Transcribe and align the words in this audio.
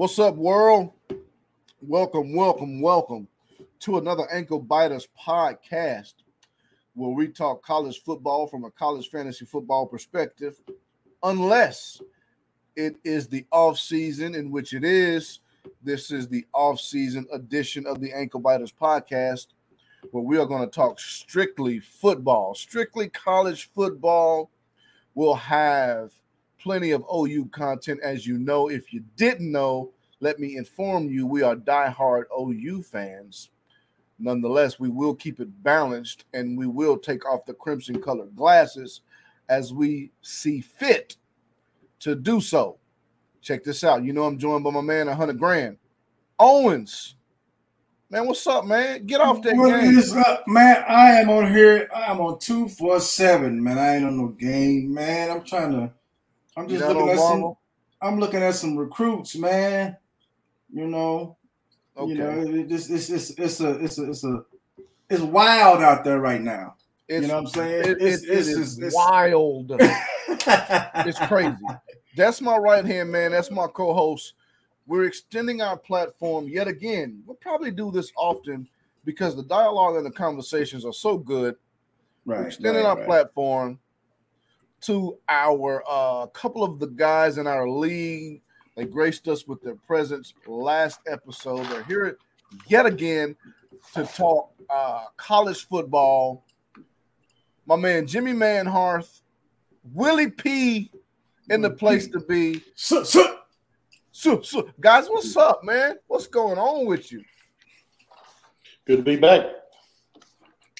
What's 0.00 0.18
up, 0.18 0.36
world? 0.36 0.92
Welcome, 1.82 2.34
welcome, 2.34 2.80
welcome 2.80 3.28
to 3.80 3.98
another 3.98 4.26
Ankle 4.32 4.58
Biters 4.58 5.06
podcast 5.14 6.14
where 6.94 7.10
we 7.10 7.28
talk 7.28 7.62
college 7.62 8.02
football 8.02 8.46
from 8.46 8.64
a 8.64 8.70
college 8.70 9.10
fantasy 9.10 9.44
football 9.44 9.84
perspective, 9.84 10.58
unless 11.22 12.00
it 12.76 12.96
is 13.04 13.28
the 13.28 13.44
off 13.52 13.78
season, 13.78 14.34
in 14.34 14.50
which 14.50 14.72
it 14.72 14.84
is. 14.84 15.40
This 15.82 16.10
is 16.10 16.28
the 16.28 16.46
off 16.54 16.80
season 16.80 17.26
edition 17.30 17.86
of 17.86 18.00
the 18.00 18.10
Ankle 18.10 18.40
Biters 18.40 18.72
podcast 18.72 19.48
where 20.12 20.24
we 20.24 20.38
are 20.38 20.46
going 20.46 20.66
to 20.66 20.74
talk 20.74 20.98
strictly 20.98 21.78
football, 21.78 22.54
strictly 22.54 23.10
college 23.10 23.68
football. 23.74 24.50
We'll 25.14 25.34
have 25.34 26.14
plenty 26.60 26.90
of 26.92 27.04
OU 27.12 27.46
content, 27.46 28.00
as 28.02 28.26
you 28.26 28.38
know. 28.38 28.68
If 28.68 28.92
you 28.92 29.02
didn't 29.16 29.50
know, 29.50 29.92
let 30.20 30.38
me 30.38 30.56
inform 30.56 31.08
you 31.08 31.26
we 31.26 31.42
are 31.42 31.56
diehard 31.56 32.24
OU 32.38 32.82
fans. 32.82 33.50
Nonetheless, 34.18 34.78
we 34.78 34.90
will 34.90 35.14
keep 35.14 35.40
it 35.40 35.62
balanced 35.62 36.24
and 36.34 36.56
we 36.56 36.66
will 36.66 36.98
take 36.98 37.26
off 37.26 37.46
the 37.46 37.54
crimson 37.54 38.02
colored 38.02 38.36
glasses 38.36 39.00
as 39.48 39.72
we 39.72 40.10
see 40.20 40.60
fit 40.60 41.16
to 42.00 42.14
do 42.14 42.40
so. 42.40 42.78
Check 43.40 43.64
this 43.64 43.82
out. 43.82 44.04
You 44.04 44.12
know, 44.12 44.24
I'm 44.24 44.38
joined 44.38 44.62
by 44.62 44.70
my 44.70 44.82
man, 44.82 45.06
100 45.06 45.38
grand. 45.38 45.78
Owens. 46.38 47.16
Man, 48.10 48.26
what's 48.26 48.46
up, 48.46 48.64
man? 48.64 49.06
Get 49.06 49.20
off 49.20 49.40
that 49.42 49.56
what 49.56 49.80
game. 49.80 49.96
is 49.96 50.14
up, 50.16 50.42
man? 50.48 50.84
I 50.88 51.20
am 51.20 51.30
on 51.30 51.52
here. 51.54 51.88
I 51.94 52.10
am 52.10 52.20
on 52.20 52.40
two 52.40 52.68
four 52.68 52.98
seven, 52.98 53.62
man. 53.62 53.78
I 53.78 53.96
ain't 53.96 54.04
on 54.04 54.16
no 54.16 54.28
game, 54.28 54.92
man. 54.92 55.30
I'm 55.30 55.44
trying 55.44 55.70
to. 55.72 55.92
I'm 56.60 56.68
just 56.68 56.84
looking 56.86 57.08
at 57.10 57.18
some. 57.18 57.54
I'm 58.02 58.18
looking 58.18 58.42
at 58.42 58.54
some 58.54 58.76
recruits, 58.76 59.36
man. 59.36 59.96
You 60.72 60.86
know, 60.86 61.36
Okay. 61.96 62.12
you 62.12 62.18
know, 62.18 62.30
it, 62.30 62.70
it's, 62.72 62.88
it's 62.88 63.10
it's 63.10 63.30
it's 63.30 63.60
a 63.60 63.70
it's 63.84 63.98
a 63.98 64.10
it's 64.10 64.24
a 64.24 64.44
it's 65.08 65.20
wild 65.22 65.82
out 65.82 66.04
there 66.04 66.20
right 66.20 66.40
now. 66.40 66.76
it's, 67.08 67.22
you 67.22 67.28
know 67.28 67.34
what 67.42 67.48
I'm 67.48 67.54
saying? 67.54 67.80
it- 67.84 68.02
It's- 68.02 68.22
it- 68.22 68.28
it's- 68.30 68.48
it 68.48 68.58
is 68.60 68.78
it's- 68.78 68.94
wild. 68.94 69.72
it's 71.06 71.18
crazy. 71.26 71.56
That's 72.16 72.40
my 72.40 72.56
right 72.56 72.84
hand 72.84 73.10
man. 73.10 73.32
That's 73.32 73.50
my 73.50 73.66
co-host. 73.66 74.34
We're 74.86 75.04
extending 75.04 75.60
our 75.62 75.76
platform 75.76 76.48
yet 76.48 76.66
again. 76.68 77.22
We'll 77.26 77.36
probably 77.36 77.70
do 77.70 77.90
this 77.90 78.12
often 78.16 78.68
because 79.04 79.36
the 79.36 79.42
dialogue 79.44 79.96
and 79.96 80.06
the 80.06 80.10
conversations 80.10 80.84
are 80.84 80.92
so 80.92 81.18
good. 81.18 81.56
We're 82.24 82.36
Right. 82.36 82.46
extending 82.46 82.84
right, 82.84 82.90
our 82.90 82.96
right. 82.96 83.06
platform 83.06 83.78
to 84.82 85.18
our 85.28 85.82
uh, 85.88 86.26
couple 86.28 86.62
of 86.62 86.78
the 86.78 86.86
guys 86.86 87.38
in 87.38 87.46
our 87.46 87.68
league. 87.68 88.42
They 88.76 88.84
graced 88.84 89.28
us 89.28 89.46
with 89.46 89.62
their 89.62 89.74
presence 89.74 90.32
last 90.46 91.00
episode. 91.06 91.66
They're 91.66 91.84
here 91.84 92.18
yet 92.66 92.86
again 92.86 93.36
to 93.94 94.04
talk 94.04 94.52
uh, 94.68 95.04
college 95.16 95.66
football. 95.66 96.44
My 97.66 97.76
man 97.76 98.06
Jimmy 98.06 98.32
Manharth, 98.32 99.20
Willie 99.92 100.30
P 100.30 100.90
in 101.50 101.60
the 101.60 101.70
place 101.70 102.08
to 102.08 102.20
be. 102.20 102.62
So, 102.74 103.04
so, 103.04 103.38
So, 104.12 104.42
so, 104.42 104.68
guys, 104.80 105.08
what's 105.08 105.36
up, 105.36 105.64
man? 105.64 105.96
What's 106.06 106.26
going 106.26 106.58
on 106.58 106.84
with 106.84 107.10
you? 107.10 107.22
Good 108.86 108.98
to 108.98 109.02
be 109.02 109.16
back. 109.16 109.46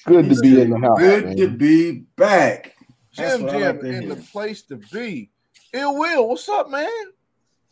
Good 0.05 0.29
to 0.29 0.35
be 0.35 0.61
in 0.61 0.69
the 0.69 0.79
house. 0.79 0.99
good 0.99 1.25
man. 1.25 1.37
to 1.37 1.47
be 1.49 1.91
back. 2.15 2.70
That's 3.15 3.37
Jim 3.37 3.49
Jim 3.49 3.77
like 3.77 3.83
in 3.85 4.09
the 4.09 4.15
place 4.15 4.61
to 4.63 4.77
be. 4.77 5.29
Ill 5.73 5.97
Will, 5.97 6.29
what's 6.29 6.47
up, 6.49 6.69
man? 6.69 6.87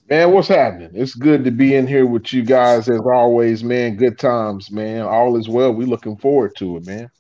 Man, 0.10 0.32
what's 0.32 0.48
happening? 0.48 0.90
It's 0.94 1.14
good 1.14 1.44
to 1.44 1.52
be 1.52 1.76
in 1.76 1.86
here 1.86 2.06
with 2.06 2.34
you 2.34 2.44
guys 2.44 2.90
as 2.90 3.02
always, 3.02 3.64
man. 3.64 3.96
Good 3.96 4.18
times, 4.18 4.72
man. 4.72 5.02
All 5.02 5.38
is 5.38 5.48
well. 5.48 5.72
We're 5.72 5.88
looking 5.88 6.18
forward 6.18 6.56
to 6.58 6.78
it, 6.78 6.88
man. 6.88 7.12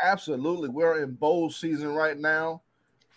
Absolutely. 0.00 0.68
We're 0.68 1.02
in 1.02 1.12
bowl 1.12 1.50
season 1.50 1.94
right 1.94 2.18
now. 2.18 2.60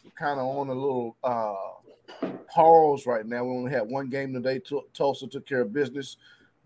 We're 0.06 0.12
kind 0.12 0.40
of 0.40 0.46
on 0.46 0.70
a 0.70 0.74
little 0.74 1.18
uh 1.24 2.34
pause 2.50 3.06
right 3.06 3.26
now. 3.26 3.44
We 3.44 3.52
only 3.58 3.72
had 3.72 3.90
one 3.90 4.10
game 4.10 4.34
today. 4.34 4.60
Tu- 4.60 4.86
Tulsa 4.94 5.28
took 5.28 5.46
care 5.46 5.62
of 5.62 5.74
business. 5.74 6.16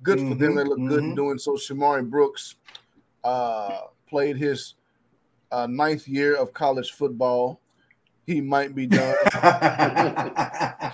Good 0.04 0.20
for 0.20 0.36
them. 0.36 0.56
They 0.56 0.64
look 0.64 0.78
good 0.78 1.04
in 1.04 1.16
doing 1.16 1.40
so. 1.40 1.54
Shamari 1.54 2.08
Brooks 2.08 2.56
uh 3.24 3.80
played 4.08 4.38
his 4.38 4.76
uh 5.52 5.68
ninth 5.68 6.08
year 6.08 6.36
of 6.36 6.54
college 6.54 6.92
football. 6.92 7.60
He 8.26 8.42
might 8.42 8.76
be 8.76 8.88
done. 8.88 9.16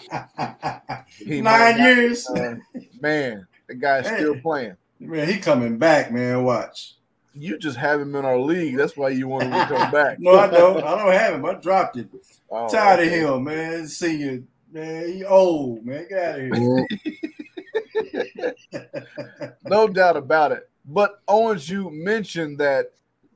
He 1.18 1.41
Nine 1.41 1.78
not- 1.78 1.88
years. 1.88 2.28
Uh, 2.30 2.56
man, 3.00 3.47
the 3.68 3.75
guy's 3.75 4.06
still 4.08 4.40
playing. 4.40 4.75
Man, 5.00 5.28
he 5.28 5.38
coming 5.40 5.78
back, 5.78 6.12
man. 6.12 6.44
Watch. 6.44 6.96
You 7.34 7.58
just 7.58 7.78
have 7.78 8.00
him 8.02 8.16
in 8.16 8.25
our 8.25 8.38
league. 8.40 8.78
That's 8.78 8.96
why 8.96 9.09
you 9.09 9.28
want 9.28 9.44
him 9.46 9.52
to 9.52 9.66
come 9.66 9.92
back. 9.92 10.19
No, 10.19 10.38
I 10.38 10.47
don't. 10.47 10.84
I 10.84 10.96
don't 10.96 11.12
have 11.13 11.34
him. 11.36 11.46
I 11.46 11.53
dropped 11.56 11.97
it. 11.97 12.08
Oh, 12.50 12.68
Tired 12.69 13.00
okay. 13.00 13.24
of 13.24 13.36
him, 13.36 13.44
man. 13.44 13.88
Senior, 13.88 14.44
man. 14.72 15.13
He 15.13 15.24
old, 15.25 15.86
man. 15.86 16.06
Get 16.09 16.19
out 16.19 16.40
of 16.40 16.58
here. 16.58 18.56
No 19.66 19.88
doubt 19.88 20.18
about 20.18 20.52
it. 20.52 20.69
But 20.86 21.22
Owens, 21.28 21.69
you 21.69 21.90
mentioned 21.90 22.59
that 22.59 22.92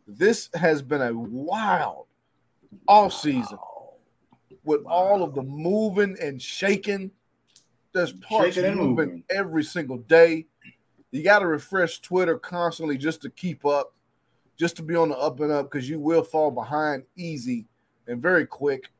this 0.07 0.49
has 0.53 0.81
been 0.81 1.01
a 1.01 1.13
wild 1.13 2.05
off 2.87 3.13
season 3.13 3.57
with 4.63 4.83
all 4.85 5.23
of 5.23 5.33
the 5.35 5.41
moving 5.41 6.17
and 6.21 6.41
shaking. 6.41 7.11
There's 7.93 8.13
parts 8.13 8.55
Shaking 8.55 8.75
moving. 8.75 9.23
every 9.29 9.63
single 9.63 9.97
day. 9.97 10.45
You 11.11 11.23
got 11.23 11.39
to 11.39 11.47
refresh 11.47 11.99
Twitter 11.99 12.37
constantly 12.37 12.97
just 12.97 13.21
to 13.21 13.29
keep 13.29 13.65
up, 13.65 13.93
just 14.57 14.75
to 14.77 14.83
be 14.83 14.95
on 14.95 15.09
the 15.09 15.17
up 15.17 15.39
and 15.39 15.51
up 15.51 15.71
because 15.71 15.89
you 15.89 15.99
will 15.99 16.23
fall 16.23 16.51
behind 16.51 17.03
easy 17.15 17.65
and 18.07 18.21
very 18.21 18.45
quick. 18.45 18.91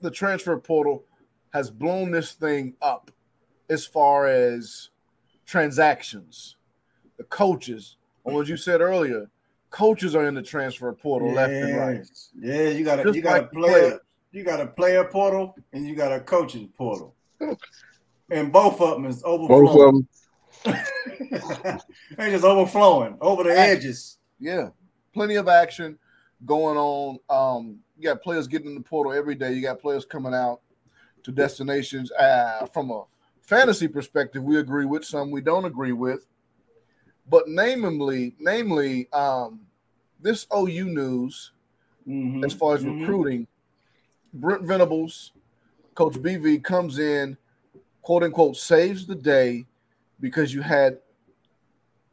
The 0.00 0.10
transfer 0.10 0.56
portal 0.58 1.04
has 1.52 1.70
blown 1.70 2.10
this 2.10 2.32
thing 2.32 2.74
up 2.82 3.10
as 3.68 3.86
far 3.86 4.26
as 4.26 4.90
transactions. 5.46 6.56
The 7.18 7.24
coaches, 7.24 7.96
or 8.24 8.34
what 8.34 8.48
you 8.48 8.56
said 8.56 8.80
earlier, 8.80 9.28
coaches 9.70 10.14
are 10.14 10.26
in 10.26 10.34
the 10.34 10.42
transfer 10.42 10.92
portal 10.92 11.32
left 11.32 11.52
and 11.52 11.76
right. 11.76 12.06
Yeah, 12.38 12.68
you 12.70 12.84
got 12.84 13.00
a 13.00 13.04
Just 13.04 13.16
you 13.16 13.22
got 13.22 13.32
like 13.32 13.42
a 13.42 13.54
player, 13.54 14.00
you 14.32 14.44
got 14.44 14.60
a 14.60 14.66
player 14.66 15.04
portal 15.04 15.54
and 15.72 15.86
you 15.86 15.94
got 15.94 16.12
a 16.12 16.20
coaching 16.20 16.68
portal. 16.76 17.14
And 18.30 18.52
both 18.52 18.80
of 18.80 18.94
them 18.94 19.06
is 19.06 19.22
overflowing. 19.24 19.66
Both 19.66 19.76
of 19.76 19.94
them. 19.94 20.08
they 22.16 22.30
just 22.30 22.44
overflowing 22.44 23.16
over 23.20 23.44
the 23.44 23.56
edges. 23.56 24.18
Yeah, 24.40 24.70
plenty 25.12 25.36
of 25.36 25.48
action 25.48 25.98
going 26.44 26.76
on. 26.76 27.18
Um, 27.30 27.78
you 27.96 28.04
got 28.04 28.22
players 28.22 28.46
getting 28.46 28.68
in 28.68 28.74
the 28.74 28.80
portal 28.80 29.12
every 29.12 29.34
day. 29.34 29.52
You 29.52 29.62
got 29.62 29.80
players 29.80 30.04
coming 30.04 30.34
out 30.34 30.60
to 31.22 31.32
destinations. 31.32 32.10
Uh, 32.12 32.66
from 32.66 32.90
a 32.90 33.04
fantasy 33.42 33.88
perspective, 33.88 34.42
we 34.42 34.58
agree 34.58 34.84
with 34.84 35.04
some 35.04 35.30
we 35.30 35.40
don't 35.40 35.64
agree 35.64 35.92
with. 35.92 36.26
But 37.28 37.48
namely, 37.48 38.34
namely, 38.38 39.08
um, 39.12 39.65
this 40.20 40.46
OU 40.54 40.84
news 40.86 41.52
Mhm, 42.06 42.44
as 42.44 42.52
far 42.54 42.74
as 42.74 42.84
mhm. 42.84 42.98
recruiting, 42.98 43.46
Brent 44.32 44.62
Venables, 44.62 45.32
Coach 45.94 46.14
BV 46.14 46.62
comes 46.62 46.98
in, 46.98 47.36
quote 48.02 48.22
unquote, 48.22 48.56
saves 48.56 49.06
the 49.06 49.14
day 49.14 49.66
because 50.20 50.54
you 50.54 50.62
had 50.62 50.98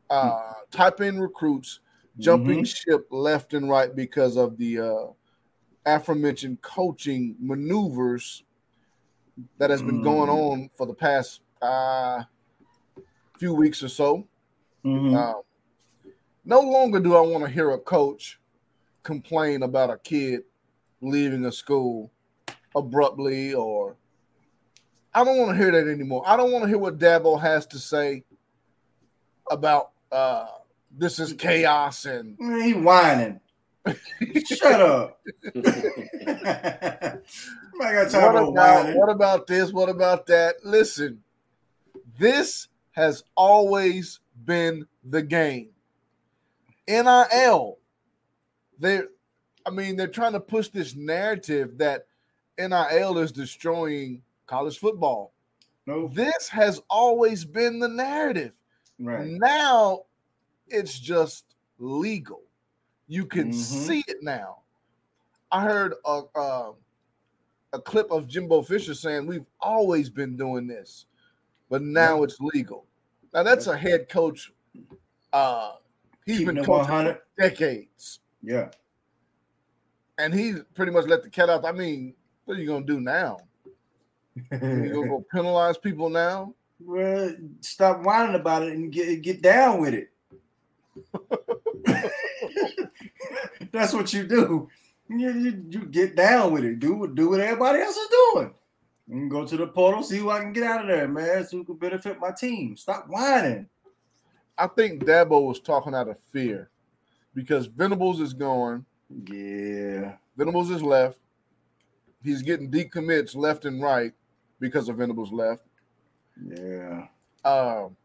uh, 0.10 0.54
type 0.72 1.02
in 1.02 1.20
recruits 1.20 1.80
jumping 2.20 2.64
ship 2.64 3.08
left 3.10 3.54
and 3.54 3.70
right 3.70 3.96
because 3.96 4.38
of 4.38 4.58
the 4.58 4.80
uh, 4.80 5.06
aforementioned 5.86 6.62
coaching 6.62 7.36
maneuvers 7.40 8.44
that 9.58 9.70
has 9.70 9.82
been 9.82 10.02
going 10.02 10.30
Mm. 10.30 10.34
on 10.34 10.70
for 10.76 10.86
the 10.86 10.94
past 10.94 11.42
uh, 11.62 12.24
few 13.38 13.54
weeks 13.54 13.82
or 13.82 13.90
so. 13.90 14.28
Mhm. 14.86 15.16
Uh, 15.16 15.42
no 16.46 16.60
longer 16.60 17.00
do 17.00 17.16
I 17.16 17.22
want 17.22 17.44
to 17.44 17.50
hear 17.50 17.72
a 17.72 17.80
coach 17.80 18.40
complain 19.04 19.64
about 19.64 19.90
a 19.90 19.98
kid 19.98 20.42
leaving 21.02 21.46
a 21.46 21.52
school 21.52 22.12
abruptly 22.76 23.54
or 23.54 23.96
I 25.14 25.24
don't 25.24 25.38
want 25.38 25.52
to 25.52 25.58
hear 25.58 25.72
that 25.72 25.90
anymore. 25.90 26.24
I 26.26 26.36
don't 26.36 26.52
want 26.52 26.64
to 26.64 26.68
hear 26.68 26.78
what 26.78 26.98
Dabo 26.98 27.40
has 27.40 27.68
to 27.68 27.80
say 27.80 28.24
about 29.52 29.92
uh, 30.12 30.48
this 30.98 31.20
is 31.20 31.34
chaos 31.34 32.06
and 32.06 32.36
Man, 32.40 32.62
he 32.62 32.74
whining. 32.74 33.40
Shut 34.46 34.82
up. 34.82 35.20
I 37.82 37.94
got 37.94 38.12
time 38.12 38.34
what 38.34 38.48
about 38.50 38.96
what 38.96 39.10
about 39.10 39.48
this? 39.48 39.72
What 39.72 39.90
about 39.90 40.26
that? 40.28 40.56
Listen, 40.64 41.22
this 42.18 42.70
has 42.92 43.24
always 43.36 44.20
been 44.46 44.88
the 45.04 45.22
game. 45.22 45.73
NIL. 46.88 47.78
They're 48.80 49.08
I 49.66 49.70
mean, 49.70 49.96
they're 49.96 50.08
trying 50.08 50.34
to 50.34 50.42
push 50.42 50.68
this 50.68 50.94
narrative 50.96 51.78
that 51.78 52.06
NIL 52.58 53.18
is 53.18 53.32
destroying 53.32 54.22
college 54.46 54.78
football. 54.78 55.34
No. 55.86 56.10
This 56.10 56.50
has 56.50 56.82
always 56.90 57.46
been 57.46 57.80
the 57.80 57.88
narrative. 57.88 58.54
Right. 59.00 59.26
Now 59.26 60.04
it's 60.68 61.00
just 61.00 61.56
legal. 61.80 62.42
You 63.08 63.26
can 63.26 63.50
Mhm. 63.52 63.54
see 63.54 64.04
it 64.08 64.22
now. 64.22 64.60
I 65.52 65.62
heard 65.64 65.94
a, 66.06 66.22
a 66.36 66.74
a 67.74 67.82
clip 67.82 68.12
of 68.12 68.28
Jimbo 68.28 68.62
Fisher 68.62 68.94
saying 68.94 69.26
we've 69.26 69.46
always 69.60 70.10
been 70.10 70.36
doing 70.36 70.68
this, 70.68 71.08
but 71.70 71.82
now 71.82 72.22
it's 72.24 72.40
legal. 72.40 72.86
Now 73.34 73.42
that's 73.44 73.66
a 73.68 73.76
head 73.78 74.10
coach. 74.10 74.54
Uh, 75.32 75.78
Keeping 76.28 76.46
been 76.48 76.58
it 76.60 76.66
coaching 76.66 76.90
100. 76.94 77.14
for 77.16 77.22
decades, 77.38 78.20
Yeah. 78.42 78.70
and 80.18 80.34
he 80.34 80.54
pretty 80.76 80.92
much 80.92 81.06
let 81.06 81.24
the 81.24 81.30
cat 81.30 81.50
out. 81.50 81.66
I 81.66 81.72
mean, 81.72 82.14
what 82.46 82.58
are 82.58 82.62
you 82.62 82.68
gonna 82.68 82.86
do 82.86 83.00
now? 83.02 83.40
You 84.36 84.58
gonna 84.60 85.08
go 85.08 85.26
penalize 85.32 85.78
people 85.78 86.10
now? 86.10 86.54
well, 86.80 87.34
stop 87.62 88.02
whining 88.04 88.36
about 88.36 88.64
it 88.64 88.74
and 88.74 88.92
get 88.92 89.22
get 89.22 89.42
down 89.42 89.80
with 89.82 89.94
it. 89.94 90.10
That's 93.72 93.94
what 93.94 94.14
you 94.14 94.28
do. 94.28 94.70
You, 95.10 95.30
you, 95.32 95.66
you 95.70 95.80
get 95.86 96.16
down 96.16 96.52
with 96.54 96.64
it. 96.64 96.80
Do 96.80 96.96
what 96.96 97.16
do 97.16 97.30
what 97.30 97.40
everybody 97.40 97.80
else 97.82 97.96
is 97.96 98.08
doing. 98.34 98.54
And 99.10 99.30
go 99.30 99.46
to 99.46 99.58
the 99.58 99.68
portal, 99.68 100.02
see 100.04 100.18
who 100.20 100.30
I 100.30 100.40
can 100.40 100.54
get 100.54 100.64
out 100.64 100.82
of 100.82 100.88
there, 100.88 101.08
man. 101.08 101.46
So 101.46 101.58
who 101.58 101.64
can 101.66 101.76
benefit 101.76 102.20
my 102.20 102.32
team. 102.32 102.76
Stop 102.78 103.08
whining. 103.10 103.68
I 104.58 104.68
think 104.68 105.04
Dabo 105.04 105.48
was 105.48 105.60
talking 105.60 105.96
out 105.96 106.08
of 106.08 106.18
fear 106.32 106.70
because 107.34 107.66
Venables 107.68 108.20
is 108.20 108.34
going, 108.34 108.86
Yeah. 109.28 110.16
Venables 110.38 110.70
is 110.72 110.82
left. 110.82 111.20
He's 112.24 112.42
getting 112.42 112.72
decommits 112.72 113.36
left 113.36 113.66
and 113.66 113.82
right 113.82 114.14
because 114.60 114.90
of 114.90 114.98
Venables 114.98 115.32
left. 115.32 115.64
Yeah. 116.44 117.08
Um, 117.44 117.96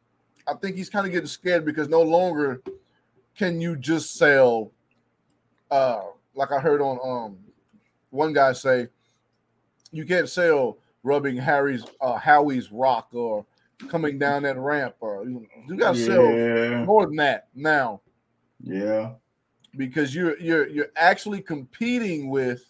I 0.46 0.54
think 0.60 0.76
he's 0.76 0.90
kind 0.90 1.06
of 1.06 1.12
getting 1.12 1.28
scared 1.28 1.64
because 1.64 1.88
no 1.88 2.02
longer 2.02 2.62
can 3.36 3.60
you 3.60 3.76
just 3.76 4.16
sell. 4.16 4.72
Uh, 5.70 6.00
like 6.34 6.50
I 6.52 6.58
heard 6.58 6.80
on 6.80 6.98
um 7.04 7.38
one 8.10 8.32
guy 8.32 8.52
say, 8.52 8.88
you 9.92 10.04
can't 10.04 10.28
sell 10.28 10.78
rubbing 11.02 11.36
Harry's 11.36 11.84
uh, 12.00 12.16
Howard's 12.16 12.72
rock 12.72 13.08
or 13.12 13.44
coming 13.88 14.18
down 14.18 14.42
that 14.42 14.58
ramp 14.58 14.96
or 15.00 15.24
you, 15.24 15.46
you 15.68 15.76
got 15.76 15.94
to 15.94 16.04
sell 16.04 16.84
more 16.84 17.06
than 17.06 17.16
that 17.16 17.48
now 17.54 18.00
Yeah. 18.60 19.12
because 19.76 20.14
you're 20.14 20.38
you're 20.40 20.66
you're 20.68 20.90
actually 20.96 21.40
competing 21.40 22.28
with 22.28 22.64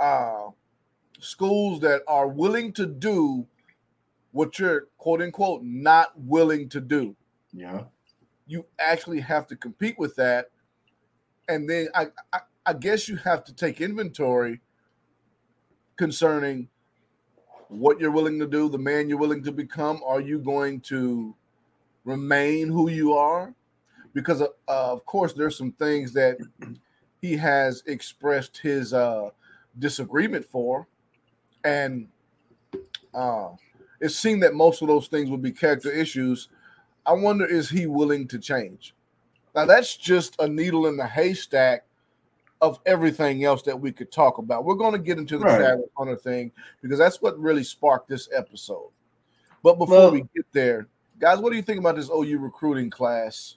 uh 0.00 0.48
schools 1.20 1.80
that 1.80 2.02
are 2.06 2.28
willing 2.28 2.72
to 2.74 2.84
do 2.84 3.46
what 4.32 4.58
you're 4.58 4.88
quote 4.98 5.22
unquote 5.22 5.62
not 5.62 6.12
willing 6.20 6.68
to 6.68 6.80
do 6.80 7.16
Yeah. 7.52 7.84
you 8.46 8.66
actually 8.78 9.20
have 9.20 9.46
to 9.46 9.56
compete 9.56 9.98
with 9.98 10.14
that 10.16 10.50
and 11.48 11.68
then 11.68 11.88
i 11.94 12.08
i, 12.32 12.40
I 12.66 12.72
guess 12.74 13.08
you 13.08 13.16
have 13.16 13.44
to 13.44 13.54
take 13.54 13.80
inventory 13.80 14.60
concerning 15.96 16.68
what 17.68 18.00
you're 18.00 18.10
willing 18.10 18.38
to 18.38 18.46
do 18.46 18.68
the 18.68 18.78
man 18.78 19.08
you're 19.08 19.18
willing 19.18 19.42
to 19.42 19.52
become 19.52 20.00
are 20.06 20.20
you 20.20 20.38
going 20.38 20.80
to 20.80 21.34
remain 22.04 22.68
who 22.68 22.90
you 22.90 23.14
are? 23.14 23.54
Because 24.12 24.42
uh, 24.42 24.48
of 24.66 25.04
course 25.06 25.32
there's 25.32 25.56
some 25.56 25.72
things 25.72 26.12
that 26.12 26.38
he 27.20 27.36
has 27.36 27.82
expressed 27.86 28.58
his 28.58 28.92
uh 28.92 29.30
disagreement 29.78 30.44
for. 30.44 30.86
And 31.64 32.08
uh 33.14 33.50
it 34.00 34.10
seemed 34.10 34.42
that 34.42 34.54
most 34.54 34.82
of 34.82 34.88
those 34.88 35.08
things 35.08 35.30
would 35.30 35.42
be 35.42 35.52
character 35.52 35.90
issues. 35.90 36.48
I 37.06 37.12
wonder 37.12 37.46
is 37.46 37.68
he 37.70 37.86
willing 37.86 38.28
to 38.28 38.38
change? 38.38 38.94
Now 39.54 39.64
that's 39.64 39.96
just 39.96 40.36
a 40.38 40.48
needle 40.48 40.86
in 40.86 40.96
the 40.96 41.06
haystack 41.06 41.84
of 42.64 42.80
everything 42.86 43.44
else 43.44 43.62
that 43.62 43.78
we 43.78 43.92
could 43.92 44.10
talk 44.10 44.38
about 44.38 44.64
we're 44.64 44.74
going 44.74 44.92
to 44.92 44.98
get 44.98 45.18
into 45.18 45.38
the 45.38 45.44
Right. 45.44 45.58
Travis 45.58 45.86
Hunter 45.96 46.16
thing 46.16 46.50
because 46.82 46.98
that's 46.98 47.20
what 47.20 47.38
really 47.38 47.64
sparked 47.64 48.08
this 48.08 48.28
episode 48.34 48.90
but 49.62 49.78
before 49.78 49.98
Well- 49.98 50.10
we 50.12 50.20
get 50.34 50.46
there 50.52 50.88
guys 51.18 51.38
what 51.38 51.50
do 51.50 51.56
you 51.56 51.62
think 51.62 51.78
about 51.80 51.96
this 51.96 52.10
ou 52.10 52.38
recruiting 52.38 52.90
class 52.90 53.56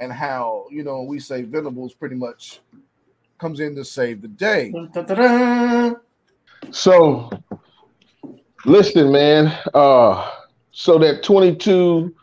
and 0.00 0.12
how 0.12 0.66
you 0.70 0.82
know 0.82 1.02
we 1.02 1.18
say 1.18 1.42
Venables 1.42 1.94
pretty 1.94 2.16
much 2.16 2.60
comes 3.38 3.60
in 3.60 3.74
to 3.76 3.84
save 3.84 4.22
the 4.22 4.28
day. 4.28 4.72
So, 6.70 7.30
listen, 8.64 9.12
man. 9.12 9.46
Uh, 9.74 10.30
so 10.72 10.98
that 10.98 11.22
22, 11.22 12.14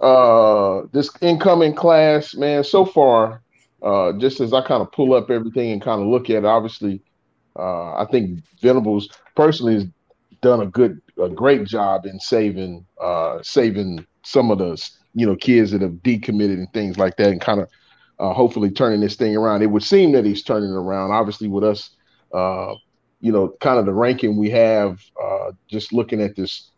uh, 0.00 0.82
this 0.92 1.10
incoming 1.20 1.74
class, 1.74 2.34
man. 2.34 2.64
So 2.64 2.84
far, 2.84 3.42
uh, 3.84 4.12
just 4.14 4.40
as 4.40 4.52
I 4.52 4.62
kind 4.62 4.80
of 4.80 4.90
pull 4.92 5.12
up 5.14 5.30
everything 5.30 5.70
and 5.70 5.82
kind 5.82 6.00
of 6.00 6.08
look 6.08 6.30
at 6.30 6.36
it, 6.36 6.44
obviously, 6.46 7.02
uh, 7.56 7.94
I 7.94 8.06
think 8.10 8.42
Venables 8.62 9.10
personally 9.36 9.74
has 9.74 9.86
done 10.40 10.62
a 10.62 10.66
good, 10.66 11.00
a 11.22 11.28
great 11.28 11.66
job 11.66 12.06
in 12.06 12.18
saving, 12.18 12.86
uh, 13.00 13.40
saving 13.42 14.06
some 14.22 14.50
of 14.50 14.58
the 14.58 14.90
you 15.14 15.26
know 15.26 15.36
kids 15.36 15.70
that 15.70 15.82
have 15.82 15.92
decommitted 16.02 16.54
and 16.54 16.72
things 16.72 16.96
like 16.96 17.16
that, 17.18 17.28
and 17.28 17.40
kind 17.42 17.60
of 17.60 17.68
uh, 18.18 18.32
hopefully 18.32 18.70
turning 18.70 19.00
this 19.00 19.16
thing 19.16 19.36
around. 19.36 19.62
It 19.62 19.66
would 19.66 19.82
seem 19.82 20.12
that 20.12 20.24
he's 20.24 20.42
turning 20.42 20.70
it 20.70 20.76
around. 20.76 21.12
Obviously, 21.12 21.48
with 21.48 21.64
us. 21.64 21.90
Uh, 22.32 22.74
you 23.20 23.32
know, 23.32 23.54
kind 23.60 23.78
of 23.78 23.86
the 23.86 23.92
ranking 23.92 24.36
we 24.36 24.50
have, 24.50 25.00
just 25.66 25.94
looking 25.94 26.20
at 26.20 26.36
this 26.36 26.72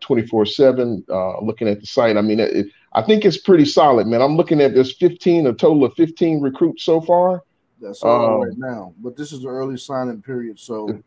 24 0.00 0.46
7, 0.46 1.04
uh, 1.10 1.40
looking 1.40 1.68
at 1.68 1.80
the 1.80 1.86
site. 1.86 2.16
I 2.16 2.22
mean, 2.22 2.40
it, 2.40 2.68
I 2.92 3.02
think 3.02 3.24
it's 3.24 3.36
pretty 3.36 3.64
solid, 3.64 4.06
man. 4.06 4.22
I'm 4.22 4.36
looking 4.36 4.60
at 4.60 4.74
this 4.74 4.92
15, 4.92 5.46
a 5.46 5.52
total 5.52 5.84
of 5.84 5.94
15 5.94 6.40
recruits 6.40 6.84
so 6.84 7.00
far. 7.00 7.42
That's 7.80 8.02
all 8.02 8.34
Um, 8.42 8.48
right 8.48 8.58
now, 8.58 8.92
but 9.02 9.16
this 9.16 9.32
is 9.32 9.42
the 9.42 9.48
early 9.48 9.76
signing 9.76 10.20
period, 10.22 10.58
so 10.58 10.98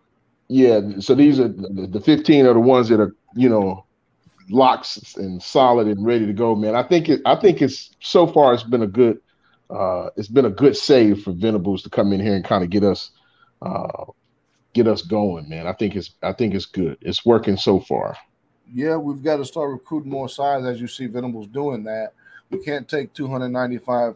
Yeah. 0.48 0.82
So 1.00 1.16
these 1.16 1.40
are 1.40 1.48
the, 1.48 1.88
the 1.90 2.00
15 2.02 2.46
are 2.46 2.54
the 2.54 2.60
ones 2.60 2.90
that 2.90 3.00
are, 3.00 3.16
you 3.36 3.48
know, 3.50 3.86
locks 4.50 5.16
and 5.16 5.42
solid 5.42 5.88
and 5.88 6.06
ready 6.06 6.26
to 6.26 6.34
go, 6.34 6.56
man. 6.56 6.76
I 6.76 6.84
think 6.84 7.08
it, 7.10 7.22
I 7.26 7.36
think 7.38 7.62
it's 7.62 7.92
so 8.02 8.28
far 8.28 8.54
it's 8.54 8.64
been 8.64 8.84
a 8.84 8.88
good, 8.88 9.22
uh, 9.70 10.10
it's 10.18 10.28
been 10.28 10.46
a 10.46 10.50
good 10.50 10.76
save 10.76 11.24
for 11.24 11.32
Venables 11.32 11.84
to 11.84 11.90
come 11.90 12.12
in 12.12 12.20
here 12.20 12.36
and 12.36 12.44
kind 12.44 12.64
of 12.64 12.70
get 12.70 12.84
us, 12.84 13.12
uh, 13.62 14.06
get 14.74 14.88
us 14.88 15.02
going, 15.04 15.48
man. 15.48 15.68
I 15.68 15.74
think 15.74 15.96
it's, 15.96 16.12
I 16.22 16.34
think 16.34 16.54
it's 16.54 16.66
good. 16.66 16.98
It's 17.02 17.26
working 17.26 17.56
so 17.56 17.80
far. 17.80 18.18
Yeah, 18.74 18.96
we've 18.96 19.22
got 19.24 19.38
to 19.38 19.46
start 19.46 19.72
recruiting 19.72 20.12
more 20.12 20.30
size 20.30 20.66
as 20.66 20.80
you 20.82 20.88
see 20.88 21.06
Venables 21.08 21.48
doing 21.48 21.84
that. 21.86 22.14
We 22.50 22.60
can't 22.64 22.88
take 22.88 23.14
295 23.14 24.16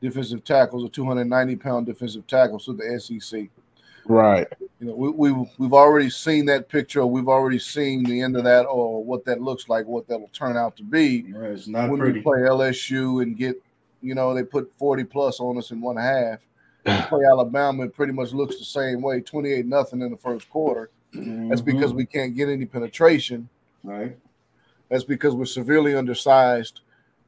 defensive 0.00 0.44
tackles 0.44 0.84
or 0.84 0.88
290 0.88 1.56
pound 1.56 1.86
defensive 1.86 2.26
tackles 2.26 2.64
to 2.66 2.72
the 2.74 3.00
SEC. 3.00 3.48
Right. 4.04 4.46
You 4.80 4.86
know, 4.88 4.94
we, 4.94 5.08
we 5.32 5.50
we've 5.58 5.72
already 5.72 6.10
seen 6.10 6.46
that 6.46 6.68
picture. 6.68 7.04
We've 7.06 7.28
already 7.28 7.58
seen 7.58 8.04
the 8.04 8.20
end 8.22 8.36
of 8.36 8.44
that, 8.44 8.62
or 8.66 9.02
what 9.02 9.24
that 9.24 9.40
looks 9.40 9.68
like, 9.68 9.86
what 9.86 10.06
that'll 10.06 10.28
turn 10.28 10.56
out 10.56 10.76
to 10.76 10.84
be. 10.84 11.24
Yeah, 11.28 11.40
It's 11.46 11.66
not 11.66 11.90
when 11.90 11.98
pretty. 11.98 12.18
we 12.18 12.22
play 12.22 12.40
LSU 12.40 13.22
and 13.22 13.36
get, 13.36 13.60
you 14.02 14.14
know, 14.14 14.32
they 14.34 14.44
put 14.44 14.70
40 14.78 15.04
plus 15.04 15.40
on 15.40 15.58
us 15.58 15.70
in 15.72 15.80
one 15.80 15.96
half. 15.96 16.38
Play 17.08 17.24
Alabama, 17.24 17.82
it 17.86 17.94
pretty 17.96 18.12
much 18.12 18.32
looks 18.32 18.58
the 18.60 18.64
same 18.64 19.02
way, 19.02 19.20
28 19.20 19.66
nothing 19.66 20.02
in 20.02 20.10
the 20.12 20.16
first 20.16 20.48
quarter. 20.48 20.90
That's 21.12 21.60
because 21.60 21.92
Mhm. 21.92 21.96
we 21.96 22.06
can't 22.06 22.36
get 22.36 22.48
any 22.48 22.64
penetration. 22.64 23.48
Right. 23.86 24.16
That's 24.88 25.04
because 25.04 25.34
we're 25.34 25.46
severely 25.46 25.96
undersized 25.96 26.80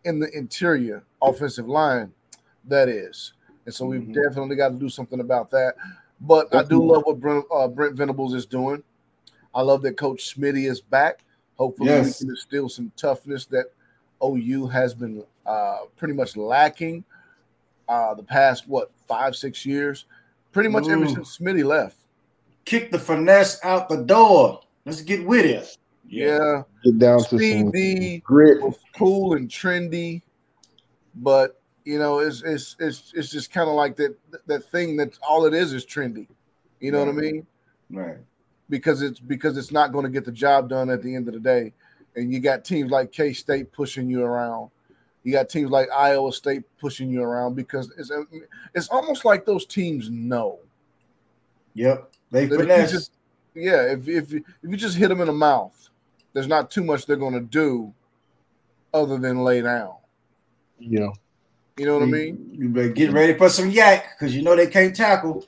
in 0.05 0.21
the 0.21 0.31
interior 0.37 1.03
offensive 1.21 1.69
line, 1.69 2.12
that 2.67 2.88
is. 2.88 3.33
And 3.65 3.75
so 3.75 3.85
we've 3.87 4.03
Mhm. 4.03 4.15
definitely 4.15 4.57
got 4.57 4.69
to 4.71 4.77
do 4.77 4.88
something 4.88 5.21
about 5.21 5.50
that. 5.50 5.75
But 6.21 6.55
I 6.55 6.62
do 6.62 6.83
love 6.83 7.03
what 7.05 7.21
Brent, 7.21 7.45
uh, 7.53 7.69
Brent 7.69 7.95
Venables 7.95 8.35
is 8.35 8.47
doing. 8.47 8.83
I 9.55 9.62
love 9.62 9.83
that 9.83 9.97
Coach 9.97 10.35
Smitty 10.35 10.69
is 10.69 10.81
back. 10.81 11.25
Hopefully, 11.59 11.88
Yes. 11.91 12.21
we 12.21 12.27
can 12.27 12.31
instill 12.31 12.69
some 12.69 12.93
toughness 12.97 13.47
that 13.47 13.67
OU 14.23 14.67
has 14.69 14.95
been 14.95 15.25
uh, 15.47 15.87
pretty 15.97 16.15
much 16.15 16.37
lacking 16.37 17.05
uh, 17.88 18.12
the 18.15 18.23
past, 18.23 18.69
what, 18.69 18.91
five, 19.07 19.35
six 19.35 19.65
years? 19.65 20.05
Pretty 20.53 20.69
much 20.69 20.88
ever 20.88 21.05
Ooh. 21.05 21.09
since 21.09 21.38
Smitty 21.38 21.65
left. 21.65 21.97
Kick 22.67 22.91
the 22.91 22.99
finesse 22.99 23.59
out 23.65 23.88
the 23.88 23.97
door. 24.05 24.61
Let's 24.85 25.00
get 25.00 25.27
with 25.27 25.47
it. 25.47 25.79
Yeah. 26.09 26.62
Get 26.85 26.99
down 26.99 27.23
to 27.25 27.38
some 27.38 28.21
grit. 28.21 28.62
cool 28.97 29.35
and 29.35 29.49
trendy, 29.49 30.23
but 31.17 31.61
you 31.85 31.99
know, 31.99 32.19
it's 32.19 32.43
it's 32.43 32.77
it's 32.79 33.12
it's 33.15 33.31
just 33.31 33.53
kind 33.53 33.69
of 33.69 33.75
like 33.75 33.97
that 33.97 34.17
that 34.47 34.65
thing 34.71 34.97
that 34.97 35.19
all 35.27 35.45
it 35.47 35.55
is 35.55 35.73
is 35.73 35.85
trendy. 35.85 36.29
You 36.81 36.93
know 36.93 37.00
what 37.00 37.09
I 37.09 37.12
mean? 37.12 37.47
Right. 37.91 38.19
Because 38.71 39.03
it's 39.03 39.21
because 39.21 39.57
it's 39.57 39.73
not 39.73 39.93
going 39.93 40.05
to 40.05 40.11
get 40.11 40.25
the 40.25 40.33
job 40.33 40.69
done 40.69 40.91
at 40.91 41.03
the 41.03 41.15
end 41.15 41.29
of 41.29 41.35
the 41.35 41.41
day. 41.41 41.73
And 42.17 42.33
you 42.33 42.41
got 42.41 42.65
teams 42.65 42.91
like 42.91 43.12
K 43.12 43.33
State 43.33 43.73
pushing 43.73 44.09
you 44.09 44.23
around. 44.23 44.71
You 45.25 45.33
got 45.33 45.49
teams 45.49 45.71
like 45.71 45.88
Iowa 45.91 46.33
State 46.33 46.62
pushing 46.79 47.11
you 47.11 47.23
around 47.23 47.55
because 47.55 47.93
it's 47.99 48.11
um, 48.11 48.27
it's 48.75 48.88
almost 48.88 49.25
like 49.25 49.45
those 49.45 49.67
teams 49.67 50.11
know 50.11 50.59
Yep. 51.75 52.11
They 52.31 52.47
that 52.47 52.55
if 52.55 52.61
you 52.61 52.67
finesse. 52.67 52.91
just 52.93 53.12
yeah 53.55 53.93
if 53.93 54.09
if 54.09 54.33
if 54.35 54.43
you 54.62 54.77
just 54.77 54.97
hit 54.97 55.09
them 55.09 55.21
in 55.21 55.29
the 55.29 55.33
mouth, 55.33 55.88
there's 56.32 56.49
not 56.49 56.70
too 56.70 56.85
much 56.85 57.06
they're 57.06 57.16
going 57.16 57.35
to 57.35 57.40
do 57.40 57.92
other 58.92 59.18
than 59.18 59.44
lay 59.44 59.62
down. 59.62 59.94
Yeah. 60.78 61.11
You 61.76 61.87
know 61.87 61.94
what 61.94 62.02
I 62.02 62.06
mean? 62.06 62.50
You 62.52 62.68
better 62.70 62.88
get 62.88 63.12
ready 63.12 63.35
for 63.35 63.49
some 63.49 63.70
yak 63.70 64.18
because 64.18 64.35
you 64.35 64.42
know 64.42 64.56
they 64.56 64.66
can't 64.66 64.94
tackle. 64.94 65.47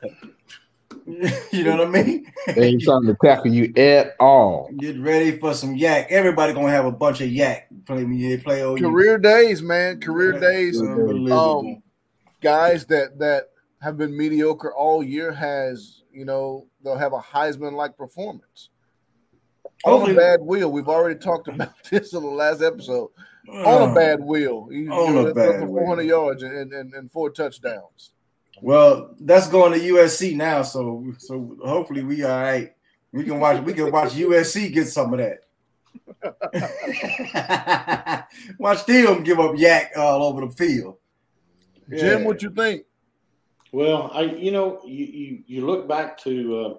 you 1.52 1.64
know 1.64 1.76
what 1.76 1.88
I 1.88 2.02
mean? 2.02 2.32
They 2.54 2.68
ain't 2.68 2.82
trying 2.82 3.06
to 3.06 3.16
tackle 3.22 3.52
you 3.52 3.72
at 3.76 4.14
all. 4.20 4.70
Get 4.78 5.00
ready 5.00 5.38
for 5.38 5.54
some 5.54 5.74
yak. 5.74 6.06
Everybody 6.10 6.52
gonna 6.52 6.70
have 6.70 6.84
a 6.84 6.92
bunch 6.92 7.20
of 7.22 7.28
yak. 7.28 7.68
Play 7.86 8.04
me, 8.04 8.36
play 8.36 8.62
OU. 8.62 8.76
Career 8.76 9.18
days, 9.18 9.62
man. 9.62 10.00
Career 10.00 10.38
days. 10.38 10.80
Unbelievable. 10.80 11.60
Um, 11.60 11.82
guys 12.40 12.84
that 12.86 13.18
that 13.18 13.48
have 13.80 13.96
been 13.96 14.16
mediocre 14.16 14.72
all 14.74 15.02
year 15.02 15.32
has 15.32 16.02
you 16.12 16.24
know 16.24 16.66
they'll 16.84 16.96
have 16.96 17.14
a 17.14 17.20
Heisman 17.20 17.72
like 17.72 17.96
performance. 17.96 18.68
On 19.84 19.92
Hopefully- 19.92 20.14
a 20.14 20.16
bad 20.16 20.40
wheel, 20.42 20.70
we've 20.72 20.88
already 20.88 21.18
talked 21.18 21.48
about 21.48 21.72
this 21.90 22.12
in 22.12 22.22
the 22.22 22.28
last 22.28 22.62
episode. 22.62 23.10
On 23.50 23.90
a 23.90 23.94
bad 23.94 24.20
wheel, 24.20 24.68
you, 24.70 24.92
On 24.92 25.14
you 25.14 25.26
a 25.28 25.34
bad 25.34 25.60
for 25.60 25.66
wheel. 25.66 25.84
400 25.84 26.02
yards 26.02 26.42
and, 26.42 26.70
and, 26.72 26.92
and 26.92 27.10
four 27.10 27.30
touchdowns. 27.30 28.12
Well, 28.60 29.14
that's 29.20 29.48
going 29.48 29.72
to 29.72 29.78
USC 29.78 30.36
now, 30.36 30.62
so 30.62 31.14
so 31.18 31.56
hopefully 31.64 32.02
we 32.02 32.24
all 32.24 32.40
right. 32.42 32.72
We 33.12 33.24
can 33.24 33.40
watch 33.40 33.62
we 33.64 33.72
can 33.72 33.90
watch 33.90 34.10
USC 34.10 34.70
get 34.72 34.88
some 34.88 35.14
of 35.14 35.20
that. 35.20 35.38
watch 38.58 38.84
them 38.84 39.22
give 39.22 39.38
up 39.40 39.52
yak 39.56 39.92
all 39.96 40.24
over 40.24 40.46
the 40.46 40.52
field. 40.52 40.96
Jim, 41.88 42.24
what 42.24 42.42
you 42.42 42.50
think? 42.50 42.84
Well, 43.72 44.10
I 44.12 44.22
you 44.22 44.50
know 44.50 44.80
you 44.84 45.04
you, 45.04 45.42
you 45.46 45.66
look 45.66 45.88
back 45.88 46.18
to 46.18 46.60
uh, 46.60 46.74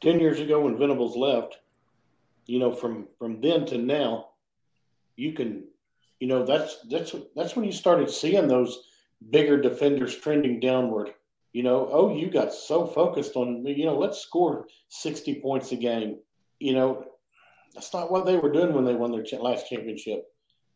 ten 0.00 0.18
years 0.18 0.40
ago 0.40 0.60
when 0.60 0.78
Venables 0.78 1.16
left. 1.16 1.58
You 2.46 2.58
know, 2.58 2.72
from 2.72 3.08
from 3.18 3.40
then 3.40 3.64
to 3.66 3.78
now, 3.78 4.28
you 5.16 5.32
can, 5.32 5.64
you 6.20 6.28
know, 6.28 6.44
that's 6.44 6.78
that's 6.90 7.14
that's 7.34 7.56
when 7.56 7.64
you 7.64 7.72
started 7.72 8.10
seeing 8.10 8.48
those 8.48 8.84
bigger 9.30 9.60
defenders 9.60 10.16
trending 10.16 10.60
downward. 10.60 11.10
You 11.52 11.62
know, 11.62 11.88
oh, 11.90 12.16
you 12.16 12.30
got 12.30 12.52
so 12.52 12.86
focused 12.86 13.36
on, 13.36 13.64
you 13.64 13.86
know, 13.86 13.96
let's 13.96 14.18
score 14.18 14.66
sixty 14.88 15.40
points 15.40 15.72
a 15.72 15.76
game. 15.76 16.18
You 16.58 16.74
know, 16.74 17.04
that's 17.74 17.92
not 17.94 18.10
what 18.10 18.26
they 18.26 18.36
were 18.36 18.52
doing 18.52 18.74
when 18.74 18.84
they 18.84 18.94
won 18.94 19.12
their 19.12 19.22
ch- 19.22 19.34
last 19.34 19.68
championship. 19.68 20.24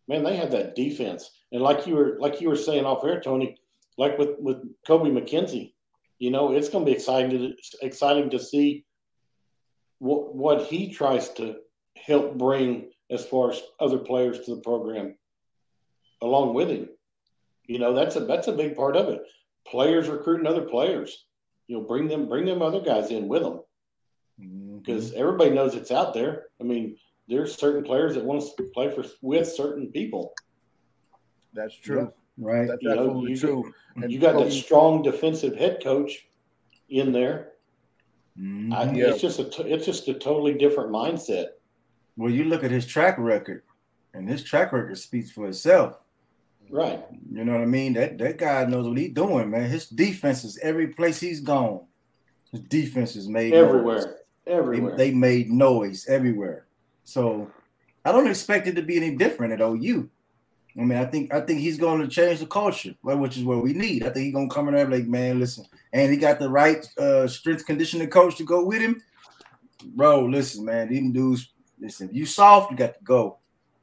Man, 0.07 0.23
they 0.23 0.37
had 0.37 0.53
that 0.53 0.75
defense, 0.75 1.31
and 1.53 1.61
like 1.61 1.87
you 1.87 1.95
were 1.97 2.17
like 2.21 2.41
you 2.41 2.49
were 2.49 2.57
saying 2.57 2.85
off 2.85 3.05
air, 3.05 3.21
Tony, 3.21 3.59
like 3.99 4.17
with 4.19 4.37
with 4.39 4.59
Kobe 4.87 5.11
McKenzie, 5.11 5.75
you 6.19 6.31
know, 6.31 6.53
it's 6.53 6.69
going 6.69 6.85
to 6.85 6.91
be 6.91 6.97
exciting 6.97 7.31
to 7.31 7.55
exciting 7.83 8.31
to 8.31 8.39
see 8.39 8.85
what 9.99 10.35
what 10.35 10.67
he 10.67 10.93
tries 10.93 11.31
to 11.35 11.57
help 11.97 12.37
bring 12.39 12.91
as 13.11 13.25
far 13.25 13.51
as 13.51 13.63
other 13.81 13.99
players 13.99 14.41
to 14.41 14.55
the 14.55 14.61
program 14.61 15.17
along 16.23 16.55
with 16.55 16.69
him. 16.69 16.89
You 17.67 17.79
know, 17.79 17.95
that's 17.95 18.17
a 18.17 18.21
that's 18.21 18.49
a 18.49 18.53
big 18.53 18.77
part 18.77 18.97
of 18.97 19.09
it. 19.09 19.23
Players 19.67 20.09
recruiting 20.09 20.47
other 20.47 20.63
players. 20.63 21.25
You 21.67 21.77
know, 21.77 21.83
bring 21.85 22.09
them 22.09 22.29
bring 22.29 22.47
them 22.47 22.63
other 22.63 22.81
guys 22.81 23.11
in 23.11 23.29
with 23.29 23.43
them 23.43 23.61
mm-hmm. 24.41 24.79
because 24.79 25.13
everybody 25.13 25.51
knows 25.51 25.75
it's 25.75 25.91
out 25.91 26.15
there. 26.15 26.47
I 26.61 26.65
mean, 26.65 26.97
there's 27.29 27.57
certain 27.57 27.85
players 27.85 28.15
that 28.15 28.25
want 28.25 28.43
to 28.57 28.63
play 28.75 28.91
for 28.91 29.05
with 29.21 29.49
certain 29.49 29.89
people. 29.93 30.33
That's 31.53 31.75
true. 31.75 32.13
right. 32.39 32.69
That's 32.69 32.83
You 32.83 32.89
know, 32.89 32.95
absolutely 32.95 33.31
you- 33.33 33.39
true. 33.39 33.73
And 33.97 34.13
You 34.13 34.19
got 34.19 34.39
that 34.39 34.53
strong 34.53 35.03
defensive 35.03 35.57
head 35.57 35.83
coach 35.83 36.27
in 36.89 37.13
there. 37.13 37.53
I, 38.39 38.41
Mhm. 38.41 38.97
Yeah. 38.97 39.07
It's 39.07 39.21
just 39.21 39.39
a 39.41 39.45
t- 39.45 39.65
it's 39.65 39.85
just 39.85 40.07
a 40.09 40.15
totally 40.15 40.55
different 40.55 40.91
mindset. 40.91 41.49
Well, 42.17 42.31
you 42.33 42.45
look 42.45 42.63
at 42.65 42.71
his 42.71 42.87
track 42.87 43.17
record, 43.19 43.63
and 44.15 44.29
his 44.29 44.43
track 44.45 44.73
record 44.73 44.97
speaks 44.99 45.31
for 45.31 45.49
itself. 45.49 45.99
Right. 46.71 47.03
You 47.33 47.45
know 47.45 47.53
what 47.53 47.63
I 47.63 47.67
mean? 47.67 47.95
That 47.95 48.19
that 48.19 48.39
guy 48.39 48.65
knows 48.67 48.87
what 48.87 48.99
he's 48.99 49.13
doing, 49.13 49.51
man. 49.51 49.69
His 49.69 49.89
defense 49.89 50.45
is 50.45 50.59
every 50.59 50.89
place 50.89 51.19
he's 51.21 51.41
gone. 51.41 51.81
His 52.53 52.61
defense 52.61 53.17
is 53.17 53.29
made 53.29 53.53
noise. 53.53 53.65
Everywhere. 53.65 54.17
They, 54.45 54.53
Everywhere. 54.53 54.97
they 54.97 55.11
made 55.13 55.51
noise 55.51 56.07
everywhere. 56.09 56.67
So 57.05 57.51
I 58.05 58.13
don't 58.13 58.29
expect 58.29 58.67
it 58.67 58.75
to 58.77 58.83
be 58.83 58.97
any 58.97 59.17
different 59.17 59.53
at 59.53 59.61
OU. 59.61 60.09
I 60.77 60.83
mean, 60.83 60.99
I 60.99 61.05
think 61.05 61.33
I 61.33 61.41
think 61.41 61.61
he's 61.61 61.79
going 61.79 62.01
to 62.01 62.09
change 62.09 62.41
the 62.41 62.47
culture, 62.47 62.95
like, 63.03 63.19
which 63.19 63.37
is 63.37 63.45
what 63.45 63.63
we 63.63 63.73
need. 63.73 64.03
I 64.05 64.11
think 64.11 64.27
he's 64.27 64.35
going 64.35 64.49
to 64.49 64.55
come 64.55 64.69
in 64.69 64.75
there 64.75 64.85
and 64.85 64.93
be 64.93 64.99
like, 64.99 65.09
man, 65.09 65.39
listen, 65.41 65.65
and 65.93 66.11
he 66.11 66.17
got 66.17 66.39
the 66.39 66.49
right 66.49 66.87
uh, 66.99 67.27
strength 67.27 67.67
conditioning 67.67 68.09
coach 68.11 68.37
to 68.37 68.45
go 68.45 68.65
with 68.65 68.81
him. 68.81 69.01
Bro, 69.85 70.27
listen, 70.27 70.65
man, 70.65 70.89
these 70.89 71.13
dudes, 71.13 71.53
listen, 71.81 72.09
if 72.11 72.15
you 72.15 72.27
soft, 72.27 72.71
you 72.71 72.77
got 72.77 72.95
to 72.99 73.05
go. 73.05 73.39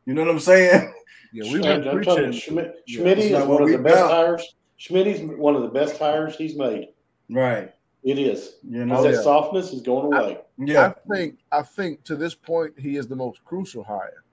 You 0.05 0.13
know 0.13 0.21
what 0.23 0.31
I'm 0.31 0.39
saying? 0.39 0.93
Yeah, 1.33 1.43
we've 1.53 1.65
I'm- 1.65 1.81
been 1.83 2.03
telling 2.03 2.23
you, 2.25 2.29
preaching. 2.31 2.39
Schmidt, 2.39 2.75
Yeah, 2.87 3.05
is 3.05 3.31
not 3.31 3.47
one 3.47 3.61
of 3.63 3.65
we 3.69 3.75
the 3.75 3.83
best 3.83 3.97
about. 3.97 4.11
hires. 4.11 4.55
Schmitty's 4.79 5.37
one 5.37 5.55
of 5.55 5.61
the 5.63 5.69
best 5.69 5.97
hires 5.97 6.35
he's 6.35 6.55
made. 6.55 6.89
right. 7.29 7.71
It 8.03 8.19
is. 8.19 8.57
You 8.69 8.85
know, 8.85 9.01
that 9.01 9.15
yeah. 9.15 9.21
softness 9.23 9.73
is 9.73 9.81
going 9.81 10.13
away. 10.13 10.37
yeah, 10.59 10.93
I 10.95 11.15
think 11.15 11.39
I 11.51 11.63
think 11.63 12.03
to 12.03 12.15
this 12.15 12.35
point 12.35 12.73
he 12.77 12.97
is 12.97 13.07
the 13.07 13.15
most 13.15 13.43
crucial 13.43 13.83
hire 13.83 14.23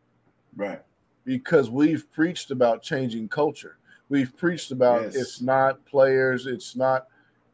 right. 0.57 0.83
Because 1.25 1.71
we've 1.71 2.11
preached 2.13 2.51
about 2.51 2.83
changing 2.83 3.29
culture. 3.29 3.77
We've 4.09 4.37
preached 4.37 4.71
about 4.73 5.03
Yes. 5.05 5.15
it's 5.17 5.41
not 5.41 5.85
players, 5.87 6.47
it's 6.47 6.77
not 6.77 7.07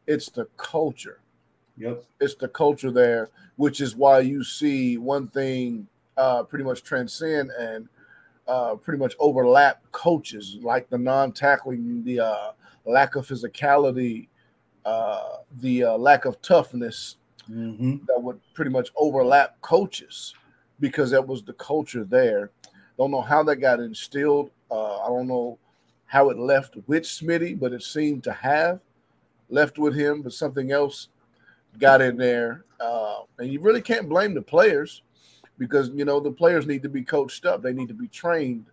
it's 0.07 0.29
the 0.29 0.45
culture. 0.57 1.19
Yep. 1.77 2.03
It's 2.19 2.35
the 2.35 2.47
culture 2.47 2.91
there, 2.91 3.29
which 3.55 3.79
is 3.79 3.95
why 3.95 4.19
you 4.19 4.43
see 4.43 4.97
one 4.97 5.27
thing 5.27 5.87
uh, 6.17 6.43
pretty 6.43 6.65
much 6.65 6.83
transcend 6.83 7.51
and 7.51 7.87
uh, 8.47 8.75
pretty 8.75 8.97
much 8.97 9.15
overlap 9.19 9.81
coaches 9.91 10.57
like 10.61 10.89
the 10.89 10.97
non-tackling, 10.97 12.03
the 12.03 12.19
uh, 12.19 12.51
lack 12.85 13.15
of 13.15 13.27
physicality, 13.27 14.27
uh, 14.85 15.37
the 15.61 15.83
uh, 15.83 15.97
lack 15.97 16.25
of 16.25 16.41
toughness, 16.41 17.17
hmm 17.47 17.97
that 18.07 18.21
would 18.21 18.39
pretty 18.53 18.71
much 18.71 18.89
overlap 18.95 19.59
coaches 19.61 20.33
because 20.79 21.11
that 21.11 21.25
was 21.25 21.43
the 21.43 21.53
culture 21.53 22.03
there. 22.03 22.49
Don't 22.99 23.09
know 23.09 23.21
how 23.21 23.41
that 23.43 23.55
got 23.55 23.79
instilled. 23.79 24.51
Uh, 24.69 24.99
I 24.99 25.07
don't 25.07 25.27
know 25.27 25.57
how 26.05 26.29
it 26.29 26.37
left 26.37 26.75
with 26.85 27.03
Smitty, 27.03 27.59
but 27.59 27.73
it 27.73 27.81
seemed 27.81 28.23
to 28.25 28.33
have 28.33 28.79
left 29.49 29.79
with 29.79 29.95
him, 29.95 30.21
but 30.21 30.33
something 30.33 30.71
else 30.71 31.07
got 31.79 32.01
in 32.01 32.17
there. 32.17 32.65
Uh, 32.79 33.21
and 33.39 33.51
you 33.51 33.59
really 33.59 33.81
can't 33.81 34.07
blame 34.07 34.35
the 34.35 34.41
players 34.41 35.01
because, 35.57 35.89
you 35.89 36.05
know, 36.05 36.19
the 36.19 36.31
players 36.31 36.67
need 36.67 36.83
to 36.83 36.89
be 36.89 37.01
coached 37.01 37.45
up, 37.45 37.63
they 37.63 37.73
need 37.73 37.87
to 37.87 37.93
be 37.95 38.07
trained. 38.07 38.65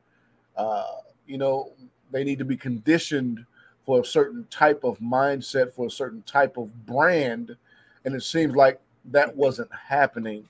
Uh, 0.57 0.85
you 1.27 1.39
know, 1.39 1.73
they 2.11 2.25
need 2.25 2.39
to 2.39 2.45
be 2.45 2.57
conditioned 2.57 3.45
for 3.87 4.01
a 4.01 4.05
certain 4.05 4.47
type 4.51 4.85
of 4.85 4.99
mindset, 4.99 5.73
for 5.73 5.87
a 5.87 5.91
certain 5.91 6.23
type 6.23 6.59
of 6.59 6.87
brand 6.87 7.57
and 8.07 8.15
it 8.15 8.23
seems 8.23 8.55
like 8.55 8.81
that 9.11 9.37
wasn't 9.37 9.69
happening 9.75 10.49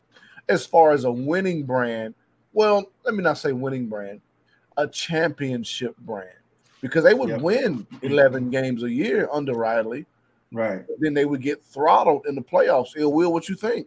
as 0.49 0.65
far 0.65 0.93
as 0.93 1.05
a 1.05 1.11
winning 1.11 1.65
brand 1.65 2.15
well 2.57 2.85
let 3.05 3.15
me 3.15 3.23
not 3.23 3.39
say 3.39 3.53
winning 3.53 3.87
brand 3.87 4.21
a 4.79 4.89
championship 4.89 5.97
brand 5.99 6.29
because 6.81 7.05
they 7.05 7.15
would 7.15 7.31
Yep. 7.31 7.41
win 7.43 7.87
11 8.03 8.51
games 8.51 8.83
a 8.83 8.91
year 8.91 9.29
under 9.33 9.55
riley 9.55 10.07
Right. 10.53 10.83
then 10.99 11.15
they 11.15 11.25
would 11.27 11.43
get 11.43 11.63
throttled 11.63 12.27
in 12.27 12.35
the 12.35 12.43
playoffs 12.43 12.97
ill 12.97 13.13
will 13.13 13.33
what 13.33 13.49
you 13.49 13.55
think 13.55 13.87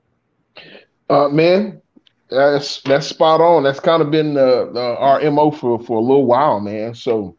Uh, 1.10 1.28
man, 1.30 1.82
that's 2.30 2.82
that's 2.84 3.08
spot 3.08 3.42
on. 3.42 3.64
That's 3.64 3.80
kind 3.80 4.02
of 4.02 4.12
been 4.12 4.38
uh, 4.38 4.68
uh, 4.76 4.96
our 5.00 5.32
mo 5.32 5.52
for 5.52 5.80
for 5.82 5.98
a 5.98 6.02
little 6.02 6.26
while, 6.26 6.60
man. 6.60 6.94
So 6.94 7.36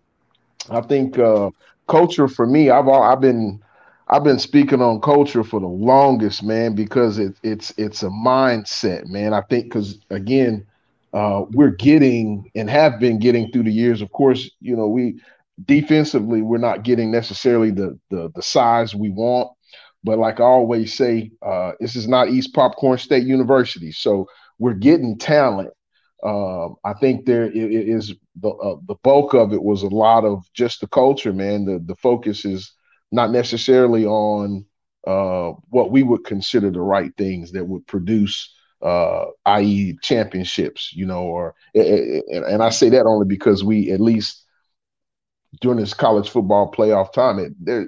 I 0.70 0.80
think 0.82 1.18
uh, 1.18 1.50
culture 1.88 2.28
for 2.28 2.46
me, 2.46 2.70
I've 2.70 2.88
al- 2.88 3.02
I've 3.02 3.20
been 3.20 3.60
I've 4.08 4.24
been 4.24 4.38
speaking 4.40 4.82
on 4.82 5.00
culture 5.00 5.44
for 5.44 5.60
the 5.60 5.68
longest, 5.68 6.42
man, 6.42 6.74
because 6.74 7.18
it, 7.18 7.36
it's 7.42 7.72
it's 7.78 8.02
a 8.02 8.08
mindset, 8.08 9.06
man. 9.06 9.32
I 9.34 9.42
think 9.42 9.66
because 9.66 9.98
again, 10.10 10.66
uh, 11.12 11.44
we're 11.52 11.70
getting 11.70 12.50
and 12.54 12.70
have 12.70 13.00
been 13.00 13.18
getting 13.18 13.50
through 13.50 13.64
the 13.64 13.72
years. 13.72 14.00
Of 14.02 14.12
course, 14.12 14.50
you 14.60 14.76
know 14.76 14.88
we 14.88 15.20
defensively 15.64 16.42
we're 16.42 16.58
not 16.58 16.84
getting 16.84 17.10
necessarily 17.10 17.70
the 17.70 17.98
the, 18.10 18.30
the 18.34 18.42
size 18.42 18.94
we 18.94 19.10
want. 19.10 19.48
But 20.02 20.18
like 20.18 20.40
I 20.40 20.44
always 20.44 20.94
say, 20.94 21.30
uh, 21.44 21.72
this 21.80 21.94
is 21.94 22.08
not 22.08 22.30
East 22.30 22.54
Popcorn 22.54 22.98
State 22.98 23.26
University, 23.26 23.92
so 23.92 24.26
we're 24.58 24.74
getting 24.74 25.18
talent. 25.18 25.70
Um, 26.24 26.76
I 26.84 26.94
think 26.94 27.24
there 27.26 27.44
i- 27.44 27.48
i- 27.48 28.00
the 28.40 28.48
uh, 28.50 28.76
the 28.86 28.94
bulk 29.02 29.34
of 29.34 29.52
it 29.52 29.62
was 29.62 29.82
a 29.82 29.88
lot 29.88 30.24
of 30.24 30.44
just 30.54 30.80
the 30.80 30.86
culture, 30.88 31.32
man. 31.32 31.64
The 31.64 31.78
the 31.84 31.96
focus 31.96 32.44
is 32.44 32.72
not 33.12 33.30
necessarily 33.30 34.04
on 34.06 34.64
uh, 35.06 35.52
what 35.70 35.90
we 35.90 36.02
would 36.02 36.24
consider 36.24 36.70
the 36.70 36.80
right 36.80 37.10
things 37.16 37.52
that 37.52 37.66
would 37.66 37.86
produce, 37.86 38.54
uh, 38.82 39.26
i.e., 39.46 39.98
championships, 40.02 40.92
you 40.94 41.06
know. 41.06 41.22
Or 41.22 41.54
and, 41.74 42.44
and 42.44 42.62
I 42.62 42.70
say 42.70 42.88
that 42.90 43.06
only 43.06 43.26
because 43.26 43.64
we 43.64 43.90
at 43.92 44.00
least 44.00 44.44
during 45.60 45.78
this 45.78 45.94
college 45.94 46.30
football 46.30 46.72
playoff 46.72 47.12
time, 47.12 47.38
it, 47.38 47.52
there 47.58 47.86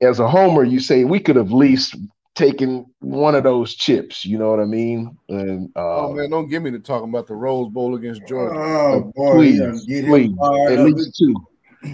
as 0.00 0.20
a 0.20 0.28
homer, 0.28 0.64
you 0.64 0.80
say 0.80 1.04
we 1.04 1.20
could 1.20 1.36
have 1.36 1.48
at 1.48 1.52
least 1.52 1.96
taking 2.34 2.86
one 3.00 3.34
of 3.34 3.44
those 3.44 3.74
chips. 3.74 4.24
You 4.24 4.38
know 4.38 4.50
what 4.50 4.60
I 4.60 4.64
mean? 4.64 5.16
And 5.28 5.70
uh, 5.76 6.06
oh 6.06 6.12
man, 6.12 6.30
don't 6.30 6.48
give 6.48 6.62
me 6.62 6.70
to 6.72 6.78
talking 6.78 7.08
about 7.08 7.26
the 7.26 7.34
Rose 7.34 7.68
Bowl 7.68 7.94
against 7.94 8.26
Georgia. 8.26 8.58
Oh 8.58 9.12
boy, 9.14 9.34
please, 9.34 9.84
get 9.86 10.06
please, 10.06 10.32
at 10.70 10.80
least 10.80 11.16
two, 11.18 11.34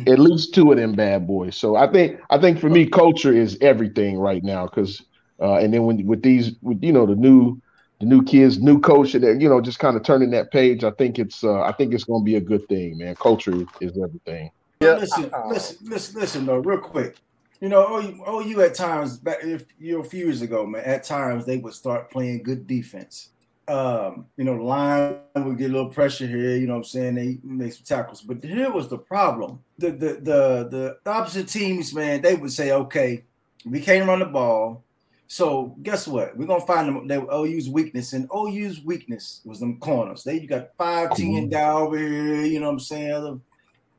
at 0.07 0.19
least 0.19 0.55
two 0.55 0.71
of 0.73 0.79
them 0.79 0.93
bad 0.93 1.27
boys. 1.27 1.57
So 1.57 1.77
I 1.77 1.91
think 1.91 2.21
I 2.31 2.39
think 2.39 2.59
for 2.59 2.71
me, 2.71 2.87
culture 2.87 3.33
is 3.33 3.59
everything 3.61 4.19
right 4.19 4.43
now. 4.43 4.67
Because 4.67 5.03
uh, 5.41 5.57
and 5.57 5.73
then 5.73 5.85
when 5.85 6.05
with 6.07 6.23
these, 6.23 6.53
with 6.63 6.83
you 6.83 6.93
know 6.93 7.07
the 7.07 7.17
new 7.17 7.61
the 8.01 8.07
new 8.07 8.23
kids, 8.23 8.59
new 8.59 8.81
coach, 8.81 9.13
that 9.13 9.41
you 9.41 9.49
know 9.49 9.61
just 9.61 9.79
kind 9.79 9.97
of 9.97 10.03
turning 10.03 10.31
that 10.31 10.51
page. 10.51 10.83
I 10.85 10.91
think 10.91 11.19
it's 11.19 11.45
uh, 11.45 11.61
I 11.61 11.73
think 11.73 11.95
it's 11.95 12.05
going 12.05 12.23
to 12.23 12.25
be 12.25 12.37
a 12.37 12.41
good 12.41 12.67
thing, 12.67 12.99
man. 12.99 13.15
Culture 13.15 13.65
is 13.81 13.99
everything. 14.03 14.51
Yeah. 14.81 14.95
Listen, 14.95 15.31
Uh-uh. 15.33 15.49
listen, 15.49 15.77
listen, 15.83 16.21
listen, 16.21 16.47
though, 16.47 16.57
real 16.57 16.79
quick. 16.79 17.17
You 17.61 17.69
know, 17.69 17.99
OU, 17.99 18.25
OU 18.27 18.63
at 18.63 18.75
times, 18.75 19.19
back 19.19 19.45
if 19.45 19.67
you 19.79 19.93
know, 19.93 20.01
a 20.01 20.05
few 20.05 20.25
years 20.25 20.41
ago, 20.41 20.65
man, 20.65 20.83
at 20.83 21.05
times 21.05 21.45
they 21.45 21.59
would 21.59 21.75
start 21.75 22.11
playing 22.11 22.43
good 22.43 22.67
defense. 22.67 23.29
Um, 23.69 24.25
you 24.39 24.45
know, 24.45 24.57
the 24.57 24.63
line 24.63 25.19
would 25.37 25.59
get 25.59 25.71
a 25.71 25.73
little 25.75 25.91
pressure 25.91 26.27
here, 26.27 26.57
you 26.57 26.67
know 26.67 26.73
what 26.73 26.79
I'm 26.79 26.85
saying? 26.85 27.15
They 27.15 27.39
make 27.45 27.75
some 27.75 27.85
tackles. 27.85 28.23
But 28.23 28.43
here 28.43 28.73
was 28.73 28.89
the 28.89 28.97
problem. 28.97 29.61
The 29.79 29.91
the 29.91 30.07
the 30.23 30.99
the 31.05 31.11
opposite 31.11 31.49
teams, 31.49 31.95
man, 31.95 32.23
they 32.23 32.35
would 32.35 32.51
say, 32.51 32.73
okay, 32.73 33.25
we 33.67 33.81
can't 33.81 34.09
run 34.09 34.21
the 34.21 34.25
ball. 34.25 34.83
So 35.33 35.77
guess 35.85 36.09
what? 36.09 36.37
We're 36.37 36.49
gonna 36.49 36.67
find 36.67 36.89
them 36.89 37.07
they 37.07 37.15
OU's 37.17 37.69
weakness, 37.69 38.15
and 38.15 38.29
OU's 38.35 38.83
weakness 38.85 39.41
was 39.45 39.61
them 39.61 39.79
corners. 39.79 40.25
They 40.25 40.41
you 40.41 40.49
got 40.49 40.71
five 40.77 41.15
ten 41.15 41.49
guy 41.49 41.71
over 41.71 41.97
here, 41.97 42.43
you 42.43 42.59
know 42.59 42.67
what 42.67 42.73
I'm 42.73 42.81
saying? 42.81 43.13
Other 43.13 43.39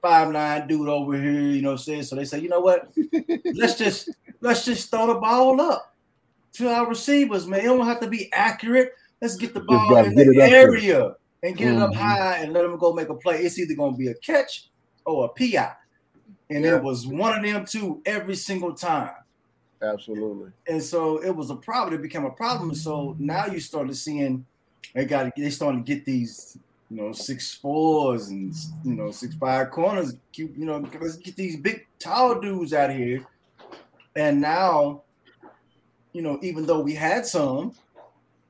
five 0.01 0.29
nine 0.29 0.67
dude 0.67 0.89
over 0.89 1.15
here, 1.15 1.31
you 1.39 1.61
know 1.61 1.69
what 1.69 1.79
I'm 1.79 1.83
saying? 1.85 2.03
So 2.03 2.17
they 2.17 2.25
say, 2.25 2.39
you 2.39 2.50
know 2.50 2.59
what? 2.59 2.91
let's 3.55 3.77
just 3.77 4.09
let's 4.41 4.65
just 4.65 4.91
throw 4.91 5.07
the 5.07 5.21
ball 5.21 5.61
up 5.61 5.95
to 6.55 6.67
our 6.67 6.89
receivers, 6.89 7.47
man. 7.47 7.61
It 7.61 7.63
don't 7.63 7.85
have 7.85 8.01
to 8.01 8.09
be 8.09 8.29
accurate. 8.33 8.91
Let's 9.21 9.38
get 9.38 9.53
the 9.53 9.61
ball 9.61 9.95
in 10.03 10.13
the 10.15 10.23
it 10.23 10.27
up 10.27 10.50
there. 10.50 10.69
area 10.69 11.15
and 11.43 11.55
get 11.55 11.75
it 11.75 11.77
up 11.81 11.91
Mhm. 11.91 11.95
high 11.95 12.38
and 12.39 12.51
let 12.51 12.63
them 12.63 12.77
go 12.77 12.91
make 12.91 13.07
a 13.07 13.15
play. 13.15 13.38
It's 13.38 13.57
either 13.57 13.75
gonna 13.75 13.95
be 13.95 14.09
a 14.09 14.15
catch 14.15 14.69
or 15.05 15.27
a 15.27 15.29
PI. 15.29 15.71
And 16.50 16.65
Yeah. 16.65 16.75
it 16.75 16.83
was 16.83 17.07
one 17.07 17.38
of 17.38 17.41
them 17.50 17.63
two 17.65 18.01
every 18.05 18.35
single 18.35 18.73
time. 18.73 19.11
Absolutely. 19.81 20.51
And 20.67 20.81
so 20.81 21.23
it 21.23 21.35
was 21.35 21.50
a 21.50 21.55
problem. 21.55 21.95
It 21.95 22.01
became 22.01 22.25
a 22.25 22.31
problem. 22.31 22.73
So 22.75 23.15
now 23.17 23.47
you 23.47 23.59
started 23.59 23.95
seeing 23.95 24.45
they 24.93 25.05
got 25.05 25.31
they 25.35 25.50
starting 25.50 25.83
to 25.83 25.95
get 25.95 26.05
these, 26.05 26.57
you 26.89 26.97
know, 26.97 27.11
six 27.13 27.55
fours 27.55 28.29
and 28.29 28.53
you 28.83 28.93
know 28.93 29.11
six 29.11 29.35
five 29.35 29.71
corners. 29.71 30.15
You 30.33 30.51
know, 30.57 30.88
let's 31.00 31.17
get 31.17 31.35
these 31.35 31.57
big 31.57 31.88
tall 32.00 32.39
dudes 32.39 32.73
out 32.73 32.91
here. 32.91 33.25
And 34.15 34.41
now, 34.41 35.03
you 36.13 36.21
know, 36.21 36.38
even 36.41 36.65
though 36.65 36.81
we 36.81 36.93
had 36.93 37.25
some, 37.25 37.73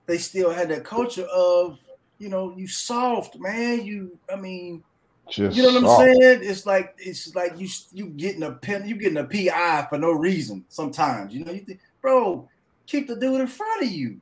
they 0.07 0.17
still 0.17 0.49
had 0.49 0.69
that 0.69 0.83
culture 0.83 1.25
of, 1.25 1.77
you 2.17 2.29
know, 2.29 2.53
you 2.57 2.67
soft, 2.67 3.37
man. 3.39 3.85
You, 3.85 4.17
I 4.31 4.35
mean, 4.35 4.83
Just 5.29 5.55
you 5.55 5.63
know 5.63 5.81
what 5.81 5.99
I'm 5.99 6.19
saying? 6.19 6.41
It's 6.43 6.65
like 6.65 6.95
it's 6.97 7.33
like 7.35 7.57
you 7.57 7.67
you 7.93 8.07
getting 8.07 8.43
a 8.43 8.51
pen, 8.51 8.87
you 8.87 8.95
getting 8.95 9.17
a 9.17 9.23
PI 9.23 9.87
for 9.89 9.97
no 9.97 10.11
reason. 10.11 10.65
Sometimes 10.67 11.33
you 11.33 11.45
know 11.45 11.51
you 11.51 11.61
think, 11.61 11.79
bro, 12.01 12.49
keep 12.85 13.07
the 13.07 13.15
dude 13.15 13.41
in 13.41 13.47
front 13.47 13.83
of 13.83 13.89
you. 13.89 14.19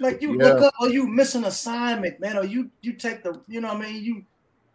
Like 0.00 0.22
you 0.22 0.38
look 0.38 0.62
up, 0.62 0.72
or 0.80 0.88
you 0.88 1.06
miss 1.06 1.34
an 1.34 1.44
assignment, 1.44 2.20
man, 2.20 2.38
or 2.38 2.44
you 2.44 2.70
you 2.80 2.94
take 2.94 3.22
the, 3.22 3.38
you 3.46 3.60
know 3.60 3.74
what 3.74 3.82
I 3.84 3.92
mean? 3.92 4.02
You 4.02 4.24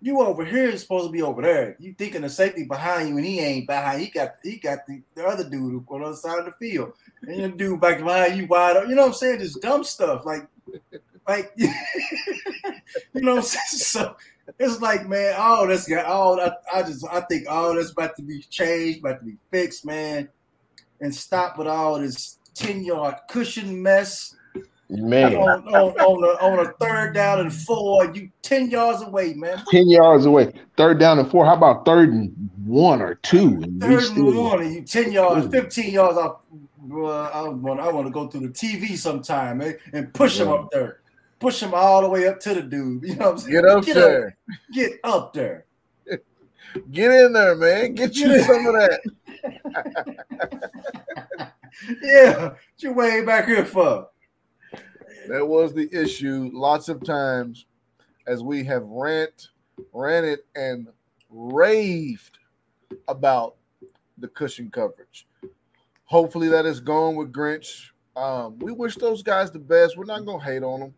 you 0.02 0.22
over 0.22 0.46
here 0.46 0.68
is 0.70 0.82
supposed 0.82 1.08
to 1.08 1.12
be 1.12 1.24
over 1.24 1.42
there. 1.42 1.76
You 1.80 1.96
thinking 1.98 2.22
the 2.22 2.30
safety 2.30 2.64
behind 2.64 3.10
you, 3.10 3.18
and 3.18 3.26
he 3.26 3.40
ain't 3.40 3.66
behind. 3.66 4.02
He 4.02 4.10
got 4.10 4.36
he 4.44 4.58
got 4.58 4.86
the, 4.86 5.02
the 5.16 5.26
other 5.26 5.50
dude 5.50 5.84
on 5.88 6.02
the 6.02 6.06
other 6.06 6.16
side 6.16 6.40
of 6.40 6.46
the 6.46 6.52
field, 6.52 6.94
and 7.24 7.38
your 7.38 7.50
dude 7.50 7.82
back 7.82 7.98
behind 7.98 8.38
you 8.38 8.46
wide 8.46 8.78
up. 8.78 8.88
You 8.88 8.94
know 8.94 9.02
what 9.02 9.08
I'm 9.08 9.14
saying? 9.16 9.40
Just 9.40 9.62
dumb 9.62 9.84
stuff 9.84 10.24
like 10.24 10.48
like 11.28 11.52
you 11.56 11.70
know 13.16 13.36
what 13.36 13.38
I'm 13.38 13.42
saying? 13.42 13.64
So 13.68 14.16
it's 14.60 14.82
like, 14.82 15.08
man, 15.08 15.36
all 15.38 15.68
this 15.68 15.88
got 15.88 16.06
all 16.06 16.40
I, 16.40 16.52
I 16.74 16.84
just 16.84 17.06
I 17.12 17.22
think 17.22 17.48
all 17.50 17.76
that's 17.76 17.92
about 17.92 18.16
to 18.18 18.24
be 18.24 18.42
changed, 18.42 19.00
about 19.00 19.20
to 19.20 19.26
be 19.26 19.38
fixed, 19.52 19.86
man, 19.86 20.30
and 21.02 21.14
stop 21.14 21.58
with 21.58 21.68
all 21.68 22.00
this 22.00 22.38
10 22.56 22.84
yard 22.84 23.16
cushion 23.30 23.82
mess 23.82 24.36
man. 24.90 25.36
on, 25.36 25.68
on, 25.68 25.74
on, 25.74 26.24
a, 26.24 26.60
on 26.60 26.66
a 26.66 26.72
third 26.74 27.14
down 27.14 27.40
and 27.40 27.54
four. 27.54 28.12
You 28.14 28.30
10 28.42 28.70
yards 28.70 29.02
away, 29.02 29.34
man. 29.34 29.64
10 29.70 29.90
yards 29.90 30.26
away. 30.26 30.54
Third 30.78 31.00
down 31.00 31.20
and 31.20 31.30
four. 31.30 31.46
How 31.46 31.56
about 31.56 31.86
third 31.86 32.10
and 32.10 32.50
one 32.66 33.02
or 33.02 33.16
two? 33.16 33.60
And 33.64 33.82
Third 33.82 34.04
and 34.04 34.36
one, 34.38 34.62
and 34.62 34.74
you 34.76 34.82
10 34.84 35.12
yards, 35.12 35.48
15 35.48 35.94
yards 35.94 36.18
off. 36.18 36.42
Well, 36.88 37.32
I 37.34 37.50
want 37.50 37.80
I 37.80 37.92
want 37.92 38.06
to 38.06 38.12
go 38.12 38.28
through 38.28 38.42
the 38.42 38.50
TV 38.50 38.96
sometime, 38.96 39.58
man, 39.58 39.76
and 39.92 40.14
push 40.14 40.40
him 40.40 40.50
Yeah. 40.50 40.54
up 40.54 40.70
there. 40.72 41.00
Push 41.40 41.62
him 41.62 41.74
all 41.74 42.02
the 42.02 42.10
way 42.10 42.28
up 42.28 42.40
to 42.42 42.54
the 42.54 42.62
dude. 42.62 43.04
You 43.04 43.16
know 43.16 43.32
what 43.32 43.32
I'm 43.32 43.38
saying? 43.40 43.54
Get 43.54 43.66
up 43.66 43.86
there. 43.86 44.38
Get 44.74 44.92
up 45.04 45.34
there. 45.34 45.66
Get 46.92 47.12
in 47.12 47.34
there, 47.34 47.56
man. 47.56 47.94
Get 47.96 48.16
you 48.16 48.28
Get- 48.28 48.46
some 48.46 48.66
of 48.68 48.74
that. 48.74 49.02
Yeah, 52.02 52.44
what 52.44 52.58
you 52.80 52.94
way 52.94 53.24
back 53.26 53.48
here 53.48 53.66
for? 53.66 54.08
That 55.28 55.46
was 55.46 55.74
the 55.74 55.90
issue. 55.92 56.50
Lots 56.54 56.88
of 56.88 57.04
times, 57.04 57.66
as 58.28 58.42
we 58.44 58.64
have 58.64 58.84
rant, 58.86 59.50
ranted, 59.92 60.40
and 60.56 60.88
raved 61.30 62.38
about 63.08 63.56
the 64.18 64.28
cushion 64.30 64.72
coverage. 64.72 65.28
Hopefully, 66.06 66.48
that 66.48 66.66
is 66.66 66.80
gone 66.80 67.16
with 67.16 67.34
Grinch. 67.34 67.90
Um, 68.16 68.58
we 68.60 68.72
wish 68.72 68.96
those 68.96 69.22
guys 69.22 69.52
the 69.52 69.60
best. 69.60 69.98
We're 69.98 70.06
not 70.06 70.26
gonna 70.26 70.44
hate 70.44 70.64
on 70.64 70.80
them. 70.80 70.94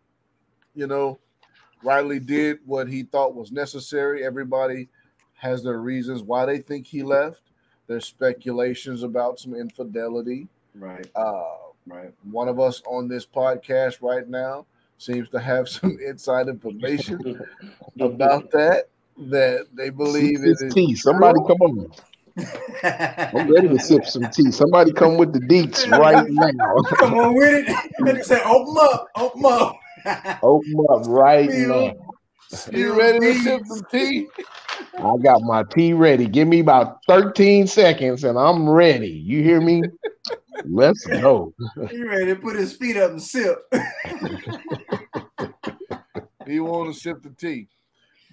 You 0.77 0.85
know, 0.85 1.17
Riley 1.83 2.19
did 2.19 2.59
what 2.63 2.87
he 2.87 3.01
thought 3.01 3.33
was 3.33 3.51
necessary. 3.51 4.23
Everybody 4.23 4.89
has 5.33 5.63
their 5.63 5.79
reasons 5.79 6.21
why 6.21 6.45
they 6.45 6.59
think 6.59 6.85
he 6.85 7.01
left. 7.01 7.41
There's 7.87 8.05
speculations 8.05 9.01
about 9.01 9.39
some 9.39 9.55
infidelity. 9.55 10.47
Right, 10.75 11.07
Uh, 11.15 11.43
right. 11.87 12.11
one 12.29 12.47
of 12.47 12.59
us 12.59 12.83
on 12.87 13.07
this 13.07 13.25
podcast 13.25 14.03
right 14.03 14.29
now 14.29 14.67
seems 14.99 15.29
to 15.29 15.39
have 15.39 15.67
some 15.77 15.97
inside 16.05 16.47
information 16.47 17.41
about 17.99 18.51
that 18.51 18.89
that 19.17 19.65
they 19.73 19.89
believe 19.89 20.43
it 20.43 20.59
Sip 20.59 20.71
tea. 20.73 20.93
Somebody 20.95 21.39
come 21.47 21.57
on. 21.61 21.91
I'm 22.83 23.51
ready 23.51 23.67
to 23.69 23.79
sip 23.79 24.05
some 24.05 24.29
tea. 24.29 24.51
Somebody 24.51 24.93
come 24.93 25.17
with 25.17 25.33
the 25.33 25.39
deets 25.39 25.89
right 25.99 26.23
now. 26.29 26.75
Come 26.97 27.15
on 27.15 27.33
with 27.33 27.67
it. 27.67 27.91
And 27.97 28.23
say, 28.23 28.39
open 28.45 28.75
up, 28.79 29.07
open 29.15 29.41
up. 29.45 29.79
Open 30.43 30.85
up 30.89 31.01
right 31.05 31.49
now. 31.49 31.93
You 32.71 32.97
ready 32.97 33.19
to 33.19 33.43
sip 33.43 33.61
some 33.65 33.85
tea? 33.91 34.27
I 34.99 35.17
got 35.21 35.41
my 35.41 35.63
tea 35.63 35.93
ready. 35.93 36.27
Give 36.27 36.47
me 36.47 36.59
about 36.59 36.99
13 37.07 37.67
seconds 37.67 38.23
and 38.23 38.37
I'm 38.37 38.69
ready. 38.69 39.09
You 39.09 39.43
hear 39.43 39.61
me? 39.61 39.83
Let's 40.63 41.05
go. 41.05 41.53
He 41.89 42.03
ready 42.03 42.27
to 42.27 42.35
put 42.35 42.55
his 42.55 42.73
feet 42.73 42.97
up 42.97 43.11
and 43.11 43.21
sip. 43.21 43.57
He 46.45 46.59
want 46.61 46.93
to 46.93 46.99
sip 46.99 47.21
the 47.21 47.29
tea, 47.29 47.67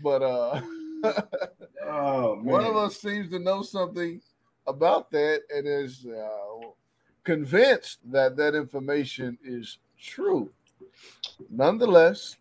but 0.00 0.22
uh, 0.22 0.60
Oh 1.87 2.37
man. 2.37 2.44
one 2.44 2.64
of 2.64 2.76
us 2.76 3.00
seems 3.00 3.28
to 3.30 3.38
know 3.38 3.62
something 3.62 4.20
about 4.66 5.10
that 5.10 5.42
and 5.54 5.66
is 5.66 6.06
uh, 6.06 6.68
convinced 7.24 7.98
that 8.10 8.37
that 8.37 8.54
information 8.54 9.37
is 9.44 9.78
true. 10.00 10.50
Nonetheless, 11.50 12.37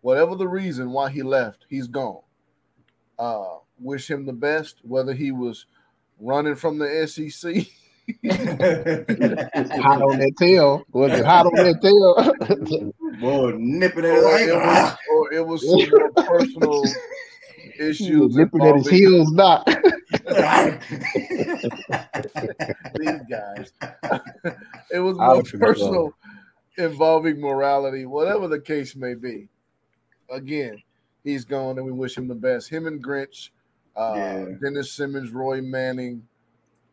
whatever 0.00 0.34
the 0.36 0.48
reason 0.48 0.90
why 0.92 1.10
he 1.10 1.22
left, 1.22 1.66
he's 1.68 1.86
gone. 1.86 2.20
Uh, 3.18 3.56
wish 3.78 4.10
him 4.10 4.26
the 4.26 4.32
best, 4.32 4.76
whether 4.82 5.12
he 5.12 5.30
was 5.32 5.66
running 6.20 6.54
from 6.56 6.78
the 6.78 7.06
SEC. 7.06 7.66
Hot 9.80 10.02
on 10.02 10.18
that 10.18 10.32
tail. 10.38 10.84
Was 10.92 11.12
it 11.18 11.24
hot 11.24 11.46
on 11.46 11.54
that 11.54 11.80
tail? 11.80 12.92
Boy, 13.20 13.52
nipping 13.56 14.04
at 14.04 14.10
or, 14.10 14.38
his 14.38 14.48
it 14.48 14.50
ankle. 14.50 14.60
was, 14.60 14.96
or 15.10 15.32
it 15.32 15.46
was 15.46 15.62
some 15.70 15.90
personal 16.26 16.84
He 17.56 17.72
issues 17.78 18.36
nipping 18.36 18.62
at 18.66 18.76
his 18.76 18.88
heels, 18.88 19.32
not. 19.32 19.66
these 22.98 23.20
guys. 23.30 23.72
it 24.92 24.98
was 24.98 25.18
Out 25.18 25.36
more 25.36 25.40
of 25.40 25.50
control. 25.50 25.58
personal 25.74 26.14
involving 26.76 27.40
morality, 27.40 28.06
whatever 28.06 28.48
the 28.48 28.60
case 28.60 28.96
may 28.96 29.14
be. 29.14 29.48
Again, 30.30 30.82
he's 31.22 31.44
gone 31.44 31.76
and 31.78 31.86
we 31.86 31.92
wish 31.92 32.16
him 32.16 32.28
the 32.28 32.34
best. 32.34 32.68
Him 32.68 32.86
and 32.86 33.02
Grinch, 33.02 33.50
uh, 33.96 34.14
Yeah. 34.16 34.44
Dennis 34.62 34.92
Simmons, 34.92 35.30
Roy 35.30 35.60
Manning, 35.60 36.26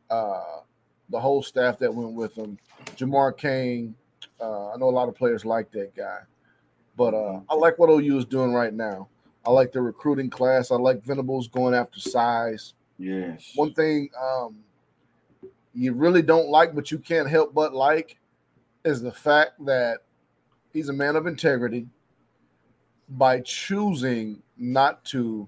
uh, 0.09 0.59
the 1.09 1.19
whole 1.19 1.41
staff 1.41 1.79
that 1.79 1.93
went 1.93 2.13
with 2.13 2.35
him, 2.35 2.57
Jamar 2.95 3.35
Cain. 3.35 3.95
Uh, 4.39 4.71
I 4.71 4.77
know 4.77 4.89
a 4.89 4.91
lot 4.91 5.09
of 5.09 5.15
players 5.15 5.45
like 5.45 5.71
that 5.71 5.95
guy, 5.95 6.19
but 6.97 7.13
uh, 7.13 7.41
I 7.49 7.55
like 7.55 7.77
what 7.79 7.89
OU 7.89 8.17
is 8.19 8.25
doing 8.25 8.53
right 8.53 8.73
now. 8.73 9.07
I 9.45 9.51
like 9.51 9.71
the 9.71 9.81
recruiting 9.81 10.29
class. 10.29 10.71
I 10.71 10.75
like 10.75 11.03
Venables 11.03 11.47
going 11.47 11.73
after 11.73 11.99
size. 11.99 12.73
yes. 12.97 13.51
One 13.55 13.73
thing 13.73 14.09
um, 14.21 14.57
you 15.73 15.93
really 15.93 16.21
don't 16.21 16.49
like, 16.49 16.75
but 16.75 16.91
you 16.91 16.99
can't 16.99 17.27
help 17.29 17.53
but 17.53 17.73
like, 17.73 18.17
is 18.83 19.01
the 19.01 19.11
fact 19.11 19.63
that 19.65 19.99
he's 20.73 20.89
a 20.89 20.93
man 20.93 21.15
of 21.15 21.27
integrity 21.27 21.87
by 23.09 23.41
choosing 23.41 24.41
not 24.57 25.03
to 25.05 25.47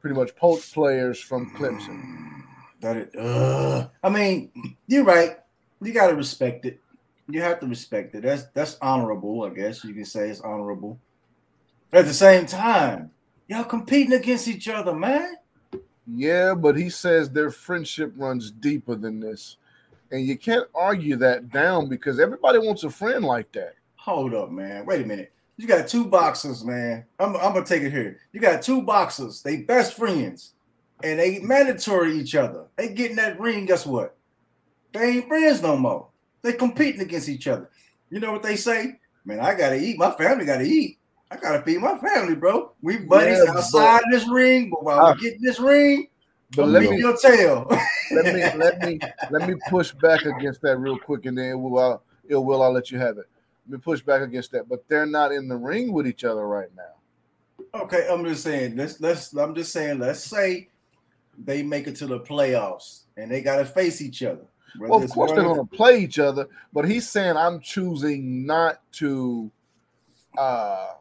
pretty 0.00 0.16
much 0.16 0.34
poach 0.36 0.72
players 0.72 1.20
from 1.20 1.50
Clemson. 1.50 2.42
That 2.80 2.96
it, 2.96 3.16
uh, 3.16 3.88
I 4.02 4.08
mean, 4.08 4.50
you're 4.86 5.04
right. 5.04 5.38
You 5.82 5.92
got 5.92 6.08
to 6.08 6.14
respect 6.14 6.64
it. 6.66 6.80
You 7.28 7.40
have 7.42 7.60
to 7.60 7.66
respect 7.66 8.14
it. 8.14 8.22
That's 8.22 8.44
that's 8.54 8.76
honorable, 8.82 9.44
I 9.44 9.50
guess 9.50 9.84
you 9.84 9.94
can 9.94 10.04
say 10.04 10.30
it's 10.30 10.40
honorable. 10.40 10.98
At 11.92 12.06
the 12.06 12.14
same 12.14 12.46
time, 12.46 13.10
y'all 13.48 13.64
competing 13.64 14.12
against 14.12 14.48
each 14.48 14.68
other, 14.68 14.94
man. 14.94 15.36
Yeah, 16.06 16.54
but 16.54 16.76
he 16.76 16.90
says 16.90 17.30
their 17.30 17.50
friendship 17.50 18.12
runs 18.16 18.50
deeper 18.50 18.96
than 18.96 19.20
this. 19.20 19.56
And 20.12 20.26
you 20.26 20.36
can't 20.36 20.66
argue 20.74 21.16
that 21.16 21.50
down 21.50 21.88
because 21.88 22.18
everybody 22.18 22.58
wants 22.58 22.82
a 22.84 22.90
friend 22.90 23.24
like 23.24 23.52
that. 23.52 23.74
Hold 23.96 24.34
up, 24.34 24.50
man. 24.50 24.86
Wait 24.86 25.02
a 25.02 25.06
minute. 25.06 25.32
You 25.56 25.66
got 25.66 25.86
two 25.88 26.06
boxers, 26.06 26.64
man. 26.64 27.04
I'm, 27.18 27.36
I'm 27.36 27.52
gonna 27.52 27.64
take 27.66 27.82
it 27.82 27.90
here. 27.90 28.18
You 28.32 28.40
got 28.40 28.62
two 28.62 28.82
boxers. 28.82 29.42
They 29.42 29.58
best 29.58 29.94
friends, 29.94 30.54
and 31.04 31.18
they 31.18 31.38
mandatory 31.40 32.18
each 32.18 32.34
other. 32.34 32.64
They 32.76 32.88
get 32.94 33.10
in 33.10 33.16
that 33.18 33.38
ring. 33.38 33.66
Guess 33.66 33.84
what? 33.86 34.16
They 34.92 35.02
ain't 35.18 35.28
friends 35.28 35.62
no 35.62 35.76
more. 35.76 36.08
They 36.42 36.54
competing 36.54 37.02
against 37.02 37.28
each 37.28 37.46
other. 37.46 37.70
You 38.08 38.20
know 38.20 38.32
what 38.32 38.42
they 38.42 38.56
say? 38.56 38.98
Man, 39.26 39.38
I 39.40 39.54
gotta 39.54 39.76
eat. 39.76 39.98
My 39.98 40.10
family 40.12 40.46
gotta 40.46 40.64
eat. 40.64 40.98
I 41.30 41.36
gotta 41.36 41.62
feed 41.62 41.78
my 41.78 41.96
family, 41.98 42.34
bro. 42.34 42.72
We 42.80 42.96
buddies 42.96 43.38
Yeah, 43.44 43.52
outside 43.52 44.02
this 44.10 44.26
ring, 44.28 44.70
but 44.70 44.82
while 44.82 44.98
Ah. 44.98 45.12
we 45.14 45.20
get 45.20 45.38
this 45.42 45.60
ring, 45.60 46.08
But 46.56 46.68
let 46.68 46.82
me 46.82 46.98
your 46.98 47.16
tail. 47.16 47.66
let 48.12 48.34
me 48.34 48.42
let 48.58 48.82
me 48.82 48.98
let 49.30 49.48
me 49.48 49.54
push 49.68 49.92
back 49.92 50.24
against 50.24 50.62
that 50.62 50.78
real 50.78 50.98
quick, 50.98 51.26
and 51.26 51.38
then 51.38 51.62
will 51.62 51.78
I'll, 51.78 52.02
it 52.28 52.36
will 52.36 52.62
I'll 52.62 52.72
let 52.72 52.90
you 52.90 52.98
have 52.98 53.18
it. 53.18 53.26
Let 53.66 53.72
me 53.72 53.78
push 53.78 54.00
back 54.02 54.22
against 54.22 54.50
that. 54.52 54.68
But 54.68 54.88
they're 54.88 55.06
not 55.06 55.32
in 55.32 55.48
the 55.48 55.56
ring 55.56 55.92
with 55.92 56.06
each 56.06 56.24
other 56.24 56.46
right 56.46 56.68
now. 56.76 57.80
Okay, 57.82 58.08
I'm 58.10 58.24
just 58.24 58.42
saying. 58.42 58.76
Let's 58.76 59.00
let's. 59.00 59.32
I'm 59.36 59.54
just 59.54 59.72
saying. 59.72 60.00
Let's 60.00 60.20
say 60.20 60.68
they 61.44 61.62
make 61.62 61.86
it 61.86 61.96
to 61.96 62.06
the 62.06 62.20
playoffs 62.20 63.02
and 63.16 63.30
they 63.30 63.40
got 63.40 63.56
to 63.56 63.64
face 63.64 64.00
each 64.00 64.22
other. 64.22 64.46
Well, 64.78 65.02
of 65.02 65.10
course 65.10 65.32
they're 65.32 65.42
going 65.42 65.66
to 65.66 65.76
play 65.76 65.98
each 65.98 66.18
other, 66.18 66.46
but 66.72 66.88
he's 66.88 67.08
saying 67.08 67.36
I'm 67.36 67.60
choosing 67.60 68.46
not 68.46 68.80
to 68.92 69.50
uh, 70.38 70.94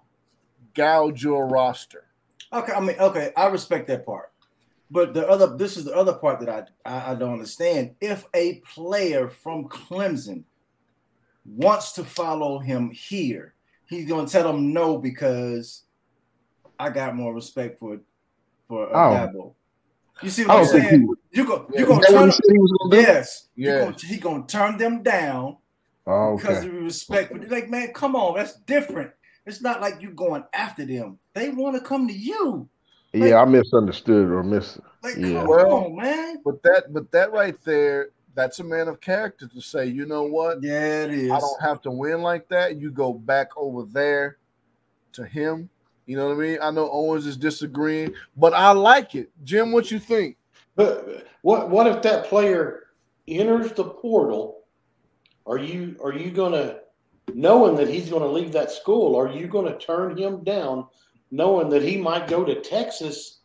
gouge 0.74 1.24
your 1.24 1.48
roster. 1.48 2.06
Okay, 2.52 2.74
I 2.74 2.80
mean, 2.80 2.96
okay, 3.00 3.32
I 3.38 3.48
respect 3.48 3.88
that 3.88 4.06
part. 4.06 4.29
But 4.92 5.14
the 5.14 5.28
other, 5.28 5.56
this 5.56 5.78
is 5.78 5.86
the 5.86 5.96
other 5.96 6.14
part 6.14 6.40
that 6.40 6.72
I, 6.86 7.12
I 7.12 7.16
don't 7.16 7.34
understand. 7.34 7.96
If 8.02 8.26
a 8.34 8.56
player 8.74 9.30
from 9.30 9.66
Clemson 9.70 10.44
wants 11.46 11.92
to 11.94 12.04
follow 12.04 12.60
him 12.60 12.90
here, 12.90 13.54
he's 13.88 14.08
going 14.08 14.26
to 14.26 14.32
tell 14.32 14.52
them 14.52 14.74
no 14.74 14.98
because 14.98 15.84
I 16.80 16.90
got 16.90 17.16
more 17.16 17.34
respect 17.34 17.80
for 17.80 18.00
for 18.68 18.96
uh, 18.96 19.30
Oh. 19.36 19.56
You 20.22 20.30
see 20.30 20.46
what 20.46 20.52
I'm 20.58 20.64
don't 20.64 20.72
think 20.72 20.84
he 20.84 20.90
saying? 20.90 21.14
You 21.32 21.46
go, 21.46 21.68
Yeah. 21.72 21.80
you 21.80 21.86
gonna 21.86 22.08
turn. 22.08 22.26
he 22.26 22.32
said 22.32 22.42
he 22.52 22.58
was 22.60 22.72
gonna 22.82 22.96
do? 22.96 23.02
Yes, 23.02 23.48
Yeah. 23.56 23.80
gonna, 23.80 23.96
he 23.98 24.18
gonna 24.18 24.46
turn 24.48 24.78
them 24.78 25.02
down 25.02 25.58
Oh, 26.06 26.38
because 26.38 26.66
of 26.66 26.74
respect. 26.74 27.32
But 27.32 27.50
like, 27.50 27.70
man, 27.70 27.94
come 27.94 28.16
on, 28.16 28.36
that's 28.36 28.56
different. 28.62 29.12
It's 29.46 29.62
not 29.62 29.80
like 29.82 30.02
you 30.02 30.12
going 30.12 30.44
after 30.54 30.86
them. 30.86 31.20
They 31.34 31.50
want 31.50 31.76
to 31.76 31.82
come 31.82 32.08
to 32.08 32.14
you. 32.14 32.68
Yeah, 33.14 33.42
I 33.42 33.46
misunderstood 33.46 34.30
or 34.30 34.44
miss. 34.44 34.80
Like, 35.02 35.16
Yeah. 35.18 35.40
come 35.40 35.48
Well, 35.48 35.86
on, 35.86 35.96
man. 35.96 36.42
But 36.46 36.62
that 36.64 36.94
but 36.94 37.12
that 37.12 37.32
right 37.32 37.60
there, 37.64 38.10
that's 38.36 38.60
a 38.60 38.64
man 38.64 38.88
of 38.88 39.02
character 39.02 39.48
to 39.48 39.62
say, 39.62 39.86
you 39.86 40.06
know 40.06 40.24
what? 40.24 40.62
Yeah, 40.62 41.04
it 41.04 41.12
is. 41.12 41.32
I 41.32 41.40
don't 41.40 41.62
have 41.62 41.82
to 41.84 41.92
win 41.92 42.22
like 42.22 42.48
that. 42.50 42.78
You 42.78 42.92
go 42.92 43.14
back 43.14 43.50
over 43.58 43.84
there 43.84 44.38
to 45.14 45.26
him. 45.26 45.70
You 46.06 46.18
know 46.18 46.28
what 46.28 46.38
I 46.38 46.40
mean? 46.40 46.58
I 46.62 46.72
know 46.72 46.90
Owens 46.90 47.26
is 47.26 47.38
disagreeing, 47.38 48.14
but 48.36 48.54
I 48.54 48.72
like 48.72 49.16
it. 49.16 49.30
Jim, 49.44 49.72
what 49.72 49.92
you 49.92 50.00
think? 50.00 50.38
But 50.76 51.28
what 51.42 51.70
what 51.70 51.88
if 51.88 52.02
that 52.04 52.26
player 52.26 52.88
enters 53.28 53.72
the 53.74 53.86
portal? 53.86 54.64
Are 55.46 55.58
you 55.58 55.98
are 56.04 56.14
you 56.14 56.32
gonna 56.32 56.80
knowing 57.34 57.76
that 57.76 57.88
he's 57.88 58.10
gonna 58.10 58.28
leave 58.28 58.52
that 58.54 58.72
school, 58.72 59.16
are 59.16 59.32
you 59.32 59.48
gonna 59.48 59.78
turn 59.78 60.18
him 60.18 60.44
down 60.44 60.88
knowing 61.32 61.70
that 61.70 61.82
he 61.84 61.98
might 61.98 62.28
go 62.28 62.44
to 62.44 62.62
Texas 62.62 63.40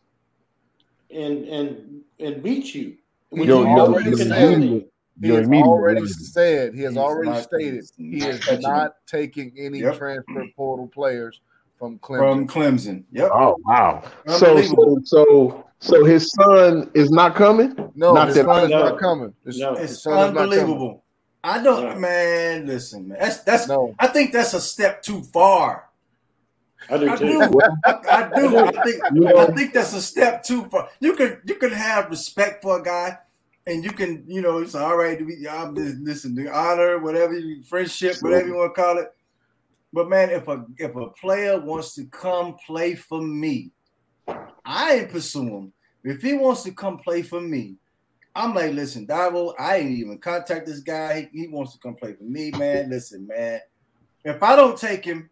and 1.11 1.45
and 1.45 2.01
and 2.19 2.43
beat 2.43 2.73
you? 2.73 2.95
When 3.29 3.47
Yo, 3.47 3.61
you 3.61 3.67
you're- 3.67 3.75
know 3.75 3.89
you're 3.99 4.01
you 4.11 4.17
can 4.17 4.29
saying- 4.29 4.61
have 4.73 4.83
He 5.21 5.27
your 5.29 5.37
has 5.41 5.47
already 5.49 6.01
rival. 6.01 6.07
said, 6.09 6.73
he 6.75 6.81
has 6.81 6.91
He's 6.93 6.97
already 6.97 7.41
stated 7.41 7.83
he 7.97 8.17
is 8.17 8.39
touching 8.41 8.61
not 8.61 8.95
taking 9.07 9.53
any 9.57 9.79
Yep. 9.79 9.97
transfer 9.97 10.45
portal 10.55 10.87
players 10.93 11.39
from 11.79 11.99
Clemson. 11.99 12.17
from 12.19 12.47
Clemson. 12.47 13.03
Yep. 13.11 13.31
Oh 13.33 13.55
wow! 13.65 14.03
So 14.27 14.61
so 14.61 14.99
so 15.03 15.65
so 15.79 16.05
his 16.05 16.31
son 16.31 16.89
is 16.93 17.11
not 17.11 17.35
coming. 17.35 17.75
no, 17.95 18.13
not 18.13 18.27
his 18.27 18.37
that- 18.37 18.45
son 18.45 18.63
is 18.65 18.69
No. 18.71 18.79
not 18.89 18.99
coming. 18.99 19.33
His, 19.45 19.59
No. 19.59 19.75
his 19.75 19.91
It's 19.91 20.03
son 20.03 20.13
is 20.13 20.17
not 20.17 20.25
coming. 20.27 20.43
unbelievable. 20.59 21.01
I 21.43 21.61
don't, 21.61 21.83
Yeah. 21.83 21.95
man. 21.99 22.65
Listen, 22.67 23.07
man. 23.09 23.17
That's 23.19 23.37
that's. 23.39 23.67
No, 23.67 23.93
I 23.99 24.07
think 24.07 24.31
that's 24.33 24.53
a 24.53 24.59
step 24.61 25.01
too 25.03 25.21
far. 25.21 25.89
I 26.89 26.97
do 26.97 27.09
I 27.09 27.15
do. 27.15 27.41
I, 27.41 27.47
do. 28.35 28.57
I 28.65 28.83
think. 28.83 29.01
You 29.13 29.37
I 29.37 29.45
think 29.47 29.73
that's 29.73 29.93
a 29.93 30.01
step 30.01 30.43
too 30.43 30.65
far. 30.65 30.89
You 30.99 31.15
can 31.15 31.41
you 31.45 31.55
can 31.55 31.71
have 31.71 32.09
respect 32.09 32.61
for 32.61 32.79
a 32.79 32.83
guy, 32.83 33.17
and 33.65 33.83
you 33.83 33.91
can 33.91 34.23
you 34.27 34.41
know 34.41 34.59
it's 34.59 34.75
all 34.75 34.95
right 34.95 35.17
to 35.17 35.25
be 35.25 35.47
I'm 35.47 35.75
just 35.75 35.97
listen 35.97 36.35
the 36.35 36.53
honor 36.53 36.99
whatever 36.99 37.37
you 37.37 37.63
friendship 37.63 38.17
whatever 38.21 38.47
you 38.47 38.55
want 38.55 38.75
to 38.75 38.81
call 38.81 38.97
it. 38.97 39.11
But 39.93 40.09
man, 40.09 40.29
if 40.29 40.47
a 40.47 40.65
if 40.77 40.95
a 40.95 41.07
player 41.09 41.59
wants 41.59 41.95
to 41.95 42.05
come 42.05 42.57
play 42.65 42.95
for 42.95 43.21
me, 43.21 43.71
I 44.65 44.95
ain't 44.95 45.09
pursue 45.09 45.47
him. 45.47 45.73
If 46.03 46.21
he 46.21 46.33
wants 46.33 46.63
to 46.63 46.71
come 46.71 46.99
play 46.99 47.23
for 47.23 47.41
me, 47.41 47.77
I'm 48.35 48.53
like, 48.53 48.73
listen, 48.73 49.07
Dabo, 49.07 49.53
I 49.57 49.77
ain't 49.77 49.97
even 49.97 50.19
contact 50.19 50.67
this 50.67 50.81
guy. 50.81 51.29
He, 51.31 51.41
he 51.41 51.47
wants 51.47 51.73
to 51.73 51.79
come 51.79 51.95
play 51.95 52.13
for 52.13 52.23
me, 52.23 52.51
man. 52.51 52.89
Listen, 52.89 53.25
man. 53.25 53.61
If 54.25 54.43
I 54.43 54.55
don't 54.55 54.77
take 54.77 55.05
him, 55.05 55.29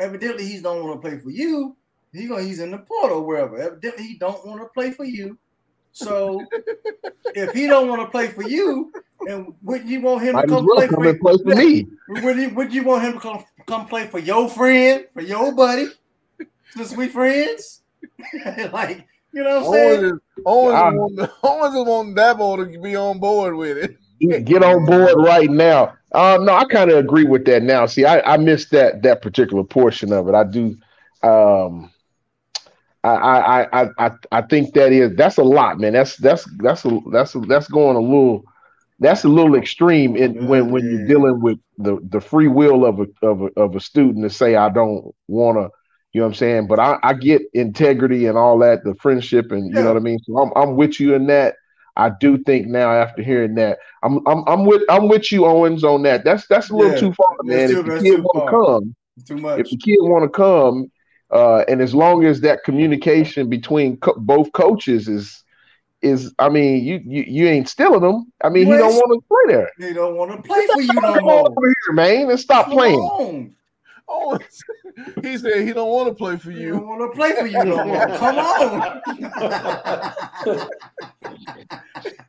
evidently 0.00 0.46
he 0.46 0.60
don't 0.60 0.84
want 0.84 1.00
to 1.00 1.08
play 1.08 1.18
for 1.18 1.30
you. 1.30 1.76
He 2.12 2.26
going 2.26 2.46
he's 2.46 2.60
in 2.60 2.72
the 2.72 2.78
portal 2.78 3.24
wherever. 3.24 3.56
Evidently 3.56 4.04
he 4.04 4.18
don't 4.18 4.44
want 4.46 4.60
to 4.60 4.66
play 4.68 4.90
for 4.90 5.04
you. 5.04 5.38
So 5.92 6.44
if 7.34 7.52
he 7.52 7.66
don't 7.66 7.88
want 7.88 8.02
to 8.02 8.08
play 8.10 8.28
for 8.28 8.42
you, 8.42 8.92
and 9.28 9.54
wouldn't 9.62 9.88
you 9.88 10.00
want 10.00 10.22
him 10.22 10.34
might 10.34 10.42
to 10.42 10.48
come 10.48 10.66
well 10.66 10.76
play 10.76 10.88
come 10.88 11.02
for 11.04 11.08
and 11.10 11.20
play 11.20 11.36
for 11.42 11.54
me. 11.54 11.86
would 12.08 12.36
you, 12.36 12.50
would 12.50 12.72
you 12.72 12.84
want 12.84 13.04
him 13.04 13.12
to 13.14 13.20
come, 13.20 13.44
come 13.66 13.86
play 13.86 14.06
for 14.06 14.18
your 14.18 14.48
friend, 14.48 15.06
for 15.12 15.20
your 15.20 15.52
buddy, 15.54 15.88
since 16.70 16.96
we 16.96 17.08
friends? 17.08 17.82
like, 18.72 19.06
you 19.32 19.44
know 19.44 19.60
what 19.60 19.66
I'm 19.66 19.72
saying? 19.72 20.00
Owens 20.00 20.12
is, 20.12 20.18
Owens, 20.46 21.18
Yeah. 21.18 21.24
is 21.24 21.30
Owens 21.42 21.74
is 21.74 21.84
wanting 21.86 22.14
Dabo 22.14 22.72
to 22.72 22.80
be 22.80 22.96
on 22.96 23.18
board 23.18 23.54
with 23.54 23.76
it. 23.76 24.44
Get 24.44 24.62
on 24.62 24.84
board 24.84 25.14
right 25.16 25.50
now. 25.50 25.94
Um, 26.12 26.44
no, 26.44 26.54
I 26.54 26.64
kind 26.64 26.90
of 26.90 26.98
agree 26.98 27.24
with 27.24 27.44
that 27.46 27.62
now. 27.62 27.86
See, 27.86 28.04
I, 28.04 28.20
I 28.34 28.36
missed 28.36 28.70
that 28.72 29.02
that 29.02 29.22
particular 29.22 29.64
portion 29.64 30.12
of 30.12 30.28
it. 30.28 30.34
I 30.34 30.44
do. 30.44 30.76
Um, 31.22 31.90
I, 33.02 33.10
I 33.10 33.82
I 33.82 33.88
I 33.98 34.10
I 34.32 34.42
think 34.42 34.74
that 34.74 34.92
is 34.92 35.14
that's 35.16 35.38
a 35.38 35.42
lot, 35.42 35.78
man. 35.78 35.92
That's 35.92 36.16
that's 36.16 36.44
that's 36.58 36.84
a, 36.84 37.00
that's 37.12 37.34
a, 37.34 37.40
that's 37.40 37.68
going 37.68 37.96
a 37.96 38.00
little 38.00 38.42
that's 38.98 39.24
a 39.24 39.28
little 39.28 39.54
extreme 39.56 40.16
in, 40.16 40.46
when 40.46 40.70
when 40.70 40.88
you're 40.88 41.06
dealing 41.06 41.40
with 41.40 41.58
the 41.78 41.98
the 42.10 42.20
free 42.20 42.48
will 42.48 42.84
of 42.84 43.00
a 43.00 43.06
of 43.26 43.42
a 43.42 43.48
of 43.60 43.74
a 43.76 43.80
student 43.80 44.24
to 44.24 44.30
say 44.30 44.56
I 44.56 44.68
don't 44.70 45.12
want 45.28 45.58
to. 45.58 45.70
You 46.12 46.20
know 46.20 46.26
what 46.26 46.30
I'm 46.30 46.34
saying? 46.34 46.66
But 46.68 46.80
I, 46.80 46.98
I 47.02 47.14
get 47.14 47.42
integrity 47.54 48.26
and 48.26 48.36
all 48.38 48.58
that, 48.60 48.84
the 48.84 48.94
friendship, 48.94 49.52
and 49.52 49.74
you 49.74 49.82
Yeah. 49.82 49.82
know 49.82 49.90
what 49.90 49.96
I 49.98 50.00
mean. 50.00 50.18
So 50.24 50.38
I'm 50.38 50.52
I'm 50.56 50.76
with 50.76 51.00
you 51.00 51.14
in 51.14 51.26
that. 51.26 51.54
I 51.96 52.10
do 52.20 52.38
think 52.44 52.66
now 52.66 52.90
after 52.92 53.22
hearing 53.22 53.54
that, 53.56 53.78
I'm 54.02 54.26
I'm 54.26 54.44
I'm 54.46 54.64
with 54.64 54.82
I'm 54.88 55.08
with 55.08 55.30
you, 55.32 55.46
Owens, 55.46 55.84
on 55.84 56.02
that. 56.04 56.24
That's 56.24 56.46
that's 56.46 56.70
a 56.70 56.74
little 56.76 56.92
Yeah, 56.92 56.98
too 57.00 57.12
far, 57.14 57.26
man. 57.44 57.68
too- 57.68 57.78
if 57.80 57.84
the 57.84 58.00
kid 58.02 58.20
want 58.22 58.46
to 58.46 58.50
come, 58.50 58.94
Too 59.26 59.36
much. 59.36 59.60
if 59.60 59.70
the 59.70 59.76
kid 59.78 59.98
want 60.00 60.24
to 60.24 60.28
come, 60.28 60.90
uh, 61.30 61.64
and 61.68 61.80
as 61.80 61.94
long 61.94 62.24
as 62.24 62.40
that 62.42 62.64
communication 62.64 63.48
between 63.48 63.96
co- 63.98 64.14
both 64.18 64.52
coaches 64.52 65.08
is 65.08 65.44
is, 66.02 66.32
I 66.38 66.48
mean, 66.48 66.82
you 66.84 67.00
you, 67.04 67.24
you 67.26 67.46
ain't 67.48 67.68
stealing 67.68 68.00
them. 68.00 68.32
I 68.42 68.48
mean, 68.48 68.66
he 68.66 68.72
don't 68.72 68.94
want 68.94 69.22
to 69.22 69.28
play 69.28 69.54
there. 69.54 69.70
They 69.78 69.92
don't 69.92 70.16
want 70.16 70.30
to 70.32 70.42
play 70.42 70.66
for 70.66 70.80
you 70.80 70.94
no 70.94 71.00
Come 71.14 71.24
on 71.24 71.24
more. 71.24 71.50
over 71.50 71.66
here, 71.66 71.94
man, 71.94 72.30
and 72.30 72.40
stop 72.40 72.66
Come 72.66 72.78
playing. 72.78 72.98
on. 73.00 73.54
Owens, 74.10 74.62
he 75.22 75.38
said 75.38 75.66
he 75.66 75.72
don't 75.72 75.88
want 75.90 76.08
to 76.08 76.14
play 76.14 76.36
for 76.36 76.50
They 76.50 76.60
you. 76.60 76.70
don't 76.72 76.86
want 76.88 77.00
to 77.12 77.16
play 77.16 77.32
for 77.36 77.46
you 77.46 77.64
no 77.64 77.84
more. 77.84 78.06
Come 78.18 78.38
on. 78.38 79.00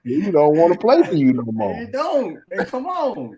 You 0.03 0.31
don't 0.31 0.57
want 0.57 0.73
to 0.73 0.79
play 0.79 1.03
for 1.03 1.13
you 1.13 1.33
no 1.33 1.43
more. 1.43 1.75
more. 1.75 1.85
don't. 1.91 2.39
Hey, 2.51 2.65
come 2.65 2.87
on. 2.87 3.37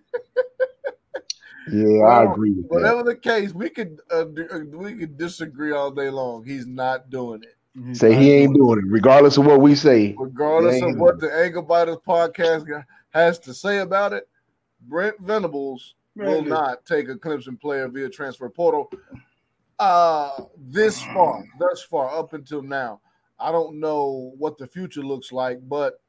Yeah, 1.72 2.04
I 2.06 2.32
agree 2.32 2.52
with 2.52 2.64
that. 2.70 2.74
Whatever 2.74 3.04
the 3.04 3.16
case, 3.16 3.54
we 3.54 3.70
could 3.70 4.00
uh, 4.12 4.26
uh, 4.52 4.60
we 4.72 4.96
could 4.96 5.18
disagree 5.18 5.74
all 5.74 5.92
day 5.92 6.10
long. 6.10 6.46
He's 6.46 6.66
not 6.66 7.10
doing 7.10 7.42
it, 7.44 7.96
Say 7.98 8.16
he 8.16 8.32
ain't 8.32 8.56
doing 8.56 8.80
it, 8.80 8.86
regardless 8.88 9.38
of 9.38 9.46
what 9.46 9.60
we 9.62 9.76
say. 9.76 10.16
regardless 10.18 10.82
of 10.82 10.98
what 10.98 11.20
the 11.20 11.34
Ankle 11.34 11.64
Biters 11.64 11.98
podcast 12.08 12.66
has 13.12 13.40
to 13.40 13.54
say 13.54 13.80
about 13.80 14.14
it. 14.14 14.28
Brent 14.82 15.20
Venables 15.20 15.96
will 16.16 16.44
not 16.44 16.86
take 16.86 17.10
a 17.10 17.16
Clemson 17.16 17.60
player 17.60 17.88
via 17.88 18.10
transfer 18.10 18.50
portal. 18.50 18.92
Uh, 19.80 20.44
this 20.58 21.02
far, 21.04 21.44
thus 21.60 21.82
far, 21.82 22.18
up 22.18 22.34
until 22.34 22.62
now, 22.62 23.02
I 23.40 23.52
don't 23.52 23.80
know 23.80 24.34
what 24.38 24.58
the 24.58 24.68
future 24.68 25.02
looks 25.02 25.32
like, 25.32 25.60
but 25.68 26.00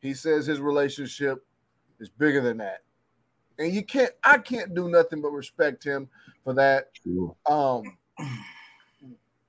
he 0.00 0.14
says 0.14 0.46
his 0.46 0.60
relationship 0.60 1.44
is 1.98 2.08
bigger 2.08 2.40
than 2.40 2.58
that. 2.58 2.82
And 3.58 3.74
you 3.74 3.84
can't, 3.84 4.12
I 4.22 4.38
can't 4.38 4.74
do 4.74 4.88
nothing 4.88 5.20
but 5.20 5.30
respect 5.30 5.84
him 5.84 6.08
for 6.44 6.54
that. 6.54 6.90
Um, 7.46 7.96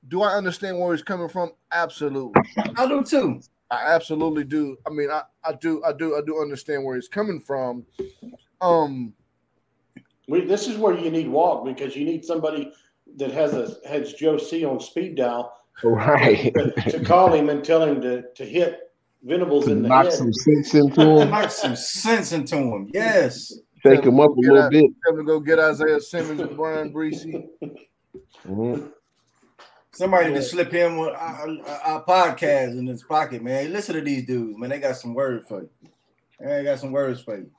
do 0.07 0.21
I 0.21 0.33
understand 0.33 0.79
where 0.79 0.93
he's 0.93 1.03
coming 1.03 1.29
from? 1.29 1.51
Absolutely. 1.71 2.41
I 2.75 2.87
do 2.87 3.03
too. 3.03 3.41
I 3.69 3.93
absolutely 3.93 4.43
do. 4.43 4.77
I 4.85 4.89
mean, 4.89 5.09
I, 5.09 5.21
I 5.45 5.53
do, 5.53 5.83
I 5.85 5.93
do, 5.93 6.17
I 6.17 6.21
do 6.25 6.41
understand 6.41 6.83
where 6.83 6.95
he's 6.95 7.07
coming 7.07 7.39
from. 7.39 7.85
Um, 8.59 9.13
we, 10.31 10.45
this 10.45 10.67
is 10.67 10.77
where 10.77 10.97
you 10.97 11.11
need 11.11 11.27
walk 11.27 11.65
because 11.65 11.95
you 11.95 12.05
need 12.05 12.23
somebody 12.23 12.71
that 13.17 13.31
has 13.31 13.53
a 13.53 13.75
has 13.87 14.13
Joe 14.13 14.37
C 14.37 14.63
on 14.63 14.79
speed 14.79 15.15
dial, 15.15 15.53
right? 15.83 16.53
To, 16.53 16.71
to 16.91 17.03
call 17.03 17.33
him 17.33 17.49
and 17.49 17.63
tell 17.63 17.83
him 17.83 18.01
to 18.01 18.23
to 18.33 18.45
hit 18.45 18.91
Venables 19.23 19.65
to 19.65 19.71
in 19.73 19.83
the 19.83 19.89
knock 19.89 20.05
head. 20.05 20.13
some 20.13 20.33
sense 20.33 20.73
into 20.73 21.01
him. 21.01 21.29
knock 21.29 21.51
some 21.51 21.75
sense 21.75 22.31
into 22.31 22.55
him. 22.55 22.89
Yes. 22.93 23.53
Shake 23.83 24.05
him 24.05 24.19
up 24.19 24.31
a 24.31 24.39
little 24.39 24.69
bit. 24.69 24.91
Tell 25.03 25.13
him 25.13 25.19
to 25.19 25.23
go 25.25 25.39
get 25.39 25.59
Isaiah 25.59 25.99
Simmons 25.99 26.39
and 26.39 26.55
Bryan 26.55 26.93
Bresee. 26.93 27.47
Mm-hmm. 28.47 28.87
Somebody 29.91 30.29
yeah. 30.29 30.35
to 30.35 30.41
slip 30.41 30.71
him 30.71 30.97
with 30.97 31.09
our, 31.09 31.47
our, 31.83 32.05
podcast 32.05 32.77
in 32.77 32.87
his 32.87 33.03
pocket, 33.03 33.43
man. 33.43 33.73
Listen 33.73 33.95
to 33.95 34.01
these 34.01 34.25
dudes, 34.25 34.57
man. 34.57 34.69
They 34.69 34.79
got 34.79 34.95
some 34.95 35.13
words 35.13 35.45
for 35.47 35.61
you. 35.61 35.69
They 36.39 36.63
got 36.63 36.79
some 36.79 36.91
words 36.91 37.21
for 37.21 37.37
you. 37.37 37.51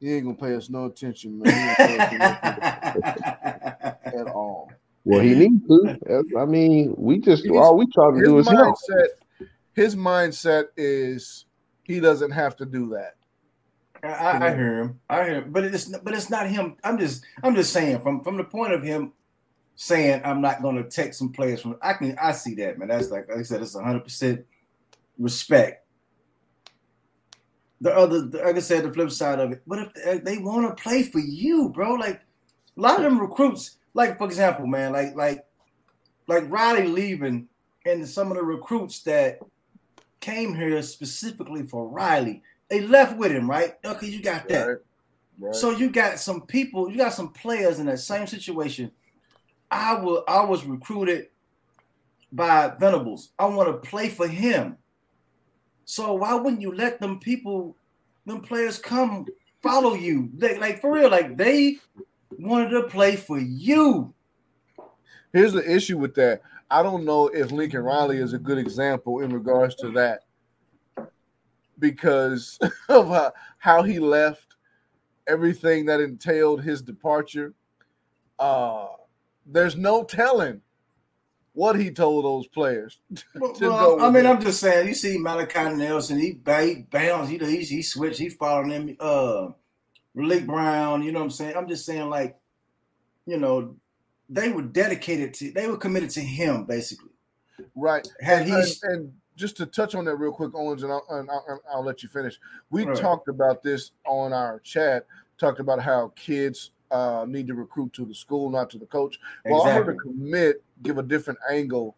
He 0.00 0.12
ain't 0.14 0.24
gonna 0.24 0.36
pay 0.36 0.54
us 0.54 0.68
no 0.68 0.86
attention, 0.86 1.38
man. 1.38 1.76
at 4.06 4.26
all. 4.28 4.70
Well, 5.04 5.20
he 5.20 5.34
needs 5.34 5.66
to. 5.68 6.24
I 6.38 6.44
mean, 6.44 6.94
we 6.96 7.18
just 7.20 7.44
He's, 7.44 7.52
all 7.52 7.76
we 7.76 7.86
try 7.92 8.10
to 8.12 8.24
do 8.24 8.38
is 8.38 8.48
mindset, 8.48 8.54
help. 8.58 9.48
His 9.72 9.94
mindset 9.94 10.64
is 10.76 11.44
he 11.84 12.00
doesn't 12.00 12.32
have 12.32 12.56
to 12.56 12.66
do 12.66 12.88
that. 12.90 13.14
I, 14.02 14.48
I, 14.48 14.54
hear 14.54 14.80
him. 14.80 15.00
I 15.08 15.24
hear 15.24 15.34
him. 15.42 15.52
But 15.52 15.64
it's 15.64 15.84
but 15.84 16.14
it's 16.14 16.28
not 16.28 16.48
him. 16.48 16.76
I'm 16.82 16.98
just 16.98 17.24
I'm 17.42 17.54
just 17.54 17.72
saying 17.72 18.00
from 18.00 18.22
from 18.22 18.36
the 18.36 18.44
point 18.44 18.72
of 18.72 18.82
him 18.82 19.12
saying 19.76 20.22
I'm 20.24 20.40
not 20.40 20.62
going 20.62 20.76
to 20.76 20.88
take 20.88 21.14
some 21.14 21.32
players 21.32 21.60
from. 21.60 21.76
I 21.80 21.92
can 21.92 22.16
I 22.20 22.32
see 22.32 22.54
that 22.56 22.78
man. 22.78 22.88
That's 22.88 23.10
like, 23.10 23.28
like 23.28 23.38
I 23.38 23.42
said, 23.42 23.62
it's 23.62 23.74
100 23.74 24.00
percent 24.00 24.44
respect. 25.18 25.85
The 27.80 27.94
other, 27.94 28.20
like 28.20 28.56
I 28.56 28.60
said, 28.60 28.84
the 28.84 28.92
flip 28.92 29.10
side 29.10 29.38
of 29.38 29.52
it. 29.52 29.62
But 29.66 29.78
if 29.80 29.94
they, 29.94 30.18
they 30.18 30.38
want 30.38 30.66
to 30.66 30.82
play 30.82 31.02
for 31.02 31.18
you, 31.18 31.68
bro, 31.68 31.94
like 31.94 32.22
a 32.76 32.80
lot 32.80 32.96
of 32.96 33.02
them 33.02 33.20
recruits, 33.20 33.76
like 33.94 34.18
for 34.18 34.24
example, 34.24 34.66
man, 34.66 34.92
like 34.92 35.14
like 35.14 35.44
like 36.26 36.50
Riley 36.50 36.86
leaving, 36.86 37.48
and 37.84 38.08
some 38.08 38.30
of 38.30 38.36
the 38.38 38.42
recruits 38.42 39.02
that 39.02 39.40
came 40.20 40.54
here 40.54 40.80
specifically 40.82 41.62
for 41.62 41.88
Riley, 41.88 42.42
they 42.68 42.80
left 42.80 43.16
with 43.16 43.30
him, 43.30 43.48
right? 43.48 43.74
Okay, 43.84 44.08
you 44.08 44.22
got 44.22 44.48
that. 44.48 44.66
Right. 44.66 44.76
Right. 45.38 45.54
So 45.54 45.70
you 45.70 45.90
got 45.90 46.18
some 46.18 46.42
people, 46.46 46.90
you 46.90 46.96
got 46.96 47.12
some 47.12 47.28
players 47.28 47.78
in 47.78 47.86
that 47.86 47.98
same 47.98 48.26
situation 48.26 48.90
I 49.70 49.94
will 49.94 50.24
I 50.28 50.44
was 50.44 50.64
recruited 50.64 51.28
by 52.32 52.72
Venables. 52.78 53.30
I 53.38 53.46
want 53.46 53.68
to 53.68 53.88
play 53.88 54.08
for 54.08 54.28
him. 54.28 54.76
So 55.86 56.14
why 56.14 56.34
wouldn't 56.34 56.60
you 56.60 56.74
let 56.74 57.00
them 57.00 57.20
people, 57.20 57.76
them 58.26 58.40
players 58.42 58.78
come 58.78 59.24
follow 59.62 59.94
you? 59.94 60.28
They, 60.36 60.58
like 60.58 60.80
for 60.80 60.92
real, 60.92 61.08
like 61.08 61.36
they 61.36 61.78
wanted 62.38 62.70
to 62.70 62.82
play 62.82 63.14
for 63.14 63.38
you. 63.38 64.12
Here's 65.32 65.52
the 65.52 65.70
issue 65.70 65.96
with 65.96 66.14
that. 66.16 66.42
I 66.68 66.82
don't 66.82 67.04
know 67.04 67.28
if 67.28 67.52
Lincoln 67.52 67.82
Riley 67.82 68.18
is 68.18 68.32
a 68.32 68.38
good 68.38 68.58
example 68.58 69.20
in 69.20 69.32
regards 69.32 69.76
to 69.76 69.90
that 69.92 70.24
because 71.78 72.58
of 72.88 73.08
how, 73.08 73.32
how 73.58 73.82
he 73.84 74.00
left, 74.00 74.56
everything 75.28 75.86
that 75.86 76.00
entailed 76.00 76.62
his 76.62 76.82
departure. 76.82 77.54
Uh, 78.40 78.88
there's 79.46 79.76
no 79.76 80.02
telling 80.02 80.60
what 81.56 81.80
he 81.80 81.90
told 81.90 82.26
those 82.26 82.46
players. 82.48 83.00
well, 83.34 84.00
I 84.00 84.10
mean. 84.10 84.26
I'm 84.26 84.40
just 84.42 84.60
saying. 84.60 84.86
You 84.86 84.94
see 84.94 85.16
Malachi 85.16 85.74
Nelson, 85.74 86.18
he, 86.18 86.38
he 86.46 86.86
bounced, 86.90 87.30
he, 87.30 87.38
he 87.38 87.64
he 87.64 87.82
switched, 87.82 88.18
he 88.18 88.28
following 88.28 88.70
him. 88.70 88.96
Uh, 89.00 89.48
Raleek 90.14 90.46
Brown, 90.46 91.02
you 91.02 91.12
know 91.12 91.20
what 91.20 91.24
I'm 91.24 91.30
saying? 91.30 91.56
I'm 91.56 91.66
just 91.66 91.86
saying, 91.86 92.10
like, 92.10 92.38
you 93.26 93.38
know, 93.38 93.74
they 94.28 94.50
were 94.50 94.62
dedicated 94.62 95.32
to, 95.34 95.50
they 95.50 95.66
were 95.66 95.78
committed 95.78 96.10
to 96.10 96.20
him, 96.20 96.64
basically. 96.64 97.10
Right. 97.74 98.06
Had 98.20 98.46
he 98.46 98.52
and, 98.52 98.66
and 98.82 99.12
just 99.34 99.56
to 99.56 99.66
touch 99.66 99.94
on 99.94 100.04
that 100.04 100.16
real 100.16 100.32
quick, 100.32 100.52
Owens, 100.54 100.82
and 100.82 100.92
I'll, 100.92 101.06
and 101.10 101.30
I'll, 101.30 101.62
I'll 101.72 101.84
let 101.84 102.02
you 102.02 102.10
finish. 102.10 102.38
We 102.70 102.84
right. 102.84 102.96
talked 102.96 103.28
about 103.28 103.62
this 103.62 103.92
on 104.06 104.34
our 104.34 104.60
chat. 104.60 105.06
Talked 105.38 105.60
about 105.60 105.82
how 105.82 106.12
kids 106.16 106.72
uh, 106.90 107.24
need 107.28 107.46
to 107.48 107.54
recruit 107.54 107.92
to 107.94 108.04
the 108.04 108.14
school, 108.14 108.50
not 108.50 108.70
to 108.70 108.78
the 108.78 108.86
coach. 108.86 109.18
Well, 109.44 109.60
exactly. 109.60 109.70
I 109.70 109.84
heard 109.84 109.96
a 109.96 109.98
commit 109.98 110.62
give 110.82 110.98
a 110.98 111.02
different 111.02 111.38
angle, 111.50 111.96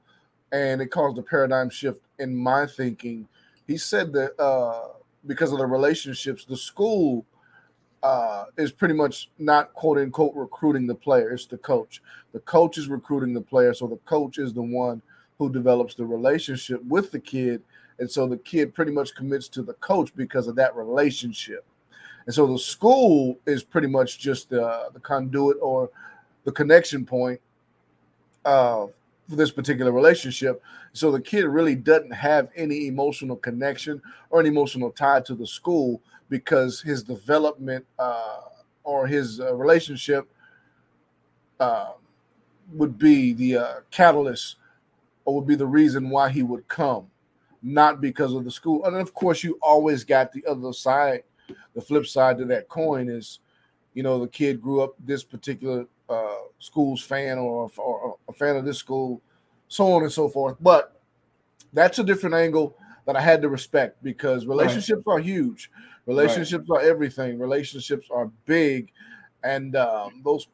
and 0.53 0.81
it 0.81 0.87
caused 0.87 1.19
a 1.19 1.23
paradigm 1.23 1.71
shift 1.71 2.01
in 2.19 2.35
my 2.35 2.67
thinking. 2.67 3.29
He 3.67 3.77
said 3.77 4.13
that 4.15 4.41
uh, 4.41 4.89
because 5.27 5.53
of 5.53 5.59
the 5.59 5.67
relationships, 5.67 6.45
the 6.45 6.57
school 6.57 7.27
uh, 8.03 8.45
is 8.57 8.73
pretty 8.73 8.95
much 8.95 9.31
not 9.39 9.73
quote 9.75 9.99
unquote 9.99 10.35
recruiting 10.35 10.87
the 10.87 10.95
player. 10.95 11.31
It's 11.31 11.47
the 11.47 11.59
coach. 11.59 12.03
The 12.33 12.41
coach 12.41 12.79
is 12.79 12.89
recruiting 12.89 13.35
the 13.35 13.41
player, 13.41 13.75
so 13.75 13.87
the 13.87 13.97
coach 13.99 14.39
is 14.39 14.55
the 14.55 14.63
one 14.63 15.03
who 15.39 15.51
develops 15.51 15.95
the 15.95 16.05
relationship 16.05 16.83
with 16.85 17.11
the 17.11 17.21
kid, 17.21 17.63
and 17.99 18.11
so 18.11 18.27
the 18.27 18.39
kid 18.39 18.75
pretty 18.75 18.93
much 18.93 19.15
commits 19.15 19.49
to 19.49 19.63
the 19.63 19.75
coach 19.75 20.15
because 20.17 20.49
of 20.49 20.57
that 20.57 20.75
relationship. 20.75 21.65
And 22.29 22.35
so 22.35 22.47
the 22.47 22.59
school 22.59 23.39
is 23.47 23.63
pretty 23.63 23.87
much 23.87 24.19
just 24.19 24.51
the, 24.51 24.91
the 24.93 25.01
conduit 25.01 25.57
or 25.63 25.89
the 26.45 26.53
connection 26.53 27.07
point 27.07 27.41
uh, 28.45 28.85
for 29.31 29.37
this 29.37 29.51
particular 29.51 29.93
relationship. 29.93 30.63
So 30.93 31.11
the 31.11 31.23
kid 31.23 31.47
really 31.47 31.75
doesn't 31.75 32.11
have 32.11 32.51
any 32.55 32.87
emotional 32.87 33.37
connection 33.37 34.03
or 34.29 34.41
an 34.41 34.47
emotional 34.47 34.91
tie 34.91 35.23
to 35.23 35.35
the 35.35 35.47
school 35.47 36.03
because 36.29 36.83
his 36.83 37.03
development 37.03 37.87
uh, 37.99 38.41
or 38.85 39.07
his 39.07 39.41
uh, 39.41 39.55
relationship 39.55 40.29
uh, 41.61 41.93
would 42.75 42.99
be 42.99 43.33
the 43.33 43.57
uh, 43.57 43.75
catalyst 43.91 44.57
or 45.25 45.37
would 45.37 45.47
be 45.47 45.57
the 45.57 45.67
reason 45.67 46.11
why 46.11 46.29
he 46.29 46.43
would 46.43 46.69
come, 46.69 47.07
not 47.63 48.03
because 48.03 48.35
of 48.35 48.45
the 48.45 48.51
school. 48.51 48.85
And 48.85 48.97
of 48.97 49.15
course, 49.15 49.43
you 49.43 49.59
always 49.63 50.05
got 50.05 50.31
the 50.31 50.45
other 50.45 50.75
side 50.75 51.23
the 51.75 51.81
flip 51.81 52.07
side 52.07 52.39
to 52.39 52.45
that 52.47 52.69
coin 52.69 53.09
is, 53.09 53.41
you 53.95 54.03
know, 54.03 54.19
the 54.21 54.29
kid 54.29 54.61
grew 54.61 54.83
up 54.83 54.95
this 54.99 55.25
particular 55.25 55.87
uh, 56.09 56.37
school's 56.59 57.03
fan 57.03 57.39
or, 57.39 57.71
or 57.77 58.17
a 58.29 58.33
fan 58.33 58.57
of 58.57 58.65
this 58.65 58.79
school, 58.79 59.21
so 59.69 59.93
on 59.93 60.03
and 60.03 60.13
so 60.13 60.29
forth. 60.29 60.57
But 60.61 61.01
that's 61.73 61.99
a 61.99 62.05
different 62.05 62.35
angle 62.35 62.77
that 63.07 63.17
I 63.17 63.21
had 63.21 63.43
to 63.43 63.49
respect 63.49 64.03
because 64.03 64.47
relationships 64.47 65.03
right. 65.07 65.15
are 65.15 65.19
huge. 65.19 65.71
Relationships 66.07 66.69
right. 66.69 66.85
are 66.85 66.89
everything. 66.89 67.39
Relationships 67.39 68.09
are 68.11 68.31
big, 68.47 68.91
and 69.43 69.77
um, 69.77 70.23
those 70.25 70.47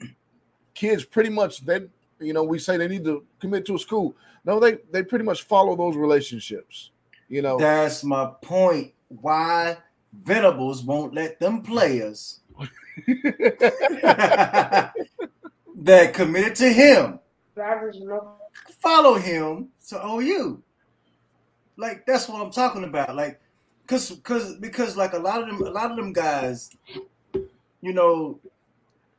kids 0.74 1.04
pretty 1.04 1.30
much 1.30 1.64
then 1.64 1.88
you 2.20 2.32
know 2.32 2.42
we 2.42 2.58
say 2.58 2.76
they 2.76 2.88
need 2.88 3.04
to 3.04 3.24
commit 3.40 3.64
to 3.66 3.76
a 3.76 3.78
school. 3.78 4.16
No, 4.44 4.60
they 4.60 4.78
they 4.90 5.02
pretty 5.02 5.24
much 5.24 5.44
follow 5.44 5.76
those 5.76 5.96
relationships. 5.96 6.90
You 7.28 7.42
know, 7.42 7.58
that's 7.58 8.04
my 8.04 8.30
point. 8.42 8.92
Why 9.08 9.76
Venables 10.22 10.82
won't 10.82 11.14
let 11.14 11.40
them 11.40 11.62
players 11.62 12.40
that 15.76 16.12
committed 16.12 16.54
to 16.54 16.72
him 16.72 17.18
follow 18.84 19.14
him 19.14 19.68
to 19.88 20.06
OU. 20.06 20.62
Like 21.76 22.06
that's 22.06 22.28
what 22.28 22.40
I'm 22.40 22.52
talking 22.52 22.84
about. 22.84 23.16
Like, 23.16 23.40
cause, 23.86 24.18
cause, 24.22 24.56
because 24.56 24.96
like 24.96 25.12
a 25.12 25.18
lot 25.18 25.42
of 25.42 25.48
them, 25.48 25.66
a 25.66 25.70
lot 25.70 25.90
of 25.90 25.96
them 25.96 26.12
guys, 26.12 26.70
you 27.32 27.92
know, 27.92 28.38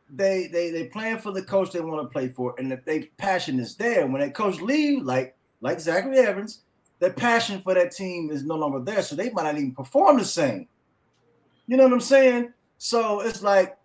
they 0.10 0.47
they 0.47 0.71
they 0.71 0.86
playing 0.86 1.17
for 1.17 1.31
the 1.31 1.41
coach 1.41 1.71
they 1.71 1.81
want 1.81 2.01
to 2.01 2.13
play 2.13 2.29
for, 2.29 2.55
and 2.58 2.71
if 2.71 2.86
they 2.86 3.03
passion 3.17 3.60
is 3.60 3.75
there, 3.75 4.05
when 4.08 4.21
that 4.21 4.36
coach 4.36 4.62
leave, 4.62 5.03
like 5.03 5.36
like 5.62 5.79
Zachary 5.79 6.19
Evans, 6.19 6.62
their 6.99 7.12
passion 7.12 7.60
for 7.62 7.73
that 7.73 7.91
team 7.91 8.29
is 8.31 8.43
no 8.43 8.55
longer 8.55 8.79
there, 8.79 9.01
so 9.01 9.15
they 9.15 9.31
might 9.31 9.43
not 9.43 9.55
even 9.55 9.73
perform 9.73 10.17
the 10.17 10.25
same. 10.25 10.67
You 11.67 11.78
know 11.78 11.84
what 11.84 11.93
I'm 11.93 12.01
saying? 12.01 12.54
So 12.78 13.21
it's 13.21 13.41
like 13.41 13.78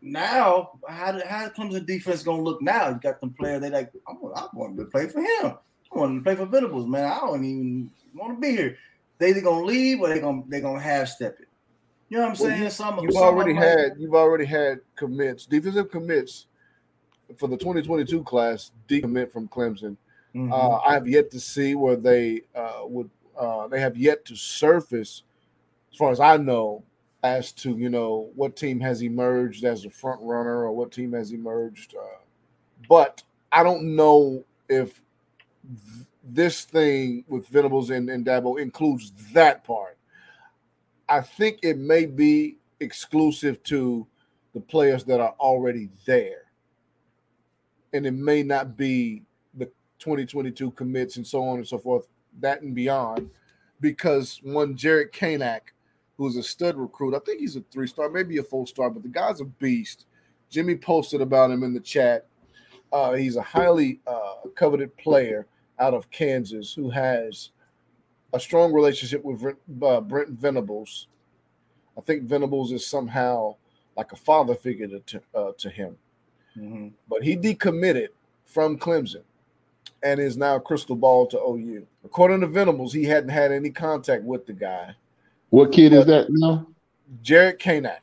now, 0.00 0.72
how 0.88 1.20
how 1.26 1.48
Clemson 1.48 1.86
defense 1.86 2.22
gonna 2.22 2.42
look 2.42 2.60
now? 2.60 2.88
You 2.88 3.00
got 3.00 3.20
them 3.20 3.34
players. 3.38 3.60
They 3.60 3.70
like, 3.70 3.92
I 4.08 4.12
want, 4.12 4.36
I 4.36 4.46
want 4.52 4.76
to 4.78 4.84
play 4.86 5.08
for 5.08 5.20
him. 5.20 5.54
I 5.94 5.98
want 5.98 6.18
to 6.18 6.22
play 6.22 6.34
for 6.34 6.46
Venables, 6.46 6.86
man. 6.86 7.04
I 7.04 7.20
don't 7.20 7.44
even 7.44 7.90
want 8.14 8.36
to 8.36 8.40
be 8.40 8.56
here. 8.56 8.76
They 9.18 9.30
either 9.30 9.40
gonna 9.40 9.64
leave 9.64 10.00
or 10.00 10.08
they 10.08 10.18
gonna 10.20 10.42
they 10.48 10.60
gonna 10.60 10.80
half 10.80 11.08
step 11.08 11.36
it. 11.40 11.48
You 12.08 12.18
know 12.18 12.24
what 12.24 12.40
I'm 12.40 12.46
Well, 12.46 12.58
saying? 12.58 12.70
Some, 12.70 12.98
You've 12.98 13.16
already 13.16 13.54
had 13.54 13.92
you've 13.98 14.14
already 14.14 14.44
had 14.44 14.80
commits, 14.96 15.46
defensive 15.46 15.90
commits 15.90 16.46
for 17.38 17.48
the 17.48 17.56
2022 17.56 18.22
class 18.24 18.72
decommit 18.88 19.32
from 19.32 19.48
Clemson. 19.48 19.96
Mhm. 20.34 20.52
Uh, 20.52 20.80
I 20.86 20.94
have 20.94 21.06
yet 21.06 21.30
to 21.30 21.40
see 21.40 21.74
where 21.74 21.96
they 21.96 22.42
uh, 22.54 22.80
would. 22.84 23.08
Uh, 23.38 23.68
they 23.68 23.80
have 23.80 23.96
yet 23.96 24.24
to 24.26 24.36
surface, 24.36 25.22
as 25.90 25.96
far 25.96 26.10
as 26.10 26.20
I 26.20 26.36
know, 26.36 26.82
as 27.22 27.52
to 27.52 27.76
you 27.76 27.88
know 27.88 28.30
what 28.34 28.56
team 28.56 28.80
has 28.80 29.02
emerged 29.02 29.64
as 29.64 29.84
a 29.84 29.90
front 29.90 30.20
runner 30.22 30.64
or 30.64 30.72
what 30.72 30.92
team 30.92 31.12
has 31.12 31.32
emerged. 31.32 31.94
Uh, 31.94 32.18
but 32.88 33.22
I 33.52 33.62
don't 33.62 33.94
know 33.96 34.44
if 34.68 35.00
th- 35.64 36.06
this 36.24 36.64
thing 36.64 37.24
with 37.28 37.46
Venables 37.48 37.90
and, 37.90 38.08
and 38.10 38.24
Dabo 38.24 38.60
includes 38.60 39.12
that 39.32 39.64
part. 39.64 39.96
I 41.08 41.20
think 41.20 41.58
it 41.62 41.78
may 41.78 42.06
be 42.06 42.56
exclusive 42.80 43.62
to 43.64 44.06
the 44.54 44.60
players 44.60 45.04
that 45.04 45.20
are 45.20 45.34
already 45.38 45.88
there, 46.06 46.44
and 47.92 48.06
it 48.06 48.12
may 48.12 48.42
not 48.42 48.76
be 48.76 49.22
the 49.54 49.66
2022 49.98 50.70
commits 50.72 51.16
and 51.16 51.26
so 51.26 51.42
on 51.42 51.58
and 51.58 51.66
so 51.68 51.78
forth, 51.78 52.06
that 52.40 52.62
and 52.62 52.74
beyond, 52.74 53.30
because 53.80 54.40
one 54.42 54.76
Jared 54.76 55.12
Kanak, 55.12 55.60
who's 56.22 56.36
a 56.36 56.42
stud 56.42 56.76
recruit, 56.76 57.14
I 57.14 57.18
think 57.20 57.40
he's 57.40 57.56
a 57.56 57.62
three 57.70 57.86
star, 57.86 58.08
maybe 58.08 58.38
a 58.38 58.42
four 58.42 58.66
star, 58.66 58.90
but 58.90 59.02
the 59.02 59.08
guy's 59.08 59.40
a 59.40 59.44
beast. 59.44 60.06
Jimmy 60.50 60.76
posted 60.76 61.20
about 61.20 61.50
him 61.50 61.62
in 61.62 61.72
the 61.74 61.80
chat. 61.80 62.26
Uh, 62.92 63.12
he's 63.14 63.36
a 63.36 63.42
highly 63.42 64.00
uh, 64.06 64.34
coveted 64.54 64.94
player 64.98 65.46
out 65.78 65.94
of 65.94 66.10
Kansas 66.10 66.74
who 66.74 66.90
has 66.90 67.50
a 68.34 68.40
strong 68.40 68.72
relationship 68.72 69.24
with 69.24 69.42
uh, 69.82 70.00
Brent 70.02 70.30
Venables. 70.30 71.08
I 71.96 72.00
think 72.02 72.24
Venables 72.24 72.72
is 72.72 72.86
somehow 72.86 73.56
like 73.96 74.12
a 74.12 74.16
father 74.16 74.54
figure 74.54 74.88
to 74.98 75.22
uh, 75.34 75.52
to 75.58 75.68
him 75.70 75.96
Mhm. 76.56 76.92
but 77.08 77.22
he 77.22 77.34
decommitted 77.36 78.08
from 78.44 78.78
Clemson 78.78 79.22
and 80.02 80.20
is 80.20 80.36
now 80.36 80.58
crystal 80.58 80.96
ball 80.96 81.26
to 81.28 81.38
OU. 81.38 81.86
According 82.04 82.40
to 82.42 82.46
Venables, 82.46 82.92
he 82.92 83.04
hadn't 83.04 83.30
had 83.30 83.52
any 83.52 83.70
contact 83.70 84.22
with 84.24 84.44
the 84.46 84.52
guy, 84.52 84.94
What 85.52 85.70
kid 85.70 85.92
is 85.92 86.06
that 86.06 86.28
now? 86.30 86.66
Jared 87.20 87.58
Kanak. 87.58 87.98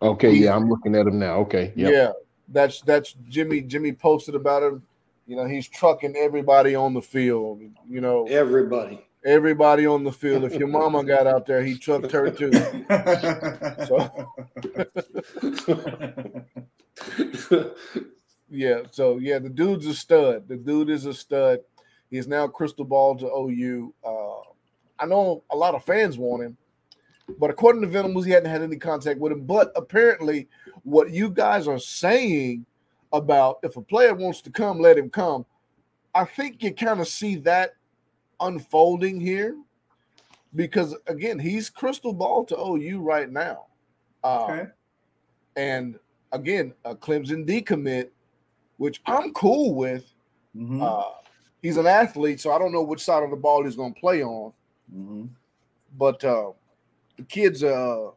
Okay, 0.00 0.32
yeah, 0.32 0.54
I'm 0.54 0.68
looking 0.68 0.94
at 0.94 1.08
him 1.08 1.18
now. 1.18 1.38
Okay, 1.38 1.72
yep. 1.74 1.92
Yeah, 1.92 2.12
that's 2.50 2.82
that's 2.82 3.16
Jimmy. 3.28 3.62
Jimmy 3.62 3.90
posted 3.90 4.36
about 4.36 4.62
him. 4.62 4.80
You 5.26 5.34
know, 5.34 5.44
he's 5.44 5.66
trucking 5.66 6.14
everybody 6.16 6.76
on 6.76 6.94
the 6.94 7.02
field. 7.02 7.62
You 7.88 8.00
know, 8.00 8.26
Everybody. 8.26 9.04
everybody 9.24 9.86
on 9.86 10.04
the 10.04 10.12
field. 10.12 10.44
If 10.44 10.54
your 10.54 10.68
mama 10.68 11.02
got 11.02 11.26
out 11.26 11.46
there, 11.46 11.64
he 11.64 11.76
trucked 11.76 12.12
her 12.12 12.30
too. 12.30 12.52
So, 13.88 14.28
Yeah, 18.48 18.82
so 18.92 19.18
yeah, 19.18 19.40
the 19.40 19.48
dude's 19.48 19.86
a 19.86 19.94
stud. 19.94 20.46
The 20.46 20.56
dude 20.56 20.90
is 20.90 21.06
a 21.06 21.14
stud. 21.14 21.58
He's 22.08 22.28
now 22.28 22.46
crystal 22.46 22.84
ball 22.84 23.16
to 23.16 23.26
OU. 23.26 23.92
Uh, 24.06 25.02
I 25.02 25.06
know 25.06 25.42
a 25.50 25.56
lot 25.56 25.74
of 25.74 25.84
fans 25.84 26.16
want 26.16 26.44
him, 26.44 26.56
but 27.38 27.50
according 27.50 27.82
to 27.82 27.88
Venables, 27.88 28.24
he 28.24 28.32
hadn't 28.32 28.50
had 28.50 28.62
any 28.62 28.76
contact 28.76 29.18
with 29.20 29.32
him. 29.32 29.44
But 29.44 29.72
apparently, 29.76 30.48
what 30.82 31.10
you 31.10 31.30
guys 31.30 31.66
are 31.66 31.78
saying 31.78 32.66
about 33.12 33.58
if 33.62 33.76
a 33.76 33.82
player 33.82 34.14
wants 34.14 34.40
to 34.42 34.50
come, 34.50 34.80
let 34.80 34.98
him 34.98 35.08
come. 35.10 35.46
I 36.14 36.24
think 36.24 36.62
you 36.62 36.72
kind 36.74 37.00
of 37.00 37.08
see 37.08 37.36
that 37.36 37.74
unfolding 38.40 39.20
here 39.20 39.56
because 40.54 40.94
again, 41.06 41.38
he's 41.38 41.70
crystal 41.70 42.12
ball 42.12 42.44
to 42.46 42.56
OU 42.58 43.00
right 43.00 43.30
now. 43.30 43.66
Uh, 44.22 44.46
Okay. 44.48 44.66
And 45.56 45.98
again, 46.32 46.74
a 46.84 46.94
Clemson 46.96 47.46
decommit, 47.46 48.10
which 48.76 49.00
I'm 49.06 49.32
cool 49.32 49.74
with. 49.74 50.12
Mhm. 50.56 50.82
Uh, 50.82 51.12
he's 51.62 51.76
an 51.76 51.86
athlete, 51.86 52.40
so 52.40 52.52
I 52.52 52.58
don't 52.58 52.72
know 52.72 52.82
which 52.82 53.04
side 53.04 53.22
of 53.22 53.30
the 53.30 53.36
ball 53.36 53.64
he's 53.64 53.76
going 53.76 53.94
to 53.94 54.00
play 54.00 54.22
on. 54.22 54.52
Mhm. 54.92 55.28
But 55.96 56.24
uh, 56.24 56.52
the 57.16 57.22
kid's 57.24 57.62
a, 57.62 58.10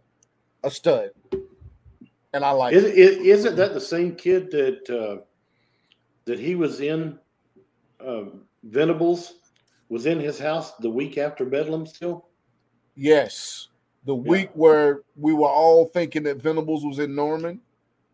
a 0.64 0.72
stud, 0.72 1.12
and 2.34 2.44
I 2.44 2.52
like 2.52 2.74
Is, 2.74 2.84
it. 2.84 2.96
is, 2.96 3.18
isn't 3.40 3.56
that 3.56 3.74
the 3.74 3.82
same 3.82 4.16
kid 4.16 4.52
that 4.52 4.90
uh, 4.90 5.22
that 6.26 6.40
he 6.40 6.56
was 6.56 6.82
in 6.82 7.18
um, 8.06 8.42
Venables 8.64 9.36
was 9.90 10.06
in 10.06 10.20
his 10.20 10.38
house 10.40 10.74
the 10.78 10.90
week 10.90 11.18
after 11.18 11.46
Bedlam 11.46 11.86
still? 11.86 12.26
Yes, 12.96 13.68
the 14.06 14.16
week 14.16 14.50
where 14.54 15.02
we 15.16 15.34
were 15.34 15.48
all 15.50 15.86
thinking 15.86 16.24
that 16.24 16.42
Venables 16.42 16.84
was 16.84 17.00
in 17.00 17.14
Norman, 17.16 17.62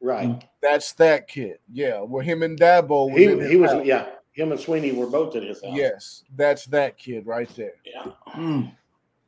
Right. 0.02 0.44
that's 0.62 0.92
that 0.94 1.28
kid. 1.30 1.60
Yeah, 1.72 2.02
where 2.02 2.22
him 2.24 2.44
and 2.44 2.60
Dabo. 2.60 3.10
Was 3.10 3.18
He, 3.18 3.50
he 3.50 3.56
was 3.56 3.72
house. 3.72 3.86
yeah. 3.86 4.10
Him 4.34 4.52
and 4.52 4.60
Swinney 4.60 4.96
were 4.96 5.06
both 5.06 5.36
at 5.36 5.44
his 5.44 5.64
house. 5.64 5.74
Yes, 5.76 6.24
that's 6.36 6.66
that 6.66 6.98
kid 6.98 7.28
right 7.28 7.48
there. 7.56 7.76
Yeah. 7.86 8.12
Mm. 8.36 8.76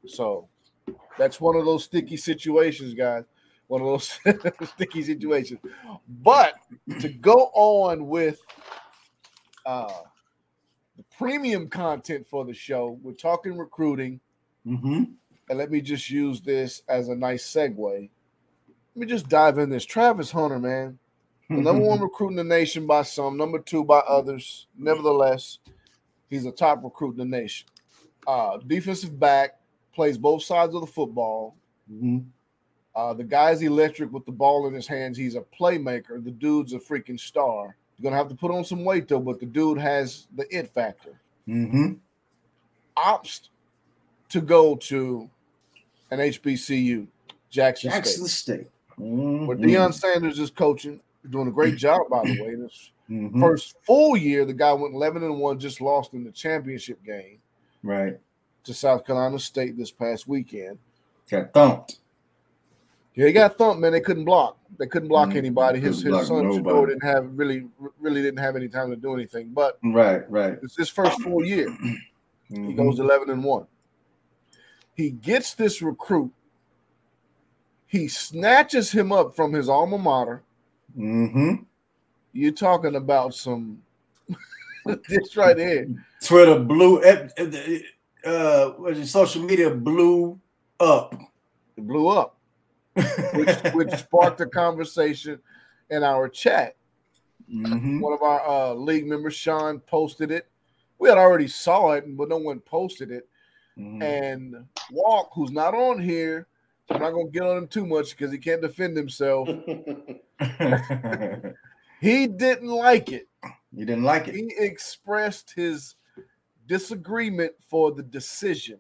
So 0.08 0.50
that's 1.18 1.40
one 1.42 1.56
of 1.56 1.66
those 1.66 1.84
sticky 1.86 2.18
situations, 2.18 2.94
guys. 2.94 3.24
One 3.68 3.82
of 3.82 3.88
those 3.88 4.20
sticky 4.76 5.04
situations. 5.04 5.60
But 6.22 6.56
to 7.00 7.10
go 7.10 7.50
on 7.54 8.08
with 8.08 8.40
uh 9.66 9.92
the 10.98 11.04
premium 11.18 11.68
content 11.68 12.26
for 12.28 12.46
the 12.46 12.54
show, 12.54 13.00
we're 13.02 13.14
talking 13.14 13.58
recruiting, 13.58 14.20
Mhm. 14.66 15.14
and 15.50 15.58
let 15.58 15.70
me 15.72 15.82
just 15.82 16.10
use 16.10 16.42
this 16.42 16.84
as 16.88 17.10
a 17.10 17.16
nice 17.16 17.46
segue. 17.52 18.10
Let 18.96 19.00
me 19.02 19.06
just 19.06 19.28
dive 19.28 19.58
in 19.58 19.70
this. 19.70 19.84
Travis 19.86 20.32
Hunter, 20.32 20.60
man. 20.60 20.98
The 21.50 21.58
number 21.58 21.84
one 21.84 22.00
recruit 22.02 22.30
in 22.30 22.36
the 22.38 22.44
nation 22.44 22.88
by 22.88 23.04
some, 23.04 23.36
number 23.38 23.60
two 23.60 23.84
by 23.84 24.00
others. 24.00 24.68
Nevertheless, 24.78 25.60
he's 26.28 26.46
a 26.46 26.52
top 26.52 26.84
recruit 26.84 27.12
in 27.12 27.18
the 27.18 27.38
nation. 27.38 27.68
Uh, 28.26 28.58
defensive 28.66 29.20
back, 29.20 29.60
plays 29.96 30.18
both 30.18 30.44
sides 30.44 30.76
of 30.76 30.82
the 30.82 30.88
football. 30.88 31.56
Mhm. 31.92 32.26
Uh, 32.96 33.14
the 33.14 33.24
guy's 33.24 33.62
electric 33.62 34.12
with 34.12 34.26
the 34.26 34.32
ball 34.32 34.68
in 34.68 34.74
his 34.74 34.88
hands. 34.88 35.18
He's 35.18 35.36
a 35.36 35.42
playmaker. 35.42 36.24
The 36.24 36.32
dude's 36.32 36.74
a 36.74 36.80
freaking 36.80 37.20
star. 37.20 37.76
You're 37.98 38.04
gonna 38.04 38.16
have 38.18 38.30
to 38.30 38.36
put 38.36 38.52
on 38.52 38.64
some 38.64 38.84
weight 38.86 39.08
though, 39.08 39.20
but 39.20 39.40
the 39.40 39.46
dude 39.46 39.78
has 39.78 40.28
the 40.36 40.46
it 40.56 40.68
factor. 40.70 41.20
Mhm. 41.48 42.00
Opts 42.98 43.50
to 44.30 44.42
go 44.42 44.76
to 44.76 45.30
an 46.12 46.20
HBCU, 46.20 47.08
Jackson, 47.50 47.90
Jackson 47.92 48.28
State, 48.28 48.62
State. 48.62 48.72
Mhm. 49.00 49.48
where 49.48 49.58
Deion 49.58 49.94
Sanders 49.94 50.40
is 50.40 50.50
coaching. 50.50 51.02
Doing 51.30 51.48
a 51.48 51.52
great 51.52 51.76
job, 51.76 52.08
by 52.10 52.24
the 52.24 52.42
way. 52.42 52.56
This 52.56 52.92
Mhm. 53.10 53.40
first 53.40 53.76
full 53.84 54.16
year, 54.16 54.46
the 54.46 54.54
guy 54.54 54.72
went 54.74 54.94
11 54.94 55.24
and 55.24 55.40
1, 55.40 55.60
just 55.60 55.82
lost 55.82 56.14
in 56.14 56.24
the 56.24 56.32
championship 56.32 57.04
game 57.04 57.40
Right. 57.84 58.20
To 58.66 58.74
South 58.74 59.06
Carolina 59.06 59.40
State 59.40 59.78
this 59.78 59.92
past 59.92 60.28
weekend. 60.28 60.78
Got 61.30 61.54
thumped. 61.54 62.00
Yeah, 63.16 63.28
he 63.28 63.32
got 63.34 63.58
thumped, 63.58 63.80
man. 63.80 63.94
They 63.94 64.02
couldn't 64.02 64.26
block. 64.26 64.58
They 64.78 64.88
couldn't 64.88 65.08
block 65.08 65.30
Mhm. 65.30 65.38
anybody. 65.38 65.80
His 65.80 66.04
Couldn't 66.04 66.20
his 66.20 66.28
son. 66.28 66.50
Didn't 66.88 67.04
have 67.04 67.30
really 67.38 67.68
really 68.00 68.22
didn't 68.22 68.40
have 68.40 68.56
any 68.56 68.68
time 68.68 68.90
to 68.90 68.96
do 68.98 69.14
anything. 69.14 69.50
But 69.54 69.80
Right. 69.84 70.30
Right. 70.30 70.60
it's 70.62 70.76
his 70.76 70.90
first 70.90 71.22
full 71.22 71.44
year. 71.46 71.68
He 72.50 72.56
Mhm. 72.58 72.76
goes 72.78 73.00
11 73.00 73.32
and 73.32 73.44
1. 73.44 73.66
He 74.94 75.10
gets 75.10 75.56
this 75.56 75.82
recruit. 75.82 76.32
He 77.88 78.08
snatches 78.08 78.92
him 78.92 79.12
up 79.12 79.36
from 79.36 79.52
his 79.54 79.68
alma 79.68 79.98
mater. 79.98 80.44
Mhm. 80.96 81.66
You're 82.34 82.52
talking 82.52 82.96
about 82.96 83.34
some 83.34 83.82
this 85.08 85.36
right 85.36 85.58
here. 85.58 85.88
Twitter 86.24 86.60
blew. 86.60 87.02
eh, 87.04 87.30
eh, 87.38 87.80
Uh, 88.26 88.74
it, 88.88 89.06
social 89.06 89.44
media 89.44 89.70
blew 89.70 90.40
up. 90.80 91.14
It 91.78 91.86
blew 91.88 92.08
up, 92.08 92.38
which 93.34 93.56
which 93.74 93.92
sparked 93.92 94.42
a 94.42 94.46
conversation 94.46 95.40
in 95.90 96.04
our 96.04 96.28
chat. 96.28 96.76
Mhm. 97.52 98.02
One 98.02 98.14
of 98.14 98.24
our 98.24 98.48
uh, 98.48 98.74
league 98.74 99.06
members, 99.08 99.36
Sean, 99.36 99.80
posted 99.80 100.32
it. 100.32 100.48
We 100.98 101.10
had 101.10 101.18
already 101.18 101.48
saw 101.48 101.92
it, 101.92 102.06
but 102.18 102.30
no 102.30 102.38
one 102.38 102.60
posted 102.62 103.12
it. 103.12 103.28
Mhm. 103.78 104.02
And 104.02 104.66
Walk, 104.92 105.30
who's 105.36 105.52
not 105.52 105.76
on 105.76 106.00
here, 106.00 106.48
I'm 106.90 107.02
not 107.02 107.12
gonna 107.12 107.30
get 107.30 107.44
on 107.44 107.58
him 107.58 107.68
too 107.68 107.86
much 107.86 108.12
because 108.12 108.32
he 108.32 108.38
can't 108.40 108.62
defend 108.62 108.98
himself. 108.98 109.48
He 112.02 112.28
didn't 112.28 112.68
like 112.70 113.12
it. 113.12 113.28
He 113.76 113.86
didn't 113.86 114.04
like 114.04 114.28
it. 114.28 114.36
He 114.36 114.54
expressed 114.58 115.54
his 115.56 115.96
disagreement 116.68 117.54
for 117.68 117.92
the 117.92 118.04
decision. 118.04 118.80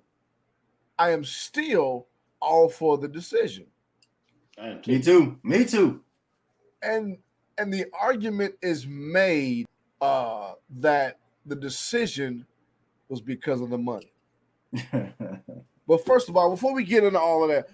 I 0.97 1.11
am 1.11 1.23
still 1.23 2.07
all 2.41 2.69
for 2.69 2.97
the 2.97 3.07
decision. 3.07 3.65
I 4.57 4.79
Me 4.88 4.99
too. 4.99 5.01
too. 5.01 5.39
Me 5.43 5.65
too. 5.65 6.01
And 6.81 7.17
and 7.57 7.73
the 7.73 7.86
argument 7.99 8.55
is 8.61 8.86
made 8.88 9.65
uh 10.01 10.53
that 10.69 11.19
the 11.45 11.55
decision 11.55 12.45
was 13.09 13.21
because 13.21 13.61
of 13.61 13.69
the 13.69 13.77
money. 13.77 14.11
But 15.88 16.03
first 16.05 16.29
of 16.29 16.36
all, 16.38 16.49
before 16.49 16.73
we 16.73 16.83
get 16.83 17.03
into 17.03 17.19
all 17.19 17.43
of 17.43 17.49
that, 17.49 17.67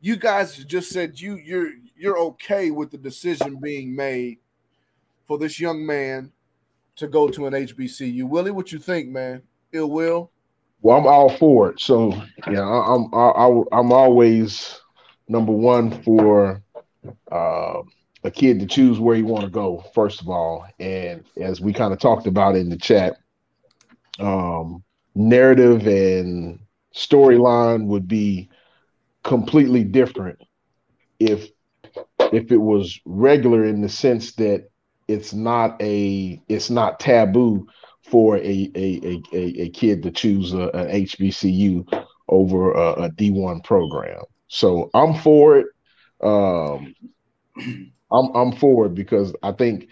you 0.00 0.16
guys 0.16 0.56
just 0.64 0.90
said 0.90 1.20
you 1.20 1.36
you're 1.36 1.70
you're 1.96 2.18
okay 2.18 2.70
with 2.70 2.90
the 2.90 2.98
decision 2.98 3.60
being 3.62 3.94
made 3.94 4.38
for 5.24 5.38
this 5.38 5.60
young 5.60 5.86
man 5.86 6.32
to 6.96 7.08
go 7.08 7.28
to 7.28 7.46
an 7.46 7.52
HBCU. 7.52 8.28
Willie, 8.28 8.50
what 8.50 8.72
you 8.72 8.78
think, 8.78 9.08
man? 9.08 9.42
Ill 9.72 9.90
will. 9.90 10.30
Well, 10.82 10.98
I'm 10.98 11.06
all 11.06 11.30
for 11.30 11.70
it. 11.70 11.80
So 11.80 12.12
yeah, 12.50 12.60
I, 12.60 12.94
I'm 12.94 13.14
I, 13.14 13.62
I'm 13.72 13.92
always 13.92 14.80
number 15.28 15.52
one 15.52 16.02
for 16.02 16.62
uh, 17.32 17.82
a 18.22 18.30
kid 18.30 18.60
to 18.60 18.66
choose 18.66 19.00
where 19.00 19.16
you 19.16 19.24
want 19.24 19.44
to 19.44 19.50
go. 19.50 19.84
First 19.94 20.20
of 20.20 20.28
all, 20.28 20.66
and 20.78 21.24
as 21.40 21.60
we 21.60 21.72
kind 21.72 21.92
of 21.92 21.98
talked 21.98 22.26
about 22.26 22.56
in 22.56 22.68
the 22.68 22.76
chat, 22.76 23.16
um, 24.18 24.84
narrative 25.14 25.86
and 25.86 26.60
storyline 26.94 27.86
would 27.86 28.06
be 28.06 28.50
completely 29.22 29.84
different 29.84 30.38
if 31.18 31.48
if 32.32 32.52
it 32.52 32.58
was 32.58 33.00
regular 33.04 33.64
in 33.64 33.80
the 33.80 33.88
sense 33.88 34.32
that 34.34 34.68
it's 35.08 35.32
not 35.32 35.80
a 35.82 36.40
it's 36.48 36.70
not 36.70 37.00
taboo 37.00 37.66
for 38.02 38.36
a 38.36 38.70
a 38.74 39.22
a, 39.32 39.62
a 39.62 39.68
kid 39.70 40.02
to 40.02 40.10
choose 40.10 40.52
a, 40.52 40.68
an 40.70 41.06
HBCU 41.06 42.04
over 42.28 42.72
a 42.72 42.92
a 43.04 43.10
D1 43.10 43.64
program. 43.64 44.22
So 44.48 44.90
I'm 44.94 45.14
for 45.14 45.58
it. 45.58 45.66
Um, 46.22 46.94
I'm 48.12 48.34
I'm 48.34 48.52
for 48.52 48.86
it 48.86 48.94
because 48.94 49.34
I 49.42 49.52
think 49.52 49.88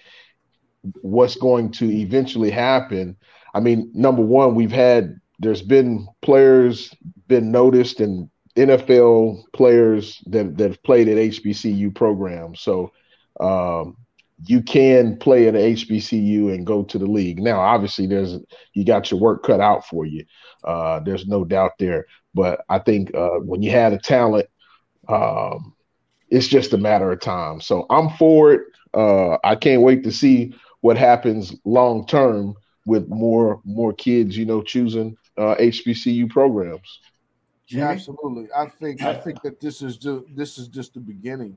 what's 1.00 1.36
going 1.36 1.70
to 1.72 1.90
eventually 1.90 2.50
happen. 2.50 3.16
I 3.54 3.60
mean, 3.60 3.90
number 3.94 4.22
one, 4.22 4.54
we've 4.54 4.72
had 4.72 5.16
there's 5.38 5.62
been 5.62 6.06
players 6.22 6.94
been 7.28 7.50
noticed 7.50 8.00
and 8.00 8.30
NFL 8.56 9.42
players 9.52 10.22
that 10.26 10.56
that 10.58 10.70
have 10.70 10.82
played 10.82 11.08
at 11.08 11.16
HBCU 11.16 11.94
programs. 11.94 12.60
So 12.60 12.92
um, 13.40 13.96
you 14.44 14.62
can 14.62 15.16
play 15.18 15.46
at 15.46 15.54
a 15.54 15.74
HBCU 15.74 16.54
and 16.54 16.66
go 16.66 16.82
to 16.84 16.98
the 16.98 17.06
league. 17.06 17.40
Now, 17.40 17.60
obviously, 17.60 18.06
there's 18.06 18.38
you 18.72 18.84
got 18.84 19.10
your 19.10 19.20
work 19.20 19.44
cut 19.44 19.60
out 19.60 19.86
for 19.86 20.04
you. 20.04 20.24
Uh, 20.64 21.00
there's 21.00 21.26
no 21.26 21.44
doubt 21.44 21.72
there. 21.78 22.06
But 22.34 22.64
I 22.68 22.78
think 22.78 23.14
uh, 23.14 23.38
when 23.40 23.62
you 23.62 23.70
have 23.70 23.92
the 23.92 23.98
talent, 23.98 24.46
um, 25.08 25.74
it's 26.30 26.48
just 26.48 26.72
a 26.72 26.78
matter 26.78 27.12
of 27.12 27.20
time. 27.20 27.60
So 27.60 27.86
I'm 27.90 28.10
for 28.10 28.52
it. 28.52 28.62
Uh, 28.94 29.38
I 29.44 29.54
can't 29.54 29.82
wait 29.82 30.04
to 30.04 30.12
see 30.12 30.54
what 30.80 30.96
happens 30.96 31.54
long 31.64 32.06
term 32.06 32.54
with 32.84 33.08
more 33.08 33.60
more 33.64 33.92
kids, 33.92 34.36
you 34.36 34.44
know, 34.44 34.62
choosing 34.62 35.16
uh, 35.38 35.54
HBCU 35.56 36.30
programs. 36.30 37.00
Yeah, 37.68 37.88
absolutely. 37.88 38.48
I 38.54 38.66
think 38.66 39.02
I 39.02 39.14
think 39.14 39.42
that 39.42 39.60
this 39.60 39.82
is 39.82 39.96
just 39.96 40.24
this 40.34 40.58
is 40.58 40.68
just 40.68 40.94
the 40.94 41.00
beginning 41.00 41.56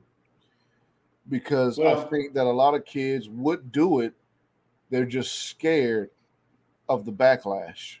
because 1.28 1.78
well, 1.78 2.00
I 2.00 2.04
think 2.04 2.34
that 2.34 2.46
a 2.46 2.50
lot 2.50 2.74
of 2.74 2.84
kids 2.84 3.28
would 3.28 3.72
do 3.72 4.00
it. 4.00 4.14
They're 4.90 5.04
just 5.04 5.48
scared 5.48 6.10
of 6.88 7.04
the 7.04 7.12
backlash. 7.12 7.96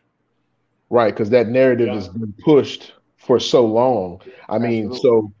Right, 0.88 1.12
because 1.12 1.30
that 1.30 1.48
narrative 1.48 1.88
yeah. 1.88 1.94
has 1.94 2.08
been 2.08 2.32
pushed 2.44 2.94
for 3.16 3.40
so 3.40 3.66
long. 3.66 4.20
I 4.48 4.58
mean, 4.58 4.94
so 4.94 5.32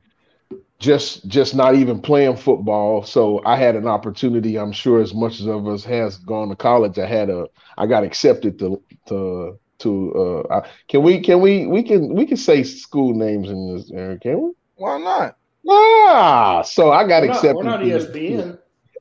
just 0.78 1.26
just 1.28 1.54
not 1.54 1.74
even 1.74 2.00
playing 2.00 2.36
football. 2.36 3.04
So 3.04 3.40
I 3.46 3.56
had 3.56 3.76
an 3.76 3.86
opportunity. 3.86 4.58
I'm 4.58 4.72
sure 4.72 5.00
as 5.00 5.14
much 5.14 5.40
as 5.40 5.46
of 5.46 5.66
us 5.68 5.84
has 5.84 6.18
gone 6.18 6.48
to 6.48 6.56
college, 6.56 6.98
I 6.98 7.06
had 7.06 7.30
a 7.30 7.46
I 7.78 7.86
got 7.86 8.04
accepted 8.04 8.58
to 8.58 8.82
to 9.08 9.58
to 9.78 10.44
uh 10.50 10.66
can 10.88 11.02
we 11.02 11.20
can 11.20 11.40
we 11.40 11.66
we 11.66 11.82
can 11.82 12.14
we 12.14 12.26
can 12.26 12.36
say 12.36 12.62
school 12.62 13.14
names 13.14 13.48
in 13.50 13.74
this 13.74 13.90
area, 13.92 14.18
can 14.18 14.42
we? 14.42 14.50
Why 14.76 14.98
not? 14.98 15.36
Ah, 15.68 16.62
so 16.62 16.92
I 16.92 17.06
got 17.06 17.22
we're 17.22 17.30
accepted. 17.30 17.64
Not, 17.64 17.80
we're 17.80 17.86
not 17.88 18.00
ESPN. 18.02 18.58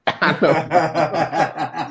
I 0.07 0.31
know. 0.41 0.51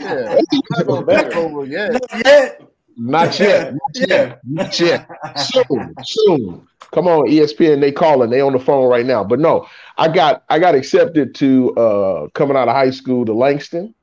yeah, 0.00 0.40
not 0.70 0.86
gonna 0.86 1.36
over 1.36 1.66
yet. 1.66 1.92
Not 1.92 2.24
yet. 2.24 2.62
Not 2.96 3.40
yet. 3.40 3.74
Not 3.74 4.08
yet. 4.08 4.40
Not 4.44 4.80
yet. 4.80 5.08
Soon. 5.36 5.94
Soon. 6.04 6.68
Come 6.92 7.08
on, 7.08 7.26
ESPN. 7.26 7.80
They 7.80 7.90
calling. 7.90 8.30
They 8.30 8.40
on 8.40 8.52
the 8.52 8.60
phone 8.60 8.88
right 8.88 9.04
now. 9.04 9.24
But 9.24 9.40
no, 9.40 9.66
I 9.98 10.08
got 10.08 10.44
I 10.48 10.60
got 10.60 10.76
accepted 10.76 11.34
to 11.36 11.74
uh 11.74 12.28
coming 12.34 12.56
out 12.56 12.68
of 12.68 12.74
high 12.74 12.90
school 12.90 13.24
to 13.24 13.32
Langston. 13.32 13.94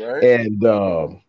Right. 0.00 0.22
And 0.24 0.64
um 0.64 1.22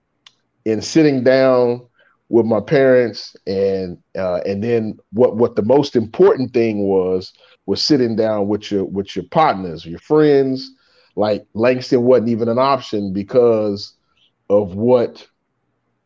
in 0.66 0.82
sitting 0.82 1.24
down 1.24 1.86
with 2.30 2.46
my 2.46 2.62
parents 2.62 3.36
and 3.48 3.98
uh 4.18 4.40
and 4.46 4.64
then 4.64 4.98
what 5.12 5.36
what 5.36 5.56
the 5.58 5.64
most 5.64 5.96
important 5.98 6.54
thing 6.54 6.84
was 6.84 7.34
was 7.70 7.86
sitting 7.86 8.16
down 8.16 8.48
with 8.48 8.72
your 8.72 8.84
with 8.84 9.16
your 9.16 9.26
partners, 9.26 9.86
your 9.86 10.00
friends. 10.00 10.72
Like 11.16 11.46
Langston 11.54 12.02
wasn't 12.02 12.30
even 12.30 12.50
an 12.50 12.58
option 12.58 13.14
because 13.14 13.94
of 14.50 14.74
what 14.74 15.28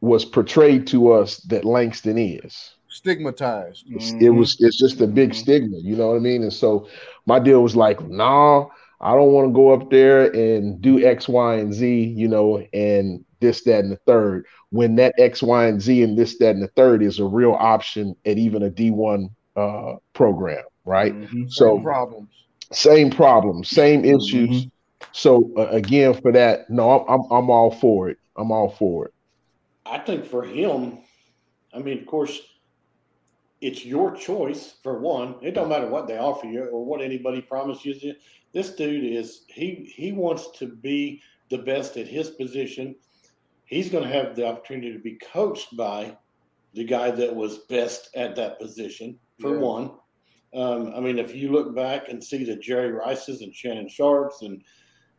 was 0.01 0.25
portrayed 0.25 0.85
to 0.87 1.13
us 1.13 1.37
that 1.37 1.63
Langston 1.63 2.17
is 2.17 2.75
stigmatized. 2.89 3.87
Mm-hmm. 3.89 4.21
It 4.21 4.29
was 4.29 4.57
it's 4.59 4.77
just 4.77 4.99
a 4.99 5.07
big 5.07 5.29
mm-hmm. 5.29 5.39
stigma, 5.39 5.77
you 5.77 5.95
know 5.95 6.09
what 6.09 6.17
I 6.17 6.19
mean? 6.19 6.43
And 6.43 6.51
so 6.51 6.89
my 7.27 7.39
deal 7.39 7.63
was 7.63 7.77
like, 7.77 8.05
nah, 8.09 8.65
I 8.99 9.15
don't 9.15 9.31
want 9.31 9.47
to 9.47 9.53
go 9.53 9.71
up 9.71 9.89
there 9.89 10.31
and 10.33 10.81
do 10.81 11.05
X, 11.05 11.29
Y, 11.29 11.55
and 11.55 11.73
Z, 11.73 11.87
you 11.87 12.27
know, 12.27 12.57
and 12.73 13.23
this, 13.39 13.63
that, 13.63 13.85
and 13.85 13.91
the 13.93 14.01
third. 14.05 14.45
When 14.71 14.97
that 14.97 15.15
X, 15.17 15.41
Y, 15.41 15.65
and 15.65 15.81
Z 15.81 16.03
and 16.03 16.17
this, 16.17 16.37
that, 16.39 16.55
and 16.55 16.63
the 16.63 16.67
third 16.75 17.01
is 17.01 17.19
a 17.19 17.25
real 17.25 17.53
option 17.53 18.17
at 18.25 18.37
even 18.37 18.63
a 18.63 18.69
D1 18.69 19.29
uh, 19.55 19.93
program 20.13 20.63
right? 20.85 21.13
Mm-hmm. 21.13 21.47
So 21.47 21.75
same 21.75 21.83
problems, 21.83 22.29
same 22.71 23.09
problems, 23.11 23.69
same 23.69 24.05
issues. 24.05 24.65
Mm-hmm. 24.65 24.69
So 25.11 25.51
uh, 25.57 25.67
again, 25.67 26.13
for 26.21 26.31
that, 26.31 26.69
no, 26.69 27.05
I'm 27.07 27.21
I'm 27.31 27.49
all 27.49 27.71
for 27.71 28.09
it. 28.09 28.17
I'm 28.35 28.51
all 28.51 28.69
for 28.69 29.07
it. 29.07 29.13
I 29.85 29.99
think 29.99 30.25
for 30.25 30.43
him, 30.43 30.99
I 31.73 31.79
mean, 31.79 31.99
of 31.99 32.05
course, 32.05 32.39
it's 33.61 33.85
your 33.85 34.15
choice 34.15 34.75
for 34.83 34.99
one. 34.99 35.35
It 35.41 35.53
don't 35.53 35.69
matter 35.69 35.87
what 35.87 36.07
they 36.07 36.17
offer 36.17 36.47
you 36.47 36.65
or 36.65 36.85
what 36.85 37.01
anybody 37.01 37.41
promises 37.41 38.03
you. 38.03 38.15
This 38.53 38.75
dude 38.75 39.03
is 39.03 39.45
he 39.47 39.91
he 39.95 40.11
wants 40.11 40.51
to 40.59 40.67
be 40.67 41.21
the 41.49 41.59
best 41.59 41.97
at 41.97 42.07
his 42.07 42.29
position. 42.29 42.95
He's 43.65 43.89
going 43.89 44.03
to 44.03 44.09
have 44.09 44.35
the 44.35 44.47
opportunity 44.47 44.91
to 44.91 44.99
be 44.99 45.15
coached 45.15 45.75
by 45.75 46.17
the 46.73 46.83
guy 46.83 47.11
that 47.11 47.33
was 47.33 47.59
best 47.69 48.09
at 48.15 48.35
that 48.35 48.59
position 48.59 49.17
for 49.39 49.53
yeah. 49.53 49.61
one. 49.61 49.91
Um, 50.53 50.93
I 50.95 50.99
mean, 50.99 51.17
if 51.17 51.35
you 51.35 51.51
look 51.51 51.75
back 51.75 52.09
and 52.09 52.23
see 52.23 52.43
the 52.43 52.55
Jerry 52.55 52.91
Rices 52.91 53.41
and 53.41 53.53
Shannon 53.53 53.87
Sharpes 53.87 54.41
and 54.43 54.63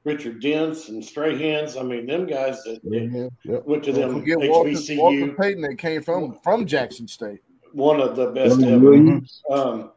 Richard 0.04 0.40
Dents 0.40 0.88
and 0.88 1.02
Strahans, 1.02 1.80
I 1.80 1.82
mean, 1.82 2.06
them 2.06 2.26
guys 2.26 2.62
that 2.64 2.84
mm-hmm. 2.84 3.26
yep. 3.50 3.64
went 3.64 3.82
to 3.84 3.92
them 3.92 4.20
forget 4.20 4.38
HBCU. 4.38 4.98
Walter, 4.98 5.18
Walter 5.18 5.34
Payton 5.34 5.62
that 5.62 5.76
came 5.76 6.02
from 6.02 6.38
from 6.44 6.66
Jackson 6.66 7.08
State. 7.08 7.40
One 7.72 8.00
of 8.00 8.14
the 8.14 8.28
best 8.28 8.60
Doug 8.60 8.68
ever. 8.68 8.90
Williams. 8.90 9.42
Um, 9.50 9.92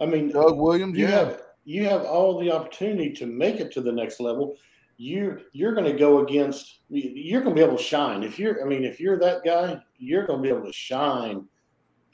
I 0.00 0.06
mean, 0.06 0.30
Doug 0.30 0.56
Williams. 0.56 0.96
You 0.96 1.06
yeah. 1.06 1.10
have 1.10 1.42
you 1.64 1.84
have 1.84 2.02
all 2.02 2.38
the 2.38 2.50
opportunity 2.50 3.12
to 3.12 3.26
make 3.26 3.56
it 3.56 3.70
to 3.72 3.82
the 3.82 3.92
next 3.92 4.20
level. 4.20 4.56
You 4.96 5.40
you're 5.52 5.74
going 5.74 5.92
to 5.92 5.98
go 5.98 6.24
against. 6.24 6.80
You're 6.88 7.42
going 7.42 7.54
to 7.54 7.60
be 7.60 7.66
able 7.66 7.76
to 7.76 7.82
shine 7.82 8.22
if 8.22 8.38
you're. 8.38 8.62
I 8.62 8.64
mean, 8.64 8.84
if 8.84 9.00
you're 9.00 9.18
that 9.18 9.44
guy, 9.44 9.80
you're 9.98 10.26
going 10.26 10.38
to 10.38 10.42
be 10.42 10.48
able 10.48 10.64
to 10.64 10.72
shine, 10.72 11.46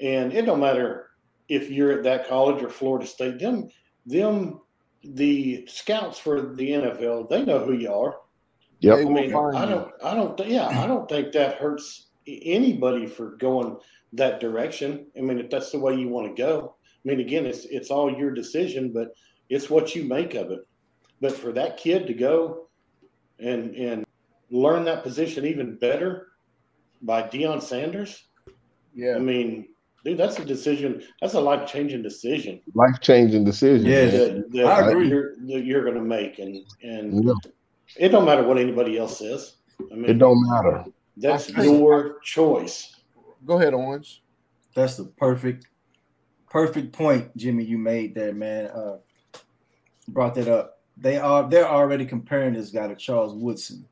and 0.00 0.32
it 0.32 0.46
don't 0.46 0.60
matter 0.60 1.10
if 1.48 1.70
you're 1.70 1.92
at 1.92 2.02
that 2.04 2.28
college 2.28 2.62
or 2.62 2.70
Florida 2.70 3.06
State, 3.06 3.38
them 3.38 3.68
them 4.06 4.60
the 5.02 5.66
scouts 5.66 6.18
for 6.18 6.54
the 6.54 6.70
NFL, 6.70 7.28
they 7.28 7.44
know 7.44 7.64
who 7.64 7.74
you 7.74 7.92
are. 7.92 8.16
Yeah, 8.80 8.94
I 8.94 9.04
mean, 9.04 9.34
I 9.34 9.64
don't, 9.66 9.92
I 10.02 10.14
don't, 10.14 10.38
yeah, 10.46 10.66
I 10.66 10.86
don't 10.86 11.08
think 11.08 11.32
that 11.32 11.56
hurts 11.56 12.08
anybody 12.26 13.06
for 13.06 13.36
going 13.36 13.76
that 14.12 14.40
direction. 14.40 15.06
I 15.16 15.20
mean, 15.22 15.38
if 15.38 15.50
that's 15.50 15.70
the 15.70 15.78
way 15.78 15.94
you 15.94 16.08
want 16.08 16.34
to 16.34 16.42
go, 16.42 16.74
I 17.04 17.08
mean, 17.08 17.20
again, 17.20 17.46
it's 17.46 17.64
it's 17.66 17.90
all 17.90 18.14
your 18.14 18.30
decision, 18.30 18.92
but 18.92 19.14
it's 19.48 19.70
what 19.70 19.94
you 19.94 20.04
make 20.04 20.34
of 20.34 20.50
it. 20.50 20.66
But 21.20 21.32
for 21.32 21.52
that 21.52 21.76
kid 21.76 22.06
to 22.06 22.14
go 22.14 22.68
and 23.38 23.74
and 23.74 24.04
learn 24.50 24.84
that 24.84 25.02
position 25.02 25.44
even 25.46 25.76
better 25.76 26.28
by 27.02 27.22
Deion 27.22 27.62
Sanders, 27.62 28.24
yeah, 28.94 29.16
I 29.16 29.18
mean, 29.18 29.68
dude, 30.04 30.18
that's 30.18 30.38
a 30.38 30.44
decision. 30.44 31.02
That's 31.20 31.34
a 31.34 31.40
life 31.40 31.68
changing 31.68 32.02
decision. 32.02 32.60
Life 32.74 33.00
changing 33.00 33.44
decision. 33.44 33.86
Yeah, 33.86 34.06
that, 34.06 34.52
that 34.52 34.66
I 34.66 34.90
agree. 34.90 35.08
You're, 35.08 35.36
that 35.36 35.64
you're 35.64 35.82
going 35.82 35.96
to 35.96 36.02
make, 36.02 36.38
and 36.38 36.64
and 36.82 37.24
yeah. 37.24 37.32
it 37.96 38.10
don't 38.10 38.24
matter 38.24 38.42
what 38.42 38.58
anybody 38.58 38.98
else 38.98 39.18
says. 39.18 39.56
I 39.90 39.94
mean, 39.94 40.10
it 40.10 40.18
don't 40.18 40.46
matter. 40.48 40.84
That's 41.16 41.48
your 41.50 42.20
choice. 42.20 42.94
Go 43.46 43.58
ahead, 43.58 43.74
Orange. 43.74 44.22
That's 44.74 44.96
the 44.96 45.04
perfect, 45.04 45.66
perfect 46.50 46.92
point, 46.92 47.36
Jimmy. 47.36 47.64
You 47.64 47.78
made 47.78 48.14
there, 48.14 48.34
man. 48.34 48.66
Uh, 48.66 48.98
brought 50.08 50.34
that 50.34 50.48
up. 50.48 50.80
They 50.96 51.18
are 51.18 51.48
they're 51.48 51.68
already 51.68 52.04
comparing 52.04 52.54
this 52.54 52.70
guy 52.70 52.86
to 52.86 52.94
Charles 52.94 53.34
Woodson, 53.34 53.86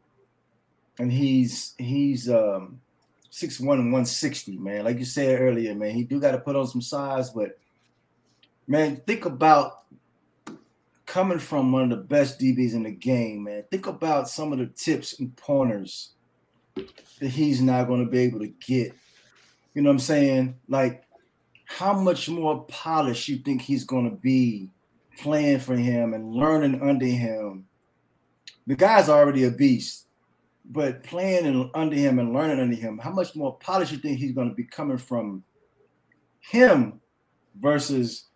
and 0.99 1.11
he's 1.11 1.75
he's 1.79 2.29
um 2.29 2.81
Six 3.35 3.59
one 3.59 3.79
160, 3.79 4.59
man. 4.59 4.85
Like 4.85 4.99
you 4.99 5.07
said 5.07 5.41
earlier, 5.41 5.75
man, 5.75 5.95
he 5.95 6.05
do 6.05 6.21
got 6.21 6.33
to 6.33 6.39
put 6.39 6.55
on 6.55 6.67
some 6.67 6.83
size, 6.83 7.31
but 7.31 7.59
man, 8.67 8.97
think 9.07 9.25
about 9.25 9.85
coming 11.07 11.39
from 11.39 11.73
one 11.73 11.85
of 11.85 11.89
the 11.89 12.05
best 12.05 12.39
DBs 12.39 12.75
in 12.75 12.83
the 12.83 12.91
game, 12.91 13.45
man. 13.45 13.65
Think 13.71 13.87
about 13.87 14.29
some 14.29 14.53
of 14.53 14.59
the 14.59 14.67
tips 14.67 15.19
and 15.19 15.35
pointers 15.35 16.11
that 16.75 17.31
he's 17.31 17.63
not 17.63 17.87
going 17.89 18.05
to 18.05 18.11
be 18.11 18.19
able 18.19 18.41
to 18.41 18.49
get. 18.49 18.95
You 19.73 19.81
know 19.81 19.89
what 19.89 19.95
I'm 19.95 19.99
saying? 20.01 20.59
Like, 20.69 21.05
how 21.65 21.95
much 21.95 22.29
more 22.29 22.65
polished 22.65 23.29
you 23.29 23.39
think 23.39 23.63
he's 23.63 23.85
going 23.85 24.11
to 24.11 24.17
be 24.17 24.69
playing 25.17 25.61
for 25.61 25.75
him 25.75 26.13
and 26.13 26.35
learning 26.35 26.83
under 26.83 27.07
him? 27.07 27.65
The 28.67 28.77
guy's 28.77 29.09
already 29.09 29.45
a 29.45 29.51
beast, 29.51 30.07
but 30.65 31.03
playing 31.03 31.71
under 31.75 31.97
him 31.97 32.19
and 32.19 32.33
learning 32.33 32.61
under 32.61 32.77
him, 32.77 32.99
how 32.99 33.11
much 33.11 33.35
more 33.35 33.59
polished 33.59 33.93
you 33.93 33.99
think 33.99 34.19
he's 34.19 34.33
going 34.33 34.49
to 34.49 34.55
be 34.55 34.65
coming 34.65 34.99
from 34.99 35.45
him 36.41 37.01
versus 37.61 38.27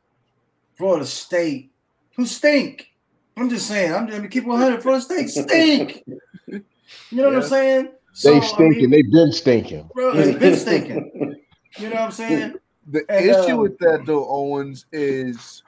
Florida 0.76 1.06
State, 1.06 1.72
who 2.16 2.26
stink? 2.26 2.92
I'm 3.36 3.50
just 3.50 3.66
saying. 3.66 3.92
I'm 3.92 4.06
just 4.06 4.16
gonna 4.16 4.28
keep 4.28 4.46
100. 4.46 4.82
Florida 4.82 5.04
State 5.04 5.28
stink. 5.28 6.04
You 7.10 7.18
know 7.18 7.30
what 7.30 7.36
I'm 7.36 7.42
saying? 7.42 7.88
So, 8.12 8.32
they 8.32 8.46
stinking. 8.46 8.84
I 8.84 8.86
mean, 8.86 8.90
They've 8.90 9.10
been 9.10 9.32
stinking. 9.32 9.90
Bro, 9.92 10.14
they've 10.14 10.38
been 10.38 10.56
stinking. 10.56 11.36
You 11.78 11.88
know 11.88 11.96
what 11.96 12.00
I'm 12.00 12.10
saying? 12.12 12.54
The 12.86 13.04
and, 13.08 13.26
issue 13.26 13.54
um, 13.54 13.58
with 13.58 13.76
that 13.78 14.04
though, 14.06 14.26
Owens, 14.28 14.86
is 14.92 15.64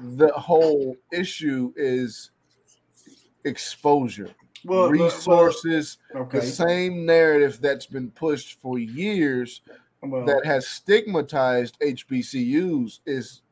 the 0.00 0.28
whole 0.32 0.96
issue 1.12 1.72
is 1.76 2.30
exposure. 3.44 4.30
Well, 4.64 4.88
resources, 4.88 5.98
well, 6.12 6.24
okay. 6.24 6.40
the 6.40 6.46
same 6.46 7.04
narrative 7.04 7.60
that's 7.60 7.86
been 7.86 8.10
pushed 8.10 8.60
for 8.60 8.78
years 8.78 9.60
well, 10.02 10.24
that 10.24 10.44
has 10.44 10.66
stigmatized 10.66 11.78
HBCUs 11.80 13.00
is 13.06 13.42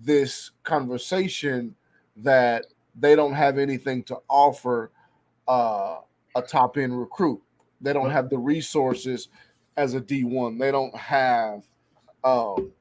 this 0.00 0.50
conversation 0.62 1.74
that 2.16 2.66
they 2.98 3.14
don't 3.14 3.34
have 3.34 3.58
anything 3.58 4.02
to 4.04 4.18
offer 4.28 4.90
uh, 5.48 5.98
a 6.34 6.42
top 6.42 6.76
end 6.76 6.98
recruit. 6.98 7.40
They 7.80 7.92
don't 7.92 8.10
have 8.10 8.30
the 8.30 8.38
resources 8.38 9.28
as 9.76 9.94
a 9.94 10.00
D1. 10.00 10.58
They 10.58 10.70
don't 10.70 10.94
have 10.96 11.64
um, 12.24 12.72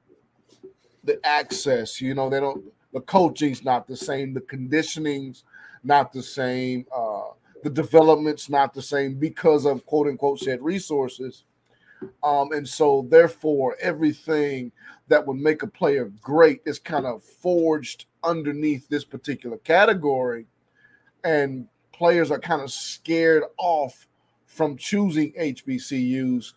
the 1.03 1.19
access. 1.26 1.99
You 2.01 2.13
know, 2.15 2.30
they 2.30 2.39
don't. 2.39 2.63
The 2.93 3.01
coaching's 3.01 3.63
not 3.63 3.88
the 3.88 3.97
same. 3.97 4.34
The 4.34 4.41
conditioning's 4.41 5.43
not 5.84 6.13
the 6.13 6.23
same. 6.23 6.86
Uh, 6.95 7.32
the 7.66 7.72
development's 7.72 8.47
not 8.47 8.76
the 8.76 8.82
same 8.82 9.16
because 9.16 9.66
of 9.66 9.88
quote 9.88 10.05
unquote 10.05 10.38
said 10.38 10.61
resources. 10.61 11.45
Um, 12.24 12.51
and 12.51 12.70
so, 12.70 13.07
therefore, 13.09 13.76
everything 13.82 14.72
that 15.07 15.26
would 15.26 15.38
make 15.38 15.63
a 15.63 15.68
player 15.68 16.11
great 16.22 16.61
is 16.66 16.78
kind 16.78 17.07
of 17.07 17.24
forged 17.24 18.05
underneath 18.24 18.88
this 18.88 19.03
particular 19.03 19.57
category. 19.57 20.45
And 21.24 21.68
players 21.91 22.30
are 22.30 22.38
kind 22.38 22.61
of 22.61 22.72
scared 22.72 23.41
off 23.57 24.05
from 24.45 24.78
choosing 24.78 25.34
HBCUs 25.34 26.53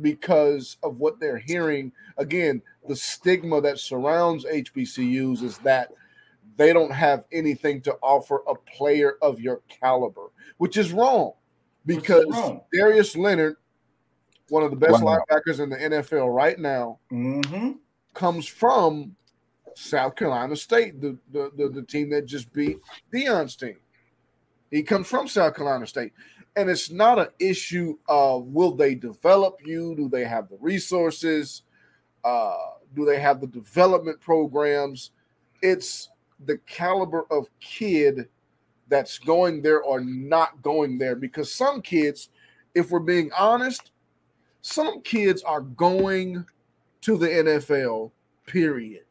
because 0.00 0.78
of 0.82 1.00
what 1.00 1.20
they're 1.20 1.36
hearing. 1.36 1.92
Again, 2.16 2.62
the 2.88 2.96
stigma 2.96 3.60
that 3.60 3.78
surrounds 3.78 4.46
HBCUs 4.46 5.42
is 5.42 5.58
that 5.58 5.92
they 6.56 6.72
don't 6.72 6.92
have 6.92 7.24
anything 7.32 7.80
to 7.82 7.94
offer 8.02 8.42
a 8.48 8.54
player 8.54 9.16
of 9.22 9.40
your 9.40 9.60
caliber, 9.68 10.28
which 10.58 10.76
is 10.76 10.92
wrong 10.92 11.32
because 11.84 12.26
wrong? 12.30 12.62
Darius 12.72 13.16
Leonard, 13.16 13.56
one 14.48 14.62
of 14.62 14.70
the 14.70 14.76
best 14.76 15.02
wow. 15.02 15.18
linebackers 15.30 15.60
in 15.60 15.70
the 15.70 15.76
NFL 15.76 16.34
right 16.34 16.58
now, 16.58 16.98
mm-hmm. 17.12 17.72
comes 18.14 18.46
from 18.46 19.14
South 19.74 20.16
Carolina 20.16 20.56
State, 20.56 21.00
the, 21.00 21.18
the, 21.32 21.50
the, 21.56 21.68
the 21.68 21.82
team 21.82 22.10
that 22.10 22.26
just 22.26 22.52
beat 22.52 22.78
Deion's 23.12 23.56
team. 23.56 23.76
He 24.70 24.82
comes 24.82 25.06
from 25.06 25.28
South 25.28 25.54
Carolina 25.54 25.86
State 25.86 26.12
and 26.56 26.70
it's 26.70 26.90
not 26.90 27.18
an 27.18 27.28
issue 27.38 27.98
of 28.08 28.46
will 28.46 28.72
they 28.72 28.94
develop 28.94 29.60
you? 29.64 29.94
Do 29.94 30.08
they 30.08 30.24
have 30.24 30.48
the 30.48 30.56
resources? 30.58 31.62
Uh, 32.24 32.56
do 32.94 33.04
they 33.04 33.20
have 33.20 33.40
the 33.40 33.46
development 33.46 34.20
programs? 34.20 35.10
It's 35.60 36.08
the 36.44 36.58
caliber 36.66 37.26
of 37.30 37.48
kid 37.60 38.28
that's 38.88 39.18
going 39.18 39.62
there 39.62 39.82
or 39.82 40.00
not 40.00 40.62
going 40.62 40.98
there. 40.98 41.16
Because 41.16 41.52
some 41.52 41.82
kids, 41.82 42.28
if 42.74 42.90
we're 42.90 43.00
being 43.00 43.30
honest, 43.36 43.90
some 44.62 45.00
kids 45.02 45.42
are 45.42 45.60
going 45.60 46.44
to 47.02 47.16
the 47.16 47.28
NFL, 47.28 48.10
period. 48.46 49.04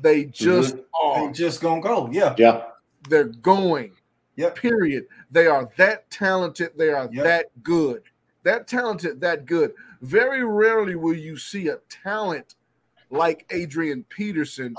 They 0.00 0.24
just 0.24 0.76
mm-hmm. 0.76 1.06
are. 1.06 1.26
They 1.26 1.32
just 1.32 1.60
gonna 1.60 1.80
go. 1.80 2.08
Yeah. 2.10 2.34
Yeah. 2.36 2.64
They're 3.08 3.24
going. 3.24 3.92
Yep. 4.36 4.56
Period. 4.56 5.06
They 5.30 5.46
are 5.46 5.68
that 5.76 6.10
talented. 6.10 6.70
They 6.76 6.88
are 6.88 7.08
yep. 7.12 7.24
that 7.24 7.62
good. 7.62 8.02
That 8.42 8.66
talented, 8.66 9.20
that 9.20 9.46
good. 9.46 9.72
Very 10.02 10.44
rarely 10.44 10.96
will 10.96 11.16
you 11.16 11.36
see 11.36 11.68
a 11.68 11.78
talent 11.88 12.56
like 13.10 13.46
Adrian 13.50 14.04
Peterson 14.08 14.74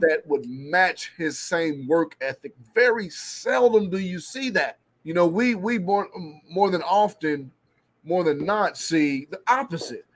that 0.00 0.22
would 0.26 0.46
match 0.46 1.12
his 1.16 1.38
same 1.38 1.86
work 1.86 2.16
ethic. 2.20 2.54
Very 2.74 3.08
seldom 3.08 3.90
do 3.90 3.98
you 3.98 4.18
see 4.18 4.50
that. 4.50 4.78
You 5.02 5.14
know, 5.14 5.26
we 5.26 5.54
we 5.54 5.78
more 5.78 6.08
more 6.48 6.70
than 6.70 6.82
often, 6.82 7.50
more 8.04 8.24
than 8.24 8.44
not, 8.44 8.76
see 8.76 9.26
the 9.30 9.40
opposite. 9.48 10.06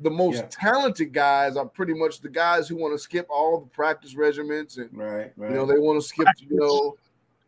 The 0.00 0.10
most 0.10 0.36
yeah. 0.36 0.48
talented 0.50 1.14
guys 1.14 1.56
are 1.56 1.64
pretty 1.64 1.94
much 1.94 2.20
the 2.20 2.28
guys 2.28 2.68
who 2.68 2.76
want 2.76 2.92
to 2.92 2.98
skip 2.98 3.26
all 3.30 3.60
the 3.60 3.66
practice 3.68 4.14
regiments 4.14 4.76
and 4.76 4.90
right, 4.92 5.32
right. 5.36 5.50
you 5.50 5.56
know 5.56 5.64
they 5.64 5.78
want 5.78 6.00
to 6.00 6.06
skip 6.06 6.26
you 6.38 6.56
know 6.58 6.96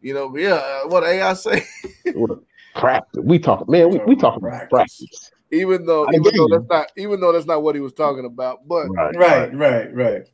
you 0.01 0.15
know, 0.15 0.37
yeah, 0.37 0.55
uh, 0.55 0.89
what 0.89 1.05
AI 1.05 1.33
say? 1.35 1.65
practice. 2.75 3.23
We 3.25 3.39
talk, 3.39 3.69
man. 3.69 3.91
We, 3.91 3.99
we 4.07 4.17
talk 4.17 4.37
about 4.37 4.71
practice. 4.71 5.33
Even 5.51 5.87
though, 5.87 6.07
even 6.13 6.33
though 6.37 6.49
that's 6.49 6.69
not, 6.69 6.93
even 6.97 7.21
though 7.21 7.33
that's 7.33 7.47
not 7.47 7.63
what 7.63 7.75
he 7.75 7.81
was 7.81 7.95
talking 7.95 8.27
about, 8.27 8.69
but 8.69 8.87
right, 8.89 9.17
right, 9.17 9.55
right, 9.55 9.95
right. 9.95 10.29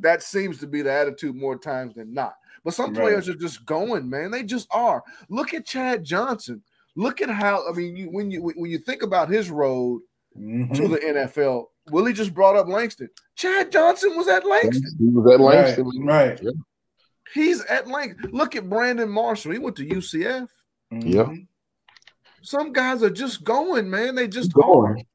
That 0.00 0.22
seems 0.22 0.58
to 0.58 0.66
be 0.66 0.82
the 0.82 0.92
attitude 0.92 1.34
more 1.34 1.58
times 1.58 1.94
than 1.94 2.12
not. 2.14 2.34
But 2.64 2.74
some 2.74 2.92
players 2.92 3.28
are 3.28 3.34
just 3.34 3.64
going, 3.64 4.08
man. 4.08 4.30
They 4.30 4.42
just 4.42 4.68
are. 4.70 5.02
Look 5.28 5.54
at 5.54 5.66
Chad 5.66 6.04
Johnson. 6.04 6.62
Look 6.96 7.20
at 7.20 7.30
how 7.30 7.62
I 7.68 7.72
mean, 7.72 7.96
you, 7.96 8.06
when 8.06 8.30
you 8.30 8.42
when 8.42 8.70
you 8.70 8.78
think 8.78 9.02
about 9.02 9.28
his 9.28 9.50
road 9.50 10.02
mm-hmm. 10.36 10.72
to 10.74 10.88
the 10.88 10.98
NFL, 10.98 11.66
Willie 11.90 12.12
just 12.12 12.34
brought 12.34 12.56
up 12.56 12.66
Langston. 12.66 13.08
Chad 13.36 13.70
Johnson 13.70 14.16
was 14.16 14.28
at 14.28 14.46
Langston. 14.46 14.96
He 14.98 15.06
was 15.06 15.32
at 15.32 15.40
Langston, 15.40 15.86
right? 16.04 16.28
right. 16.30 16.40
Yeah. 16.42 16.50
He's 17.34 17.64
at 17.66 17.86
length. 17.86 18.24
Look 18.32 18.56
at 18.56 18.68
Brandon 18.68 19.08
Marshall. 19.08 19.52
He 19.52 19.58
went 19.58 19.76
to 19.76 19.86
UCF. 19.86 20.48
Mm-hmm. 20.92 21.08
Yeah. 21.08 21.32
Some 22.42 22.72
guys 22.72 23.02
are 23.02 23.10
just 23.10 23.44
going, 23.44 23.90
man. 23.90 24.14
They 24.14 24.28
just 24.28 24.52
going. 24.52 25.06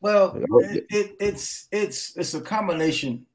Well, 0.00 0.36
it, 0.60 0.84
it, 0.90 1.16
it's 1.20 1.68
it's 1.70 2.16
it's 2.16 2.34
a 2.34 2.40
combination 2.40 3.26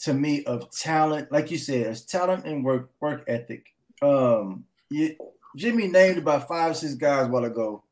to 0.00 0.14
me 0.14 0.44
of 0.44 0.70
talent, 0.70 1.30
like 1.32 1.50
you 1.50 1.58
said, 1.58 1.86
it's 1.86 2.02
talent 2.02 2.44
and 2.44 2.64
work 2.64 2.90
work 3.00 3.24
ethic. 3.26 3.66
Um, 4.00 4.64
you, 4.90 5.16
Jimmy 5.56 5.88
named 5.88 6.18
about 6.18 6.48
five 6.48 6.76
six 6.76 6.94
guys 6.94 7.26
a 7.26 7.28
while 7.28 7.44
ago, 7.44 7.82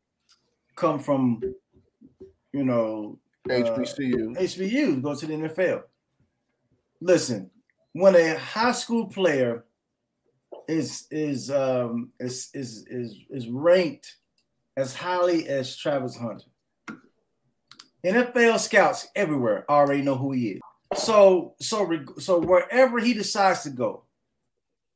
come 0.76 0.98
from, 0.98 1.42
you 2.52 2.64
know, 2.64 3.18
HBCU. 3.48 4.36
Uh, 4.36 4.40
HBCU 4.40 5.02
go 5.02 5.14
to 5.14 5.26
the 5.26 5.34
NFL. 5.34 5.82
Listen, 7.00 7.50
when 7.92 8.14
a 8.14 8.38
high 8.38 8.72
school 8.72 9.06
player 9.06 9.64
is 10.68 11.06
is 11.10 11.50
um 11.50 12.10
is 12.20 12.50
is 12.54 12.84
is 12.88 13.16
is 13.30 13.48
ranked 13.48 14.16
as 14.76 14.94
highly 14.94 15.48
as 15.48 15.76
Travis 15.76 16.16
Hunter. 16.16 16.44
NFL 18.04 18.58
scouts 18.60 19.08
everywhere 19.16 19.64
already 19.68 20.02
know 20.02 20.16
who 20.16 20.32
he 20.32 20.50
is. 20.50 20.60
So 20.94 21.54
so 21.60 22.04
so 22.18 22.40
wherever 22.40 22.98
he 22.98 23.12
decides 23.12 23.62
to 23.62 23.70
go, 23.70 24.04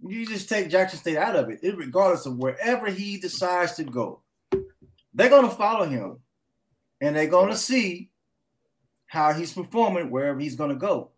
you 0.07 0.27
just 0.27 0.49
take 0.49 0.71
Jackson 0.71 0.99
State 0.99 1.17
out 1.17 1.37
of 1.37 1.51
it. 1.51 1.61
Regardless 1.63 2.27
of 2.27 2.39
wherever 2.39 2.91
he 2.91 3.19
decides 3.19 3.75
to 3.75 3.85
go, 3.85 4.21
they're 5.13 5.31
gonna 5.31 5.51
follow 5.51 5.87
him, 5.87 6.19
and 7.01 7.17
they're 7.17 7.27
gonna 7.27 7.57
see 7.57 8.11
how 9.07 9.33
he's 9.33 9.53
performing 9.53 10.11
wherever 10.11 10.39
he's 10.39 10.57
gonna 10.57 10.77
go. 10.77 11.11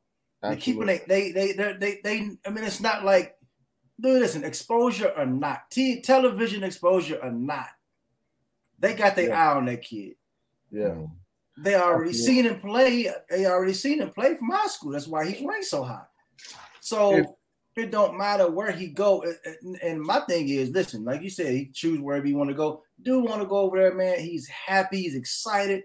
They're 0.43 0.57
keeping 0.57 0.89
it. 0.89 1.07
They, 1.07 1.31
they, 1.31 1.53
they, 1.53 1.73
they, 1.75 2.01
they, 2.03 2.31
I 2.45 2.51
mean, 2.51 2.65
it's 2.65 2.81
not 2.81 3.05
like, 3.05 3.37
dude, 4.01 4.21
listen, 4.21 4.43
exposure 4.43 5.13
or 5.17 5.25
not, 5.25 5.71
T- 5.71 6.01
television 6.01 6.65
exposure 6.65 7.21
or 7.23 7.31
not, 7.31 7.69
they 8.79 8.95
got 8.95 9.15
their 9.15 9.29
yeah. 9.29 9.53
eye 9.53 9.55
on 9.55 9.67
that 9.67 9.83
kid. 9.83 10.17
Yeah. 10.73 10.95
They 11.59 11.75
already 11.75 12.11
Absolutely. 12.11 12.43
seen 12.43 12.45
him 12.47 12.61
play. 12.61 13.11
They 13.31 13.47
already 13.47 13.75
seen 13.75 14.01
him 14.01 14.11
play 14.11 14.35
from 14.37 14.51
high 14.51 14.67
school. 14.67 14.93
That's 14.93 15.07
why 15.07 15.29
he's 15.29 15.45
ranked 15.45 15.67
so 15.67 15.83
high. 15.83 16.07
So 16.81 17.17
if, 17.17 17.27
it 17.77 17.91
don't 17.91 18.19
matter 18.19 18.51
where 18.51 18.73
he 18.73 18.89
go. 18.89 19.25
And 19.83 20.01
my 20.01 20.21
thing 20.21 20.49
is, 20.49 20.71
listen, 20.71 21.05
like 21.05 21.23
you 21.23 21.31
said, 21.31 21.55
he 21.55 21.71
choose 21.73 22.01
wherever 22.01 22.27
he 22.27 22.35
want 22.35 22.51
to 22.51 22.57
go. 22.57 22.83
Do 23.03 23.21
want 23.21 23.43
to 23.43 23.49
go 23.49 23.59
over 23.59 23.79
there, 23.79 23.95
man. 23.95 24.21
He's 24.21 24.49
happy. 24.49 25.03
He's 25.03 25.15
excited. 25.15 25.83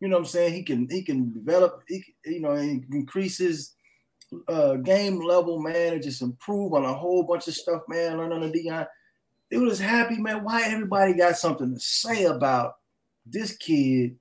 You 0.00 0.08
know 0.08 0.16
what 0.16 0.20
I'm 0.20 0.26
saying? 0.26 0.54
He 0.54 0.62
can 0.62 0.88
he 0.88 1.02
can 1.02 1.32
develop. 1.32 1.82
He, 1.88 2.02
you 2.24 2.40
know, 2.40 2.54
increases 2.54 3.74
uh, 4.48 4.76
game 4.76 5.20
level, 5.20 5.60
man, 5.60 5.94
and 5.94 6.02
just 6.02 6.22
improve 6.22 6.72
on 6.72 6.84
a 6.84 6.94
whole 6.94 7.24
bunch 7.24 7.48
of 7.48 7.54
stuff, 7.54 7.82
man. 7.88 8.16
Learn 8.16 8.32
on 8.32 8.40
the 8.40 8.48
Deion. 8.48 8.86
They 9.50 9.58
was 9.58 9.80
happy, 9.80 10.18
man. 10.18 10.44
Why 10.44 10.62
everybody 10.62 11.14
got 11.14 11.36
something 11.36 11.74
to 11.74 11.80
say 11.80 12.24
about 12.24 12.74
this 13.26 13.56
kid 13.56 14.16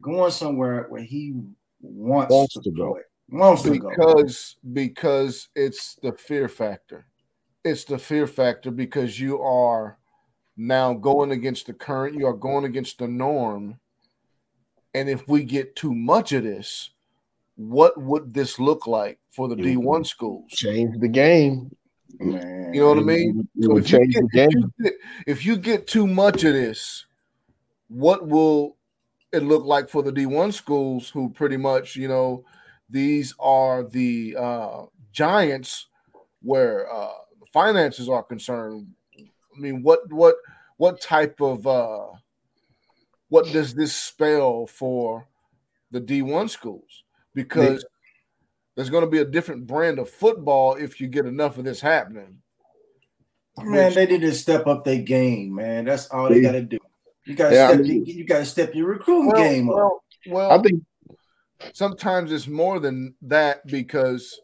going 0.00 0.30
somewhere 0.30 0.86
where 0.88 1.02
he 1.02 1.34
wants, 1.80 2.32
Wants 2.32 2.54
to, 2.54 2.60
to 2.62 2.70
go. 2.70 2.92
play, 2.94 3.02
Wants 3.30 3.62
to 3.62 3.78
go. 3.78 3.88
because 3.90 4.56
because 4.72 5.48
it's 5.54 5.94
the 5.96 6.12
fear 6.12 6.48
factor. 6.48 7.06
It's 7.64 7.84
the 7.84 7.98
fear 7.98 8.26
factor 8.26 8.70
because 8.70 9.18
you 9.18 9.40
are 9.42 9.98
now 10.56 10.94
going 10.94 11.32
against 11.32 11.66
the 11.66 11.72
current. 11.74 12.14
You 12.16 12.26
are 12.26 12.32
going 12.32 12.64
against 12.64 12.98
the 12.98 13.08
norm. 13.08 13.78
And 14.94 15.08
if 15.08 15.26
we 15.28 15.42
get 15.44 15.76
too 15.76 15.92
much 15.94 16.32
of 16.32 16.44
this, 16.44 16.90
what 17.56 18.00
would 18.00 18.32
this 18.32 18.58
look 18.58 18.86
like 18.86 19.18
for 19.32 19.48
the 19.48 19.56
Mhm. 19.56 19.64
D1 19.82 20.04
schools? 20.06 20.50
Change 20.52 20.98
the 21.00 21.08
game. 21.08 21.74
Man. 22.20 22.72
You 22.72 22.80
know 22.82 22.88
what 22.90 22.98
I 22.98 23.02
mean? 23.02 23.48
It 23.56 23.64
So 23.64 23.74
would 23.74 23.84
if 23.84 23.90
you, 23.92 23.98
change 23.98 24.14
get, 24.14 24.22
the 24.22 24.26
if, 24.26 24.50
game. 24.50 24.60
you 24.62 24.72
get, 24.84 24.92
if 25.26 25.44
you 25.46 25.56
get 25.56 25.86
too 25.86 26.06
much 26.06 26.44
of 26.44 26.54
this, 26.54 27.04
what 27.88 28.26
will 28.26 28.75
it 29.36 29.42
look 29.44 29.64
like 29.64 29.88
for 29.88 30.02
the 30.02 30.12
D1 30.12 30.52
schools 30.52 31.08
who 31.10 31.28
pretty 31.30 31.56
much, 31.56 31.94
you 31.96 32.08
know, 32.08 32.44
these 32.90 33.34
are 33.38 33.84
the 33.84 34.36
uh, 34.38 34.82
giants 35.12 35.86
where 36.42 36.92
uh, 36.92 37.12
finances 37.52 38.08
are 38.08 38.22
concerned? 38.22 38.88
I 39.18 39.58
mean, 39.58 39.82
what 39.82 40.00
what 40.12 40.36
what 40.76 41.00
type 41.00 41.40
of 41.40 41.66
uh, 41.66 42.06
what 43.28 43.46
does 43.52 43.74
this 43.74 43.94
spell 43.94 44.66
for 44.66 45.26
the 45.90 46.00
D1 46.00 46.50
schools? 46.50 47.04
Because 47.34 47.84
there's 48.74 48.90
going 48.90 49.04
to 49.04 49.10
be 49.10 49.18
a 49.20 49.24
different 49.24 49.66
brand 49.66 49.98
of 49.98 50.10
football 50.10 50.74
if 50.74 51.00
you 51.00 51.08
get 51.08 51.26
enough 51.26 51.58
of 51.58 51.64
this 51.64 51.80
happening. 51.80 52.38
Man, 53.58 53.86
Which- 53.86 53.94
they 53.94 54.06
need 54.06 54.20
to 54.20 54.34
step 54.34 54.66
up 54.66 54.84
their 54.84 55.00
game, 55.00 55.54
man. 55.54 55.86
That's 55.86 56.08
all 56.08 56.28
they 56.28 56.36
They- 56.36 56.42
got 56.42 56.52
to 56.52 56.62
do. 56.62 56.78
You 57.26 57.34
got 57.34 57.50
to 57.50 57.54
Yeah, 57.54 57.64
I 57.68 57.72
step. 57.74 57.80
mean- 57.80 58.06
you, 58.06 58.14
you 58.14 58.24
got 58.24 58.38
to 58.38 58.46
step 58.46 58.74
your 58.74 58.86
recruiting 58.88 59.26
well, 59.32 59.42
game 59.42 59.68
up. 59.68 59.74
well, 59.76 60.02
well, 60.28 60.50
I 60.52 60.62
think 60.62 60.82
sometimes 61.72 62.32
it's 62.32 62.46
more 62.46 62.78
than 62.80 63.14
that 63.22 63.66
because 63.66 64.40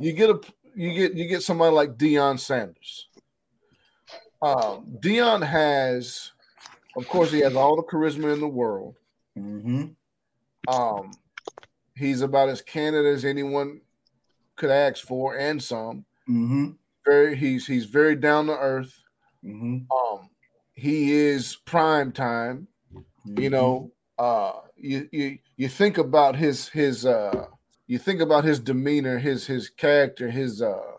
you 0.00 0.12
get 0.12 0.30
a 0.30 0.40
you 0.74 0.94
get 0.94 1.14
you 1.14 1.26
get 1.28 1.42
somebody 1.42 1.74
like 1.74 1.96
Deion 1.98 2.38
Sanders. 2.38 3.08
Um, 4.40 4.96
Deion 5.00 5.46
has, 5.46 6.32
of 6.96 7.06
course, 7.08 7.30
he 7.30 7.40
has 7.40 7.54
all 7.54 7.76
the 7.76 7.82
charisma 7.84 8.32
in 8.32 8.40
the 8.40 8.48
world. 8.48 8.96
Mm-hmm. 9.38 9.86
Um, 10.72 11.12
he's 11.96 12.22
about 12.22 12.48
as 12.48 12.60
candid 12.62 13.06
as 13.06 13.24
anyone 13.24 13.80
could 14.56 14.70
ask 14.70 15.06
for, 15.06 15.36
and 15.36 15.62
some. 15.62 16.04
hmm 16.26 16.70
Very, 17.04 17.36
he's 17.36 17.66
he's 17.66 17.84
very 17.84 18.16
down 18.16 18.46
to 18.46 18.56
earth. 18.58 18.94
hmm 19.42 19.78
Um, 19.90 20.28
he 20.74 21.12
is 21.12 21.56
prime 21.66 22.12
time. 22.12 22.68
you 23.24 23.50
know 23.50 23.90
uh 24.18 24.52
you 24.76 25.08
you 25.12 25.38
you 25.56 25.68
think 25.68 25.98
about 25.98 26.36
his 26.36 26.68
his 26.68 27.06
uh 27.06 27.46
you 27.86 27.98
think 27.98 28.20
about 28.20 28.44
his 28.44 28.58
demeanor 28.60 29.18
his 29.18 29.46
his 29.46 29.68
character 29.70 30.30
his 30.30 30.60
uh 30.62 30.92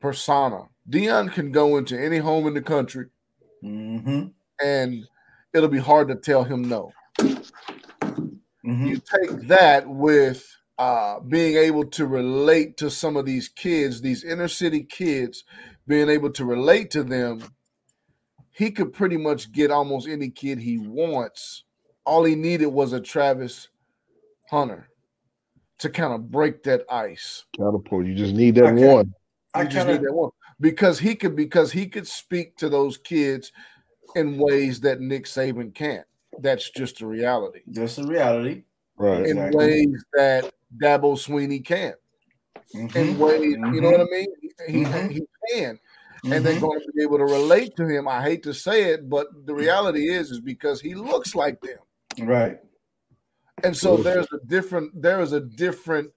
persona. 0.00 0.68
Deion 0.88 1.32
can 1.32 1.52
go 1.52 1.76
into 1.76 2.00
any 2.00 2.18
home 2.18 2.46
in 2.46 2.54
the 2.54 2.62
country 2.62 3.06
hmm 3.62 4.26
and 4.62 5.06
it'll 5.54 5.68
be 5.68 5.78
hard 5.78 6.08
to 6.08 6.16
tell 6.16 6.44
him 6.44 6.62
no. 6.68 6.92
Hmm 8.64 8.86
you 8.88 9.00
take 9.18 9.48
that 9.48 9.88
with 9.88 10.46
uh 10.78 11.20
being 11.20 11.56
able 11.56 11.84
to 11.84 12.06
relate 12.06 12.76
to 12.78 12.90
some 12.90 13.16
of 13.16 13.26
these 13.26 13.48
kids 13.48 14.00
these 14.00 14.24
inner 14.24 14.48
city 14.48 14.82
kids 14.82 15.44
being 15.86 16.08
able 16.08 16.30
to 16.30 16.44
relate 16.44 16.90
to 16.90 17.02
them 17.02 17.42
he 18.60 18.70
could 18.70 18.92
pretty 18.92 19.16
much 19.16 19.50
get 19.52 19.70
almost 19.70 20.06
any 20.06 20.28
kid 20.28 20.58
he 20.58 20.76
wants 20.76 21.64
all 22.04 22.24
he 22.24 22.34
needed 22.34 22.66
was 22.66 22.92
a 22.92 23.00
travis 23.00 23.68
hunter 24.50 24.86
to 25.78 25.88
kind 25.88 26.12
of 26.12 26.30
break 26.30 26.62
that 26.64 26.84
ice 26.90 27.44
catapult. 27.56 28.04
You 28.04 28.14
just 28.14 28.34
need 28.34 28.56
that 28.56 28.74
Okay. 28.74 28.86
one. 28.86 29.14
I 29.54 29.64
just 29.64 29.86
kind 29.86 29.98
need 29.98 30.06
that 30.06 30.12
one. 30.12 30.30
because 30.60 30.98
he 30.98 31.14
could 31.14 31.34
because 31.36 31.72
he 31.72 31.86
could 31.86 32.06
speak 32.06 32.54
to 32.58 32.68
those 32.68 32.98
kids 32.98 33.50
in 34.14 34.36
ways 34.36 34.78
that 34.80 35.00
nick 35.00 35.24
saban 35.24 35.72
can't 35.74 36.04
that's 36.40 36.68
just 36.68 37.00
a 37.00 37.06
reality 37.06 37.60
just 37.70 37.98
a 37.98 38.04
reality. 38.06 38.64
Right. 38.98 39.24
in 39.24 39.38
Exactly. 39.38 39.56
ways 39.56 40.04
that 40.12 40.52
Dabo 40.82 41.16
Swinney 41.16 41.64
can't. 41.64 41.96
Mhm. 42.74 42.94
In 42.96 43.18
ways, 43.18 43.56
you 43.72 43.80
know 43.80 43.90
what 43.92 44.00
I 44.02 44.04
mean? 44.04 44.28
He, 44.68 44.84
Mhm. 44.84 45.10
he 45.10 45.22
can, 45.48 45.78
and 46.24 46.44
they're 46.44 46.54
Mhm. 46.56 46.60
going 46.60 46.80
to 46.80 46.92
be 46.94 47.02
able 47.02 47.18
to 47.18 47.24
relate 47.24 47.74
to 47.76 47.86
him. 47.86 48.06
I 48.08 48.22
hate 48.22 48.42
to 48.44 48.54
say 48.54 48.90
it, 48.92 49.08
but 49.08 49.28
the 49.46 49.54
reality 49.54 50.08
is, 50.10 50.30
is 50.30 50.40
because 50.40 50.80
he 50.80 50.94
looks 50.94 51.34
like 51.34 51.60
them, 51.60 51.78
right. 52.28 52.58
and 53.64 53.76
so 53.76 53.96
there's 53.96 54.26
a 54.32 54.38
different, 54.46 55.00
there 55.00 55.20
is 55.20 55.32
a 55.32 55.40
different 55.40 56.10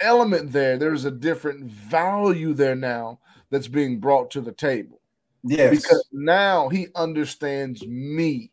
element 0.00 0.52
there. 0.52 0.76
There's 0.78 1.04
a 1.04 1.10
different 1.10 1.64
value 1.70 2.54
there 2.54 2.76
now 2.76 3.20
that's 3.50 3.68
being 3.68 3.98
brought 3.98 4.30
to 4.32 4.40
the 4.40 4.52
table 4.52 5.00
Yes. 5.44 5.70
because 5.82 6.06
now 6.12 6.68
he 6.68 6.88
understands 6.94 7.86
me. 7.86 8.52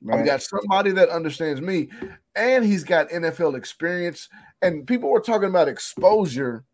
right. 0.00 0.20
I've 0.20 0.24
got 0.26 0.42
somebody 0.42 0.92
that 0.92 1.08
understands 1.08 1.60
me, 1.60 1.90
and 2.36 2.64
he's 2.64 2.84
got 2.84 3.10
NFL 3.10 3.56
experience. 3.56 4.28
And 4.62 4.86
people 4.86 5.10
were 5.10 5.20
talking 5.20 5.48
about 5.48 5.66
exposure. 5.68 6.64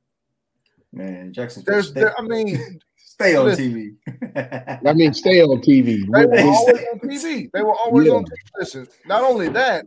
man 0.92 1.32
Jackson. 1.32 1.64
There's, 1.66 1.92
there, 1.92 2.14
I 2.18 2.22
mean, 2.22 2.80
stay 3.15 3.37
on 3.37 3.47
listen. 3.47 3.97
TV. 4.37 4.81
I 4.87 4.93
mean, 4.93 5.15
stay 5.15 5.41
on 5.43 5.61
TV. 5.62 6.01
they 6.12 6.27
were 6.27 6.41
always 6.41 6.85
on 6.93 6.99
TV. 7.01 7.51
They 7.53 7.62
were 7.62 7.75
always 7.75 8.07
Yeah. 8.09 8.15
on 8.15 8.25
TV. 8.25 8.37
Listen, 8.59 8.89
not 9.07 9.23
only 9.23 9.49
that, 9.51 9.87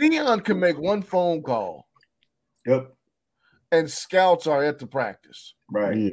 Deion 0.00 0.44
can 0.44 0.58
make 0.58 0.78
one 0.78 1.02
phone 1.02 1.42
call, 1.42 1.86
yep. 2.66 2.94
and 3.72 3.90
scouts 3.90 4.46
are 4.46 4.64
at 4.64 4.78
the 4.78 4.86
practice. 4.86 5.54
Right. 5.70 5.96
Yeah. 5.96 6.10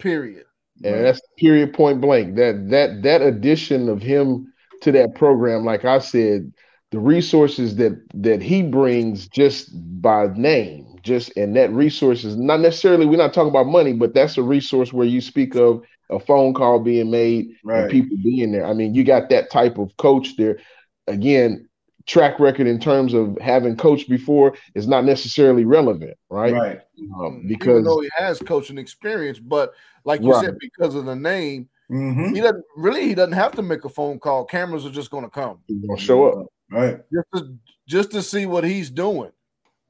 Period. 0.00 0.44
And 0.84 1.04
that's 1.04 1.20
period 1.36 1.74
point 1.74 2.00
blank. 2.00 2.36
That 2.36 2.68
that 2.70 3.02
that 3.02 3.20
addition 3.20 3.88
of 3.88 4.00
him 4.00 4.52
to 4.82 4.92
that 4.92 5.16
program, 5.16 5.64
like 5.64 5.84
I 5.84 5.98
said, 5.98 6.52
the 6.92 7.00
resources 7.00 7.74
that 7.76 8.00
that 8.14 8.40
he 8.40 8.62
brings 8.62 9.26
just 9.28 9.70
by 10.00 10.28
name, 10.36 10.97
just 11.08 11.36
and 11.36 11.56
that 11.56 11.72
resource 11.72 12.24
is 12.24 12.36
not 12.36 12.60
necessarily 12.60 13.06
we're 13.06 13.16
not 13.16 13.34
talking 13.34 13.50
about 13.50 13.66
money, 13.66 13.92
but 13.92 14.14
that's 14.14 14.38
a 14.38 14.42
resource 14.42 14.92
where 14.92 15.06
you 15.06 15.20
speak 15.20 15.56
of 15.56 15.82
a 16.10 16.20
phone 16.20 16.54
call 16.54 16.78
being 16.78 17.10
made 17.10 17.48
and 17.64 17.90
people 17.90 18.16
being 18.22 18.52
there. 18.52 18.64
I 18.64 18.72
mean, 18.74 18.94
you 18.94 19.02
got 19.04 19.28
that 19.30 19.50
type 19.50 19.78
of 19.78 19.96
coach 19.96 20.36
there. 20.36 20.58
Again, 21.06 21.68
track 22.06 22.38
record 22.40 22.66
in 22.66 22.80
terms 22.80 23.12
of 23.14 23.36
having 23.40 23.76
coached 23.76 24.08
before 24.08 24.54
is 24.74 24.86
not 24.86 25.04
necessarily 25.04 25.64
relevant, 25.64 26.16
right? 26.30 26.54
Right. 26.54 26.80
Um, 27.14 27.42
Even 27.44 27.48
because 27.48 27.84
though 27.84 28.00
he 28.00 28.10
has 28.16 28.38
coaching 28.40 28.78
experience, 28.78 29.38
but 29.38 29.72
like 30.04 30.22
you 30.22 30.32
Right. 30.32 30.44
said, 30.44 30.58
because 30.58 30.94
of 30.94 31.04
the 31.04 31.16
name, 31.16 31.68
hmm 31.88 32.34
he 32.34 32.40
doesn't 32.40 32.64
really 32.76 33.04
he 33.04 33.14
doesn't 33.14 33.32
have 33.32 33.52
to 33.52 33.62
make 33.62 33.84
a 33.84 33.88
phone 33.88 34.18
call. 34.18 34.44
Cameras 34.44 34.84
are 34.86 34.90
just 34.90 35.10
going 35.10 35.24
to 35.24 35.30
come. 35.30 35.58
he's 35.66 35.86
gonna 35.86 35.98
show 35.98 36.28
up. 36.28 36.46
Right. 36.70 36.98
just 37.12 37.26
to, 37.34 37.56
just 37.86 38.10
to 38.12 38.22
see 38.22 38.44
what 38.46 38.64
he's 38.64 38.90
doing. 38.90 39.30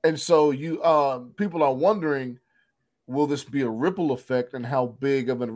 And 0.08 0.18
so 0.18 0.52
you 0.52 0.82
um 0.82 1.34
people 1.36 1.62
are 1.62 1.74
wondering 1.74 2.38
will 3.06 3.26
this 3.26 3.44
be 3.44 3.60
a 3.60 3.68
ripple 3.68 4.12
effect 4.12 4.54
and 4.54 4.64
how 4.64 4.86
big 4.86 5.28
of 5.28 5.42
a 5.42 5.48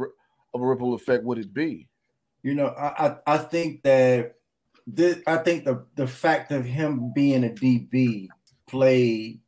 of 0.52 0.60
a 0.60 0.66
ripple 0.66 0.92
effect 0.92 1.24
would 1.24 1.38
it 1.38 1.54
be? 1.54 1.88
You 2.42 2.54
know, 2.54 2.66
I 2.66 3.06
I, 3.06 3.16
I 3.26 3.38
think 3.38 3.82
that 3.84 4.34
this, 4.86 5.18
I 5.26 5.38
think 5.38 5.64
the 5.64 5.86
the 5.94 6.06
fact 6.06 6.52
of 6.52 6.66
him 6.66 7.12
being 7.14 7.44
a 7.44 7.48
DB 7.48 8.28
played 8.68 9.40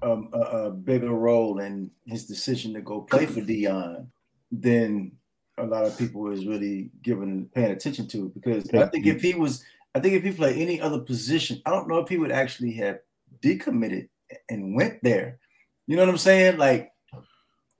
um, 0.00 0.28
a, 0.32 0.38
a 0.38 0.70
bigger 0.70 1.12
role 1.12 1.58
in 1.58 1.90
his 2.06 2.26
decision 2.26 2.72
to 2.74 2.82
go 2.82 3.00
play 3.00 3.26
for 3.26 3.40
Deion 3.40 4.06
than 4.52 5.10
a 5.58 5.64
lot 5.64 5.86
of 5.86 5.98
people 5.98 6.30
is 6.30 6.46
really 6.46 6.90
giving 7.02 7.46
paying 7.52 7.72
attention 7.72 8.06
to. 8.08 8.28
Because 8.28 8.68
I 8.72 8.86
think 8.86 9.06
if 9.06 9.22
he 9.22 9.34
was, 9.34 9.64
I 9.92 9.98
think 9.98 10.14
if 10.14 10.22
he 10.22 10.30
played 10.30 10.56
any 10.56 10.80
other 10.80 11.00
position, 11.00 11.60
I 11.66 11.70
don't 11.70 11.88
know 11.88 11.98
if 11.98 12.08
he 12.08 12.18
would 12.18 12.32
actually 12.32 12.74
have 12.74 13.00
decommitted 13.42 14.08
and 14.48 14.74
went 14.74 15.02
there. 15.02 15.38
You 15.86 15.96
know 15.96 16.02
what 16.02 16.10
I'm 16.10 16.18
saying? 16.18 16.58
Like 16.58 16.92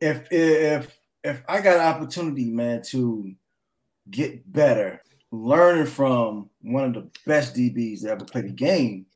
if 0.00 0.26
if 0.30 0.98
if 1.24 1.42
I 1.48 1.61
got 1.61 1.76
an 1.76 1.94
opportunity, 1.94 2.50
man, 2.50 2.82
to 2.86 3.32
get 4.11 4.50
better, 4.53 5.03
learning 5.30 5.86
from 5.86 6.50
one 6.61 6.84
of 6.84 6.94
the 6.94 7.09
best 7.26 7.55
DBs 7.55 8.03
that 8.03 8.11
ever 8.11 8.24
played 8.24 8.46
the 8.46 8.53
game, 8.53 9.07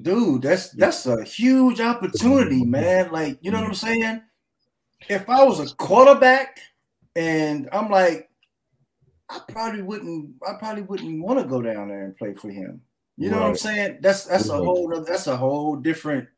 dude, 0.00 0.42
that's 0.42 0.70
that's 0.70 1.06
a 1.06 1.24
huge 1.24 1.80
opportunity, 1.80 2.64
man. 2.64 3.10
Like, 3.10 3.38
you 3.40 3.50
know 3.50 3.60
what 3.60 3.68
I'm 3.68 3.74
saying? 3.74 4.22
If 5.08 5.28
I 5.28 5.42
was 5.44 5.58
a 5.60 5.74
quarterback 5.76 6.60
and 7.16 7.68
I'm 7.72 7.90
like, 7.90 8.28
I 9.28 9.40
probably 9.48 9.82
wouldn't, 9.82 10.34
I 10.46 10.54
probably 10.58 10.82
wouldn't 10.82 11.22
want 11.22 11.38
to 11.40 11.46
go 11.46 11.62
down 11.62 11.88
there 11.88 12.04
and 12.04 12.16
play 12.16 12.34
for 12.34 12.50
him. 12.50 12.82
You 13.22 13.30
know 13.30 13.40
what 13.40 13.50
I'm 13.50 13.56
saying? 13.56 13.98
That's 14.00 14.24
that's 14.24 14.48
a 14.48 14.56
whole 14.56 15.04
that's 15.06 15.28
a 15.28 15.36
whole 15.36 15.76
different 15.76 16.28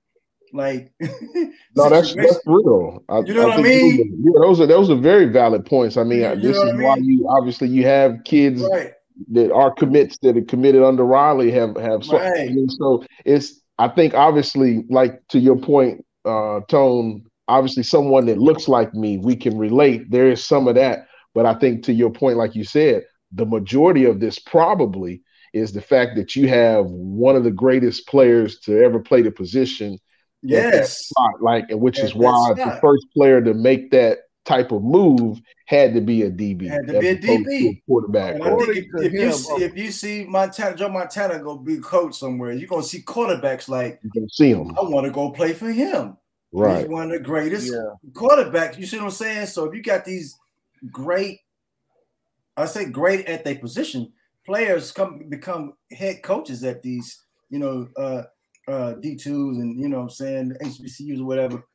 like 0.53 0.93
no, 1.01 1.91
that's 1.91 2.15
that's 2.15 2.41
real. 2.47 3.03
I, 3.09 3.21
you 3.21 3.35
know 3.35 3.43
I 3.43 3.57
what 3.57 3.59
I 3.59 3.63
mean? 3.63 4.23
Those 4.23 4.31
are, 4.31 4.31
yeah, 4.31 4.47
those 4.47 4.61
are 4.61 4.67
those 4.67 4.91
are 4.91 4.97
very 4.97 5.27
valid 5.27 5.65
points. 5.65 5.97
I 5.97 6.05
mean, 6.05 6.21
you 6.21 6.37
this 6.37 6.57
is 6.57 6.63
I 6.63 6.73
mean? 6.73 6.83
why 6.83 6.97
you 6.97 7.27
obviously 7.29 7.69
you 7.69 7.87
have 7.87 8.19
kids 8.25 8.63
right. 8.63 8.93
that 9.33 9.51
are 9.53 9.73
commits 9.73 10.19
that 10.19 10.37
are 10.37 10.43
committed 10.43 10.83
under 10.83 11.05
Riley 11.05 11.51
have 11.53 11.75
have 11.77 12.07
right. 12.09 12.51
so 12.69 13.03
it's 13.25 13.63
I 13.79 13.89
think 13.89 14.15
obviously 14.15 14.85
like 14.91 15.27
to 15.29 15.39
your 15.39 15.57
point, 15.57 16.05
uh, 16.25 16.61
Tone. 16.69 17.25
Obviously, 17.47 17.83
someone 17.83 18.25
that 18.27 18.39
looks 18.39 18.69
like 18.69 18.95
me, 18.95 19.19
we 19.19 19.37
can 19.37 19.59
relate. 19.59 20.11
There 20.11 20.31
is 20.31 20.47
some 20.47 20.67
of 20.67 20.77
that, 20.77 21.09
but 21.35 21.45
I 21.45 21.55
think 21.55 21.83
to 21.85 21.93
your 21.93 22.11
point, 22.11 22.39
like 22.39 22.55
you 22.55 22.65
said, 22.65 23.05
the 23.33 23.45
majority 23.45 24.05
of 24.05 24.21
this 24.21 24.39
probably 24.39 25.24
is 25.55 25.73
the 25.73 25.81
fact 25.81 26.17
that 26.17 26.35
you 26.35 26.49
have 26.49 26.87
one 26.87 27.37
of 27.37 27.45
the 27.45 27.51
greatest 27.51 28.07
players 28.07 28.59
to 28.61 28.83
ever 28.83 28.99
play 28.99 29.23
the 29.23 29.31
position. 29.31 29.99
Yes. 30.43 31.07
Spot, 31.07 31.41
like, 31.41 31.67
which 31.71 31.99
is 31.99 32.15
why 32.15 32.53
the 32.55 32.79
first 32.81 33.07
player 33.15 33.41
to 33.41 33.55
make 33.55 33.91
that 33.93 34.19
type 34.45 34.73
of 34.73 34.83
move 34.83 35.41
had 35.67 35.95
to 35.95 36.01
be 36.01 36.23
a 36.23 36.31
DB. 36.31 36.69
Had 36.69 36.87
to 36.87 37.01
be 37.01 37.09
a 37.09 37.17
DB. 37.17 37.71
A 37.71 37.83
quarterback. 37.87 38.35
And 38.35 38.45
I 38.45 38.57
think 38.57 38.87
if, 38.95 39.05
if 39.05 39.13
you 39.13 39.33
see, 39.33 39.65
if 39.65 39.77
you 39.77 39.91
see 39.91 40.25
Montana, 40.25 40.77
Joe 40.77 40.91
Montana 40.91 41.39
go 41.39 41.57
be 41.57 41.79
coach 41.79 42.17
somewhere, 42.17 42.53
you're 42.53 42.69
gonna 42.69 42.83
see 42.83 43.01
quarterbacks 43.01 43.69
like 43.69 44.01
you 44.03 44.11
can 44.11 44.29
see 44.29 44.51
him. 44.51 44.77
I 44.79 44.83
want 44.83 45.07
to 45.07 45.11
go 45.11 45.31
play 45.31 45.55
for 45.55 45.71
him. 45.71 46.19
Right. 46.53 46.81
He's 46.81 46.89
one 46.89 47.07
of 47.07 47.11
the 47.11 47.19
greatest 47.21 47.73
yeah. 47.73 47.95
quarterbacks. 48.13 48.79
You 48.79 48.87
see 48.87 48.99
what 48.99 49.07
I'm 49.07 49.11
saying? 49.11 49.47
So 49.47 49.65
if 49.65 49.75
you 49.75 49.83
got 49.83 50.05
these 50.05 50.39
great, 50.93 51.41
I 52.57 52.67
say 52.67 52.85
great 52.85 53.27
at 53.27 53.45
their 53.45 53.57
position, 53.57 54.13
players 54.45 54.93
come 54.93 55.29
become 55.29 55.75
head 55.93 56.23
coaches 56.23 56.65
at 56.65 56.83
these, 56.83 57.23
you 57.51 57.59
know, 57.59 57.89
uh, 57.97 58.23
uh, 58.69 58.95
D2s 58.95 59.61
and 59.61 59.79
you 59.79 59.89
know 59.89 60.01
I'm 60.01 60.11
saying 60.11 60.57
HBCUs 60.63 61.21
or 61.21 61.25
whatever. 61.25 61.67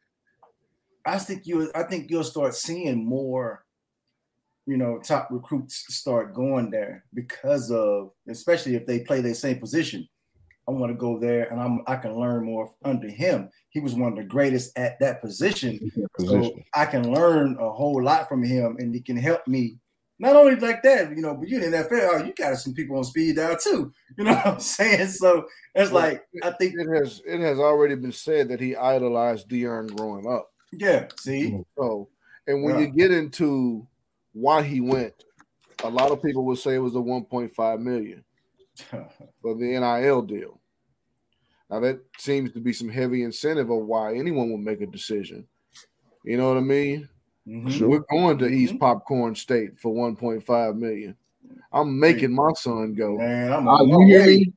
I 1.06 1.18
think 1.18 1.46
you 1.46 1.72
I 1.76 1.84
think 1.84 2.10
you'll 2.10 2.24
start 2.24 2.56
seeing 2.56 3.06
more, 3.06 3.66
you 4.66 4.78
know, 4.78 5.00
top 5.00 5.30
recruits 5.32 5.96
start 5.96 6.34
going 6.34 6.70
there 6.70 7.06
because 7.14 7.72
of 7.72 8.12
especially 8.28 8.76
if 8.76 8.86
they 8.86 9.02
play 9.02 9.22
their 9.22 9.34
same 9.34 9.60
position. 9.60 10.08
I 10.68 10.72
want 10.72 10.92
to 10.92 10.98
go 10.98 11.18
there 11.18 11.52
and 11.52 11.60
I'm 11.60 11.82
I 11.88 11.96
can 11.96 12.16
learn 12.16 12.46
more 12.46 12.72
under 12.84 13.10
him. 13.10 13.50
He 13.70 13.80
was 13.80 13.96
one 13.96 14.12
of 14.12 14.18
the 14.18 14.24
greatest 14.24 14.78
at 14.78 15.00
that 15.00 15.22
position. 15.22 15.80
position. 16.18 16.44
So 16.44 16.60
I 16.74 16.86
can 16.86 17.12
learn 17.12 17.58
a 17.60 17.70
whole 17.72 18.04
lot 18.04 18.30
from 18.30 18.44
him 18.44 18.78
and 18.80 18.94
he 18.94 19.02
can 19.02 19.18
help 19.18 19.48
me 19.48 19.78
not 20.20 20.36
only 20.36 20.56
like 20.56 20.84
that, 20.84 21.10
you 21.16 21.22
know, 21.22 21.34
but 21.36 21.48
you 21.48 21.58
in 21.64 21.72
NFL, 21.72 22.10
oh, 22.12 22.24
you 22.24 22.34
got 22.34 22.58
some 22.58 22.74
people 22.74 22.98
on 22.98 23.06
speed 23.06 23.38
dial 23.38 23.56
too. 23.56 23.92
You 24.18 24.26
know 24.26 24.34
what 24.36 24.48
I'm 24.48 24.60
saying? 24.60 25.08
So 25.08 25.48
it's 25.74 25.92
well, 25.92 26.04
like 26.04 26.28
I 26.44 26.52
think 26.52 26.76
it 26.78 26.88
has 26.94 27.22
it 27.26 27.40
has 27.40 27.58
already 27.58 27.96
been 27.96 28.12
said 28.12 28.50
that 28.50 28.60
he 28.60 28.76
idolized 28.76 29.50
Deion 29.50 29.96
growing 29.96 30.28
up. 30.28 30.52
Yeah, 30.74 31.08
see. 31.18 31.58
So 31.78 32.10
and 32.46 32.64
when 32.64 32.76
yeah. 32.76 32.82
you 32.82 32.88
get 32.88 33.12
into 33.12 33.88
why 34.34 34.62
he 34.62 34.82
went, 34.82 35.24
a 35.84 35.90
lot 35.90 36.12
of 36.12 36.22
people 36.22 36.46
would 36.46 36.60
say 36.60 36.76
it 36.76 36.80
was 36.80 36.94
the 36.94 37.02
1.5 37.02 37.80
million 37.80 38.24
for 39.42 39.56
the 39.56 39.80
NIL 39.80 40.22
deal. 40.22 40.60
Now 41.70 41.80
that 41.80 42.02
seems 42.18 42.52
to 42.54 42.60
be 42.60 42.74
some 42.74 42.90
heavy 42.90 43.24
incentive 43.24 43.70
of 43.70 43.86
why 43.86 44.16
anyone 44.16 44.52
would 44.52 44.62
make 44.62 44.82
a 44.82 44.88
decision. 44.88 45.48
You 46.24 46.38
know 46.38 46.50
what 46.50 46.58
I 46.58 46.62
mean? 46.62 47.08
Mm-hmm. 47.50 47.88
We're 47.88 48.04
going 48.12 48.38
to 48.40 48.48
East 48.48 48.74
mm-hmm. 48.74 48.80
Popcorn 48.80 49.36
State 49.36 49.80
for 49.80 49.94
1.5 49.94 50.78
million. 50.78 51.16
I'm 51.72 52.00
making 52.00 52.34
my 52.34 52.52
son 52.56 52.94
go. 52.94 53.18
Man, 53.18 53.52
I'm 53.52 53.68
uh, 53.68 53.84
you 53.84 54.06
hear 54.06 54.26
me? 54.26 54.54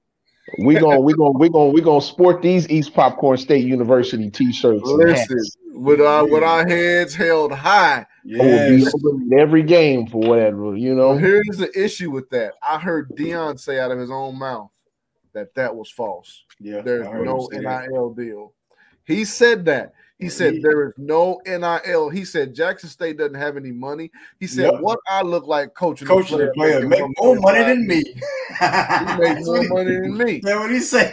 We 0.58 0.74
gonna 0.74 1.00
we 1.00 1.14
gonna 1.14 1.38
we 1.38 1.48
gonna 1.48 1.70
we 1.70 1.80
gonna 1.80 2.02
sport 2.02 2.42
these 2.42 2.68
East 2.68 2.92
Popcorn 2.92 3.38
State 3.38 3.64
University 3.64 4.28
t-shirts. 4.28 4.82
Listen, 4.84 5.38
with 5.72 6.00
our 6.00 6.26
with 6.26 6.42
our 6.42 6.66
heads 6.66 7.14
held 7.14 7.52
high. 7.52 8.04
Yes. 8.24 8.92
every 9.36 9.62
game 9.62 10.06
for 10.06 10.20
whatever 10.20 10.76
you 10.76 10.94
know. 10.94 11.10
Well, 11.10 11.18
here's 11.18 11.56
the 11.56 11.70
issue 11.74 12.10
with 12.10 12.28
that. 12.30 12.54
I 12.62 12.78
heard 12.78 13.10
Deion 13.10 13.58
say 13.58 13.78
out 13.78 13.92
of 13.92 13.98
his 13.98 14.10
own 14.10 14.38
mouth 14.38 14.70
that 15.32 15.54
that 15.54 15.74
was 15.74 15.90
false. 15.90 16.44
Yeah, 16.60 16.82
there's 16.82 17.06
no 17.06 17.48
NIL 17.52 18.14
deal. 18.14 18.52
He 19.04 19.24
said 19.24 19.64
that. 19.66 19.94
He 20.22 20.28
said 20.28 20.62
there 20.62 20.88
is 20.88 20.92
no 20.96 21.40
NIL. 21.44 22.08
He 22.08 22.24
said 22.24 22.54
Jackson 22.54 22.88
State 22.88 23.18
doesn't 23.18 23.34
have 23.34 23.56
any 23.56 23.72
money. 23.72 24.10
He 24.38 24.46
said 24.46 24.72
yep. 24.72 24.80
what 24.80 25.00
I 25.08 25.22
look 25.22 25.46
like 25.46 25.74
coaching, 25.74 26.06
coaching 26.06 26.38
the 26.38 26.52
player, 26.54 26.78
player 26.78 26.88
make 26.88 27.02
more 27.18 27.34
money 27.36 27.64
than 27.64 27.86
me. 27.86 28.04
he 28.04 29.16
makes 29.18 29.44
more 29.44 29.68
money 29.68 29.96
than 29.96 30.16
me. 30.16 30.40
That's 30.42 30.58
what 30.58 30.70
he 30.70 30.80
said. 30.80 31.12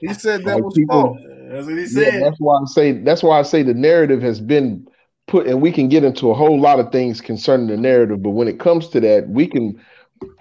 he 0.00 0.14
said 0.14 0.44
that 0.44 0.54
like 0.54 0.64
was 0.64 0.74
people, 0.74 1.02
false. 1.02 1.18
That's 1.50 1.66
what 1.66 1.76
he 1.76 1.86
said. 1.86 2.14
Yeah, 2.14 2.20
that's 2.20 2.40
why 2.40 2.58
I 2.58 2.64
say 2.64 2.92
that's 2.92 3.22
why 3.22 3.38
I 3.38 3.42
say 3.42 3.62
the 3.62 3.74
narrative 3.74 4.22
has 4.22 4.40
been 4.40 4.88
put, 5.26 5.46
and 5.46 5.60
we 5.60 5.70
can 5.70 5.88
get 5.88 6.02
into 6.02 6.30
a 6.30 6.34
whole 6.34 6.58
lot 6.58 6.80
of 6.80 6.90
things 6.92 7.20
concerning 7.20 7.66
the 7.66 7.76
narrative. 7.76 8.22
But 8.22 8.30
when 8.30 8.48
it 8.48 8.58
comes 8.58 8.88
to 8.88 9.00
that, 9.00 9.28
we 9.28 9.46
can 9.46 9.78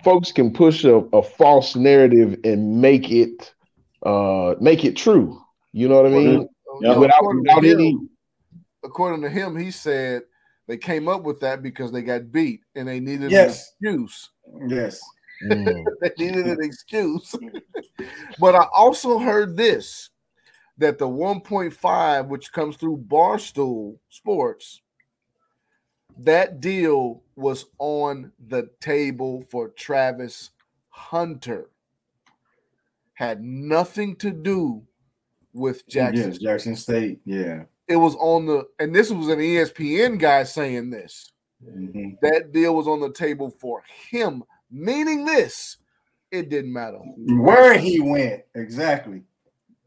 folks 0.03 0.31
can 0.31 0.53
push 0.53 0.85
a, 0.85 0.95
a 0.95 1.21
false 1.21 1.75
narrative 1.75 2.39
and 2.45 2.79
make 2.79 3.11
it 3.11 3.53
uh 4.03 4.55
make 4.61 4.85
it 4.85 4.95
true. 4.95 5.41
You 5.73 5.89
know 5.89 6.01
what 6.01 6.05
I 6.05 6.15
mean? 6.15 6.47
Yep. 6.81 6.97
Without, 6.97 7.25
without 7.25 7.63
him, 7.63 7.79
any. 7.79 7.97
According 8.83 9.21
to 9.23 9.29
him, 9.29 9.55
he 9.57 9.71
said 9.71 10.23
they 10.67 10.77
came 10.77 11.07
up 11.07 11.23
with 11.23 11.39
that 11.41 11.63
because 11.63 11.91
they 11.91 12.01
got 12.01 12.31
beat 12.31 12.61
and 12.75 12.87
they 12.87 12.99
needed 12.99 13.31
yes. 13.31 13.73
an 13.81 13.95
excuse. 13.95 14.29
Yes. 14.67 15.01
Mm. 15.43 15.85
they 16.01 16.11
needed 16.17 16.47
an 16.47 16.63
excuse. 16.63 17.35
but 18.39 18.55
I 18.55 18.65
also 18.75 19.19
heard 19.19 19.57
this 19.57 20.09
that 20.77 20.97
the 20.97 21.07
1.5, 21.07 22.27
which 22.27 22.51
comes 22.51 22.75
through 22.75 22.97
Barstool 23.07 23.97
Sports, 24.09 24.81
that 26.17 26.59
deal 26.59 27.23
was 27.35 27.65
on 27.79 28.31
the 28.47 28.69
table 28.81 29.45
for 29.49 29.69
Travis 29.69 30.51
Hunter. 30.89 31.69
Had 33.13 33.41
nothing 33.41 34.15
to 34.17 34.31
do 34.31 34.83
with 35.55 35.87
Jackson. 35.87 36.31
Yes, 36.31 36.39
Jackson 36.39 36.75
State. 36.75 37.19
Yeah. 37.25 37.63
It 37.87 37.95
was 37.95 38.15
on 38.15 38.45
the, 38.45 38.67
and 38.79 38.93
this 38.93 39.09
was 39.11 39.29
an 39.29 39.39
ESPN 39.39 40.19
guy 40.19 40.43
saying 40.43 40.89
this. 40.89 41.31
Mm-hmm. 41.63 42.15
That 42.21 42.51
deal 42.51 42.75
was 42.75 42.87
on 42.87 42.99
the 42.99 43.11
table 43.11 43.55
for 43.59 43.83
him, 44.09 44.43
meaning 44.69 45.25
this. 45.25 45.77
It 46.31 46.49
didn't 46.49 46.73
matter 46.73 46.97
where 46.97 47.77
he 47.77 48.01
went. 48.01 48.41
Exactly. 48.55 49.23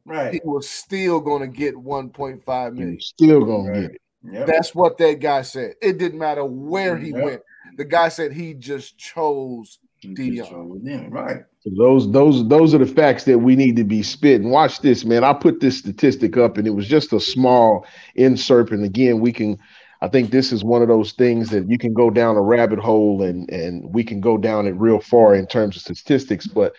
Right. 0.04 0.32
He 0.32 0.40
was 0.42 0.68
still 0.68 1.20
going 1.20 1.42
to 1.42 1.48
get 1.48 1.74
1.5 1.74 2.72
million. 2.74 3.00
Still 3.00 3.44
going 3.44 3.66
right. 3.66 3.74
to 3.74 3.82
get 3.82 3.90
it. 3.90 4.00
Yep. 4.30 4.46
That's 4.46 4.74
what 4.74 4.98
that 4.98 5.20
guy 5.20 5.42
said. 5.42 5.74
It 5.82 5.98
didn't 5.98 6.18
matter 6.18 6.44
where 6.44 6.96
he 6.96 7.10
yep. 7.10 7.22
went. 7.22 7.42
The 7.76 7.84
guy 7.84 8.08
said 8.08 8.32
he 8.32 8.54
just 8.54 8.96
chose 8.96 9.78
Deion. 10.02 11.12
Right. 11.12 11.44
Those 11.76 12.10
those 12.12 12.46
those 12.48 12.74
are 12.74 12.78
the 12.78 12.86
facts 12.86 13.24
that 13.24 13.38
we 13.38 13.56
need 13.56 13.76
to 13.76 13.84
be 13.84 14.02
spitting. 14.02 14.50
Watch 14.50 14.80
this, 14.80 15.04
man. 15.04 15.24
I 15.24 15.32
put 15.32 15.60
this 15.60 15.78
statistic 15.78 16.36
up, 16.36 16.56
and 16.56 16.66
it 16.66 16.70
was 16.70 16.86
just 16.86 17.12
a 17.12 17.20
small 17.20 17.86
insert. 18.14 18.70
And 18.70 18.84
again, 18.84 19.20
we 19.20 19.32
can. 19.32 19.58
I 20.00 20.06
think 20.08 20.30
this 20.30 20.52
is 20.52 20.62
one 20.62 20.80
of 20.80 20.88
those 20.88 21.12
things 21.12 21.50
that 21.50 21.68
you 21.68 21.76
can 21.76 21.92
go 21.92 22.08
down 22.10 22.36
a 22.36 22.42
rabbit 22.42 22.78
hole, 22.78 23.22
and 23.22 23.50
and 23.50 23.92
we 23.92 24.04
can 24.04 24.20
go 24.20 24.38
down 24.38 24.66
it 24.66 24.76
real 24.76 25.00
far 25.00 25.34
in 25.34 25.46
terms 25.46 25.76
of 25.76 25.82
statistics. 25.82 26.46
But 26.46 26.74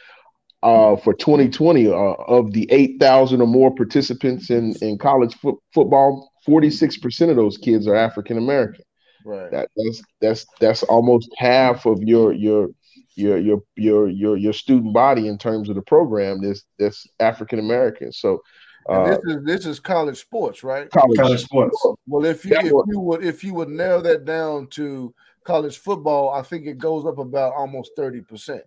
uh, 0.63 0.95
for 0.97 1.13
2020, 1.13 1.87
uh, 1.87 1.91
of 1.93 2.51
the 2.53 2.67
8,000 2.71 3.41
or 3.41 3.47
more 3.47 3.73
participants 3.73 4.49
in 4.49 4.75
in 4.81 4.97
college 4.97 5.35
fo- 5.35 5.61
football, 5.73 6.31
46 6.45 6.97
percent 6.97 7.31
of 7.31 7.37
those 7.37 7.57
kids 7.57 7.87
are 7.87 7.95
African 7.95 8.37
American. 8.37 8.83
Right. 9.25 9.51
That, 9.51 9.69
that's 9.75 10.01
that's 10.21 10.45
that's 10.59 10.83
almost 10.83 11.29
half 11.37 11.85
of 11.85 12.01
your 12.01 12.33
your 12.33 12.69
your 13.15 13.37
your 13.37 13.63
your 13.75 14.09
your 14.09 14.37
your 14.37 14.53
student 14.53 14.93
body 14.93 15.27
in 15.27 15.37
terms 15.37 15.69
of 15.69 15.75
the 15.75 15.81
program 15.81 16.41
this 16.41 16.63
this 16.77 17.07
African 17.19 17.59
American. 17.59 18.11
So 18.11 18.41
uh, 18.87 19.09
this 19.09 19.19
is 19.25 19.43
this 19.43 19.65
is 19.65 19.79
college 19.79 20.19
sports, 20.19 20.63
right? 20.63 20.89
College, 20.89 21.17
college 21.17 21.43
sports. 21.43 21.85
Well, 22.07 22.25
if 22.25 22.45
you 22.45 22.55
if 22.55 22.85
you 22.87 22.99
would 22.99 23.23
if 23.23 23.43
you 23.43 23.53
would 23.53 23.69
narrow 23.69 24.01
that 24.01 24.25
down 24.25 24.67
to 24.71 25.13
college 25.43 25.77
football, 25.77 26.31
I 26.31 26.41
think 26.41 26.65
it 26.65 26.77
goes 26.77 27.05
up 27.05 27.19
about 27.19 27.53
almost 27.53 27.91
thirty 27.95 28.21
percent. 28.21 28.63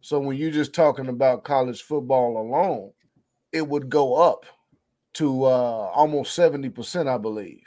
So 0.00 0.18
when 0.18 0.36
you're 0.36 0.50
just 0.50 0.72
talking 0.72 1.08
about 1.08 1.44
college 1.44 1.82
football 1.82 2.38
alone, 2.38 2.92
it 3.52 3.66
would 3.66 3.90
go 3.90 4.14
up 4.14 4.46
to 5.14 5.44
uh, 5.44 5.90
almost 5.94 6.34
seventy 6.34 6.70
percent, 6.70 7.08
I 7.08 7.18
believe. 7.18 7.66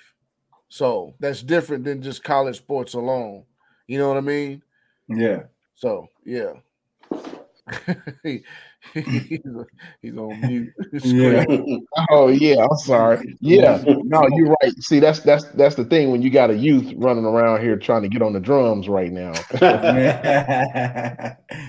So 0.69 1.13
that's 1.19 1.43
different 1.43 1.83
than 1.83 2.01
just 2.01 2.23
college 2.23 2.57
sports 2.57 2.95
alone. 2.95 3.43
You 3.85 3.99
know 3.99 4.07
what 4.07 4.17
I 4.17 4.21
mean? 4.21 4.63
Yeah. 5.07 5.43
So 5.75 6.07
yeah. 6.25 6.53
he, 8.23 8.43
he's, 8.93 9.03
he's, 10.01 10.17
on 10.17 10.41
mute. 10.41 10.73
yeah. 11.03 11.45
Oh 12.09 12.27
yeah, 12.27 12.65
I'm 12.69 12.77
sorry. 12.77 13.37
Yeah, 13.39 13.81
no, 13.85 14.27
you're 14.33 14.55
right. 14.61 14.73
See, 14.79 14.99
that's 14.99 15.19
that's 15.19 15.45
that's 15.51 15.75
the 15.75 15.85
thing 15.85 16.11
when 16.11 16.21
you 16.21 16.29
got 16.29 16.49
a 16.49 16.55
youth 16.55 16.93
running 16.97 17.23
around 17.23 17.61
here 17.61 17.77
trying 17.77 18.01
to 18.01 18.09
get 18.09 18.21
on 18.21 18.33
the 18.33 18.39
drums 18.39 18.89
right 18.89 19.11
now. 19.11 19.31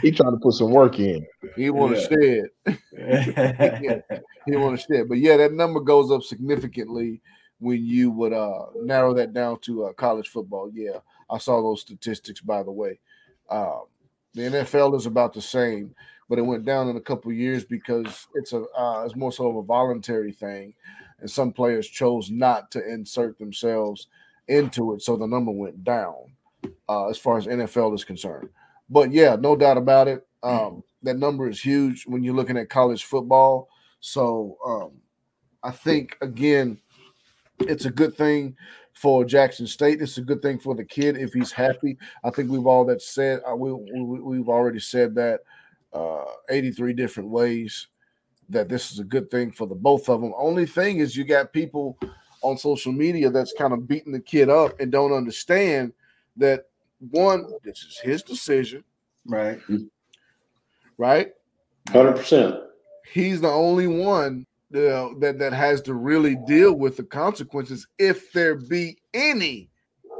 He's 0.02 0.16
trying 0.16 0.32
to 0.32 0.38
put 0.42 0.54
some 0.54 0.72
work 0.72 0.98
in. 0.98 1.24
He 1.54 1.70
want 1.70 1.96
to 1.96 2.00
yeah. 2.00 2.42
shed. 2.66 2.78
yeah, 2.92 4.00
he 4.44 4.50
didn't 4.50 4.62
want 4.62 4.80
to 4.80 4.86
share. 4.86 5.04
But 5.04 5.18
yeah, 5.18 5.36
that 5.36 5.52
number 5.52 5.80
goes 5.80 6.10
up 6.10 6.22
significantly 6.22 7.20
when 7.60 7.84
you 7.84 8.10
would 8.10 8.32
uh, 8.32 8.66
narrow 8.82 9.14
that 9.14 9.32
down 9.32 9.60
to 9.60 9.84
uh, 9.84 9.92
college 9.92 10.28
football. 10.28 10.70
Yeah, 10.72 10.98
I 11.30 11.38
saw 11.38 11.62
those 11.62 11.82
statistics. 11.82 12.40
By 12.40 12.62
the 12.62 12.72
way, 12.72 12.98
um, 13.48 13.84
the 14.34 14.42
NFL 14.42 14.96
is 14.96 15.06
about 15.06 15.32
the 15.32 15.42
same, 15.42 15.94
but 16.28 16.38
it 16.38 16.42
went 16.42 16.64
down 16.64 16.88
in 16.88 16.96
a 16.96 17.00
couple 17.00 17.32
years 17.32 17.64
because 17.64 18.26
it's 18.34 18.52
a 18.52 18.64
uh, 18.76 19.02
it's 19.04 19.16
more 19.16 19.32
so 19.32 19.48
of 19.48 19.56
a 19.56 19.62
voluntary 19.62 20.32
thing, 20.32 20.74
and 21.20 21.30
some 21.30 21.52
players 21.52 21.88
chose 21.88 22.30
not 22.30 22.70
to 22.72 22.86
insert 22.86 23.38
themselves 23.38 24.08
into 24.48 24.94
it, 24.94 25.02
so 25.02 25.16
the 25.16 25.26
number 25.26 25.50
went 25.50 25.84
down 25.84 26.14
uh, 26.88 27.08
as 27.08 27.18
far 27.18 27.38
as 27.38 27.46
NFL 27.46 27.94
is 27.94 28.04
concerned. 28.04 28.48
But 28.90 29.12
yeah, 29.12 29.36
no 29.36 29.56
doubt 29.56 29.78
about 29.78 30.08
it. 30.08 30.26
Um, 30.42 30.82
that 31.02 31.16
number 31.16 31.48
is 31.48 31.60
huge 31.60 32.04
when 32.06 32.22
you're 32.22 32.34
looking 32.34 32.58
at 32.58 32.68
college 32.68 33.04
football. 33.04 33.68
So 34.00 34.58
um, 34.66 34.92
I 35.62 35.70
think 35.70 36.18
again, 36.20 36.78
it's 37.60 37.86
a 37.86 37.90
good 37.90 38.14
thing 38.14 38.56
for 38.94 39.24
Jackson 39.24 39.66
State. 39.66 40.00
It's 40.00 40.18
a 40.18 40.22
good 40.22 40.40
thing 40.40 40.58
for 40.58 40.74
the 40.74 40.84
kid 40.84 41.16
if 41.16 41.32
he's 41.32 41.52
happy. 41.52 41.98
I 42.22 42.30
think 42.30 42.50
we've 42.50 42.66
all 42.66 42.84
that 42.86 43.02
said. 43.02 43.40
Uh, 43.48 43.54
we, 43.56 43.72
we 43.72 44.38
have 44.38 44.48
already 44.48 44.80
said 44.80 45.14
that 45.16 45.40
uh, 45.92 46.24
83 46.48 46.94
different 46.94 47.28
ways 47.28 47.88
that 48.48 48.68
this 48.68 48.92
is 48.92 48.98
a 48.98 49.04
good 49.04 49.30
thing 49.30 49.50
for 49.50 49.66
the 49.66 49.74
both 49.74 50.08
of 50.08 50.20
them. 50.20 50.32
Only 50.36 50.66
thing 50.66 50.98
is, 50.98 51.16
you 51.16 51.24
got 51.24 51.52
people 51.52 51.98
on 52.42 52.58
social 52.58 52.92
media 52.92 53.30
that's 53.30 53.54
kind 53.56 53.72
of 53.72 53.88
beating 53.88 54.12
the 54.12 54.20
kid 54.20 54.50
up 54.50 54.78
and 54.78 54.92
don't 54.92 55.12
understand 55.12 55.92
that 56.36 56.66
one, 57.10 57.50
this 57.62 57.82
is 57.82 57.98
his 58.02 58.22
decision, 58.22 58.84
right? 59.26 59.60
Right, 60.98 61.32
hundred 61.90 62.16
percent. 62.16 62.56
He's 63.12 63.40
the 63.40 63.48
only 63.48 63.86
one 63.86 64.46
uh, 64.74 65.10
that 65.18 65.38
that 65.38 65.52
has 65.52 65.80
to 65.82 65.94
really 65.94 66.36
deal 66.46 66.74
with 66.74 66.96
the 66.96 67.04
consequences 67.04 67.86
if 67.98 68.32
there 68.32 68.56
be 68.56 68.98
any 69.12 69.70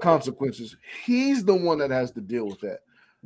consequences. 0.00 0.76
He's 1.04 1.44
the 1.44 1.54
one 1.54 1.78
that 1.78 1.90
has 1.90 2.12
to 2.12 2.20
deal 2.20 2.46
with 2.46 2.60
that. 2.60 2.80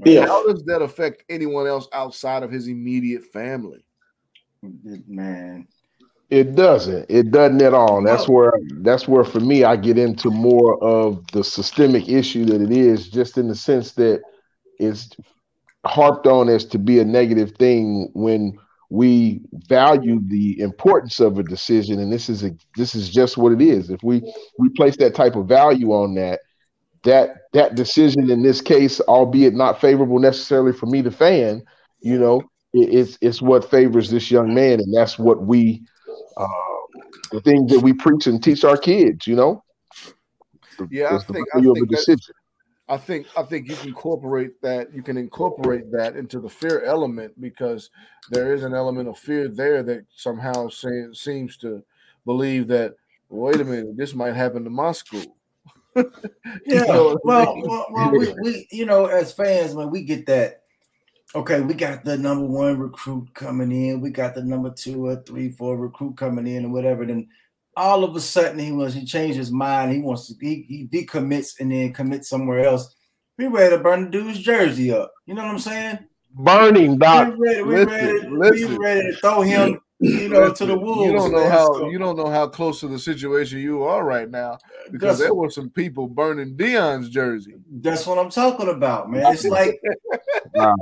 Yeah. 0.05 0.27
How 0.27 0.47
does 0.47 0.65
that 0.65 0.81
affect 0.81 1.25
anyone 1.29 1.67
else 1.67 1.89
outside 1.93 2.43
of 2.43 2.51
his 2.51 2.69
immediate 2.69 3.25
family? 3.25 3.85
Man, 4.63 5.67
it 6.31 6.55
doesn't. 6.55 7.07
It 7.09 7.31
doesn't 7.31 7.63
at 7.63 7.75
all. 7.75 8.03
That's 8.03 8.29
where 8.29 8.53
that's 8.81 9.09
where 9.09 9.25
for 9.25 9.41
me 9.41 9.65
I 9.65 9.77
get 9.77 9.99
into 9.99 10.31
more 10.31 10.83
of 10.83 11.27
the 11.33 11.43
systemic 11.43 12.09
issue 12.09 12.45
that 12.47 12.61
it 12.61 12.71
is, 12.71 13.09
just 13.09 13.39
in 13.39 13.49
the 13.49 13.55
sense 13.55 13.93
that 13.93 14.23
it's 14.79 15.11
harped 15.87 16.27
on 16.27 16.49
as 16.49 16.65
to 16.67 16.79
be 16.79 16.99
a 16.99 17.05
negative 17.05 17.53
thing 17.53 18.11
when 18.15 18.59
we 18.91 19.41
value 19.53 20.21
the 20.29 20.59
importance 20.61 21.21
of 21.21 21.39
a 21.39 21.43
decision 21.43 22.01
and 22.01 22.13
this 22.13 22.29
is 22.29 22.43
a 22.43 22.51
this 22.77 22.95
is 22.95 23.11
just 23.11 23.37
what 23.37 23.53
it 23.53 23.61
is. 23.61 23.91
If 23.91 24.03
we 24.03 24.23
we 24.59 24.71
place 24.71 24.97
that 24.97 25.15
type 25.15 25.37
of 25.37 25.47
value 25.47 25.93
on 25.93 26.15
that 26.15 26.41
that 27.05 27.37
that 27.53 27.75
decision 27.75 28.31
in 28.31 28.43
this 28.43 28.61
case 28.61 29.01
albeit 29.01 29.55
not 29.55 29.81
favorable 29.81 30.19
necessarily 30.19 30.73
for 30.73 30.87
me 30.87 31.01
the 31.01 31.11
fan 31.11 31.63
you 32.01 32.19
know 32.19 32.43
it, 32.73 32.93
it's 32.93 33.19
it's 33.21 33.41
what 33.41 33.71
favors 33.71 34.11
this 34.11 34.31
young 34.31 34.53
man 34.53 34.81
and 34.81 34.93
that's 34.95 35.19
what 35.19 35.43
we 35.43 35.83
uh 36.37 36.47
the 37.31 37.41
things 37.43 37.71
that 37.71 37.81
we 37.81 37.93
preach 37.93 38.27
and 38.27 38.43
teach 38.43 38.65
our 38.65 38.77
kids 38.77 39.27
you 39.27 39.37
know? 39.37 39.63
Yeah 40.91 41.15
I 41.15 41.19
think, 41.19 41.47
I 41.55 41.61
think 41.61 41.89
decision 41.89 42.35
I 42.89 42.97
think 42.97 43.27
I 43.37 43.43
think 43.43 43.69
you 43.69 43.77
can 43.77 43.89
incorporate 43.89 44.61
that. 44.63 44.95
You 44.95 45.03
can 45.03 45.17
incorporate 45.17 45.91
that 45.93 46.17
into 46.17 46.41
the 46.41 46.49
fear 46.49 46.83
element 46.85 47.39
because 47.41 47.91
there 48.31 48.55
is 48.55 48.65
an 48.65 48.75
element 48.75 49.09
of 49.09 49.19
fear 49.19 49.49
there 49.49 49.83
that 49.83 50.07
somehow 50.15 50.69
say, 50.69 51.07
seems 51.13 51.57
to 51.59 51.83
believe 52.25 52.67
that 52.69 52.95
wait 53.29 53.61
a 53.61 53.65
minute, 53.65 53.97
this 53.97 54.15
might 54.15 54.35
happen 54.35 54.65
to 54.65 54.71
my 54.71 54.93
school. 54.93 55.37
yeah, 55.97 56.03
you 56.67 56.87
know 56.87 57.19
well, 57.25 57.55
well, 57.63 57.87
well 57.91 58.11
we, 58.11 58.35
we, 58.43 58.69
you 58.71 58.87
know, 58.87 59.07
as 59.07 59.33
fans, 59.33 59.75
when 59.75 59.91
we 59.91 60.03
get 60.03 60.27
that, 60.27 60.63
okay, 61.35 61.61
we 61.61 61.75
got 61.75 62.05
the 62.05 62.17
number 62.17 62.47
one 62.47 62.79
recruit 62.79 63.33
coming 63.35 63.73
in, 63.73 64.01
we 64.01 64.11
got 64.11 64.35
the 64.35 64.43
number 64.43 64.71
two 64.71 65.07
or 65.07 65.17
three, 65.17 65.51
four 65.51 65.77
recruit 65.77 66.17
coming 66.17 66.47
in, 66.47 66.67
or 66.67 66.69
whatever. 66.71 67.05
Then 67.05 67.29
all 67.79 68.05
of 68.05 68.15
a 68.17 68.21
sudden 68.21 68.59
he 68.59 68.73
wants 68.73 68.95
he 68.95 69.05
changed 69.05 69.39
his 69.39 69.53
mind. 69.53 69.93
He 69.93 70.01
wants 70.01 70.27
to 70.29 70.35
he, 70.41 70.65
he 70.69 70.87
decommits 70.87 71.61
and 71.61 71.71
then 71.71 71.93
commits 71.93 72.29
somewhere 72.29 72.65
else. 72.65 72.95
We 73.39 73.47
ready 73.47 73.77
to 73.77 73.83
burn 73.83 74.05
the 74.05 74.11
dude's 74.11 74.41
jersey 74.41 74.93
up. 74.93 75.13
You 75.27 75.35
know 75.35 75.45
what 75.45 75.53
I'm 75.53 75.59
saying? 75.61 75.99
Burning, 76.33 76.99
doc. 76.99 77.35
We 77.39 77.47
ready, 77.47 77.63
we 77.63 77.85
listen, 77.85 77.89
ready, 77.89 78.29
listen. 78.31 78.69
we 78.71 78.79
ready 78.79 79.01
to 79.11 79.17
throw 79.17 79.43
him, 79.43 79.81
you 80.01 80.29
know, 80.29 80.53
to 80.53 80.67
the 80.67 80.79
wolves. 80.79 81.07
You 81.07 81.13
don't 81.13 81.33
know 81.33 81.45
man. 81.45 81.51
how 81.51 81.89
you 81.89 81.99
don't 81.99 82.17
know 82.17 82.29
how 82.29 82.49
close 82.49 82.81
to 82.81 82.89
the 82.89 82.99
situation 82.99 83.59
you 83.59 83.85
are 83.85 84.05
right 84.05 84.29
now 84.29 84.59
because 84.91 85.19
there 85.19 85.35
were 85.35 85.51
some 85.51 85.71
people 85.71 86.09
burning 86.09 86.57
Deion's 86.57 87.09
jersey. 87.09 87.55
That's 87.71 88.07
what 88.07 88.19
I'm 88.19 88.31
talking 88.31 88.69
about, 88.69 89.11
man. 89.11 89.33
It's 89.33 89.45
like, 89.49 89.81
wow. 90.55 90.75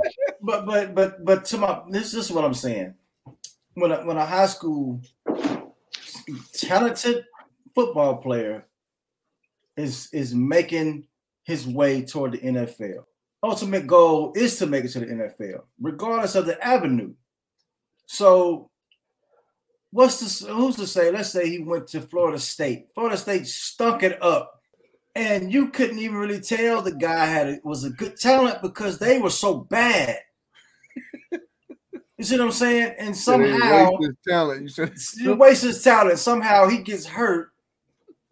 but 0.42 0.66
but 0.66 0.94
but 0.94 1.24
but 1.24 1.44
to 1.46 1.58
my 1.58 1.82
this 1.90 2.14
is 2.14 2.30
what 2.30 2.44
I'm 2.44 2.54
saying. 2.54 2.94
When 3.74 3.92
a, 3.92 4.06
when 4.06 4.16
a 4.16 4.24
high 4.24 4.46
school 4.46 5.02
talented 6.52 7.24
football 7.74 8.16
player 8.16 8.66
is 9.76 10.08
is 10.12 10.34
making 10.34 11.06
his 11.44 11.66
way 11.66 12.02
toward 12.02 12.32
the 12.32 12.38
NFL. 12.38 13.04
Ultimate 13.42 13.86
goal 13.86 14.32
is 14.34 14.58
to 14.58 14.66
make 14.66 14.84
it 14.84 14.88
to 14.88 15.00
the 15.00 15.06
NFL, 15.06 15.62
regardless 15.80 16.34
of 16.34 16.46
the 16.46 16.62
avenue. 16.66 17.14
So, 18.06 18.70
what's 19.90 20.40
the 20.40 20.52
who's 20.52 20.76
to 20.76 20.86
say? 20.86 21.10
Let's 21.10 21.30
say 21.30 21.48
he 21.48 21.58
went 21.60 21.88
to 21.88 22.00
Florida 22.00 22.38
State. 22.38 22.88
Florida 22.94 23.16
State 23.16 23.46
stunk 23.46 24.02
it 24.02 24.20
up, 24.22 24.60
and 25.14 25.52
you 25.52 25.68
couldn't 25.68 25.98
even 25.98 26.16
really 26.16 26.40
tell 26.40 26.82
the 26.82 26.94
guy 26.94 27.26
had 27.26 27.48
a, 27.48 27.60
was 27.62 27.84
a 27.84 27.90
good 27.90 28.18
talent 28.18 28.62
because 28.62 28.98
they 28.98 29.18
were 29.18 29.30
so 29.30 29.58
bad. 29.58 30.18
You 32.18 32.24
see 32.24 32.38
what 32.38 32.46
I'm 32.46 32.52
saying? 32.52 32.94
And 32.98 33.16
somehow 33.16 33.90
waste 33.90 34.02
his 34.02 34.16
talent. 34.26 34.62
You 34.62 34.68
said 34.68 34.94
he 35.18 35.28
wastes 35.28 35.64
his 35.64 35.82
talent. 35.82 36.18
Somehow 36.18 36.68
he 36.68 36.78
gets 36.78 37.06
hurt 37.06 37.50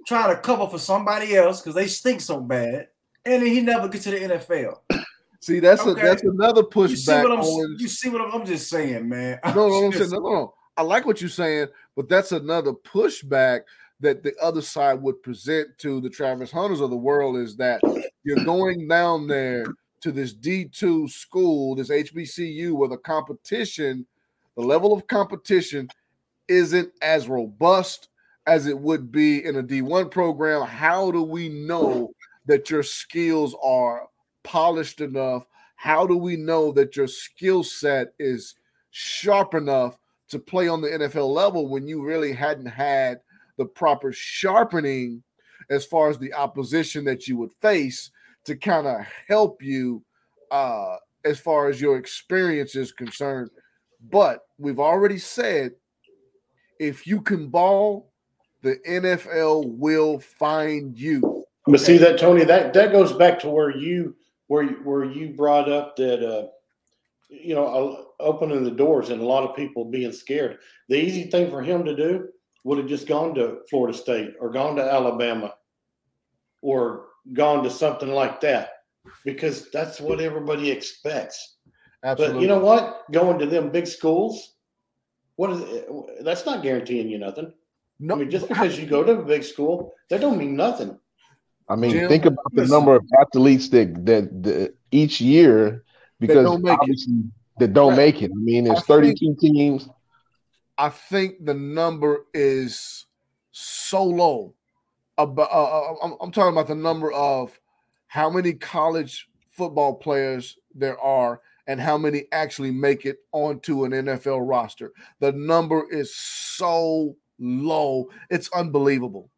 trying 0.07 0.35
to 0.35 0.41
cover 0.41 0.67
for 0.69 0.79
somebody 0.79 1.37
else 1.37 1.61
because 1.61 1.75
they 1.75 1.87
stink 1.87 2.21
so 2.21 2.41
bad, 2.41 2.89
and 3.25 3.43
then 3.43 3.47
he 3.47 3.61
never 3.61 3.89
gets 3.89 4.05
to 4.05 4.11
the 4.11 4.21
NFL. 4.21 4.79
See, 5.41 5.61
that's 5.61 5.83
okay. 5.83 6.01
a 6.01 6.05
that's 6.05 6.23
another 6.23 6.63
pushback. 6.63 6.91
You 6.91 6.97
see 6.97 7.13
what 7.13 7.33
I'm, 7.33 7.41
on, 7.41 7.77
you 7.79 7.89
see 7.89 8.09
what 8.09 8.21
I'm, 8.23 8.33
I'm 8.33 8.47
just 8.47 8.71
saying, 8.71 9.07
man. 9.07 9.39
No, 9.45 9.69
no, 9.69 9.75
I'm 9.85 9.93
saying, 9.93 10.11
no, 10.11 10.21
no. 10.21 10.55
I 10.77 10.83
like 10.83 11.05
what 11.05 11.21
you're 11.21 11.29
saying, 11.29 11.69
but 11.95 12.09
that's 12.09 12.33
another 12.33 12.73
pushback 12.73 13.61
that 14.01 14.23
the 14.23 14.35
other 14.41 14.63
side 14.63 15.01
would 15.03 15.23
present 15.23 15.69
to 15.79 16.01
the 16.01 16.09
Travis 16.09 16.51
Hunters 16.51 16.81
of 16.81 16.91
the 16.91 16.97
world 16.97 17.37
is 17.37 17.57
that 17.57 17.81
you're 18.25 18.45
going 18.45 18.89
down 18.89 19.27
there 19.27 19.67
to 20.05 20.13
this 20.13 20.35
D2 20.35 21.09
school, 21.09 21.75
this 21.75 21.89
HBCU, 21.89 22.73
where 22.73 22.91
the 22.91 22.99
competition, 22.99 24.05
the 24.55 24.63
level 24.63 24.93
of 24.93 25.07
competition 25.07 25.89
isn't 26.47 26.93
as 27.01 27.27
robust 27.27 28.11
as 28.47 28.67
it 28.67 28.79
would 28.79 29.11
be 29.11 29.43
in 29.43 29.57
a 29.57 29.63
D1 29.63 30.11
program. 30.11 30.67
How 30.67 31.11
do 31.11 31.23
we 31.23 31.49
know 31.49 32.11
that 32.45 32.69
your 32.69 32.83
skills 32.83 33.57
are 33.63 34.09
polished 34.43 35.01
enough? 35.01 35.47
How 35.77 36.07
do 36.07 36.19
we 36.19 36.37
know 36.37 36.71
that 36.73 36.97
your 36.97 37.09
skill 37.09 37.65
set 37.65 38.13
is 38.19 38.57
sharp 38.91 39.55
enough 39.55 39.99
to 40.29 40.39
play 40.39 40.69
on 40.69 40.83
the 40.83 40.89
NFL 40.89 41.33
level 41.33 41.67
when 41.67 41.89
you 41.89 42.05
really 42.05 42.35
hadn't 42.35 42.67
had 42.67 43.21
the 43.57 43.65
proper 43.65 44.13
sharpening 44.13 45.23
as 45.71 45.87
far 45.87 46.11
as 46.11 46.19
the 46.19 46.35
opposition 46.35 47.05
that 47.05 47.27
you 47.27 47.39
would 47.39 47.53
face 47.63 48.11
to 48.45 48.57
kind 48.57 48.87
of 48.87 49.01
help 49.29 49.63
you 49.63 50.03
uh, 50.51 50.97
as 51.25 51.41
far 51.41 51.69
as 51.69 51.81
your 51.81 51.97
experience 51.97 52.77
is 52.77 52.93
concerned. 52.93 53.51
But 54.11 54.41
we've 54.59 54.81
already 54.81 55.19
said 55.19 55.73
if 56.79 57.07
you 57.07 57.21
can 57.21 57.49
ball, 57.49 58.13
the 58.63 58.77
NFL 58.87 59.77
will 59.77 60.19
find 60.19 60.99
you. 60.99 61.45
But 61.67 61.81
see 61.81 61.99
that 61.99 62.19
Tony, 62.19 62.45
that 62.45 62.75
that 62.75 62.93
goes 62.93 63.13
back 63.13 63.39
to 63.41 63.49
where 63.49 63.71
you 63.71 64.15
where 64.49 64.67
where 64.67 65.05
you 65.05 65.31
brought 65.31 65.71
up 65.71 65.97
that 65.97 66.23
uh, 66.23 66.49
you 67.29 67.55
know 67.55 68.09
opening 68.21 68.65
the 68.65 68.71
doors 68.71 69.11
and 69.11 69.21
a 69.21 69.27
lot 69.27 69.49
of 69.49 69.57
people 69.57 69.85
being 69.85 70.13
scared. 70.13 70.59
The 70.89 70.97
easy 70.97 71.25
thing 71.25 71.51
for 71.51 71.63
him 71.63 71.85
to 71.85 71.97
do 71.97 72.29
would 72.65 72.79
have 72.79 72.87
just 72.87 73.07
gone 73.07 73.35
to 73.35 73.61
Florida 73.71 73.97
State 73.97 74.35
or 74.41 74.51
gone 74.51 74.77
to 74.77 74.83
Alabama 74.83 75.55
or 76.61 77.07
gone 77.33 77.65
to 77.65 77.71
something 77.71 78.11
like 78.11 78.41
that 78.43 78.71
because 79.25 79.71
that's 79.71 80.01
what 80.01 80.21
everybody 80.21 80.71
expects. 80.71 81.57
Absolutely. 82.03 82.35
But 82.35 82.43
you 82.43 82.49
know 82.49 82.59
what? 82.59 83.03
Going 83.11 83.39
to 83.39 83.47
them 83.47 83.71
big 83.71 83.87
schools, 83.87 84.55
what 85.37 85.51
is 85.51 85.61
it? 85.61 85.89
that's 86.25 86.47
not 86.47 86.63
guaranteeing 86.63 87.09
you 87.09 87.19
nothing. 87.19 87.53
No, 87.99 88.15
I 88.15 88.19
mean, 88.19 88.31
just 88.31 88.49
because 88.49 88.79
you 88.79 88.87
go 88.87 89.03
to 89.03 89.13
a 89.13 89.23
big 89.23 89.45
school, 89.45 89.95
that 90.11 90.21
don't 90.21 90.39
mean 90.39 90.57
nothing. 90.57 90.99
I 91.69 91.77
mean, 91.77 91.93
Jim, 91.93 92.09
think 92.09 92.27
about 92.27 92.53
the 92.53 92.67
number 92.67 92.95
of 92.95 93.05
athletes 93.21 93.69
that 93.71 94.05
that, 94.07 94.43
that 94.43 94.75
each 94.91 95.21
year 95.21 95.85
because 96.21 96.37
that 96.37 96.43
don't 96.43 96.63
make 96.63 96.79
it. 96.83 97.01
That 97.59 97.73
don't 97.73 97.91
right. 97.91 97.97
make 97.97 98.23
it. 98.23 98.33
I 98.33 98.41
mean, 98.41 98.65
there's 98.65 98.85
32 98.85 99.37
teams. 99.41 99.89
I 100.77 100.89
think 100.89 101.45
the 101.45 101.55
number 101.55 102.27
is 102.35 103.07
so 103.53 104.03
low. 104.03 104.55
About 105.19 105.49
uh, 105.53 105.93
uh, 105.93 105.95
I'm, 106.03 106.15
I'm 106.21 106.33
talking 106.33 106.53
about 106.53 106.67
the 106.69 106.75
number 106.75 107.13
of 107.13 107.59
how 108.09 108.29
many 108.29 108.53
college 108.53 109.29
football 109.51 109.95
players 109.95 110.57
there 110.75 110.99
are 111.01 111.41
and 111.67 111.81
how 111.81 111.97
many 111.97 112.25
actually 112.33 112.71
make 112.71 113.07
it 113.07 113.19
onto 113.33 113.85
an 113.85 113.93
NFL 113.93 114.47
roster. 114.49 114.93
The 115.21 115.33
number 115.33 115.85
is 115.91 116.15
so 116.17 117.17
low. 117.39 118.09
It's 118.31 118.51
unbelievable. 118.53 119.31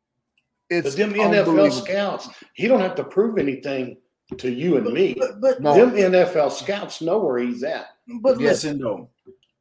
It's 0.70 0.97
But 0.97 0.97
them 0.97 1.12
NFL 1.12 1.72
scouts, 1.72 2.29
he 2.55 2.66
don't 2.66 2.81
have 2.81 2.97
to 2.97 3.05
prove 3.05 3.39
anything 3.39 3.99
to 4.39 4.51
you 4.51 4.77
and 4.77 4.85
But, 4.85 4.95
me. 4.95 5.14
but, 5.16 5.41
but, 5.41 5.62
No. 5.62 5.74
Them 5.74 5.93
NFL 6.12 6.51
scouts 6.51 7.01
know 7.01 7.18
where 7.18 7.39
he's 7.39 7.62
at. 7.62 7.87
but 8.20 8.41
Yes. 8.41 8.64
listen 8.64 8.79
though, 8.79 9.09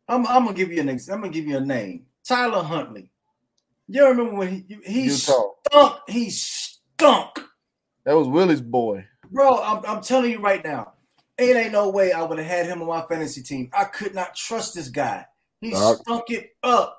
I'm, 0.07 0.25
I'm 0.27 0.45
gonna 0.45 0.53
give 0.57 0.71
you 0.71 0.81
an 0.81 0.89
ex- 0.89 1.07
I'm 1.09 1.21
gonna 1.21 1.31
give 1.33 1.45
you 1.45 1.57
a 1.57 1.61
name. 1.61 2.05
Tyler 2.27 2.63
Huntley. 2.63 3.11
You 3.87 4.07
remember 4.07 4.35
when 4.35 4.47
he 4.67 4.77
he 4.85 5.03
Utah. 5.03 5.49
stunk? 5.69 5.95
He 6.07 6.29
stunk, 6.29 7.39
That 8.05 8.13
was 8.15 8.27
Willie's 8.27 8.61
boy. 8.61 9.05
bro. 9.31 9.61
I'm, 9.61 9.85
I'm 9.85 10.01
telling 10.01 10.31
you 10.31 10.39
right 10.39 10.63
now, 10.63 10.93
it 11.37 11.55
ain't 11.55 11.71
no 11.71 11.89
way 11.89 12.11
I 12.11 12.23
would 12.23 12.37
have 12.39 12.47
had 12.47 12.65
him 12.65 12.81
on 12.81 12.87
my 12.87 13.03
fantasy 13.03 13.43
team. 13.43 13.69
I 13.73 13.83
could 13.85 14.15
not 14.15 14.35
trust 14.35 14.73
this 14.75 14.89
guy. 14.89 15.25
He 15.61 15.71
Dog. 15.71 15.97
stunk 15.97 16.23
it 16.29 16.51
up. 16.63 16.97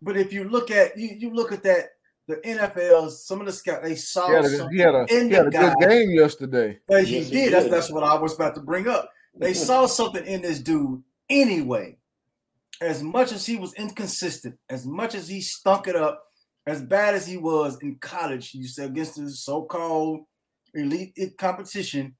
But 0.00 0.16
if 0.16 0.32
you 0.32 0.44
look 0.44 0.70
at 0.70 0.96
you, 0.96 1.08
you 1.08 1.34
look 1.34 1.52
at 1.52 1.62
that 1.64 1.86
the 2.28 2.36
NFL, 2.36 3.10
some 3.10 3.40
of 3.40 3.46
the 3.46 3.52
scouts 3.52 3.82
they 3.86 3.94
saw 3.94 4.28
He 4.28 4.34
had 4.34 4.44
a, 4.44 4.48
something 4.50 4.76
he 4.76 4.82
had 4.82 4.94
a, 4.94 5.06
in 5.10 5.28
he 5.28 5.34
had 5.34 5.46
a 5.46 5.50
the 5.50 5.58
good 5.58 5.88
game 5.88 6.10
yesterday. 6.10 6.78
that 6.88 7.04
he 7.04 7.18
Yes, 7.18 7.28
he 7.28 7.30
did. 7.32 7.52
That's 7.52 7.64
did. 7.64 7.72
that's 7.72 7.90
what 7.90 8.02
I 8.04 8.14
was 8.18 8.34
about 8.34 8.54
to 8.56 8.60
bring 8.60 8.86
up. 8.86 9.10
They 9.34 9.54
saw 9.54 9.86
something 9.86 10.24
in 10.26 10.42
this 10.42 10.58
dude 10.60 11.02
anyway. 11.30 11.96
As 12.80 13.02
much 13.02 13.32
as 13.32 13.44
he 13.44 13.56
was 13.56 13.74
inconsistent, 13.74 14.56
as 14.70 14.86
much 14.86 15.14
as 15.14 15.28
he 15.28 15.40
stunk 15.40 15.88
it 15.88 15.96
up, 15.96 16.24
as 16.66 16.82
bad 16.82 17.14
as 17.14 17.26
he 17.26 17.36
was 17.36 17.78
in 17.80 17.96
college, 17.96 18.54
you 18.54 18.68
said 18.68 18.90
against 18.90 19.16
the 19.16 19.30
so-called 19.30 20.20
elite 20.74 21.14
competition, 21.38 22.14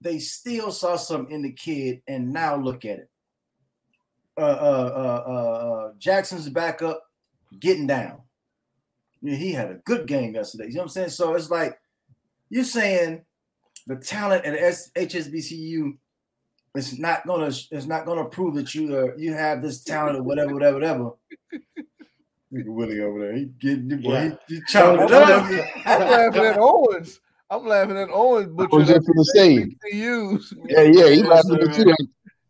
they 0.00 0.18
still 0.18 0.70
saw 0.70 0.96
something 0.96 1.34
in 1.34 1.42
the 1.42 1.52
kid, 1.52 2.02
and 2.06 2.32
now 2.32 2.56
look 2.56 2.84
at 2.84 2.98
it. 2.98 3.10
Uh, 4.36 4.40
uh, 4.40 4.92
uh, 4.94 5.30
uh, 5.30 5.32
uh, 5.32 5.92
Jackson's 5.98 6.48
backup 6.48 7.02
getting 7.58 7.86
down. 7.86 8.20
Yeah, 9.22 9.36
he 9.36 9.52
had 9.52 9.70
a 9.70 9.80
good 9.84 10.06
game 10.06 10.34
yesterday. 10.34 10.66
You 10.66 10.74
know 10.74 10.80
what 10.80 10.84
I'm 10.84 10.88
saying? 10.90 11.08
So 11.10 11.34
it's 11.34 11.50
like 11.50 11.78
you're 12.50 12.64
saying 12.64 13.22
the 13.86 13.96
talent 13.96 14.44
at 14.44 14.58
HSBCU 14.94 15.96
is 16.74 16.98
not 16.98 17.26
gonna 17.26 17.46
is 17.46 17.86
not 17.86 18.04
gonna 18.04 18.24
prove 18.24 18.54
that 18.56 18.74
you 18.74 18.96
uh, 18.96 19.16
you 19.16 19.32
have 19.32 19.62
this 19.62 19.82
talent 19.82 20.18
or 20.18 20.22
whatever, 20.22 20.52
whatever, 20.52 20.78
whatever. 20.78 21.10
Willie 22.50 23.00
over 23.00 23.18
there. 23.20 23.36
He 23.36 23.44
getting 23.58 23.88
boy, 24.00 24.12
Yeah. 24.12 24.36
he, 24.48 24.54
he 24.56 24.60
chopping 24.68 25.04
it 25.04 25.12
I'm 25.12 25.32
up. 25.32 25.66
I'm 25.86 26.10
laughing 26.10 26.44
at 26.44 26.58
Owens. 26.58 27.20
I'm 27.50 27.66
laughing 27.66 27.96
at 27.96 28.08
Owens. 28.10 28.46
I 28.48 28.52
Butcher 28.52 28.76
was 28.76 28.88
just 28.88 29.06
gonna 29.06 29.24
say, 29.24 29.76
use. 29.92 30.54
yeah, 30.68 30.82
yeah, 30.82 31.08
he 31.10 31.22
laughing 31.22 31.60
at 31.60 31.78
you. 31.78 31.94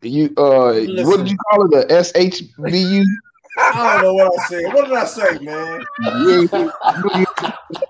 You 0.01 0.25
uh, 0.37 0.73
what 1.07 1.17
did 1.17 1.29
you 1.31 1.37
call 1.37 1.65
it? 1.65 1.87
The 1.87 1.95
SHBU? 1.95 3.03
I 3.57 3.93
don't 3.93 4.01
know 4.03 4.13
what 4.13 4.39
I 4.39 4.45
said. 4.45 4.73
What 4.73 4.85
did 4.85 4.97
I 4.97 5.05
say, 5.05 5.39
man? 5.39 5.85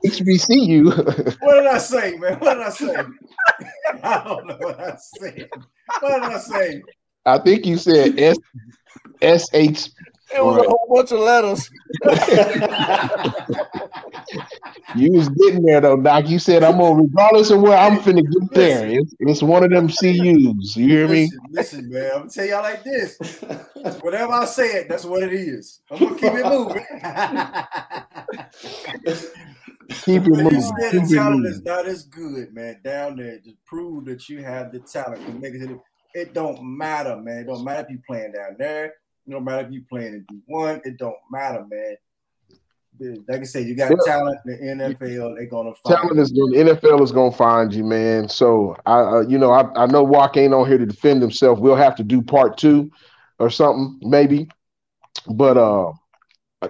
HBCU. 0.06 1.38
What 1.40 1.54
did 1.56 1.68
I 1.68 1.78
say, 1.78 2.18
man? 2.18 2.40
What 2.40 2.54
did 2.56 2.64
I 2.64 2.70
say? 2.70 2.96
I 4.04 4.24
don't 4.24 4.48
know 4.48 4.58
what 4.58 4.80
I 4.80 4.96
said. 4.98 5.50
What 6.00 6.22
did 6.22 6.32
I 6.32 6.38
say? 6.40 6.84
I 7.26 7.40
think 7.40 7.66
you 7.66 7.78
said 7.78 8.20
S 8.20 8.38
SH. 9.22 9.90
It 10.34 10.44
was 10.44 10.58
a 10.58 10.64
whole 10.68 10.88
bunch 10.90 11.12
of 11.12 11.20
letters. 11.20 11.70
You 14.96 15.12
was 15.12 15.28
getting 15.30 15.64
there 15.64 15.82
though, 15.82 15.98
Doc. 15.98 16.30
You 16.30 16.40
said 16.40 16.64
I'm 16.64 16.80
on 16.80 17.02
regardless 17.02 17.52
of 17.52 17.62
where 17.62 17.78
I'm 17.78 18.00
finna 18.00 18.24
get 18.24 18.54
there. 18.54 18.88
It's, 18.88 19.14
it's 19.20 19.44
one 19.44 19.64
of 19.64 19.70
them 19.70 19.88
CUs. 19.88 20.76
You 20.78 20.88
hear 20.88 21.08
me? 21.08 21.24
Listen, 21.24 21.40
listen, 21.52 21.90
man. 21.90 22.12
I'm 22.14 22.18
gonna 22.20 22.30
tell 22.30 22.46
y'all 22.46 22.64
like 22.64 22.84
this. 22.84 23.18
Whatever 24.02 24.34
I 24.34 24.46
say 24.46 24.68
it, 24.68 24.90
that's 24.90 25.04
what 25.04 25.24
it 25.24 25.34
is. 25.34 25.82
I'm 25.92 26.00
gonna 26.00 26.16
keep 26.16 26.34
it 26.34 26.46
moving. 26.46 26.86
Keep 29.90 30.24
it 30.24 30.30
When 30.30 30.40
you 30.40 30.44
moving. 30.46 30.62
said 30.62 30.92
Keep 30.92 31.04
the 31.04 31.14
it 31.14 31.16
talent 31.16 31.46
is 31.46 31.62
not 31.62 31.86
as 31.86 32.04
good, 32.06 32.54
man. 32.54 32.80
Down 32.84 33.18
there, 33.18 33.40
just 33.40 33.64
prove 33.66 34.06
that 34.06 34.28
you 34.30 34.44
have 34.44 34.72
the 34.72 34.80
talent 34.80 35.26
to 35.26 35.34
make 35.34 35.54
it. 35.54 35.70
It 36.14 36.34
don't 36.34 36.60
matter, 36.64 37.18
man. 37.18 37.40
It 37.40 37.48
don't 37.48 37.64
matter 37.64 37.82
if 37.82 37.90
you 37.92 38.00
playing 38.08 38.32
down 38.32 38.56
there. 38.58 38.94
Don't 39.30 39.44
matter 39.44 39.66
if 39.68 39.74
you 39.74 39.84
playing 39.90 40.14
in 40.14 40.26
D 40.30 40.42
one. 40.46 40.82
It 40.86 40.98
don't 40.98 41.16
matter, 41.32 41.66
man. 41.70 41.96
Like 43.28 43.42
I 43.42 43.44
said, 43.44 43.66
you 43.68 43.76
got 43.76 43.92
Yeah. 43.92 43.98
talent 44.06 44.40
in 44.46 44.78
the 44.78 44.86
NFL. 44.86 45.36
They're 45.36 45.48
gonna 45.48 45.74
find. 45.84 45.98
Talent 45.98 46.20
is 46.20 46.32
going. 46.32 46.54
NFL 46.54 47.02
is 47.02 47.12
to 47.12 47.32
find 47.32 47.74
you, 47.74 47.84
man. 47.84 48.30
So 48.30 48.76
I, 48.86 49.00
uh, 49.00 49.22
you 49.22 49.38
know, 49.38 49.52
I, 49.52 49.84
I 49.84 49.86
know 49.88 50.04
Walk 50.04 50.38
ain't 50.38 50.54
on 50.54 50.68
here 50.68 50.78
to 50.78 50.86
defend 50.86 51.22
himself. 51.22 51.60
We'll 51.60 51.76
have 51.76 51.96
to 51.96 52.04
do 52.04 52.22
part 52.22 52.58
two 52.58 52.90
or 53.40 53.50
something, 53.50 54.00
maybe. 54.02 54.48
But 55.28 55.58
uh, 55.58 55.92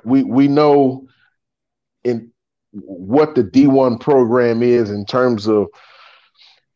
we 0.04 0.24
we 0.24 0.48
know 0.48 1.08
in 2.04 2.32
what 2.72 3.36
the 3.36 3.44
D1 3.44 4.00
program 4.00 4.64
is 4.64 4.90
in 4.90 5.06
terms 5.06 5.48
of 5.48 5.68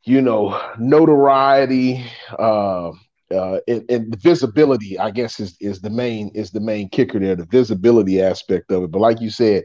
you 0.04 0.22
know 0.22 0.60
notoriety 0.80 2.06
uh 2.38 2.92
uh 3.32 3.60
and, 3.68 3.90
and 3.90 4.14
the 4.14 4.18
visibility 4.18 4.98
i 5.00 5.10
guess 5.10 5.40
is 5.40 5.56
is 5.60 5.82
the 5.82 5.90
main 5.90 6.30
is 6.30 6.52
the 6.52 6.60
main 6.60 6.90
kicker 6.90 7.20
there 7.20 7.36
the 7.36 7.46
visibility 7.46 8.22
aspect 8.22 8.72
of 8.72 8.84
it 8.84 8.92
but 8.92 9.00
like 9.00 9.22
you 9.22 9.30
said 9.30 9.64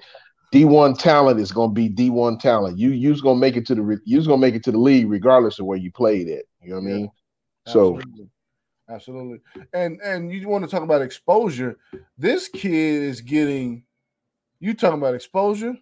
d1 0.53 0.99
talent 0.99 1.41
is 1.41 1.51
going 1.51 1.71
to 1.71 1.75
be 1.75 1.89
d1 1.89 2.39
talent 2.39 2.79
you 2.79 2.91
you's 2.91 3.21
going 3.21 3.37
to 3.37 3.41
make 3.41 3.57
it 3.57 3.67
to 3.67 3.75
the 3.75 4.01
you's 4.05 4.27
going 4.27 4.41
to 4.41 4.47
make 4.47 4.55
it 4.55 4.63
to 4.63 4.73
the 4.73 4.79
league 4.79 5.11
regardless 5.11 5.59
of 5.59 5.67
where 5.67 5.79
you 5.79 5.91
played 5.91 6.29
at 6.29 6.45
you 6.63 6.71
know 6.71 6.77
what 6.77 6.83
i 6.83 6.85
mean 6.85 7.11
so 7.67 7.97
Absolutely. 7.97 8.29
Absolutely. 8.89 9.41
And 9.73 10.01
and 10.03 10.31
you 10.31 10.47
want 10.49 10.65
to 10.65 10.71
talk 10.71 10.83
about 10.83 11.01
exposure. 11.01 11.79
This 12.19 12.49
kid 12.49 13.03
is 13.03 13.23
getting 13.23 13.85
you 14.61 14.75
talking 14.75 14.99
about 14.99 15.15
exposure? 15.15 15.77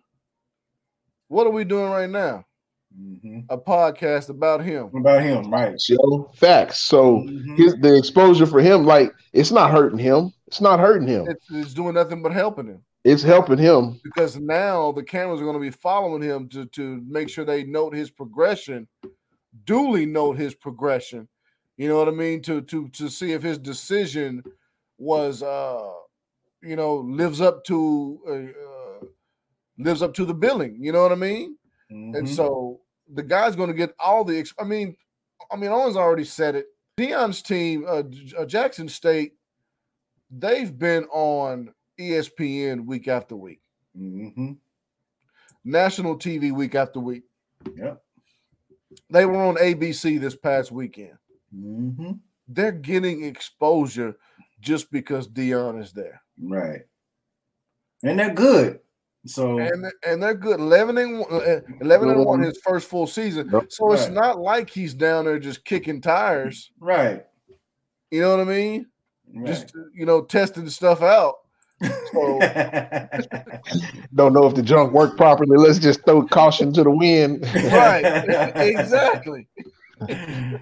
What 1.28 1.46
are 1.46 1.50
we 1.50 1.64
doing 1.64 1.90
right 1.90 2.10
now? 2.10 2.44
Mhm. 2.98 3.46
A 3.48 3.58
podcast 3.58 4.28
about 4.28 4.62
him. 4.62 4.90
About 4.94 5.22
him, 5.22 5.50
right? 5.50 5.80
so 5.80 6.30
facts 6.34 6.78
so 6.78 7.20
Mhm. 7.20 7.56
his 7.56 7.74
the 7.76 7.96
exposure 7.96 8.46
for 8.46 8.60
him 8.60 8.84
like 8.84 9.12
it's 9.32 9.50
not 9.50 9.70
hurting 9.70 9.98
him 9.98 10.32
it's 10.46 10.60
not 10.60 10.78
hurting 10.78 11.08
him 11.08 11.26
It's, 11.28 11.46
it's 11.50 11.74
doing 11.74 11.94
nothing 11.94 12.22
but 12.22 12.32
helping 12.32 12.66
him 12.66 12.84
it's 13.04 13.22
helping 13.22 13.58
him 13.58 13.98
because 14.04 14.38
now 14.38 14.92
the 14.92 15.02
cameras 15.02 15.40
are 15.40 15.44
going 15.44 15.56
to 15.56 15.60
be 15.60 15.70
following 15.70 16.22
him 16.22 16.48
to 16.50 16.66
to 16.66 17.02
make 17.08 17.28
sure 17.28 17.44
they 17.44 17.64
note 17.64 17.94
his 17.94 18.10
progression, 18.10 18.86
duly 19.64 20.06
note 20.06 20.36
his 20.36 20.54
progression. 20.54 21.28
You 21.76 21.88
know 21.88 21.96
what 21.96 22.08
I 22.08 22.12
mean? 22.12 22.42
To 22.42 22.60
to 22.60 22.88
to 22.90 23.08
see 23.08 23.32
if 23.32 23.42
his 23.42 23.58
decision 23.58 24.42
was 24.98 25.42
uh 25.42 25.90
you 26.62 26.76
know 26.76 26.96
lives 26.96 27.40
up 27.40 27.64
to 27.64 28.20
uh, 28.28 28.32
uh, 29.02 29.06
lives 29.78 30.02
up 30.02 30.14
to 30.14 30.24
the 30.24 30.34
billing. 30.34 30.76
You 30.80 30.92
know 30.92 31.02
what 31.02 31.12
I 31.12 31.16
mean? 31.16 31.56
And 31.90 32.24
Mhm. 32.26 32.28
so 32.28 32.81
the 33.12 33.22
guy's 33.22 33.56
going 33.56 33.68
to 33.68 33.74
get 33.74 33.94
all 33.98 34.24
the. 34.24 34.46
I 34.58 34.64
mean, 34.64 34.96
I 35.50 35.56
mean, 35.56 35.70
Owens 35.70 35.96
already 35.96 36.24
said 36.24 36.54
it. 36.54 36.66
Deion's 36.96 37.42
team, 37.42 37.84
uh, 37.88 38.02
uh, 38.38 38.44
Jackson 38.44 38.88
State, 38.88 39.32
they've 40.30 40.76
been 40.78 41.04
on 41.04 41.74
ESPN 41.98 42.86
week 42.86 43.08
after 43.08 43.34
week, 43.36 43.60
Mhm. 43.96 44.58
national 45.64 46.18
TV 46.18 46.52
week 46.52 46.74
after 46.74 47.00
week. 47.00 47.24
Yeah, 47.74 47.96
They 49.10 49.24
were 49.24 49.36
on 49.42 49.56
ABC 49.56 50.18
this 50.18 50.36
past 50.36 50.70
weekend. 50.72 51.16
Mhm. 51.54 52.20
They're 52.48 52.72
getting 52.72 53.24
exposure 53.24 54.16
just 54.60 54.90
because 54.90 55.26
Dion 55.26 55.78
is 55.80 55.92
there, 55.92 56.22
Right. 56.40 56.82
And 58.02 58.18
they're 58.18 58.34
good. 58.34 58.80
So 59.24 59.58
and 59.60 59.86
and 60.06 60.20
they're 60.22 60.34
good. 60.34 60.58
Eleven 60.58 60.98
and 60.98 61.20
one, 61.20 61.32
uh, 61.32 61.60
eleven 61.80 62.10
and 62.10 62.24
one 62.24 62.40
his 62.42 62.58
first 62.64 62.88
full 62.88 63.06
season. 63.06 63.48
Yep. 63.52 63.66
So 63.70 63.92
it's 63.92 64.04
Right. 64.06 64.12
not 64.14 64.40
like 64.40 64.68
he's 64.68 64.94
down 64.94 65.26
there 65.26 65.38
just 65.38 65.64
kicking 65.64 66.00
tires. 66.00 66.70
right. 66.80 67.24
You 68.10 68.20
know 68.20 68.30
what 68.36 68.40
I 68.40 68.44
mean? 68.50 68.86
right. 69.34 69.46
just 69.46 69.72
you 69.94 70.04
know 70.06 70.22
testing 70.22 70.68
stuff 70.68 71.02
out. 71.02 71.36
So 72.12 72.38
don't 74.14 74.32
know 74.32 74.46
if 74.46 74.54
the 74.54 74.62
junk 74.62 74.92
worked 74.92 75.16
properly 75.16 75.56
let's 75.56 75.78
just 75.80 76.04
throw 76.04 76.22
caution 76.26 76.72
to 76.74 76.84
the 76.84 76.90
wind 76.90 77.42
right, 77.72 78.04
exactly. 78.56 79.48
Uh, 80.00 80.58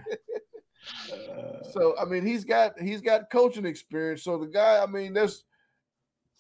So 1.73 1.95
I 2.01 2.05
mean, 2.05 2.27
he's 2.27 2.45
got 2.45 2.79
he's 2.81 3.01
got 3.01 3.31
coaching 3.31 3.65
experience. 3.67 4.23
So 4.25 4.39
the 4.39 4.47
guy, 4.47 4.83
I 4.83 4.87
mean, 4.87 5.13
there's 5.13 5.45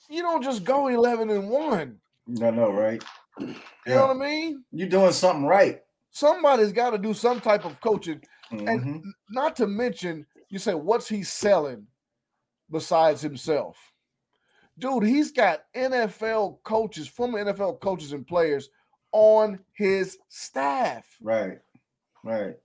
you 0.09 0.23
don't 0.23 0.43
just 0.43 0.65
go 0.65 0.89
eleven 0.89 1.31
and 1.31 1.49
one. 1.49 1.97
No, 2.39 2.51
no, 2.51 2.71
right? 2.73 3.03
You 3.87 3.95
Yeah. 3.95 3.95
know 4.01 4.07
what 4.09 4.17
I 4.17 4.29
mean? 4.29 4.65
You're 4.73 4.89
doing 4.89 5.13
something 5.13 5.47
right. 5.47 5.81
Somebody's 6.11 6.73
got 6.73 6.91
to 6.91 6.99
do 6.99 7.15
some 7.15 7.41
type 7.41 7.65
of 7.65 7.81
coaching, 7.81 8.21
and 8.51 8.69
Mhm. 8.69 8.95
n- 8.97 9.15
not 9.31 9.57
to 9.57 9.67
mention, 9.67 10.27
you 10.51 10.59
say, 10.59 10.75
what's 10.75 11.09
he 11.09 11.23
selling 11.23 11.87
besides 12.71 13.23
himself? 13.23 13.77
dude, 14.79 15.03
he's 15.05 15.31
got 15.31 15.65
NFL 15.75 16.59
coaches, 16.65 17.07
former 17.07 17.39
NFL 17.45 17.81
coaches 17.81 18.13
and 18.13 18.27
players 18.27 18.71
on 19.13 19.59
his 19.73 20.17
staff. 20.31 21.05
Right. 21.21 21.59
Right. 22.25 22.57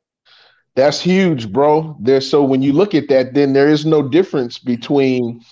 That's 0.75 1.01
huge, 1.01 1.51
bro. 1.51 1.97
There, 1.99 2.21
so 2.21 2.41
when 2.43 2.61
you 2.61 2.71
look 2.71 2.95
at 2.95 3.09
that, 3.09 3.33
then 3.33 3.51
there 3.51 3.67
is 3.67 3.85
no 3.85 4.01
difference 4.01 4.57
between, 4.59 5.43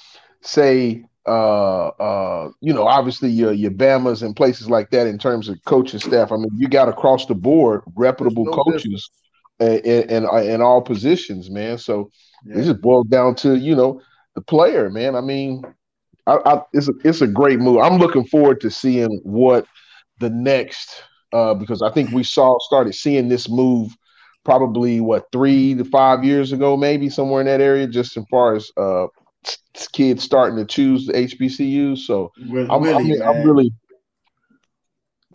say, 0.42 1.04
uh, 1.26 1.88
uh, 1.88 2.50
you 2.62 2.74
know, 2.74 2.88
obviously 2.88 3.30
your 3.30 3.54
your 3.54 3.72
Bama's 3.72 4.22
and 4.24 4.36
places 4.36 4.70
like 4.70 4.90
that 4.92 5.08
in 5.08 5.18
terms 5.18 5.50
of 5.50 5.58
coaching 5.66 6.00
staff. 6.00 6.32
I 6.32 6.38
mean, 6.38 6.50
you 6.58 6.68
got 6.68 6.90
across 6.90 7.26
the 7.26 7.36
board 7.36 7.82
reputable 7.96 8.46
no 8.46 8.52
coaches 8.52 9.10
in, 9.60 9.80
in 10.10 10.26
in 10.26 10.62
all 10.62 10.82
positions, 10.82 11.50
man. 11.50 11.78
So 11.78 12.10
Yeah. 12.46 12.60
it 12.60 12.64
just 12.66 12.82
boils 12.82 13.08
down 13.08 13.36
to 13.36 13.56
you 13.58 13.76
know 13.76 14.02
the 14.36 14.42
player, 14.42 14.90
man. 14.90 15.16
I 15.16 15.22
mean, 15.22 15.64
I, 16.28 16.38
I, 16.46 16.62
it's 16.74 16.90
a, 16.90 16.94
it's 17.04 17.22
a 17.22 17.28
great 17.28 17.60
move. 17.60 17.80
I'm 17.80 17.98
looking 17.98 18.26
forward 18.26 18.62
to 18.62 18.70
seeing 18.72 19.20
what 19.24 19.66
the 20.20 20.30
next 20.30 21.04
uh, 21.34 21.54
because 21.54 21.82
I 21.82 21.92
think 21.92 22.12
we 22.12 22.24
saw 22.24 22.58
started 22.60 22.94
seeing 22.96 23.28
this 23.30 23.50
move 23.50 23.96
probably 24.46 25.00
what 25.02 25.26
three 25.32 25.76
to 25.76 25.86
five 25.86 26.24
years 26.24 26.52
ago, 26.52 26.76
maybe 26.78 27.10
somewhere 27.10 27.42
in 27.42 27.48
that 27.48 27.62
area, 27.62 27.88
just 27.88 28.18
as 28.18 28.24
far 28.30 28.56
as 28.56 28.70
uh, 28.78 29.08
kids 29.92 30.24
starting 30.24 30.58
to 30.58 30.66
choose 30.66 31.06
the 31.06 31.14
HBCUs. 31.14 32.00
So 32.00 32.32
With 32.50 32.70
I'm, 32.70 32.84
I'm, 32.84 33.22
I'm 33.22 33.44
really 33.44 33.74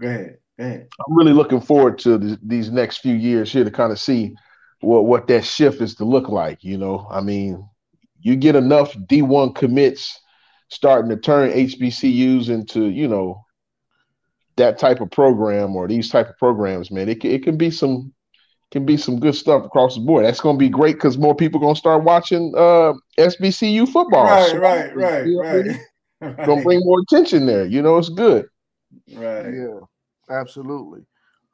Go 0.00 0.08
ahead. 0.08 0.38
Go 0.58 0.64
ahead. 0.64 0.88
I'm 1.06 1.16
really 1.16 1.32
looking 1.32 1.60
forward 1.60 1.98
to 2.00 2.18
th- 2.18 2.38
these 2.42 2.70
next 2.70 2.98
few 2.98 3.14
years 3.14 3.52
here 3.52 3.64
to 3.64 3.70
kind 3.70 3.92
of 3.92 3.98
see 3.98 4.34
what 4.80 5.06
what 5.06 5.26
that 5.28 5.44
shift 5.44 5.80
is 5.80 5.94
to 5.96 6.04
look 6.04 6.28
like. 6.28 6.62
You 6.62 6.78
know, 6.78 7.06
I 7.10 7.20
mean, 7.20 7.68
you 8.20 8.36
get 8.36 8.56
enough 8.56 8.94
D1 8.94 9.54
commits 9.54 10.20
starting 10.68 11.10
to 11.10 11.16
turn 11.16 11.50
HBCUs 11.50 12.48
into 12.48 12.86
you 12.86 13.08
know 13.08 13.44
that 14.56 14.78
type 14.78 15.00
of 15.00 15.10
program 15.10 15.76
or 15.76 15.88
these 15.88 16.10
type 16.10 16.28
of 16.28 16.38
programs, 16.38 16.90
man. 16.90 17.08
It 17.08 17.24
it 17.24 17.42
can 17.42 17.56
be 17.56 17.70
some 17.70 18.12
can 18.70 18.84
be 18.84 18.96
some 18.96 19.18
good 19.18 19.34
stuff 19.34 19.64
across 19.64 19.94
the 19.94 20.00
board. 20.00 20.24
That's 20.24 20.40
going 20.40 20.56
to 20.56 20.58
be 20.58 20.68
great 20.68 20.96
because 20.96 21.16
more 21.16 21.34
people 21.34 21.60
going 21.60 21.74
to 21.74 21.78
start 21.78 22.04
watching 22.04 22.52
uh, 22.56 22.92
SBCU 23.18 23.86
football. 23.86 24.26
Right, 24.26 24.52
So, 24.52 24.58
right, 24.58 24.96
right, 24.96 25.26
you 25.26 25.32
know 25.32 25.38
what 25.38 25.66
right. 25.66 25.80
Gonna 26.46 26.62
bring 26.62 26.80
more 26.84 27.00
attention 27.00 27.46
there. 27.46 27.64
You 27.64 27.82
know, 27.82 27.96
it's 27.98 28.08
good. 28.08 28.48
Right. 29.14 29.54
Yeah, 29.54 29.80
absolutely. 30.30 31.04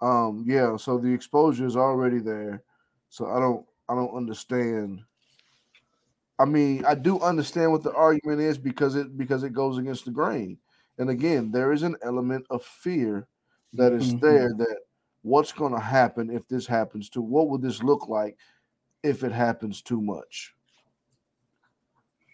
Um, 0.01 0.45
yeah, 0.47 0.77
so 0.77 0.99
the 0.99 1.13
exposure 1.13 1.67
is 1.67 1.77
already 1.77 2.19
there. 2.19 2.63
So 3.11 3.27
I 3.27 3.39
don't 3.41 3.65
I 3.89 3.95
don't 3.95 4.15
understand. 4.15 5.03
I 6.39 6.45
mean, 6.45 6.85
I 6.85 6.95
do 6.95 7.21
understand 7.21 7.71
what 7.73 7.83
the 7.83 7.95
argument 7.95 8.41
is 8.41 8.59
because 8.59 8.97
it 8.97 9.17
because 9.17 9.45
it 9.45 9.53
goes 9.53 9.79
against 9.79 10.05
the 10.05 10.11
grain. 10.11 10.59
And 10.99 11.11
again, 11.11 11.51
there 11.51 11.73
is 11.73 11.83
an 11.83 11.97
element 12.03 12.47
of 12.51 12.65
fear 12.65 13.27
that 13.75 13.93
is 13.93 14.15
Mhm. 14.15 14.21
there 14.21 14.49
that 14.59 14.79
what's 15.25 15.53
going 15.53 15.73
to 15.73 15.81
happen 15.81 16.31
if 16.31 16.47
this 16.47 16.67
happens 16.67 17.09
to 17.09 17.23
what 17.23 17.49
would 17.49 17.63
this 17.63 17.83
look 17.83 18.09
like 18.09 18.37
if 19.03 19.25
it 19.25 19.33
happens 19.33 19.81
too 19.83 20.01
much? 20.01 20.55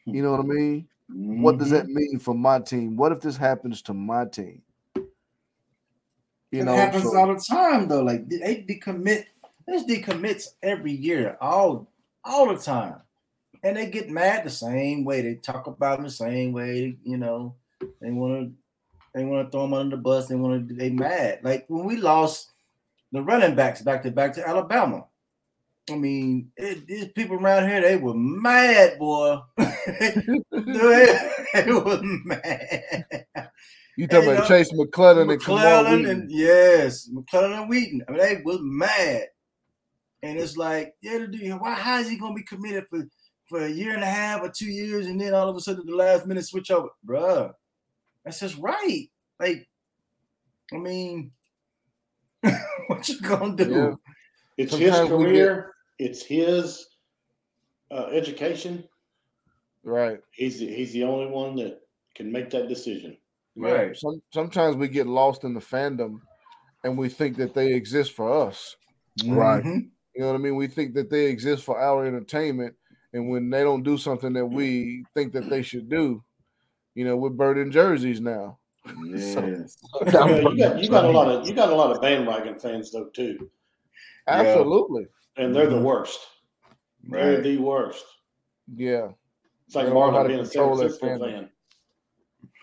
You 0.05 0.23
know 0.23 0.33
what 0.33 0.41
I 0.41 0.43
hmm. 0.43 0.55
mean? 0.55 0.89
What 1.13 1.59
does 1.59 1.71
that 1.71 1.85
mm-hmm. 1.85 1.95
mean 1.95 2.19
for 2.19 2.35
my 2.35 2.61
team? 2.61 2.97
What 2.97 3.13
if 3.13 3.21
this 3.21 3.37
happens 3.37 3.83
to 3.83 3.95
my 3.95 4.27
team? 4.27 4.63
You 4.95 6.63
it 6.63 6.65
know, 6.65 6.75
happens 6.75 7.05
so- 7.05 7.17
all 7.17 7.35
the 7.35 7.41
time 7.41 7.89
though. 7.89 8.03
Like 8.03 8.29
they 8.29 8.65
decommit, 8.69 9.25
there's 9.67 9.85
decommits 9.85 10.49
every 10.63 10.93
year, 10.93 11.37
all 11.41 11.89
all 12.25 12.53
the 12.53 12.61
time, 12.61 12.97
and 13.63 13.77
they 13.77 13.91
get 13.91 14.11
mad 14.11 14.45
the 14.45 14.51
same 14.51 15.05
way. 15.05 15.23
They 15.23 15.35
talk 15.35 15.67
about 15.67 15.99
them 15.99 16.05
the 16.05 16.11
same 16.11 16.53
way. 16.53 16.97
You 17.05 17.17
know, 17.17 17.55
they 18.01 18.11
want 18.11 18.49
to 18.49 18.53
they 19.15 19.25
want 19.25 19.47
to 19.47 19.51
throw 19.51 19.63
them 19.63 19.75
under 19.75 19.97
the 19.97 20.03
bus. 20.03 20.27
They 20.27 20.37
want 20.37 20.69
to 20.69 20.75
they 20.75 20.91
mad. 20.91 21.41
Like 21.43 21.67
when 21.69 21.85
we 21.85 21.97
lost 21.97 22.51
the 23.13 23.23
running 23.23 23.55
backs 23.55 23.83
back 23.83 24.03
to 24.03 24.11
back 24.11 24.33
to 24.35 24.47
Alabama. 24.49 25.07
I 25.91 25.97
mean, 25.97 26.53
it, 26.57 26.87
these 26.87 27.09
people 27.09 27.37
around 27.37 27.69
here, 27.69 27.81
they 27.81 27.97
were 27.97 28.15
mad, 28.15 28.99
boy. 28.99 29.39
they, 29.57 30.15
they 31.55 31.73
were 31.73 32.01
mad. 32.25 33.27
You 33.97 34.07
talking 34.07 34.31
And, 34.31 34.39
about 34.39 34.45
uh, 34.45 34.49
Jase 34.49 34.73
McClellan 34.73 35.29
and 35.29 35.29
McClellan 35.29 36.03
Wheaton. 36.03 36.11
and 36.23 36.31
yes, 36.31 37.09
McClellan 37.11 37.53
and 37.53 37.69
Wheaton. 37.69 38.03
I 38.09 38.13
mean, 38.13 38.21
they 38.21 38.41
was 38.45 38.59
mad, 38.63 39.25
and 40.23 40.39
it's 40.39 40.57
like, 40.57 40.95
yeah, 41.03 41.27
dude, 41.27 41.61
why? 41.61 41.75
How 41.75 41.99
is 41.99 42.09
he 42.09 42.17
gonna 42.19 42.35
be 42.35 42.45
committed 42.45 42.87
for 42.89 43.07
for 43.49 43.65
a 43.65 43.69
year 43.71 43.95
and 43.95 44.05
a 44.05 44.07
half 44.07 44.43
or 44.43 44.49
two 44.51 44.71
years, 44.71 45.07
and 45.07 45.21
then 45.21 45.35
all 45.35 45.49
of 45.49 45.57
a 45.57 45.61
sudden 45.61 45.85
the 45.87 45.95
last 45.97 46.27
minute 46.27 46.47
switch 46.47 46.71
over, 46.71 46.89
bruh? 47.05 47.53
That's 48.25 48.41
just 48.41 48.57
right. 48.59 49.09
Like, 49.41 49.69
I 50.73 50.77
mean, 50.77 51.33
what 52.87 53.09
you 53.09 53.21
gonna 53.21 53.57
do? 53.57 53.71
Yeah. 53.71 53.95
It's 54.57 54.75
his 54.75 54.95
Sometimes 54.95 55.11
we 55.11 55.25
career. 55.25 55.75
It's 55.99 56.23
his 56.23 56.87
uh, 57.91 58.07
education. 58.13 58.85
Right. 59.83 60.21
He's 60.33 60.61
the, 60.61 60.67
he's 60.67 60.93
the 60.93 61.05
only 61.05 61.27
one 61.27 61.57
that 61.57 61.81
can 62.15 62.31
make 62.31 62.51
that 62.51 62.69
decision. 62.69 63.17
Right. 63.57 63.97
Some, 63.97 64.23
sometimes 64.33 64.77
we 64.77 64.89
get 64.89 65.07
lost 65.07 65.45
in 65.45 65.55
the 65.55 65.61
fandom 65.61 66.21
and 66.85 66.97
we 66.97 67.09
think 67.09 67.37
that 67.39 67.55
they 67.55 67.73
exist 67.73 68.13
for 68.13 68.47
us. 68.47 68.77
Right. 69.27 69.65
Mhm. 69.65 69.91
You 70.15 70.21
know 70.23 70.29
what 70.29 70.35
I 70.35 70.39
mean? 70.39 70.57
We 70.57 70.67
think 70.67 70.95
that 70.95 71.11
they 71.11 71.27
exist 71.27 71.65
for 71.65 71.79
our 71.81 72.07
entertainment. 72.07 72.75
And 73.13 73.29
when 73.29 73.51
they 73.51 73.63
don't 73.63 73.83
do 73.83 73.99
something 73.99 74.33
that 74.35 74.47
we 74.47 75.05
think 75.15 75.33
that 75.33 75.51
they 75.51 75.63
should 75.63 75.89
do, 75.89 76.23
you 76.95 77.05
know, 77.05 77.17
we're 77.17 77.31
burning 77.31 77.73
jerseys 77.73 78.21
now. 78.21 78.60
Yes. 78.87 79.77
Yeah, 80.13 80.27
you 80.41 80.57
got 80.57 80.83
you 80.83 80.89
got 80.89 81.05
a 81.05 81.11
lot 81.11 81.29
of 81.29 81.47
you 81.47 81.55
got 81.55 81.71
a 81.71 81.75
lot 81.75 81.91
of 81.95 82.01
bandwagon 82.01 82.59
fans 82.59 82.91
though 82.91 83.07
too, 83.07 83.51
Yeah. 84.27 84.35
Absolutely. 84.41 85.07
and 85.37 85.55
they're 85.55 85.69
the 85.69 85.77
Mhm. 85.77 85.83
worst. 85.85 86.19
They're 87.05 87.41
the 87.43 87.59
worst. 87.59 88.05
Yeah. 88.75 89.11
It's 89.67 89.75
like 89.77 89.87
They 89.87 89.93
don't 89.93 90.13
know 90.13 90.19
how 90.19 90.25
Marlon 90.25 90.29
being 90.29 90.41
a 90.41 90.45
San 90.47 90.77
Francisco 90.77 91.19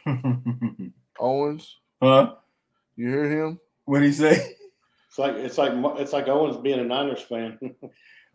fan. 0.06 0.94
Owens, 1.19 1.77
huh? 2.02 2.35
you 2.95 3.07
hear 3.10 3.30
him? 3.45 3.60
What 3.85 4.02
he 4.02 4.11
say? 4.11 4.53
It's 5.10 5.18
like 5.18 5.35
it's 5.35 5.57
like 5.57 5.73
it's 5.99 6.14
like 6.14 6.27
Owens 6.27 6.57
being 6.57 6.80
a 6.80 6.84
Niners 6.84 7.22
fan. 7.22 7.57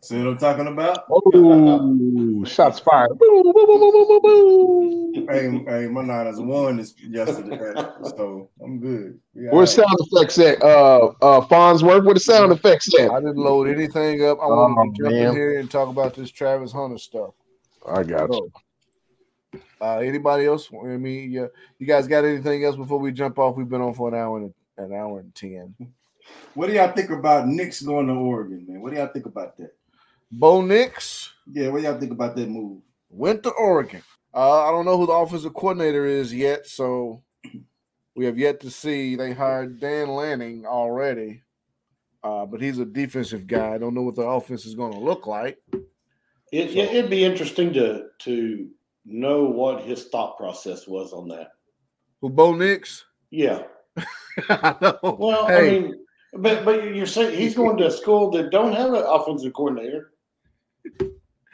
See 0.03 0.17
what 0.17 0.27
I'm 0.27 0.37
talking 0.37 0.67
about? 0.67 1.05
Oh, 1.09 2.43
shots 2.43 2.79
fired. 2.79 3.17
Boom, 3.17 3.41
boom, 3.41 3.53
boom, 3.53 3.65
boom, 3.65 3.79
boom, 3.79 4.21
boom, 4.21 5.13
boom. 5.13 5.27
hey, 5.29 5.63
hey, 5.65 5.87
my 5.87 6.01
Niners 6.01 6.41
won 6.41 6.75
this 6.75 6.93
yesterday, 6.99 7.81
so 8.17 8.49
I'm 8.61 8.81
good. 8.81 9.17
We 9.33 9.47
all 9.47 9.55
Where's 9.55 9.77
right. 9.77 9.85
sound 9.87 9.95
effects 10.11 10.37
at? 10.39 10.61
Uh, 10.61 11.13
uh, 11.21 11.39
Farnsworth. 11.47 12.03
Where 12.03 12.13
the 12.13 12.19
sound 12.19 12.51
effects 12.51 12.89
at? 12.99 13.11
I 13.11 13.21
didn't 13.21 13.37
load 13.37 13.69
anything 13.69 14.25
up. 14.25 14.39
I 14.41 14.47
wanted 14.47 14.77
Oh, 14.77 14.91
to 14.91 15.03
jump 15.03 15.15
man. 15.15 15.27
in 15.29 15.35
here 15.35 15.59
and 15.61 15.71
talk 15.71 15.87
about 15.87 16.15
this 16.15 16.31
Travis 16.31 16.73
Hunter 16.73 16.97
stuff. 16.97 17.33
I 17.87 18.03
got 18.03 18.29
you. 18.29 18.51
Uh, 19.79 19.99
anybody 19.99 20.47
else? 20.47 20.69
I 20.73 20.97
mean, 20.97 21.31
yeah, 21.31 21.47
you 21.79 21.87
guys 21.87 22.07
got 22.07 22.25
anything 22.25 22.65
else 22.65 22.75
before 22.75 22.99
we 22.99 23.13
jump 23.13 23.39
off? 23.39 23.55
We've 23.55 23.69
been 23.69 23.79
on 23.79 23.93
for 23.93 24.09
an 24.09 24.15
hour 24.15 24.37
and 24.37 24.53
an 24.77 24.91
hour 24.93 25.21
and 25.21 25.33
ten. 25.33 25.73
What 26.55 26.67
do 26.67 26.73
y'all 26.73 26.91
think 26.91 27.09
about 27.09 27.47
Nix 27.47 27.81
going 27.81 28.07
to 28.07 28.13
Oregon, 28.13 28.65
man? 28.67 28.81
What 28.81 28.91
do 28.91 28.97
y'all 28.97 29.07
think 29.07 29.27
about 29.27 29.55
that? 29.59 29.73
Bo 30.35 30.61
Nix 30.61 31.31
Yeah, 31.51 31.69
what 31.69 31.81
y'all 31.83 31.99
think 31.99 32.11
about 32.11 32.35
that 32.35 32.49
move? 32.49 32.81
went 33.09 33.43
to 33.43 33.51
Oregon. 33.51 34.01
Uh, 34.33 34.63
I 34.67 34.71
don't 34.71 34.85
know 34.85 34.97
who 34.97 35.05
the 35.05 35.13
offensive 35.13 35.53
coordinator 35.53 36.05
is 36.05 36.33
yet, 36.33 36.65
so 36.65 37.21
we 38.15 38.25
have 38.25 38.39
yet 38.39 38.59
to 38.61 38.71
see. 38.71 39.15
They 39.15 39.31
hired 39.31 39.79
Dan 39.79 40.07
Lanning 40.09 40.65
already, 40.65 41.43
uh, 42.23 42.47
but 42.47 42.59
he's 42.59 42.79
a 42.79 42.85
defensive 42.85 43.45
guy. 43.45 43.75
I 43.75 43.77
don't 43.77 43.93
know 43.93 44.01
what 44.01 44.15
the 44.15 44.23
offense 44.23 44.65
is 44.65 44.73
going 44.73 44.93
to 44.93 44.99
look 44.99 45.27
like. 45.27 45.59
It, 46.51 46.71
So- 46.71 46.79
It'd 46.79 47.11
be 47.11 47.23
interesting 47.23 47.71
to 47.73 48.05
to 48.21 48.67
know 49.05 49.43
what 49.43 49.83
his 49.83 50.05
thought 50.05 50.37
process 50.37 50.87
was 50.87 51.13
on 51.13 51.27
that. 51.27 51.49
Who 52.21 52.29
Bo 52.31 52.55
Nix? 52.55 53.05
Yeah. 53.29 53.63
I 54.49 54.75
know. 54.81 55.17
Well, 55.19 55.45
Hey. 55.45 55.67
I 55.77 55.79
mean, 55.81 55.95
but 56.37 56.65
but 56.65 56.95
you're 56.95 57.05
saying 57.05 57.37
he's 57.37 57.53
going 57.53 57.77
to 57.77 57.85
a 57.87 57.91
school 57.91 58.31
that 58.31 58.49
don't 58.49 58.73
have 58.73 58.93
an 58.93 59.03
offensive 59.05 59.53
coordinator. 59.53 60.09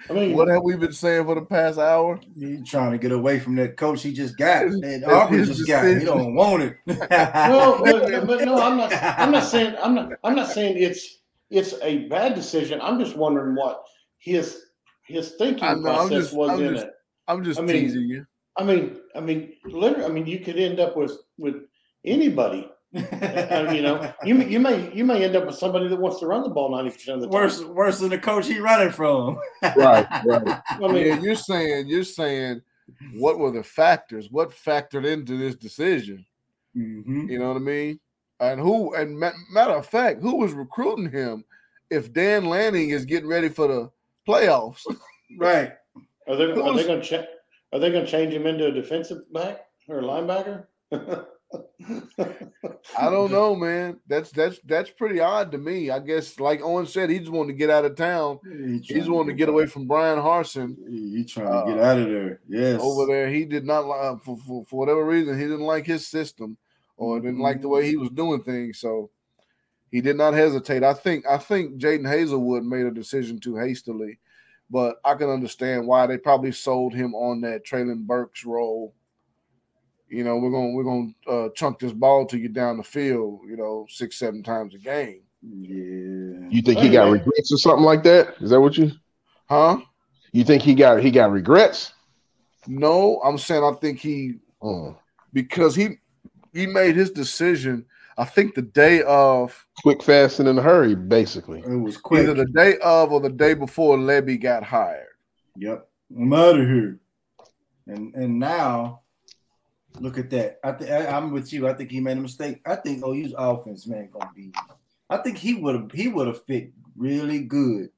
I 0.10 0.14
mean, 0.14 0.34
What 0.34 0.47
have 0.47 0.64
we 0.64 0.76
been 0.76 0.91
saying 0.93 1.26
for 1.26 1.35
the 1.35 1.41
past 1.41 1.77
hour? 1.77 2.19
He 2.38 2.61
trying 2.64 2.91
to 2.93 2.97
get 2.97 3.11
away 3.11 3.39
from 3.39 3.56
that 3.57 3.77
coach 3.77 4.01
he 4.01 4.14
just 4.14 4.38
got. 4.38 4.65
That 4.81 4.84
it's 4.84 5.06
Auburn 5.06 5.39
his 5.39 5.57
just 5.57 5.68
got. 5.68 5.85
He 5.85 6.06
don't 6.06 6.34
want 6.35 6.64
it. 6.64 6.77
well, 6.88 7.84
but, 7.84 8.26
but 8.26 8.45
no, 8.45 8.60
I'm 8.60 8.77
not. 8.77 8.91
I'm 8.93 9.31
not 9.31 9.43
saying. 9.43 9.76
I'm 9.81 9.95
not. 9.95 10.11
I'm 10.23 10.35
not 10.35 10.49
saying 10.49 10.77
it's 10.77 11.19
it's 11.49 11.76
a 11.81 12.07
bad 12.07 12.34
decision. 12.34 12.80
I'm 12.81 12.99
just 12.99 13.15
wondering 13.15 13.56
what 13.56 13.84
his 14.18 14.65
his 15.06 15.31
thinking 15.38 15.64
I 15.64 15.73
know, 15.73 15.89
I'm 15.89 16.07
process 16.07 16.10
just- 16.10 16.34
was 16.34 16.49
I'm 16.51 16.64
in 16.64 16.73
just- 16.76 16.85
it. 16.85 16.93
I'm 17.27 17.43
just 17.43 17.60
I 17.60 17.64
mean, 17.64 17.76
teasing 17.76 18.03
you. 18.10 18.26
I 18.57 18.64
mean, 18.64 18.97
I 19.15 19.19
mean, 19.19 19.53
literally. 19.65 20.06
I 20.06 20.10
mean, 20.10 20.26
you 20.26 20.39
could 20.39 20.57
end 20.57 20.80
up 20.80 20.97
with 20.97 21.11
with 21.38 21.56
anybody. 22.06 22.69
You 22.91 23.82
know, 23.84 24.14
you 24.26 24.36
may- 24.36 24.48
you 24.49 24.60
may 24.60 24.91
you 24.94 25.06
may 25.06 25.24
end 25.24 25.36
up 25.36 25.45
with 25.45 25.56
somebody 25.56 25.88
that 25.88 25.99
wants 25.99 26.20
to 26.22 26.26
run 26.28 26.44
the 26.44 26.49
ball 26.49 26.72
ninety 26.72 26.90
percent 26.91 27.16
of 27.18 27.22
the 27.22 27.28
time. 27.28 27.34
worse, 27.34 27.64
worse 27.64 27.99
than 27.99 28.10
the 28.10 28.18
coach 28.18 28.48
he 28.48 28.60
running 28.60 28.91
from. 28.91 29.38
Right, 29.61 30.07
right. 30.26 30.61
I 30.70 30.78
mean, 30.88 31.06
yeah, 31.07 31.20
you're 31.20 31.36
saying 31.36 31.88
you're 31.88 32.03
saying 32.03 32.61
what 33.14 33.38
were 33.38 33.52
the 33.52 33.64
factors? 33.64 34.30
What 34.32 34.49
factored 34.49 35.06
into 35.06 35.38
this 35.38 35.56
decision? 35.56 36.26
Mhm. 36.76 37.30
You 37.30 37.38
know 37.40 37.49
what 37.49 37.57
I 37.57 37.60
mean? 37.60 37.99
And 38.40 38.60
who? 38.60 38.95
And 38.95 39.20
ma- 39.20 39.32
matter 39.52 39.74
of 39.74 39.86
fact, 39.86 40.22
who 40.22 40.38
was 40.38 40.53
recruiting 40.53 41.11
him? 41.11 41.44
If 41.91 42.11
Dan 42.14 42.45
Lanning 42.45 42.90
is 42.91 43.06
getting 43.06 43.30
ready 43.30 43.49
for 43.49 43.68
the 43.68 43.91
playoffs, 44.28 44.82
Right. 45.38 45.74
Are 46.28 46.36
they, 46.36 46.44
are 46.45 46.76
they 46.76 46.86
going 46.88 47.02
to 47.02 47.06
cha- 47.07 47.26
Are 47.74 47.80
they 47.80 47.91
going 47.91 48.06
to 48.06 48.10
change 48.11 48.34
him 48.34 48.48
into 48.48 48.66
a 48.68 48.72
defensive 48.72 49.32
back 49.34 49.61
or 49.88 49.99
a 49.99 50.03
linebacker? 50.03 50.66
I 52.97 53.09
don't 53.09 53.31
know, 53.31 53.55
man. 53.55 53.99
That's 54.07 54.31
that's 54.31 54.59
that's 54.65 54.89
pretty 54.91 55.19
odd 55.19 55.51
to 55.51 55.57
me. 55.57 55.89
I 55.89 55.99
guess, 55.99 56.39
like 56.39 56.61
Owen 56.61 56.85
said, 56.85 57.09
he 57.09 57.19
just 57.19 57.31
wanted 57.31 57.53
to 57.53 57.57
get 57.57 57.69
out 57.69 57.85
of 57.85 57.95
town. 57.95 58.39
He 58.43 58.80
He 58.80 58.93
just 58.93 59.09
wanted 59.09 59.31
to 59.31 59.38
get 59.38 59.49
away 59.49 59.65
from 59.65 59.88
Bryan 59.88 60.19
Harsin 60.19 60.76
He, 60.88 61.17
he 61.17 61.26
trying 61.26 61.47
to 61.47 61.71
get 61.71 61.84
uh, 61.84 61.88
out 61.88 61.97
of 61.97 62.09
there. 62.09 62.39
Yes. 62.47 62.80
over 62.81 63.07
there. 63.07 63.30
He 63.30 63.45
did 63.45 63.65
not 63.65 63.85
like 63.85 64.01
uh, 64.01 64.15
for, 64.17 64.38
for 64.38 64.65
for 64.65 64.80
whatever 64.80 65.03
reason 65.03 65.39
he 65.39 65.45
didn't 65.45 65.61
like 65.61 65.88
his 65.88 66.07
system 66.07 66.57
or 66.97 67.19
didn't 67.19 67.39
like 67.39 67.61
the 67.61 67.69
way 67.69 67.88
he 67.88 67.97
was 67.97 68.09
doing 68.09 68.43
things. 68.43 68.80
So 68.80 69.09
he 69.89 70.01
did 70.01 70.17
not 70.17 70.34
hesitate. 70.34 70.84
I 70.84 70.93
think 70.93 71.26
I 71.26 71.38
think 71.38 71.81
Jadon 71.81 72.03
Haselwood 72.03 72.63
made 72.63 72.85
a 72.85 72.91
decision 72.91 73.39
too 73.39 73.55
hastily, 73.55 74.19
but 74.69 74.97
I 75.03 75.15
can 75.15 75.30
understand 75.30 75.88
why 75.88 76.05
they 76.05 76.17
probably 76.17 76.51
sold 76.51 76.93
him 76.93 77.15
on 77.15 77.41
that 77.41 77.65
Treylon 77.65 78.05
Burks 78.05 78.45
role. 78.45 78.93
You 80.10 80.23
know, 80.23 80.38
we're 80.38 80.52
gonna 80.52 80.72
we're 80.72 80.84
gonna 80.84 81.10
uh, 81.27 81.49
chunk 81.56 81.80
this 81.80 81.91
ball 81.91 82.26
to 82.27 82.38
you 82.38 82.49
down 82.49 82.77
the 82.77 82.84
field. 82.84 83.41
You 83.48 83.57
know, 83.57 83.86
six 83.90 84.18
seven 84.18 84.41
times 84.44 84.73
a 84.73 84.80
game, 84.80 85.22
Yeah. 85.44 86.48
You 86.49 86.61
think 86.64 86.80
he 86.80 86.90
got 86.90 87.11
regrets 87.11 87.52
or 87.53 87.57
something 87.57 87.86
like 87.86 88.03
that? 88.03 88.36
Is 88.41 88.49
that 88.49 88.60
what 88.60 88.77
you? 88.77 88.91
huh? 89.48 89.77
You 90.31 90.44
think 90.44 90.61
he 90.64 90.73
got 90.76 91.02
he 91.02 91.11
got 91.11 91.31
regrets? 91.31 91.94
No, 92.68 93.22
I'm 93.23 93.38
saying 93.38 93.64
I 93.64 93.72
think 93.80 93.99
he 93.99 94.36
Mm. 94.61 94.98
because 95.31 95.76
he 95.76 95.99
he 96.53 96.65
made 96.68 96.95
his 96.95 97.11
decision. 97.11 97.86
I 98.18 98.26
think 98.26 98.53
the 98.56 98.61
day 98.64 99.02
of 99.03 99.65
Quick, 99.81 100.03
fast, 100.03 100.40
and 100.41 100.49
in 100.49 100.57
a 100.57 100.61
hurry, 100.61 100.94
basically. 100.94 101.60
It 101.61 101.77
was 101.77 101.95
quick. 101.95 102.23
either 102.23 102.34
the 102.34 102.48
day 102.48 102.77
of 102.84 103.14
or 103.14 103.22
the 103.22 103.30
day 103.30 103.53
before 103.53 103.95
Lebby 103.98 104.41
got 104.41 104.61
hired. 104.64 105.07
Yep. 105.56 105.88
I'm 106.18 106.34
out 106.34 106.60
of 106.60 106.68
here. 106.68 106.99
And 107.88 108.14
and 108.15 108.38
now 108.40 108.98
look 110.01 110.17
at 110.17 110.30
that. 110.31 110.59
I 110.63 110.71
think 110.73 110.91
I'm 110.91 111.31
with 111.31 111.51
you. 111.53 111.67
I 111.67 111.73
think 111.73 111.91
he 111.91 111.99
made 111.99 112.17
a 112.17 112.21
mistake. 112.21 112.61
I 112.65 112.76
think 112.76 113.03
OU's 113.05 113.34
offense, 113.38 113.88
man, 113.88 114.09
gonna 114.11 114.31
be. 114.35 114.51
I 115.09 115.17
think 115.17 115.38
he 115.38 115.55
would 115.55 115.76
have 115.76 115.91
he 115.93 116.07
would 116.07 116.27
have 116.27 116.43
fit 116.45 116.71
really 116.95 117.39
good 117.39 117.89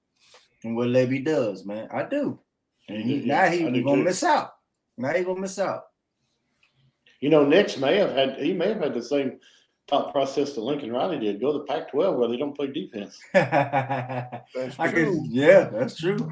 in 0.64 0.76
what 0.76 0.88
Lebby 0.88 1.24
does, 1.24 1.66
man. 1.66 1.88
I 1.94 2.04
do. 2.04 2.40
And 2.88 3.04
he, 3.04 3.26
now 3.26 3.46
he 3.46 3.66
I 3.66 3.72
do 3.72 3.84
gonna 3.84 3.98
too. 3.98 4.04
miss 4.04 4.24
out. 4.24 4.54
Now 4.98 5.14
he 5.14 5.24
gonna 5.24 5.40
miss 5.40 5.60
out. 5.60 5.84
You 7.20 7.30
know, 7.30 7.46
Nix 7.46 7.78
may 7.78 7.98
have 7.98 8.12
had 8.12 8.38
he 8.38 8.54
may 8.54 8.70
have 8.70 8.82
had 8.82 8.94
the 8.94 9.04
same 9.04 9.40
thought 9.88 10.12
process 10.12 10.54
that 10.54 10.62
Lincoln 10.62 10.92
Riley 10.92 11.20
did. 11.20 11.42
Go 11.42 11.52
to 11.52 11.60
the 11.60 11.66
Pac-12 11.66 12.18
where 12.18 12.30
they 12.30 12.38
don't 12.38 12.56
play 12.56 12.68
defense. 12.68 13.20
I 13.34 14.42
That's 14.56 14.76
can, 14.76 15.26
yeah, 15.30 15.66
that's 15.66 15.98
true. 15.98 16.32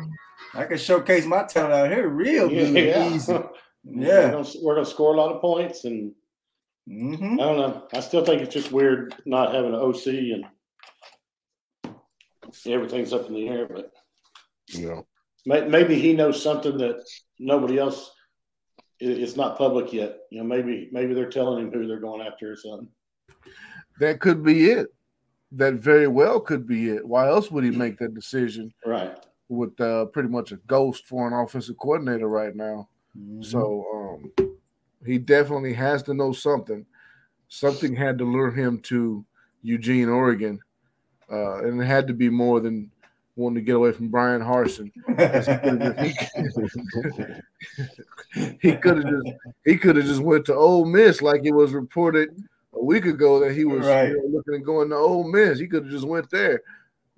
I 0.53 0.63
can 0.65 0.77
showcase 0.77 1.25
my 1.25 1.43
talent 1.43 1.73
out 1.73 1.91
here 1.91 2.07
real 2.07 2.47
good, 2.49 3.13
easy. 3.13 3.33
we're 3.83 4.05
Yeah. 4.07 4.31
gonna, 4.31 4.47
we're 4.61 4.75
gonna 4.75 4.85
score 4.85 5.13
a 5.13 5.17
lot 5.17 5.33
of 5.33 5.41
points, 5.41 5.85
and 5.85 6.13
hmm 6.87 7.13
I 7.39 7.43
don't 7.43 7.57
know. 7.57 7.87
I 7.93 7.99
still 7.99 8.25
think 8.25 8.41
it's 8.41 8.53
just 8.53 8.71
weird 8.71 9.15
not 9.25 9.53
having 9.53 9.73
an 9.73 9.79
OC 9.79 10.31
and 10.33 10.45
everything's 12.65 13.13
up 13.13 13.27
in 13.27 13.33
the 13.33 13.47
air. 13.47 13.67
But 13.67 13.91
You 14.69 14.89
know. 14.89 15.07
maybe 15.67 15.95
he 15.99 16.13
knows 16.13 16.41
something 16.41 16.77
that 16.77 17.03
nobody 17.39 17.77
else. 17.79 18.11
i- 19.01 19.05
It's 19.05 19.35
not 19.37 19.57
public 19.57 19.93
yet. 19.93 20.17
You 20.31 20.39
know, 20.39 20.45
maybe 20.47 20.89
maybe 20.91 21.13
they're 21.13 21.29
telling 21.29 21.63
him 21.63 21.71
who 21.71 21.87
they're 21.87 21.99
going 21.99 22.25
after 22.25 22.51
or 22.51 22.55
something. 22.55 22.89
That 23.99 24.19
could 24.19 24.43
be 24.43 24.71
it. 24.71 24.87
That 25.51 25.75
very 25.75 26.07
well 26.07 26.39
could 26.39 26.67
be 26.67 26.89
it. 26.89 27.05
Why 27.07 27.27
else 27.27 27.49
would 27.51 27.63
he 27.63 27.71
make 27.71 27.97
that 27.99 28.13
decision 28.13 28.73
Right. 28.85 29.17
with 29.47 29.79
uh, 29.81 30.05
pretty 30.07 30.29
much 30.29 30.51
a 30.51 30.57
ghost 30.57 31.05
for 31.07 31.27
an 31.27 31.33
offensive 31.33 31.77
coordinator 31.77 32.27
right 32.27 32.55
now? 32.55 32.89
Mm-hmm. 33.19 33.43
So 33.43 33.85
um, 33.93 34.31
he 35.05 35.17
definitely 35.17 35.73
has 35.73 36.03
to 36.03 36.13
know 36.13 36.31
something. 36.31 36.85
Something 37.47 37.95
had 37.95 38.17
to 38.19 38.25
lure 38.25 38.51
him 38.51 38.79
to 38.81 39.25
Eugene, 39.63 40.07
Oregon, 40.07 40.59
uh, 41.31 41.63
and 41.63 41.81
it 41.81 41.85
had 41.85 42.07
to 42.07 42.13
be 42.13 42.29
more 42.29 42.59
than 42.59 42.91
wanting 43.35 43.55
to 43.55 43.61
get 43.61 43.75
away 43.75 43.91
from 43.91 44.09
Bryan 44.09 44.41
Harsin. 44.41 44.91
He 48.61 48.75
could 48.75 48.97
have 48.97 49.05
just 49.05 49.35
he 49.65 49.77
could 49.77 49.95
have 49.95 50.05
just 50.05 50.21
went 50.21 50.45
to 50.45 50.53
Ole 50.53 50.85
Miss 50.85 51.21
like 51.21 51.45
it 51.45 51.51
was 51.51 51.73
reported 51.73 52.29
a 52.73 52.83
week 52.83 53.05
ago 53.05 53.39
that 53.39 53.53
he 53.53 53.65
was 53.65 53.85
you 53.85 54.17
know, 54.17 54.29
looking 54.29 54.53
at 54.53 54.63
going 54.63 54.89
to 54.89 54.95
Ole 54.95 55.29
Miss. 55.29 55.59
He 55.59 55.67
could 55.67 55.85
have 55.85 55.91
just 55.91 56.07
went 56.07 56.29
there. 56.29 56.61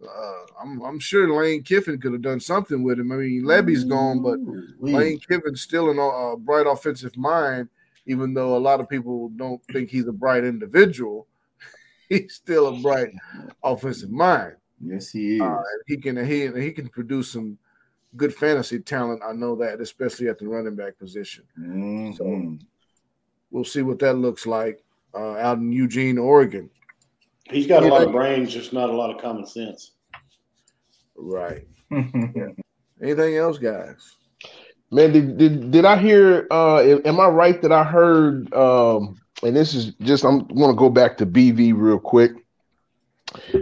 Uh, 0.03 0.45
I'm 0.61 0.81
I'm 0.81 0.99
sure 0.99 1.31
Lane 1.33 1.63
Kiffin 1.63 1.99
could 1.99 2.13
have 2.13 2.21
done 2.21 2.39
something 2.39 2.83
with 2.83 2.99
him. 2.99 3.11
I 3.11 3.17
mean, 3.17 3.43
Lebby's 3.43 3.83
gone, 3.83 4.21
but 4.21 4.39
Ooh-wee. 4.39 4.93
Lane 4.93 5.19
Kiffin's 5.19 5.61
still 5.61 5.89
an, 5.91 5.99
a 5.99 6.37
bright 6.37 6.65
offensive 6.67 7.15
mind, 7.17 7.69
even 8.05 8.33
though 8.33 8.57
a 8.57 8.59
lot 8.59 8.79
of 8.79 8.89
people 8.89 9.29
don't 9.29 9.63
think 9.71 9.89
he's 9.89 10.07
a 10.07 10.11
bright 10.11 10.43
individual. 10.43 11.27
He's 12.09 12.33
still 12.33 12.67
a 12.67 12.79
bright 12.81 13.13
offensive 13.63 14.11
mind. 14.11 14.57
Yes, 14.83 15.11
he 15.11 15.35
is. 15.35 15.41
Uh, 15.41 15.61
he 15.87 15.95
can 15.95 16.25
he 16.25 16.47
he 16.47 16.71
can 16.71 16.89
produce 16.89 17.31
some 17.31 17.57
good 18.17 18.33
fantasy 18.33 18.79
talent. 18.79 19.21
I 19.25 19.31
know 19.31 19.55
that, 19.55 19.79
especially 19.79 20.27
at 20.27 20.37
the 20.37 20.47
running 20.47 20.75
back 20.75 20.97
position. 20.99 21.45
Mhm. 21.57 22.59
We'll 23.49 23.63
see 23.63 23.81
what 23.81 23.99
that 23.99 24.15
looks 24.15 24.45
like 24.45 24.83
uh, 25.13 25.35
out 25.35 25.57
in 25.59 25.71
Eugene, 25.71 26.17
Oregon. 26.17 26.69
He's 27.51 27.67
got 27.67 27.83
a 27.83 27.87
lot 27.87 28.03
of 28.03 28.11
brains, 28.11 28.53
just 28.53 28.73
not 28.73 28.89
a 28.89 28.93
lot 28.95 29.13
of 29.13 29.21
common 29.21 29.45
sense. 29.45 29.91
Right. 31.15 31.67
Anything 31.91 33.35
else, 33.35 33.57
guys? 33.57 34.15
Man, 34.91 35.13
did, 35.13 35.37
did 35.37 35.71
did 35.71 35.85
I 35.85 35.97
hear? 35.97 36.47
Uh, 36.51 36.79
am 37.05 37.19
I 37.19 37.27
right 37.27 37.61
that 37.61 37.71
I 37.71 37.83
heard? 37.83 38.53
Um, 38.53 39.21
and 39.43 39.55
this 39.55 39.73
is 39.73 39.93
just 40.01 40.23
I'm 40.23 40.47
going 40.47 40.71
to 40.71 40.77
go 40.77 40.89
back 40.89 41.17
to 41.17 41.25
BV 41.25 41.73
real 41.75 41.99
quick, 41.99 42.31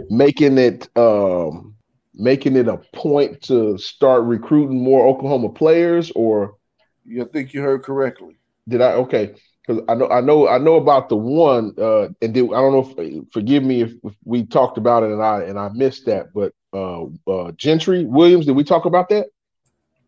making 0.08 0.58
it 0.58 0.88
um, 0.96 1.74
making 2.14 2.56
it 2.56 2.68
a 2.68 2.78
point 2.92 3.42
to 3.42 3.78
start 3.78 4.24
recruiting 4.24 4.82
more 4.82 5.06
Oklahoma 5.06 5.50
players, 5.50 6.10
or 6.14 6.56
You 7.04 7.24
think 7.24 7.54
you 7.54 7.62
heard 7.62 7.82
correctly? 7.82 8.36
did 8.68 8.80
I? 8.80 8.92
Okay, 8.92 9.34
because 9.70 9.84
I 9.88 9.94
know 9.94 10.08
I 10.08 10.20
know 10.20 10.48
I 10.48 10.58
know 10.58 10.76
about 10.76 11.08
the 11.08 11.16
one, 11.16 11.74
uh, 11.78 12.08
and 12.22 12.34
did, 12.34 12.44
I 12.44 12.60
don't 12.60 12.72
know. 12.72 12.94
If, 12.98 13.24
forgive 13.32 13.62
me 13.62 13.82
if, 13.82 13.92
if 14.04 14.14
we 14.24 14.44
talked 14.44 14.78
about 14.78 15.02
it 15.02 15.10
and 15.10 15.22
I 15.22 15.42
and 15.42 15.58
I 15.58 15.68
missed 15.70 16.06
that, 16.06 16.32
but 16.34 16.52
uh, 16.72 17.04
uh, 17.30 17.52
Gentry 17.52 18.04
Williams, 18.04 18.46
did 18.46 18.56
we 18.56 18.64
talk 18.64 18.84
about 18.84 19.08
that? 19.10 19.26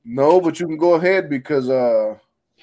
No, 0.04 0.40
but 0.40 0.58
you 0.58 0.66
can 0.66 0.76
go 0.76 0.94
ahead 0.94 1.28
because 1.30 1.68
uh, 1.70 2.14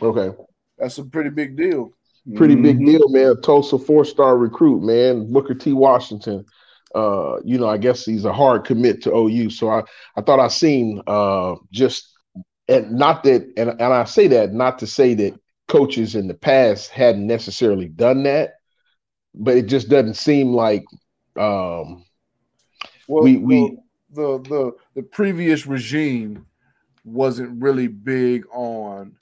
Okay. 0.02 0.36
that's 0.78 0.98
a 0.98 1.04
pretty 1.04 1.30
big 1.30 1.56
deal. 1.56 1.92
pretty 2.36 2.56
big 2.56 2.80
Mhm. 2.80 2.86
deal, 2.86 3.10
man. 3.10 3.42
Tulsa 3.42 3.78
four 3.80 4.06
star 4.06 4.38
recruit, 4.38 4.82
man. 4.84 5.32
Booker 5.32 5.56
T. 5.56 5.74
Washington. 5.74 6.46
Uh, 6.94 7.38
you 7.44 7.58
know, 7.58 7.68
I 7.68 7.78
guess 7.78 8.06
he's 8.06 8.26
a 8.26 8.34
hard 8.34 8.66
commit 8.66 9.02
to 9.04 9.12
OU. 9.16 9.50
So 9.52 9.70
I, 9.70 9.84
I 10.16 10.22
thought 10.22 10.40
I 10.40 10.48
seen 10.48 11.02
uh 11.08 11.56
just 11.72 12.10
and 12.68 12.92
not 12.92 13.24
that 13.24 13.52
and, 13.58 13.70
and 13.70 13.82
I 13.82 14.04
say 14.06 14.28
that 14.28 14.54
not 14.54 14.80
to 14.80 14.88
say 14.88 15.14
that 15.16 15.40
coaches 15.70 16.16
in 16.16 16.28
the 16.28 16.34
past 16.34 16.90
hadn't 16.90 17.26
necessarily 17.26 17.88
done 17.88 18.24
that, 18.24 18.56
but 19.34 19.56
it 19.56 19.68
just 19.68 19.88
doesn't 19.88 20.16
seem 20.16 20.52
like 20.54 20.84
um 21.38 22.04
Well, 23.08 23.24
We- 23.24 23.38
we- 23.38 23.78
the, 24.12 24.40
the 24.40 24.50
the 24.50 24.72
the 24.96 25.04
previous 25.04 25.66
regime 25.66 26.46
wasn't 27.06 27.62
really 27.62 27.88
big 27.88 28.46
on 28.52 29.16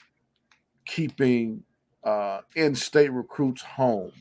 keeping 0.85 1.63
uh, 2.03 2.39
in-state 2.55 3.11
recruits 3.11 3.61
home. 3.61 4.11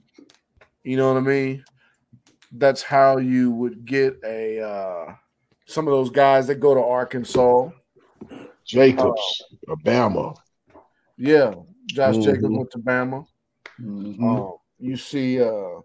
You 0.83 0.97
know 0.97 1.13
what 1.13 1.19
I 1.19 1.25
mean? 1.25 1.65
That's 2.53 2.83
how 2.83 3.19
you 3.19 3.53
would 3.53 3.85
get 3.85 4.19
a 4.25 4.61
uh, 4.61 5.15
some 5.67 5.87
of 5.87 5.93
those 5.93 6.11
guys 6.11 6.49
that 6.49 6.57
go 6.57 6.75
to 6.75 6.81
Arkansas. 6.83 7.71
Jacobs, 8.65 9.43
Alabama. 9.69 10.35
Yeah, 11.17 11.55
Josh 11.87 12.17
Jacobs 12.19 12.45
Mhm. 12.45 12.57
went 12.59 12.71
to 12.73 12.79
Bama. 12.79 13.27
Mhm. 13.81 14.23
Um, 14.23 14.53
you 14.79 14.97
see 14.97 15.41
uh, 15.41 15.81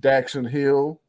Daxton 0.00 0.48
Hill, 0.48 1.00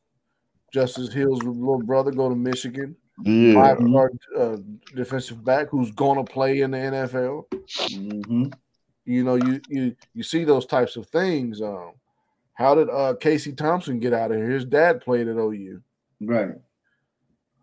Justice 0.72 1.12
Hill's 1.14 1.44
little 1.44 1.82
brother, 1.84 2.12
go 2.12 2.30
to 2.30 2.36
Michigan. 2.36 2.96
Yeah. 3.24 3.54
five 3.54 3.78
star 3.78 4.12
uh, 4.38 4.58
defensive 4.94 5.42
back 5.46 5.70
who's 5.70 5.90
going 5.92 6.24
to 6.24 6.30
play 6.30 6.60
in 6.62 6.72
the 6.72 6.78
NFL. 6.78 7.48
Mhm. 7.50 8.54
You 9.06 9.24
know, 9.24 9.36
you 9.36 9.62
you 9.70 9.96
you 10.14 10.24
see 10.24 10.44
those 10.44 10.66
types 10.66 10.98
of 10.98 11.08
things. 11.08 11.62
Um, 11.62 11.92
how 12.56 12.76
did 12.76 12.90
uh, 12.90 13.14
Casey 13.20 13.54
Thompson 13.54 14.00
get 14.00 14.12
out 14.14 14.32
of 14.32 14.38
here? 14.38 14.50
His 14.50 14.66
dad 14.66 15.00
played 15.02 15.28
at 15.30 15.38
OU. 15.38 15.82
Right. 16.22 16.56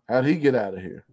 How 0.09 0.15
would 0.17 0.25
he 0.25 0.35
get 0.35 0.55
out 0.55 0.73
of 0.73 0.81
here? 0.81 1.05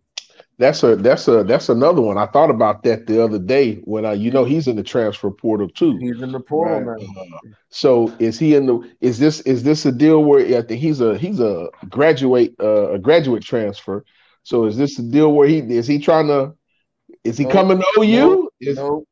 That's 0.61 0.83
a 0.83 0.95
that's 0.95 1.27
a 1.27 1.43
that's 1.43 1.71
another 1.71 2.03
one. 2.03 2.19
I 2.19 2.27
thought 2.27 2.51
about 2.51 2.83
that 2.83 3.07
the 3.07 3.25
other 3.25 3.39
day 3.39 3.77
when 3.85 4.05
I 4.05 4.13
you 4.13 4.31
know 4.31 4.45
he's 4.45 4.69
in 4.69 4.77
the 4.77 4.83
transfer 4.83 5.31
portal 5.31 5.71
too. 5.71 5.97
He's 5.99 6.21
in 6.21 6.33
the 6.33 6.41
portal 6.41 6.83
Right. 6.83 7.01
now. 7.01 7.41
So 7.71 8.13
is 8.19 8.39
he 8.39 8.55
in 8.55 8.67
the 8.67 8.95
is 9.01 9.19
this 9.19 9.41
is 9.41 9.63
this 9.63 9.87
a 9.87 9.93
deal 9.93 10.23
where 10.23 10.41
I 10.59 10.61
think 10.61 10.83
he's 10.83 11.01
a 11.01 11.17
he's 11.17 11.41
a 11.41 11.71
graduate 11.89 12.55
uh, 12.61 12.93
a 12.93 12.99
graduate 12.99 13.43
transfer. 13.43 14.05
So 14.43 14.67
is 14.67 14.77
this 14.77 14.99
a 14.99 15.03
deal 15.03 15.33
where 15.33 15.49
he 15.49 15.61
is 15.61 15.87
he 15.87 15.99
trying 15.99 16.27
to 16.27 16.53
is 17.25 17.39
he 17.39 17.45
Nope. 17.45 17.55
coming 17.55 17.79
to 17.79 17.87
OU? 17.99 18.15
Nope. 18.21 18.53
Is 18.61 18.77
Nope, 18.77 19.09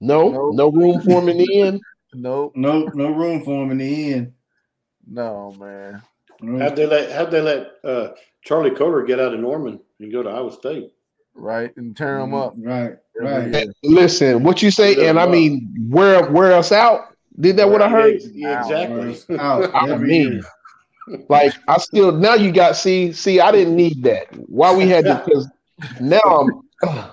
no 0.00 0.30
Nope. 0.32 0.56
no 0.56 0.68
room 0.72 1.00
for 1.00 1.22
him 1.22 1.28
in 1.28 1.38
the 1.38 1.60
end. 1.60 1.80
nope, 2.12 2.52
No, 2.56 2.86
no 2.86 3.10
room 3.10 3.44
for 3.44 3.62
him 3.62 3.70
in 3.70 3.78
the 3.78 4.12
end. 4.14 4.32
no, 5.06 5.52
man. 5.52 6.02
How'd 6.60 6.74
they 6.74 6.86
let 6.86 7.12
How'd 7.12 7.30
they 7.30 7.40
let 7.40 7.68
uh, 7.84 8.08
Charlie 8.42 8.72
Kolar 8.74 9.04
get 9.04 9.20
out 9.20 9.32
of 9.34 9.38
Norman 9.38 9.78
and 10.00 10.12
go 10.12 10.22
to 10.22 10.28
Iowa 10.28 10.52
State? 10.52 10.92
Right, 11.34 11.76
and 11.76 11.96
tear 11.96 12.18
them 12.18 12.34
up. 12.34 12.54
Right, 12.58 12.94
right. 13.20 13.52
year. 13.52 13.66
Listen, 13.84 14.42
what 14.42 14.62
you 14.62 14.70
say, 14.70 15.08
and 15.08 15.18
I 15.20 15.26
mean 15.26 15.72
where 15.88 16.30
where 16.30 16.52
else 16.52 16.72
out? 16.72 17.14
Did 17.38 17.56
that 17.58 17.70
what 17.70 17.82
I 17.82 17.88
heard? 17.88 18.20
Yeah, 18.32 18.60
exactly. 18.60 19.38
Out 19.38 19.74
I 19.74 19.96
mean. 19.96 20.42
Like 21.28 21.54
I 21.68 21.78
still 21.78 22.12
now 22.12 22.34
you 22.34 22.52
got 22.52 22.76
see 22.76 23.12
see 23.12 23.40
I 23.40 23.50
didn't 23.52 23.76
need 23.76 24.02
that. 24.02 24.26
Why 24.48 24.74
we 24.74 24.88
had 24.88 25.04
to 25.04 25.22
because 25.26 25.48
now 26.00 26.20
I'm 26.24 26.62
uh, 26.82 27.10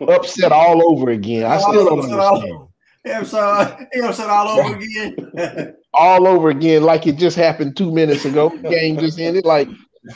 upset 0.08 0.52
all 0.52 0.90
over 0.90 1.10
again. 1.10 1.44
I 1.44 1.58
still 1.58 1.84
don't 1.84 2.00
understand. 2.00 2.68
Yeah, 3.04 3.22
so 3.22 3.86
he 3.92 4.00
upset 4.00 4.28
all 4.28 4.58
over 4.58 4.76
again. 4.76 5.76
All 5.94 6.26
over 6.26 6.48
again, 6.48 6.82
like 6.82 7.06
it 7.06 7.16
just 7.16 7.36
happened 7.36 7.76
two 7.76 7.92
minutes 7.92 8.24
ago. 8.24 8.48
Game 8.48 8.98
just 8.98 9.20
ended. 9.20 9.44
Like 9.44 9.68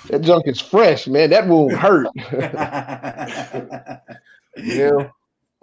that 0.09 0.21
junk 0.23 0.47
is 0.47 0.61
fresh, 0.61 1.07
man. 1.07 1.31
That 1.31 1.47
won't 1.47 1.73
hurt. 1.73 2.09
Yeah. 4.57 5.11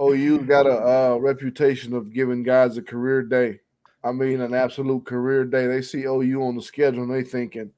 OU 0.01 0.45
got 0.45 0.67
a 0.67 1.13
uh, 1.13 1.17
reputation 1.17 1.93
of 1.93 2.13
giving 2.13 2.43
guys 2.43 2.77
a 2.77 2.81
career 2.81 3.23
day. 3.23 3.59
I 4.03 4.11
mean, 4.11 4.41
an 4.41 4.53
absolute 4.53 5.05
career 5.05 5.43
day. 5.43 5.67
They 5.67 5.81
see 5.81 6.03
OU 6.03 6.41
on 6.43 6.55
the 6.55 6.61
schedule 6.61 7.03
and 7.03 7.13
they 7.13 7.23
thinking, 7.23 7.71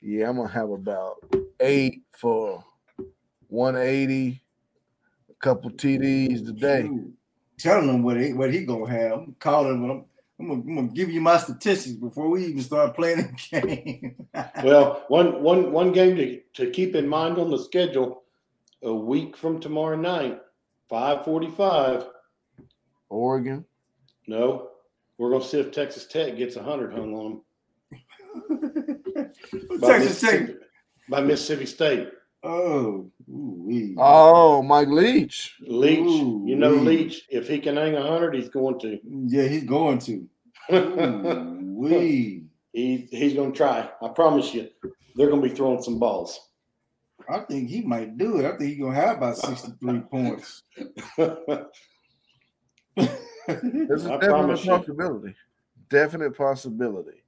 yeah, 0.00 0.28
I'm 0.28 0.36
gonna 0.36 0.48
have 0.48 0.70
about 0.70 1.16
eight 1.60 2.02
for 2.10 2.64
180, 3.48 4.42
a 5.30 5.34
couple 5.34 5.70
TDs 5.70 6.44
today. 6.44 6.90
Telling 7.56 7.88
him 7.88 8.02
what 8.02 8.20
he 8.20 8.32
what 8.32 8.52
he 8.52 8.64
gonna 8.64 8.90
have. 8.90 9.12
I'm 9.12 9.36
calling 9.38 9.82
him. 9.82 10.04
I'm, 10.40 10.50
I'm, 10.50 10.62
gonna, 10.62 10.70
I'm 10.70 10.74
gonna 10.76 10.88
give 10.94 11.10
you 11.10 11.20
my 11.20 11.36
statistics 11.38 11.96
before 11.96 12.28
we 12.28 12.46
even 12.46 12.62
start 12.62 12.94
playing 12.96 13.36
the 13.52 13.60
game. 13.60 14.16
Well, 14.64 15.04
one 15.08 15.42
one 15.42 15.72
one 15.72 15.92
game 15.92 16.16
to, 16.16 16.40
to 16.54 16.70
keep 16.70 16.94
in 16.94 17.06
mind 17.08 17.38
on 17.38 17.50
the 17.50 17.58
schedule. 17.58 18.22
A 18.82 18.92
week 18.92 19.36
from 19.36 19.60
tomorrow 19.60 19.96
night, 19.96 20.40
five 20.88 21.24
forty-five. 21.24 22.06
Oregon. 23.08 23.64
No, 24.26 24.70
we're 25.18 25.30
gonna 25.30 25.44
see 25.44 25.60
if 25.60 25.70
Texas 25.70 26.06
Tech 26.06 26.36
gets 26.36 26.56
hundred 26.56 26.92
hung 26.92 27.14
on 27.14 27.42
them. 28.50 29.30
by 29.80 29.98
Texas 29.98 30.20
Tech. 30.20 30.50
By 31.08 31.20
Mississippi 31.20 31.66
State. 31.66 32.08
Oh, 32.44 33.10
ooh-wee. 33.28 33.94
Oh, 33.98 34.62
Mike 34.62 34.88
Leach. 34.88 35.56
Leach, 35.60 35.98
Ooh, 36.00 36.44
you 36.46 36.56
know. 36.56 36.70
Leach. 36.70 37.22
If 37.30 37.48
he 37.48 37.58
can 37.58 37.76
hang 37.76 37.94
hundred, 37.94 38.34
he's 38.34 38.50
going 38.50 38.78
to. 38.80 38.98
yeah, 39.26 39.48
he's 39.48 39.64
going 39.64 39.98
to. 40.00 40.28
We. 41.74 42.44
he 42.72 43.08
he's 43.10 43.34
going 43.34 43.50
to 43.52 43.56
try. 43.56 43.90
I 44.00 44.08
promise 44.08 44.54
you. 44.54 44.68
They're 45.16 45.28
going 45.28 45.42
to 45.42 45.48
be 45.48 45.54
throwing 45.54 45.82
some 45.82 45.98
balls. 45.98 46.48
I 47.28 47.40
think 47.40 47.68
he 47.68 47.82
might 47.82 48.16
do 48.18 48.38
it. 48.38 48.44
I 48.44 48.50
think 48.56 48.70
he's 48.74 48.78
gonna 48.80 48.94
have 48.94 49.16
about 49.16 49.36
sixty-three 49.38 50.00
points. 50.10 50.62
There's 52.96 54.06
a 54.06 54.12
I 54.14 54.18
definite 54.18 54.20
promise 54.28 54.64
you. 54.64 54.70
possibility. 54.70 55.34
Definite 55.88 56.36
possibility. 56.36 57.23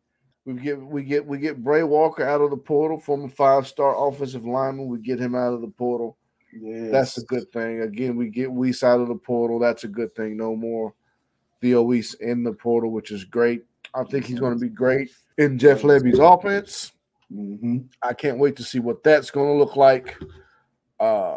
We 0.46 0.54
get 0.54 0.80
we 0.80 1.02
get 1.02 1.26
we 1.26 1.38
get 1.38 1.62
Bray 1.62 1.82
Walker 1.82 2.24
out 2.24 2.40
of 2.40 2.50
the 2.50 2.56
portal, 2.56 3.00
former 3.00 3.28
five 3.28 3.66
star 3.66 4.08
offensive 4.08 4.46
lineman. 4.46 4.86
We 4.86 4.98
get 4.98 5.18
him 5.18 5.34
out 5.34 5.52
of 5.52 5.60
the 5.60 5.68
portal. 5.68 6.16
Yes. 6.52 6.92
That's 6.92 7.18
a 7.18 7.24
good 7.24 7.50
thing. 7.52 7.82
Again, 7.82 8.16
we 8.16 8.28
get 8.28 8.50
Wease 8.50 8.84
out 8.84 9.00
of 9.00 9.08
the 9.08 9.16
portal. 9.16 9.58
That's 9.58 9.82
a 9.82 9.88
good 9.88 10.14
thing. 10.14 10.36
No 10.36 10.54
more 10.54 10.94
Theo 11.60 11.82
Wease 11.82 12.14
in 12.14 12.44
the 12.44 12.52
portal, 12.52 12.92
which 12.92 13.10
is 13.10 13.24
great. 13.24 13.64
I 13.92 14.04
think 14.04 14.26
he's 14.26 14.38
going 14.38 14.54
to 14.54 14.58
be 14.58 14.68
great 14.68 15.10
in 15.36 15.58
Jeff 15.58 15.82
Lebby's 15.82 16.20
offense. 16.20 16.92
hmm 17.28 17.78
I 18.00 18.12
can't 18.12 18.38
wait 18.38 18.54
to 18.56 18.62
see 18.62 18.78
what 18.78 19.02
that's 19.02 19.30
going 19.32 19.48
to 19.48 19.58
look 19.58 19.74
like. 19.76 20.16
Uh, 21.00 21.34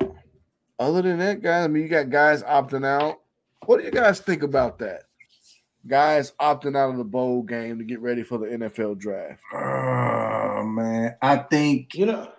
other 0.77 1.01
than 1.01 1.17
that, 1.17 1.41
guys, 1.41 1.65
I 1.65 1.67
mean, 1.67 1.83
you 1.83 1.89
got 1.89 2.09
guys 2.11 2.43
opting 2.43 2.85
out. 2.85 3.17
What 3.65 3.79
do 3.79 3.85
you 3.85 3.91
guys 3.91 4.19
think 4.19 4.43
about 4.43 4.77
that? 4.79 5.03
Guys 5.87 6.33
opting 6.41 6.75
out 6.77 6.91
of 6.91 6.97
the 6.97 7.03
bowl 7.05 7.41
game 7.41 7.77
to 7.79 7.83
get 7.85 8.01
ready 8.01 8.21
for 8.21 8.37
the 8.37 8.47
NFL 8.47 8.97
draft. 8.97 9.39
Oh 9.53 10.63
man, 10.65 11.15
I 11.21 11.37
think 11.37 11.95
you 11.95 12.05
know, 12.05 12.29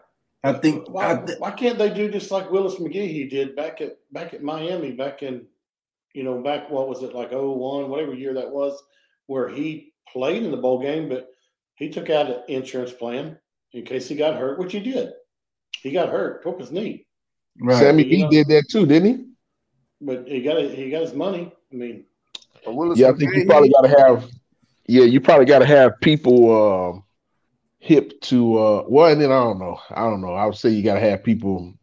I 0.45 0.53
think 0.53 0.89
why, 0.91 1.13
I 1.13 1.17
thi- 1.17 1.35
why 1.39 1.51
can't 1.53 1.79
they 1.79 1.93
do 1.93 2.11
just 2.11 2.31
like 2.31 2.51
Willis 2.51 2.75
McGahee 2.77 3.31
did 3.31 3.57
back 3.57 3.81
at 3.81 3.97
back 4.13 4.35
at 4.35 4.43
Miami 4.43 4.93
back 4.93 5.23
in 5.23 5.47
you 6.13 6.23
know 6.23 6.43
back 6.43 6.69
what 6.71 6.89
was 6.89 7.03
it 7.03 7.15
like 7.15 7.31
01 7.33 7.89
whatever 7.89 8.15
year 8.15 8.35
that 8.35 8.51
was 8.51 8.81
where 9.27 9.49
he 9.49 9.93
played 10.09 10.43
in 10.43 10.51
the 10.51 10.57
bowl 10.57 10.81
game 10.83 11.09
but 11.09 11.29
he 11.77 11.89
took 11.89 12.11
out 12.11 12.27
an 12.29 12.43
insurance 12.49 12.93
plan 12.93 13.39
in 13.73 13.85
case 13.85 14.09
he 14.09 14.17
got 14.17 14.35
hurt 14.37 14.59
which 14.59 14.73
he 14.73 14.81
did 14.81 15.13
he 15.83 15.93
got 15.93 16.09
hurt 16.09 16.43
broke 16.43 16.59
his 16.61 16.73
knee 16.73 17.07
right. 17.61 17.79
Sammy 17.79 18.03
you 18.05 18.11
B 18.11 18.23
know- 18.23 18.31
did 18.31 18.49
that 18.49 18.69
too, 18.69 18.87
didn't 18.87 19.09
he? 19.19 19.25
but 20.01 20.27
he 20.29 20.43
got 20.43 20.61
he 20.63 20.91
got 20.91 21.03
his 21.03 21.15
money 21.15 21.53
I 21.73 21.77
mean 21.77 21.95
But 21.95 22.01
Willis 22.01 22.10
Yeah, 22.67 23.09
I 23.09 23.13
think 23.13 23.35
you 23.35 23.47
probably 23.47 23.71
got 23.71 23.83
to 23.83 24.03
have. 24.03 24.31
Yeah, 24.87 25.05
you 25.05 25.21
probably 25.21 25.47
got 25.47 25.61
to 25.61 25.67
have 25.67 26.01
people 26.01 26.91
um 26.93 27.05
hip 27.79 28.21
to. 28.23 28.59
uh 28.59 28.85
Well, 28.89 29.13
and 29.13 29.21
then 29.21 29.31
I 29.31 29.41
don't 29.41 29.59
know. 29.59 29.79
I 29.91 30.03
don't 30.03 30.21
know. 30.21 30.35
I 30.35 30.47
would 30.47 30.57
say 30.57 30.71
you 30.71 30.83
got 30.83 30.95
to 30.95 31.01
have 31.01 31.25
people 31.25 31.75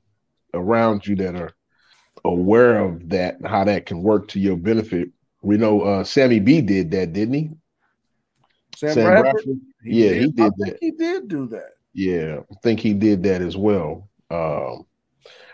around 0.54 1.06
you 1.08 1.16
that 1.18 1.36
are 1.36 1.52
aware 2.26 2.80
of 2.80 3.10
that, 3.10 3.38
and 3.40 3.48
how 3.48 3.64
that 3.64 3.86
can 3.86 4.02
work 4.02 4.28
to 4.30 4.40
your 4.40 4.58
benefit. 4.58 5.10
We 5.42 5.58
know 5.58 5.82
uh 5.82 6.04
Sammy 6.04 6.40
B 6.40 6.62
did 6.62 6.92
that, 6.92 7.14
didn't 7.14 7.34
he? 7.34 7.50
Sam, 8.76 8.94
Sam 8.94 9.06
Bradford. 9.06 9.34
Bradford? 9.34 9.60
Yeah, 9.84 10.12
he 10.12 10.20
I 10.20 10.26
did 10.26 10.36
think 10.36 10.56
that. 10.58 10.78
He 10.82 10.92
did 10.92 11.28
do 11.28 11.48
that. 11.48 11.72
Yeah, 11.94 12.42
I 12.52 12.56
think 12.62 12.80
he 12.80 12.94
did 12.94 13.24
that 13.24 13.42
as 13.42 13.58
well. 13.58 14.08
Um, 14.30 14.86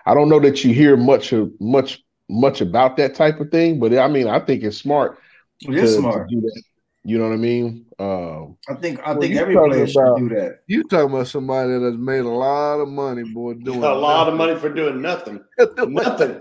I 0.05 0.13
don't 0.13 0.27
know 0.27 0.39
that 0.41 0.63
you 0.63 0.73
hear 0.73 0.97
much 0.97 1.31
of 1.31 1.51
much 1.61 2.03
much 2.29 2.61
about 2.61 2.97
that 2.97 3.15
type 3.15 3.39
of 3.39 3.51
thing, 3.51 3.79
but 3.79 3.93
I 3.97 4.07
mean, 4.07 4.27
I 4.27 4.39
think 4.39 4.63
it's 4.63 4.77
smart. 4.77 5.17
It 5.61 5.67
to- 5.71 5.73
is 5.73 5.95
to 5.95 5.99
smart. 6.01 6.29
do 6.29 6.41
that. 6.41 6.63
You 7.05 7.17
know 7.17 7.25
what 7.27 7.33
I 7.33 7.37
mean? 7.37 7.85
Um, 7.99 8.55
I 8.69 8.75
think 8.75 9.01
I 9.05 9.11
Well, 9.11 9.19
think 9.21 9.33
you 9.33 9.39
every 9.41 9.55
player 9.55 9.85
should 9.85 10.15
do 10.17 10.29
that. 10.29 10.59
You 10.67 10.83
talking 10.85 11.13
about 11.13 11.27
somebody 11.27 11.71
that 11.73 11.81
has 11.81 11.97
made 11.97 12.21
a 12.21 12.29
lot 12.29 12.79
of 12.79 12.87
money, 12.87 13.23
boy, 13.23 13.53
doing 13.63 13.83
a 13.83 13.93
lot 13.93 14.29
of 14.29 14.35
money 14.35 14.55
for 14.57 14.69
doing 14.69 15.01
nothing 15.01 15.43
nothing. 15.59 15.87
nothing 15.89 16.39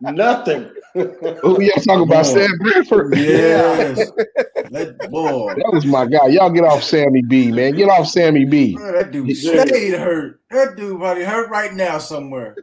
nothing 0.00 0.70
oh, 0.96 1.60
yeah, 1.60 1.74
talking 1.74 2.02
about. 2.02 2.26
Sam 2.26 2.50
Bradford. 2.58 3.16
Yes, 3.16 4.10
that 4.70 5.08
boy. 5.10 5.54
That 5.54 5.70
was 5.72 5.86
my 5.86 6.06
guy. 6.06 6.26
Y'all 6.26 6.50
get 6.50 6.64
off 6.64 6.82
Sammy 6.82 7.22
B, 7.22 7.52
man. 7.52 7.74
Get 7.76 7.88
off 7.88 8.08
Sammy 8.08 8.44
B. 8.44 8.74
Man, 8.76 8.94
that 8.94 9.12
dude 9.12 9.36
stayed 9.36 9.94
hurt. 9.94 10.40
That 10.50 10.76
dude 10.76 10.98
probably 10.98 11.24
hurt 11.24 11.50
right 11.50 11.72
now 11.72 11.98
somewhere. 11.98 12.56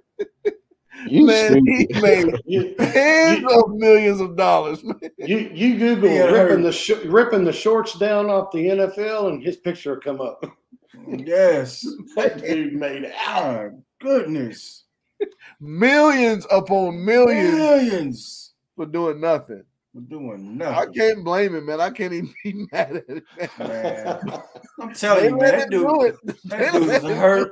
You 1.08 1.26
Man, 1.26 1.66
he 1.66 1.88
made 2.02 2.34
you, 2.46 2.76
tens 2.76 3.46
of 3.54 3.70
millions 3.76 4.20
of 4.20 4.36
dollars. 4.36 4.84
Man. 4.84 5.00
you 5.18 5.38
you 5.54 5.78
Google 5.78 6.10
ripping 6.10 6.30
hurt. 6.36 6.62
the 6.64 6.72
sh- 6.72 7.06
ripping 7.06 7.44
the 7.46 7.54
shorts 7.54 7.98
down 7.98 8.30
off 8.30 8.52
the 8.52 8.66
NFL 8.66 9.30
and 9.30 9.44
his 9.44 9.58
picture 9.58 9.94
will 9.94 10.02
come 10.02 10.22
up. 10.22 10.44
Yes. 11.08 11.86
That 12.16 12.42
dude 12.42 12.74
made 12.74 13.10
our 13.28 13.74
goodness. 14.02 14.84
Millions 15.60 16.46
upon 16.52 17.04
millions 17.06 17.54
Millions 17.58 18.54
for 18.76 18.86
doing 18.86 19.22
nothing. 19.22 19.64
for 19.94 20.02
doing 20.02 20.58
nothing. 20.58 20.76
I 20.76 20.86
can't 20.94 21.24
blame 21.24 21.56
him, 21.56 21.66
man. 21.68 21.80
I 21.80 21.90
can't 21.92 22.14
even 22.14 22.34
be 22.44 22.68
mad 22.72 22.98
at 22.98 23.04
it. 23.10 23.24
Man. 23.60 24.20
I'm 24.80 24.88
They 24.90 24.94
telling 24.94 25.26
you, 25.26 25.38
man, 25.38 25.52
that 25.60 25.70
dude, 25.70 25.88
do 25.88 26.04
it. 26.04 26.16
that 26.46 26.74
They 26.74 26.80
dude 26.80 26.88
let 26.88 27.04
is 27.04 27.18
hurt. 27.18 27.52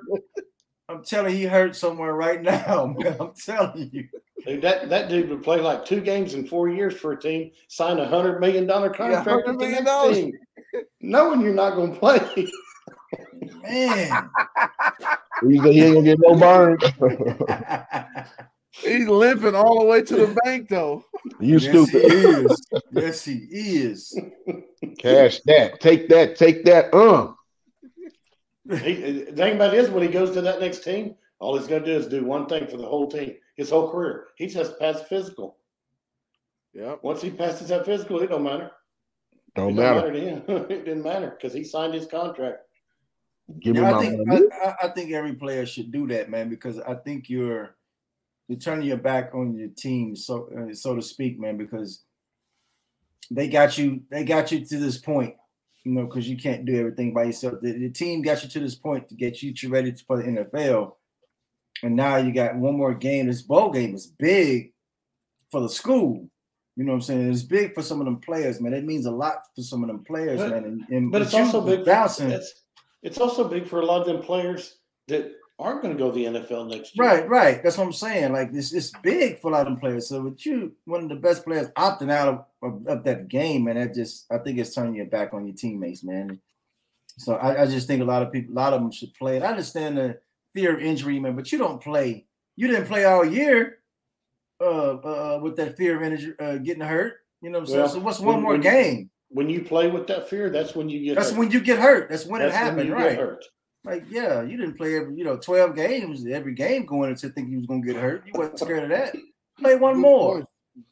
Do 0.87 0.93
it. 0.93 0.97
I'm 0.97 1.03
telling 1.03 1.33
you, 1.33 1.37
he 1.39 1.45
hurt 1.45 1.75
somewhere 1.75 2.13
right 2.13 2.41
now, 2.41 2.95
man. 2.99 3.17
I'm 3.19 3.33
telling 3.33 3.89
you. 3.93 4.07
Dude, 4.45 4.61
that 4.61 4.89
that 4.89 5.09
dude 5.09 5.29
would 5.29 5.43
play 5.43 5.59
like 5.59 5.85
two 5.85 6.01
games 6.01 6.33
in 6.33 6.47
four 6.47 6.69
years 6.69 6.95
for 6.95 7.13
a 7.13 7.19
team, 7.19 7.51
sign 7.67 7.99
a 7.99 8.07
hundred 8.07 8.39
million 8.39 8.65
dollar 8.65 8.89
contract 8.89 9.27
$100 9.27 9.45
with 9.47 9.59
the 9.59 10.13
team, 10.13 10.85
knowing 11.01 11.41
you're 11.41 11.53
not 11.53 11.75
going 11.75 11.93
to 11.93 11.99
play. 11.99 12.47
Man. 13.63 14.29
He 15.43 15.81
ain't 15.81 15.95
gonna 15.95 16.03
get 16.03 16.19
no 16.21 16.35
burn? 16.35 16.77
He's 18.71 19.07
limping 19.07 19.55
all 19.55 19.79
the 19.79 19.85
way 19.85 20.03
to 20.03 20.15
the 20.15 20.37
bank, 20.43 20.69
though. 20.69 21.03
you 21.39 21.57
yes, 21.57 21.63
he 21.63 21.85
stupid. 21.85 22.13
is. 22.13 22.67
Yes, 22.91 23.25
he 23.25 23.47
is. 23.51 24.19
Cash 24.99 25.41
that. 25.45 25.79
Take 25.79 26.09
that. 26.09 26.35
Take 26.35 26.63
that. 26.65 26.93
Uh. 26.93 27.33
He, 28.69 28.93
the 29.23 29.31
thing 29.33 29.55
about 29.55 29.73
it 29.73 29.79
is, 29.79 29.89
when 29.89 30.03
he 30.03 30.09
goes 30.09 30.31
to 30.31 30.41
that 30.41 30.59
next 30.59 30.83
team, 30.83 31.15
All 31.39 31.57
he's 31.57 31.67
going 31.67 31.83
to 31.83 31.93
do 31.93 31.97
is 31.97 32.07
do 32.07 32.25
one 32.25 32.47
thing 32.47 32.67
for 32.67 32.77
the 32.77 32.85
whole 32.87 33.07
team, 33.09 33.35
his 33.55 33.69
whole 33.69 33.89
career. 33.91 34.27
He 34.35 34.47
just 34.47 34.79
passed 34.79 35.07
physical. 35.07 35.57
Yeah. 36.73 36.95
Once 37.01 37.21
he 37.21 37.29
passes 37.29 37.69
that 37.69 37.85
physical, 37.85 38.19
it 38.21 38.27
don't 38.29 38.43
matter. 38.43 38.71
Don't 39.55 39.71
it 39.71 39.75
matter. 39.75 40.11
Don't 40.11 40.13
matter 40.13 40.43
to 40.45 40.53
him. 40.53 40.65
it 40.69 40.85
didn't 40.85 41.03
matter 41.03 41.29
because 41.31 41.53
he 41.53 41.63
signed 41.63 41.93
his 41.93 42.05
contract. 42.07 42.59
Give 43.59 43.75
me 43.75 43.81
Yeah, 43.81 43.95
I 43.95 44.01
think. 44.01 44.29
I, 44.29 44.67
I- 44.67 44.75
I 44.83 44.87
think 44.89 45.11
every 45.11 45.33
player 45.33 45.65
should 45.65 45.91
do 45.91 46.07
that, 46.07 46.29
man, 46.29 46.49
because 46.49 46.79
I 46.79 46.95
think 46.95 47.29
you're 47.29 47.75
you're 48.47 48.59
turning 48.59 48.87
your 48.87 48.97
back 48.97 49.33
on 49.33 49.55
your 49.55 49.69
team, 49.69 50.15
so 50.15 50.49
uh, 50.57 50.73
so 50.73 50.95
to 50.95 51.01
speak, 51.01 51.39
man, 51.39 51.57
because 51.57 52.03
they 53.31 53.47
got 53.47 53.77
you 53.77 54.01
they 54.11 54.23
got 54.25 54.51
you 54.51 54.65
to 54.65 54.77
this 54.77 54.97
point, 54.97 55.35
you 55.87 55.93
know, 55.93 56.05
because 56.05 56.27
you 56.27 56.35
can't 56.35 56.65
do 56.65 56.77
everything 56.77 57.13
by 57.13 57.23
yourself. 57.23 57.55
The, 57.61 57.71
the 57.71 57.89
team 57.89 58.21
got 58.21 58.43
you 58.43 58.49
to 58.49 58.59
this 58.59 58.75
point 58.75 59.07
to 59.07 59.15
get 59.15 59.41
you 59.41 59.53
to 59.53 59.69
ready 59.69 59.93
for 60.05 60.17
the 60.17 60.23
NFL, 60.23 60.93
and 61.81 61.95
now 61.95 62.17
you 62.17 62.33
got 62.33 62.57
one 62.57 62.75
more 62.75 62.93
game. 62.93 63.27
This 63.27 63.41
bowl 63.41 63.71
game 63.71 63.95
is 63.95 64.07
big 64.07 64.73
for 65.49 65.61
the 65.61 65.69
school. 65.69 66.29
You 66.75 66.83
know 66.83 66.91
what 66.91 66.97
I'm 66.97 67.01
saying? 67.03 67.31
It's 67.31 67.43
big 67.43 67.73
for 67.73 67.81
some 67.81 68.01
of 68.01 68.05
them 68.05 68.19
players, 68.19 68.59
man. 68.59 68.73
It 68.73 68.83
means 68.83 69.05
a 69.05 69.11
lot 69.11 69.43
for 69.55 69.61
some 69.61 69.81
of 69.81 69.87
them 69.87 70.03
players, 70.03 70.41
But- 70.41 70.49
man. 70.49 70.63
And, 70.65 70.89
and 70.89 71.11
But 71.11 71.21
it's 71.21 71.33
also 71.33 71.61
big. 71.61 71.85
For, 71.85 72.27
it's, 72.27 72.63
it's 73.01 73.17
also 73.17 73.47
big 73.47 73.65
for 73.65 73.79
a 73.79 73.85
lot 73.85 74.01
of 74.01 74.07
them 74.07 74.21
players 74.21 74.77
that 75.07 75.31
aren't 75.59 75.81
going 75.81 75.95
to 75.95 75.99
go 75.99 76.11
to 76.11 76.15
the 76.15 76.25
NFL 76.25 76.69
next 76.69 76.95
year. 76.95 77.05
Right, 77.05 77.27
right. 77.27 77.63
That's 77.63 77.77
what 77.77 77.85
I'm 77.85 77.93
saying. 77.93 78.31
Like 78.31 78.51
this, 78.51 78.73
it's 78.73 78.91
big 79.01 79.39
for 79.39 79.49
a 79.49 79.51
lot 79.51 79.61
of 79.61 79.67
them 79.67 79.79
players. 79.79 80.07
So 80.07 80.21
with 80.21 80.45
you, 80.45 80.73
one 80.85 81.03
of 81.03 81.09
the 81.09 81.15
best 81.15 81.43
players 81.43 81.69
opting 81.69 82.11
out 82.11 82.27
of, 82.27 82.45
of, 82.61 82.87
of 82.87 83.03
that 83.03 83.27
game, 83.27 83.63
man, 83.63 83.75
that 83.75 83.93
just 83.93 84.25
I 84.31 84.37
think 84.37 84.59
it's 84.59 84.75
turning 84.75 84.95
your 84.95 85.07
back 85.07 85.33
on 85.33 85.47
your 85.47 85.55
teammates, 85.55 86.03
man. 86.03 86.39
So 87.17 87.35
I, 87.35 87.63
I 87.63 87.65
just 87.65 87.87
think 87.87 88.01
a 88.01 88.05
lot 88.05 88.21
of 88.21 88.31
people, 88.31 88.53
a 88.53 88.55
lot 88.55 88.73
of 88.73 88.81
them 88.81 88.91
should 88.91 89.13
play 89.15 89.37
it. 89.37 89.43
I 89.43 89.47
understand 89.47 89.97
the 89.97 90.19
fear 90.53 90.75
of 90.75 90.81
injury, 90.81 91.19
man, 91.19 91.35
but 91.35 91.51
you 91.51 91.57
don't 91.57 91.81
play. 91.81 92.25
You 92.55 92.67
didn't 92.67 92.87
play 92.87 93.05
all 93.05 93.25
year 93.25 93.79
uh, 94.61 94.93
uh 94.93 95.39
with 95.41 95.55
that 95.57 95.77
fear 95.77 95.97
of 95.97 96.03
injury, 96.03 96.35
uh, 96.39 96.57
getting 96.57 96.83
hurt. 96.83 97.17
You 97.41 97.49
know 97.49 97.59
what 97.59 97.69
I'm 97.69 97.73
saying? 97.73 97.89
So 97.89 97.99
what's 97.99 98.19
when- 98.19 98.35
one 98.35 98.43
more 98.43 98.51
when- 98.53 98.61
game? 98.61 99.09
When 99.29 99.49
you 99.49 99.61
play 99.61 99.89
with 99.89 100.07
that 100.07 100.29
fear, 100.29 100.49
that's 100.49 100.73
when 100.73 100.87
you 100.87 101.03
get. 101.03 101.15
That's 101.15 101.31
hurt. 101.31 101.39
when 101.39 101.51
you 101.51 101.59
get 101.59 101.79
hurt. 101.79 102.09
That's 102.09 102.25
when 102.25 102.39
That's 102.39 102.55
it 102.55 102.57
happened, 102.57 102.87
you 102.87 102.95
right? 102.95 103.19
Get 103.85 103.93
hurt. 103.93 104.01
Like, 104.01 104.11
yeah, 104.11 104.41
you 104.43 104.57
didn't 104.57 104.77
play 104.77 104.95
every, 104.97 105.15
you 105.15 105.23
know, 105.23 105.37
12 105.37 105.75
games, 105.75 106.25
every 106.27 106.53
game 106.53 106.85
going 106.85 107.09
into 107.11 107.29
thinking 107.29 107.51
you 107.53 107.57
was 107.59 107.67
gonna 107.67 107.81
get 107.81 107.95
hurt. 107.95 108.23
You 108.25 108.33
wasn't 108.35 108.59
scared 108.59 108.83
of 108.83 108.89
that. 108.89 109.15
Play 109.59 109.75
one 109.75 109.95
Good 109.95 110.01
more. 110.01 110.33
points. 110.35 110.51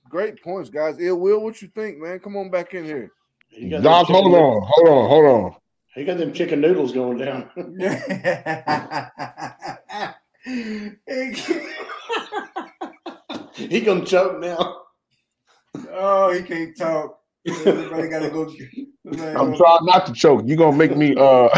Great 0.09 0.41
points, 0.43 0.69
guys. 0.69 0.97
Ill 0.99 1.19
Will, 1.19 1.41
what 1.41 1.61
you 1.61 1.67
think, 1.69 1.99
man? 1.99 2.19
Come 2.19 2.37
on 2.37 2.49
back 2.49 2.73
in 2.73 2.85
here. 2.85 3.11
You 3.49 3.81
Doc, 3.81 4.07
chicken 4.07 4.21
hold 4.21 4.31
noodles- 4.31 4.63
on, 4.63 4.67
hold 4.67 4.87
on, 4.89 5.09
hold 5.09 5.25
on. 5.25 5.55
He 5.93 6.03
got 6.03 6.17
them 6.17 6.33
chicken 6.33 6.59
noodles 6.61 6.91
going 6.91 7.17
down. 7.17 7.49
he 13.55 13.81
gonna 13.81 14.05
choke 14.05 14.39
now. 14.39 14.81
oh, 15.91 16.31
he 16.33 16.41
can't 16.43 16.77
talk. 16.77 17.19
Everybody 17.47 18.09
gotta 18.09 18.29
go. 18.29 18.51
I'm 19.39 19.55
trying 19.55 19.85
not 19.85 20.05
to 20.07 20.13
choke. 20.13 20.41
You're 20.45 20.57
gonna 20.57 20.75
make 20.75 20.95
me 20.97 21.15
uh 21.15 21.49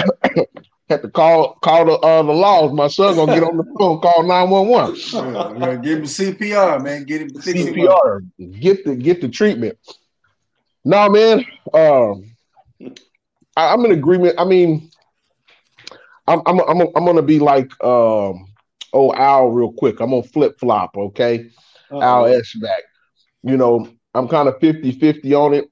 have 0.90 1.02
to 1.02 1.10
call 1.10 1.56
call 1.56 1.86
the 1.86 1.94
uh 1.94 2.24
the 2.24 2.32
laws. 2.32 2.72
My 2.74 2.88
son 2.88 3.16
gonna 3.16 3.34
get 3.34 3.44
on 3.44 3.58
the 3.58 3.64
phone, 3.78 4.00
call 4.00 4.24
911. 4.24 4.96
Yeah, 5.12 5.68
yeah, 5.68 5.76
give 5.76 6.00
him 6.00 6.06
CPR, 6.06 6.84
man. 6.84 7.04
Get 7.04 7.22
him 7.22 7.30
up. 7.36 7.44
CPR. 7.44 8.60
Get 8.60 8.86
the 8.86 8.96
get 8.96 9.22
the 9.22 9.28
treatment. 9.28 9.78
No, 10.86 11.10
man. 11.10 11.46
Um 11.74 12.24
I, 13.56 13.74
I'm 13.74 13.84
in 13.86 13.92
agreement. 13.92 14.36
I 14.38 14.46
mean, 14.46 14.90
I'm 16.28 16.42
I'm 16.46 16.60
I'm 16.62 16.82
I'm 16.96 17.06
gonna 17.06 17.22
be 17.22 17.40
like 17.40 17.72
um 17.84 18.48
oh 18.94 19.14
Al 19.14 19.50
real 19.50 19.74
quick. 19.74 20.00
I'm 20.00 20.12
gonna 20.12 20.24
flip 20.24 20.60
flop, 20.60 20.96
okay? 20.96 21.50
Al 21.92 22.24
Eschbach. 22.24 22.82
You 23.44 23.58
know, 23.58 23.90
I'm 24.14 24.28
kind 24.28 24.48
of 24.48 24.60
50 24.60 24.94
50 24.94 25.34
on 25.34 25.54
it, 25.54 25.70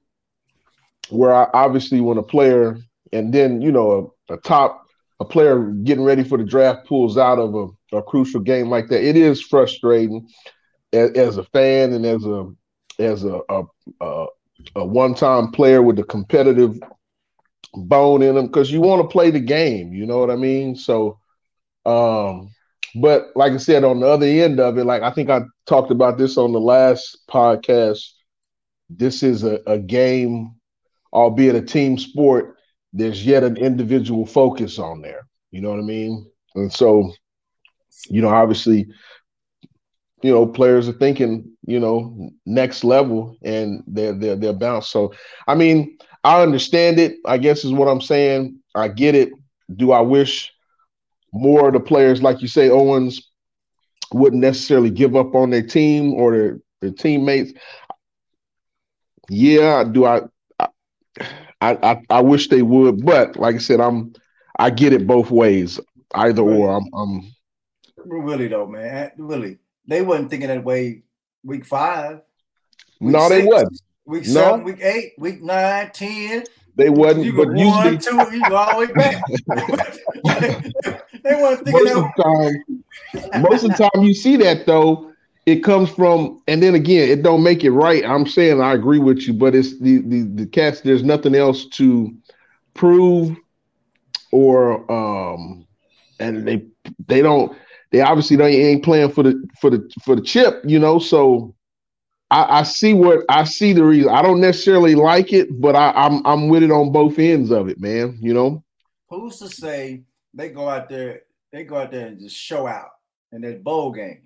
where 1.08 1.34
I 1.34 1.48
obviously 1.52 2.00
when 2.00 2.18
a 2.18 2.22
player 2.22 2.78
and 3.12 3.32
then, 3.32 3.60
you 3.62 3.72
know, 3.72 4.12
a, 4.28 4.34
a 4.34 4.36
top, 4.38 4.85
a 5.20 5.24
player 5.24 5.70
getting 5.84 6.04
ready 6.04 6.22
for 6.22 6.38
the 6.38 6.44
draft 6.44 6.86
pulls 6.86 7.16
out 7.16 7.38
of 7.38 7.54
a, 7.54 7.96
a 7.96 8.02
crucial 8.02 8.40
game 8.40 8.68
like 8.68 8.88
that, 8.88 9.06
it 9.06 9.16
is 9.16 9.40
frustrating 9.40 10.28
as, 10.92 11.10
as 11.12 11.36
a 11.38 11.44
fan 11.44 11.92
and 11.92 12.04
as 12.04 12.24
a, 12.24 12.52
as 12.98 13.24
a, 13.24 13.40
a, 13.48 13.62
a, 14.00 14.26
a 14.76 14.84
one 14.84 15.14
time 15.14 15.50
player 15.50 15.82
with 15.82 15.98
a 15.98 16.04
competitive 16.04 16.78
bone 17.74 18.22
in 18.22 18.34
them 18.34 18.46
because 18.46 18.70
you 18.70 18.80
want 18.80 19.02
to 19.02 19.08
play 19.08 19.30
the 19.30 19.40
game, 19.40 19.92
you 19.92 20.06
know 20.06 20.18
what 20.18 20.30
I 20.30 20.36
mean? 20.36 20.76
So, 20.76 21.18
um, 21.84 22.50
but 22.94 23.28
like 23.34 23.52
I 23.52 23.58
said, 23.58 23.84
on 23.84 24.00
the 24.00 24.08
other 24.08 24.26
end 24.26 24.60
of 24.60 24.78
it, 24.78 24.84
like 24.84 25.02
I 25.02 25.10
think 25.10 25.30
I 25.30 25.42
talked 25.66 25.90
about 25.90 26.18
this 26.18 26.36
on 26.38 26.52
the 26.52 26.60
last 26.60 27.18
podcast. 27.28 28.10
This 28.88 29.22
is 29.22 29.44
a, 29.44 29.60
a 29.66 29.78
game, 29.78 30.54
albeit 31.12 31.56
a 31.56 31.62
team 31.62 31.98
sport. 31.98 32.55
There's 32.96 33.26
yet 33.26 33.44
an 33.44 33.56
individual 33.56 34.26
focus 34.26 34.78
on 34.78 35.02
there. 35.02 35.26
You 35.50 35.60
know 35.60 35.70
what 35.70 35.80
I 35.80 35.82
mean? 35.82 36.30
And 36.54 36.72
so, 36.72 37.12
you 38.08 38.22
know, 38.22 38.28
obviously, 38.28 38.86
you 40.22 40.30
know, 40.30 40.46
players 40.46 40.88
are 40.88 40.92
thinking, 40.92 41.50
you 41.66 41.78
know, 41.78 42.30
next 42.46 42.84
level 42.84 43.36
and 43.42 43.82
they're 43.86 44.14
they're 44.14 44.36
they're 44.36 44.52
bounced. 44.52 44.90
So 44.90 45.12
I 45.46 45.54
mean, 45.54 45.98
I 46.24 46.42
understand 46.42 46.98
it, 46.98 47.16
I 47.26 47.38
guess 47.38 47.64
is 47.64 47.72
what 47.72 47.88
I'm 47.88 48.00
saying. 48.00 48.58
I 48.74 48.88
get 48.88 49.14
it. 49.14 49.30
Do 49.74 49.92
I 49.92 50.00
wish 50.00 50.52
more 51.32 51.68
of 51.68 51.74
the 51.74 51.80
players, 51.80 52.22
like 52.22 52.40
you 52.40 52.48
say, 52.48 52.70
Owens, 52.70 53.30
wouldn't 54.12 54.42
necessarily 54.42 54.90
give 54.90 55.16
up 55.16 55.34
on 55.34 55.50
their 55.50 55.66
team 55.66 56.14
or 56.14 56.32
their, 56.32 56.60
their 56.80 56.90
teammates. 56.92 57.52
Yeah, 59.28 59.84
do 59.84 60.04
I, 60.04 60.22
I 60.58 60.68
I 61.60 62.02
I 62.10 62.20
wish 62.20 62.48
they 62.48 62.62
would, 62.62 63.04
but 63.04 63.36
like 63.36 63.54
I 63.56 63.58
said, 63.58 63.80
I'm 63.80 64.12
I 64.58 64.70
get 64.70 64.92
it 64.92 65.06
both 65.06 65.30
ways. 65.30 65.80
Either 66.14 66.42
or. 66.42 66.76
I'm 66.76 66.86
I'm 66.94 67.32
Really 68.04 68.46
though, 68.48 68.66
man. 68.66 69.10
Really, 69.16 69.58
they 69.86 70.02
wasn't 70.02 70.30
thinking 70.30 70.48
that 70.48 70.62
way. 70.62 71.02
Week 71.42 71.64
five, 71.64 72.20
week 73.00 73.12
no, 73.12 73.28
they 73.28 73.40
six, 73.42 73.48
wasn't. 73.52 73.80
Week 74.04 74.22
No. 74.26 74.32
seven, 74.32 74.64
week 74.64 74.80
eight, 74.80 75.12
week 75.18 75.42
nine, 75.42 75.90
ten. 75.92 76.44
They 76.76 76.90
wasn't, 76.90 77.24
You 77.24 77.32
but 77.32 77.48
usually 77.56 77.66
one, 77.66 77.98
two, 77.98 78.36
you 78.36 78.48
go 78.48 78.54
all 78.56 78.80
the 78.80 78.86
way 78.86 78.92
back. 78.92 79.24
they 81.24 81.34
weren't 81.34 81.64
thinking 81.64 81.72
most 81.72 81.96
of 81.96 82.02
that. 82.04 82.12
the 82.16 82.22
time, 83.32 83.42
most 83.42 83.64
of 83.64 83.70
the 83.70 83.76
time 83.90 84.02
you 84.02 84.12
see 84.14 84.36
that 84.36 84.66
though, 84.66 85.12
it 85.46 85.62
comes 85.62 85.88
from, 85.90 86.42
and 86.48 86.60
then 86.60 86.74
again, 86.74 87.08
it 87.08 87.22
don't 87.22 87.44
make 87.44 87.62
it 87.62 87.70
right. 87.70 88.04
I'm 88.04 88.26
saying 88.26 88.60
I 88.60 88.74
agree 88.74 88.98
with 88.98 89.26
you, 89.28 89.32
but 89.32 89.54
it's 89.54 89.78
the 89.78 89.98
the 89.98 90.22
the 90.22 90.46
cats. 90.46 90.80
There's 90.80 91.04
nothing 91.04 91.36
else 91.36 91.66
to 91.66 92.12
prove, 92.74 93.36
or 94.32 94.90
um, 94.90 95.66
and 96.18 96.46
they 96.46 96.66
they 97.06 97.22
don't. 97.22 97.56
They 97.92 98.00
obviously 98.00 98.36
they 98.36 98.64
ain't 98.64 98.84
playing 98.84 99.12
for 99.12 99.22
the 99.22 99.48
for 99.60 99.70
the 99.70 99.88
for 100.04 100.16
the 100.16 100.22
chip, 100.22 100.62
you 100.66 100.80
know. 100.80 100.98
So 100.98 101.54
I, 102.32 102.60
I 102.60 102.62
see 102.64 102.92
what 102.92 103.20
I 103.28 103.44
see 103.44 103.72
the 103.72 103.84
reason. 103.84 104.10
I 104.10 104.22
don't 104.22 104.40
necessarily 104.40 104.96
like 104.96 105.32
it, 105.32 105.60
but 105.60 105.76
I, 105.76 105.92
I'm 105.92 106.26
I'm 106.26 106.48
with 106.48 106.64
it 106.64 106.72
on 106.72 106.90
both 106.90 107.20
ends 107.20 107.52
of 107.52 107.68
it, 107.68 107.78
man. 107.78 108.18
You 108.20 108.34
know. 108.34 108.64
Who's 109.08 109.38
to 109.38 109.48
say 109.48 110.02
they 110.34 110.48
go 110.48 110.68
out 110.68 110.88
there, 110.88 111.20
they 111.52 111.62
go 111.62 111.76
out 111.76 111.92
there 111.92 112.08
and 112.08 112.18
just 112.18 112.34
show 112.34 112.66
out 112.66 112.88
in 113.30 113.42
that 113.42 113.62
bowl 113.62 113.92
game? 113.92 114.25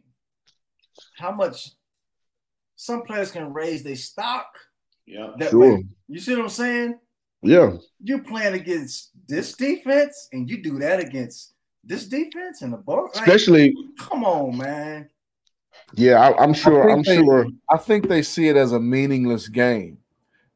How 1.20 1.30
much 1.32 1.70
some 2.76 3.02
players 3.02 3.30
can 3.30 3.52
raise 3.52 3.82
their 3.82 3.96
stock 3.96 4.46
Yeah. 5.06 5.32
that 5.38 5.50
Sure. 5.50 5.76
way. 5.76 5.84
You 6.08 6.18
see 6.18 6.34
what 6.34 6.42
I'm 6.44 6.48
saying? 6.48 6.98
Yeah. 7.42 7.76
You're 8.02 8.22
playing 8.24 8.54
against 8.54 9.10
this 9.28 9.54
defense, 9.54 10.28
and 10.32 10.48
you 10.48 10.62
do 10.62 10.78
that 10.78 10.98
against 11.00 11.52
this 11.84 12.06
defense 12.06 12.62
and 12.62 12.72
the 12.72 12.76
bowl. 12.78 13.04
Like, 13.14 13.26
Especially, 13.26 13.74
come 13.98 14.24
on, 14.24 14.56
man. 14.56 15.08
yeah, 15.94 16.20
I, 16.20 16.42
I'm 16.42 16.52
sure. 16.54 16.84
think 16.84 16.96
I'm 16.96 17.02
they- 17.02 17.22
sure. 17.24 17.46
I 17.70 17.76
think 17.76 18.08
they 18.08 18.22
see 18.22 18.48
it 18.48 18.56
as 18.56 18.72
a 18.72 18.80
meaningless 18.80 19.48
game 19.48 19.98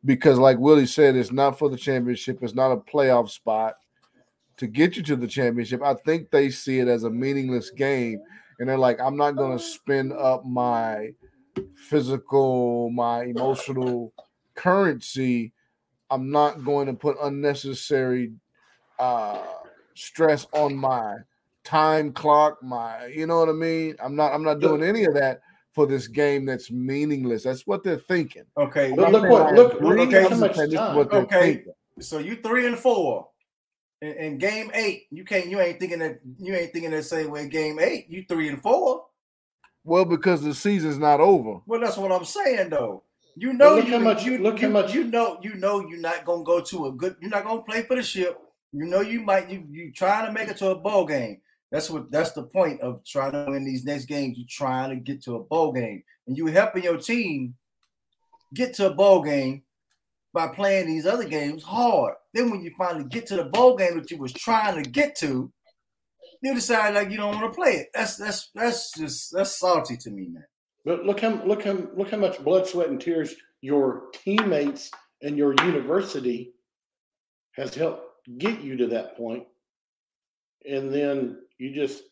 because, 0.05 0.39
like 0.39 0.59
Willie 0.59 0.87
said, 0.87 1.17
it's 1.17 1.33
not 1.33 1.59
for 1.59 1.69
the 1.69 1.77
championship. 1.77 2.43
It's 2.43 2.55
not 2.55 2.73
a 2.73 2.77
playoff 2.77 3.31
spot 3.31 3.77
to 4.59 4.67
get 4.67 4.97
you 4.97 5.03
to 5.05 5.17
the 5.17 5.27
championship. 5.27 5.83
I 5.83 5.95
think 5.95 6.31
they 6.31 6.51
see 6.51 6.79
it 6.81 6.89
as 6.89 7.05
a 7.05 7.11
meaningless 7.11 7.71
game, 7.71 8.21
and 8.59 8.69
they're 8.69 8.79
like, 8.79 9.01
"I'm 9.01 9.17
not 9.17 9.33
going 9.37 9.57
to 9.57 9.63
spend 9.63 10.13
up 10.13 10.45
my 10.47 11.11
physical, 11.77 12.91
my 12.91 13.25
emotional 13.25 14.13
currency. 14.55 15.53
I'm 16.11 16.31
not 16.31 16.65
going 16.65 16.87
to 16.87 16.95
put 16.95 17.17
unnecessary 17.23 18.33
uh, 18.99 19.43
stress 19.95 20.47
on 20.53 20.77
my 20.77 21.17
time 21.65 22.13
clock. 22.13 22.63
My, 22.63 23.07
you 23.07 23.27
know 23.27 23.39
what 23.39 23.49
I 23.49 23.53
mean? 23.53 23.97
I'm 24.03 24.15
not. 24.17 24.33
I'm 24.33 24.45
not 24.45 24.61
doing 24.61 24.83
any 24.83 25.05
of 25.05 25.15
that." 25.15 25.41
For 25.75 25.89
this 25.89 26.07
game 26.07 26.47
that's 26.47 26.71
meaningless, 26.71 27.43
that's 27.43 27.67
what 27.67 27.83
they're 27.83 27.99
thinking. 27.99 28.45
Okay, 28.57 28.93
But 28.95 29.07
I'm 29.07 29.11
look 29.13 29.29
what- 29.29 29.55
look- 29.55 29.81
look 29.81 30.13
at 30.13 30.27
I'm 30.27 30.31
how 30.31 30.37
much 30.39 30.55
saying 30.55 30.71
this 30.71 30.75
is 30.75 30.87
time. 30.87 30.95
what 30.95 31.11
they're 31.11 31.23
Okay. 31.23 31.65
so 31.99 32.19
you 32.19 32.37
three 32.37 32.69
and 32.69 32.79
four, 32.79 33.27
In, 34.05 34.13
in 34.25 34.39
game 34.39 34.71
eight, 34.75 35.07
you 35.11 35.25
can't. 35.25 35.47
You 35.47 35.61
ain't 35.61 35.81
thinking 35.81 36.01
that. 36.01 36.21
You 36.39 36.55
ain't 36.55 36.73
thinking 36.73 36.91
that 36.91 37.05
same 37.05 37.31
way. 37.31 37.49
Game 37.49 37.79
eight, 37.81 38.07
you 38.11 38.25
three 38.29 38.49
and 38.51 38.61
four. 38.61 39.07
Well, 39.83 40.05
because 40.05 40.43
the 40.43 40.55
season's 40.55 40.99
not 40.99 41.21
over. 41.21 41.61
Well, 41.67 41.81
that's 41.81 41.97
what 41.97 42.13
I'm 42.13 42.25
saying, 42.27 42.69
though. 42.71 43.03
You 43.37 43.53
know, 43.55 43.77
look 43.77 43.87
you, 43.87 43.93
how 43.93 43.99
much- 43.99 44.25
you, 44.25 44.39
look 44.39 44.61
you, 44.61 44.69
how 44.69 44.73
much- 44.73 44.95
you 44.95 45.05
know, 45.05 45.39
you 45.43 45.55
know, 45.55 45.81
you're 45.89 46.01
not 46.01 46.25
gonna 46.25 46.45
go 46.45 46.61
to 46.61 46.87
a 46.87 46.93
good. 46.93 47.17
You're 47.21 47.31
not 47.31 47.45
gonna 47.45 47.63
play 47.63 47.83
for 47.83 47.97
the 47.97 48.03
ship. 48.03 48.39
You 48.73 48.85
know, 48.85 49.01
you 49.01 49.21
might. 49.23 49.49
You 49.49 49.65
you 49.71 49.91
trying 49.93 50.27
to 50.27 50.33
make 50.33 50.49
it 50.49 50.59
to 50.59 50.69
a 50.69 50.75
bowl 50.75 51.07
game. 51.07 51.41
That's 51.73 51.89
what. 51.89 52.11
That's 52.11 52.33
the 52.33 52.43
point 52.43 52.83
of 52.83 53.03
trying 53.05 53.33
to 53.33 53.47
win 53.49 53.65
these 53.65 53.85
next 53.85 54.05
games. 54.05 54.37
You're 54.37 54.47
trying 54.51 54.91
to 54.91 54.97
get 54.97 55.23
to 55.25 55.37
a 55.37 55.43
bowl 55.43 55.73
game, 55.73 56.03
and 56.27 56.37
you 56.37 56.47
helping 56.47 56.85
your 56.85 56.99
team 56.99 57.55
get 58.53 58.75
to 58.75 58.89
a 58.89 58.95
bowl 58.95 59.23
game 59.23 59.63
by 60.35 60.49
playing 60.49 60.89
these 60.89 61.07
other 61.07 61.25
games 61.25 61.63
hard. 61.63 62.15
Then 62.35 62.51
when 62.51 62.63
you 62.63 62.73
finally 62.77 63.05
get 63.05 63.27
to 63.29 63.37
the 63.37 63.45
bowl 63.45 63.77
game 63.77 63.97
that 63.97 64.11
you 64.11 64.19
was 64.19 64.33
trying 64.33 64.83
to 64.83 64.91
get 64.91 65.17
to, 65.19 65.53
you 66.43 66.55
decide 66.55 66.95
like 66.95 67.11
you 67.11 67.17
don't 67.17 67.35
want 67.41 67.51
to 67.51 67.57
play 67.57 67.71
it. 67.73 67.89
That's 67.95 68.17
that's 68.17 68.51
that's 68.55 68.91
just 68.99 69.33
that's 69.33 69.59
salty 69.59 69.97
to 69.99 70.11
me, 70.11 70.29
man. 70.29 70.45
But 70.85 71.05
look 71.07 71.21
how 71.21 71.43
look 71.45 71.65
how 71.65 71.79
look 71.97 72.11
how 72.11 72.19
much 72.19 72.43
blood, 72.45 72.67
sweat, 72.67 72.89
and 72.89 73.01
tears 73.01 73.35
your 73.63 74.11
teammates 74.13 74.91
and 75.23 75.39
your 75.39 75.55
university 75.63 76.53
has 77.53 77.75
helped 77.75 78.03
get 78.39 78.61
you 78.61 78.77
to 78.77 78.89
that 78.89 79.17
point, 79.17 79.45
and 80.69 80.93
then 80.93 81.39
you 81.59 81.73
just 81.75 82.03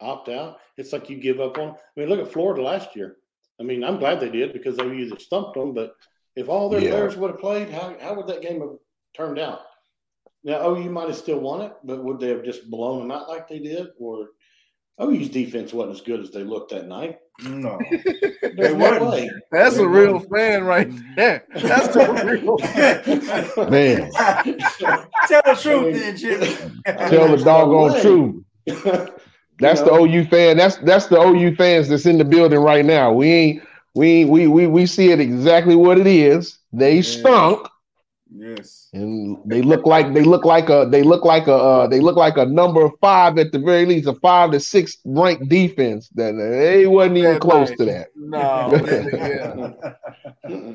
opt 0.00 0.28
out. 0.28 0.58
It's 0.76 0.92
like 0.92 1.08
you 1.08 1.16
give 1.16 1.40
up 1.40 1.56
on. 1.56 1.70
I 1.70 2.00
mean, 2.00 2.08
look 2.08 2.20
at 2.20 2.32
Florida 2.32 2.62
last 2.62 2.94
year. 2.96 3.16
I 3.60 3.64
mean, 3.64 3.82
I'm 3.84 3.98
glad 3.98 4.20
they 4.20 4.28
did 4.30 4.52
because 4.52 4.76
they 4.76 4.84
either 4.86 5.18
stumped 5.18 5.54
them, 5.54 5.72
but 5.72 5.94
if 6.36 6.48
all 6.48 6.68
their 6.68 6.80
Yeah. 6.80 6.90
players 6.90 7.16
would 7.16 7.30
have 7.30 7.40
played, 7.40 7.70
how 7.70 7.96
how 8.00 8.14
would 8.14 8.26
that 8.26 8.42
game 8.42 8.60
have 8.60 8.76
turned 9.16 9.38
out? 9.38 9.60
Now, 10.48 10.66
OU 10.74 10.88
might 10.90 11.08
have 11.08 11.16
still 11.18 11.40
won 11.40 11.60
it, 11.60 11.72
but 11.84 12.02
would 12.02 12.18
they 12.20 12.30
have 12.30 12.42
just 12.42 12.70
blown 12.70 13.00
them 13.00 13.10
out 13.10 13.28
like 13.28 13.46
they 13.48 13.58
did? 13.58 13.88
Or 14.00 14.28
OU's 14.98 15.28
defense 15.28 15.74
wasn't 15.74 15.96
as 15.96 16.00
good 16.00 16.20
as 16.20 16.30
they 16.30 16.42
looked 16.42 16.70
that 16.70 16.88
night. 16.88 17.18
No. 17.44 17.78
There's 18.56 18.72
no 18.74 18.74
weren't. 18.74 19.04
way. 19.06 19.30
That's 19.52 19.76
They 19.76 19.82
a 19.84 19.86
real 19.86 20.14
won. 20.14 20.26
fan 20.34 20.64
right 20.64 20.90
there. 21.16 21.44
That's 21.54 21.94
a 21.94 22.12
real 22.24 22.56
Man, 23.70 24.10
Tell 25.28 25.42
the 25.44 25.58
truth, 25.60 25.94
then, 25.94 26.16
Jimmy. 26.16 26.46
tell 26.86 27.28
the 27.28 27.36
There's 27.36 27.44
no 27.44 27.44
doggone 27.44 28.00
truth. 28.00 28.44
That's 29.60 29.80
You 29.80 29.86
the? 29.86 29.92
OU 29.92 30.24
fan. 30.28 30.56
That's 30.56 30.76
that's 30.78 31.06
the 31.08 31.20
OU 31.20 31.56
fans 31.56 31.88
that's 31.88 32.06
in 32.06 32.16
the 32.18 32.24
building 32.24 32.60
right 32.60 32.84
now. 32.86 33.12
We 33.12 33.30
ain't 33.30 33.62
we 33.94 34.24
we 34.24 34.46
we 34.46 34.66
we 34.66 34.86
see 34.86 35.10
it 35.12 35.20
exactly 35.20 35.76
what 35.76 35.98
it 35.98 36.06
is. 36.06 36.58
They 36.72 37.02
stunk, 37.02 37.68
yes. 38.30 38.88
and 38.92 39.38
they 39.46 39.62
look 39.62 39.86
like 39.86 40.12
they 40.14 40.22
look 40.22 40.44
like 40.44 40.68
a 40.68 40.86
they 40.90 41.02
look 41.02 41.24
like 41.24 41.46
a 41.46 41.54
uh, 41.54 41.86
they 41.86 42.00
look 42.00 42.16
like 42.16 42.36
a 42.36 42.46
number 42.46 42.88
five 43.00 43.38
at 43.38 43.52
the 43.52 43.58
very 43.58 43.86
least, 43.86 44.08
a 44.08 44.14
five 44.14 44.50
to 44.52 44.60
six 44.60 44.98
ranked 45.04 45.48
defense. 45.48 46.08
That 46.14 46.32
they 46.32 46.86
wasn't 46.86 47.18
even 47.18 47.38
close 47.38 47.70
to 47.70 47.84
that. 47.84 48.08
No, 48.16 48.70
they- 48.84 49.72
yeah, 50.48 50.72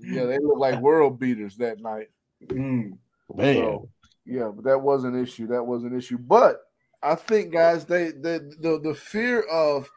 yeah, 0.00 0.24
they 0.24 0.38
look 0.38 0.58
like 0.58 0.80
world 0.80 1.18
beaters 1.20 1.56
that 1.56 1.80
night. 1.80 2.08
Mm. 2.46 2.98
Man, 3.34 3.54
So, 3.54 3.88
yeah, 4.24 4.50
but 4.54 4.64
that 4.64 4.78
was 4.80 5.04
an 5.04 5.20
issue. 5.20 5.46
That 5.48 5.64
was 5.64 5.84
an 5.84 5.96
issue. 5.96 6.18
But 6.18 6.60
I 7.02 7.14
think, 7.14 7.52
guys, 7.52 7.84
they 7.84 8.06
the 8.10 8.54
the, 8.60 8.80
the 8.80 8.94
fear 8.94 9.42
of 9.42 9.88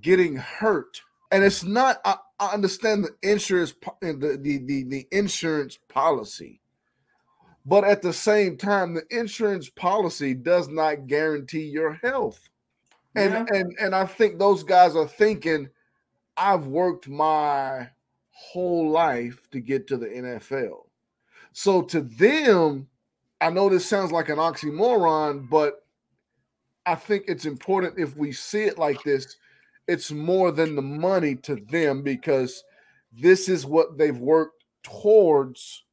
getting 0.00 0.36
hurt, 0.36 1.02
and 1.30 1.44
it's 1.44 1.62
not. 1.64 2.00
I, 2.04 2.16
I 2.42 2.54
understand 2.54 3.04
the 3.04 3.14
insurance, 3.22 3.72
the, 4.00 4.36
the 4.42 4.58
the 4.58 4.82
the 4.82 5.06
insurance 5.12 5.78
policy, 5.88 6.60
but 7.64 7.84
at 7.84 8.02
the 8.02 8.12
same 8.12 8.56
time, 8.56 8.94
the 8.94 9.04
insurance 9.10 9.70
policy 9.70 10.34
does 10.34 10.66
not 10.66 11.06
guarantee 11.06 11.62
your 11.62 11.92
health. 11.92 12.48
And 13.14 13.34
Yeah. 13.34 13.44
and 13.54 13.76
and 13.78 13.94
I 13.94 14.06
think 14.06 14.38
those 14.40 14.64
guys 14.64 14.96
are 14.96 15.06
thinking, 15.06 15.68
I've 16.36 16.66
worked 16.66 17.08
my 17.08 17.90
whole 18.32 18.90
life 18.90 19.48
to 19.52 19.60
get 19.60 19.86
to 19.88 19.96
the 19.96 20.08
NFL. 20.08 20.88
So 21.52 21.82
to 21.82 22.00
them, 22.00 22.88
I 23.40 23.50
know 23.50 23.68
this 23.68 23.86
sounds 23.88 24.10
like 24.10 24.30
an 24.30 24.38
oxymoron, 24.38 25.48
but 25.48 25.86
I 26.86 26.96
think 26.96 27.26
it's 27.28 27.44
important 27.44 28.00
if 28.00 28.16
we 28.16 28.32
see 28.32 28.64
it 28.64 28.78
like 28.78 29.04
this, 29.04 29.36
it's 29.88 30.10
more 30.10 30.52
than 30.52 30.76
the 30.76 30.82
money 30.82 31.34
to 31.36 31.56
them 31.56 32.02
because 32.02 32.62
this 33.12 33.48
is 33.48 33.66
what 33.66 33.98
they've 33.98 34.18
worked 34.18 34.64
towards 34.82 35.84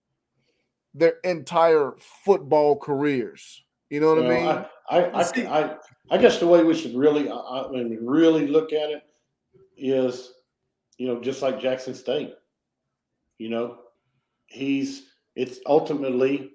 their 0.93 1.15
entire 1.23 1.93
football 2.23 2.77
careers. 2.77 3.63
You 3.89 3.99
know 3.99 4.15
what 4.15 4.25
I 4.25 4.29
mean? 4.29 4.47
I, 4.47 4.65
I, 4.89 5.21
I, 5.21 5.61
I, 5.61 5.75
I 6.11 6.17
guess 6.17 6.37
the 6.37 6.47
way 6.47 6.63
we 6.63 6.75
should 6.75 6.95
really, 6.95 7.29
I 7.29 7.67
mean, 7.71 7.97
really 8.01 8.47
look 8.47 8.71
at 8.73 8.89
it 8.89 9.03
is, 9.77 10.33
you 10.97 11.07
know, 11.07 11.19
just 11.19 11.41
like 11.41 11.59
Jackson 11.59 11.95
State. 11.95 12.33
You 13.37 13.49
know, 13.49 13.77
he's 14.47 15.07
it's 15.35 15.59
ultimately 15.65 16.51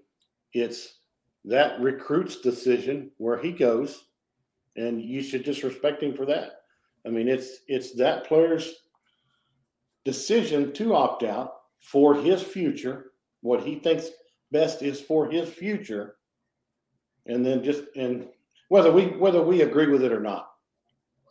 it's 0.52 0.98
that 1.44 1.80
recruit's 1.80 2.40
decision 2.40 3.10
where 3.18 3.38
he 3.38 3.52
goes, 3.52 4.04
and 4.76 5.00
you 5.00 5.22
should 5.22 5.44
just 5.44 5.62
respect 5.62 6.02
him 6.02 6.14
for 6.14 6.26
that. 6.26 6.63
I 7.06 7.10
mean, 7.10 7.28
it's 7.28 7.58
it's 7.68 7.94
that 7.94 8.26
player's 8.26 8.72
decision 10.04 10.72
to 10.72 10.94
opt 10.94 11.22
out 11.22 11.54
for 11.78 12.14
his 12.14 12.42
future, 12.42 13.12
what 13.40 13.62
he 13.62 13.76
thinks 13.76 14.08
best 14.50 14.82
is 14.82 15.00
for 15.00 15.30
his 15.30 15.48
future 15.48 16.16
and 17.26 17.44
then 17.44 17.62
just 17.62 17.82
and 17.96 18.28
whether 18.68 18.92
we 18.92 19.06
whether 19.18 19.42
we 19.42 19.62
agree 19.62 19.88
with 19.88 20.02
it 20.02 20.12
or 20.12 20.20
not 20.20 20.48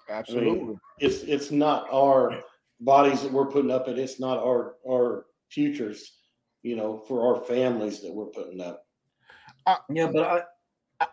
Absolutely. 0.09 0.75
it's 0.99 1.23
it's 1.23 1.49
not 1.49 1.87
our 1.91 2.41
bodies 2.81 3.21
that 3.21 3.31
we're 3.31 3.49
putting 3.49 3.71
up 3.71 3.87
and 3.87 3.97
it's 3.97 4.19
not 4.19 4.37
our 4.39 4.75
our 4.87 5.25
futures 5.49 6.17
you 6.63 6.75
know 6.75 7.03
for 7.07 7.35
our 7.35 7.41
families 7.43 8.01
that 8.01 8.13
we're 8.13 8.25
putting 8.25 8.59
up 8.59 8.85
Yeah, 9.89 10.11
but 10.11 10.45
I, 10.99 11.07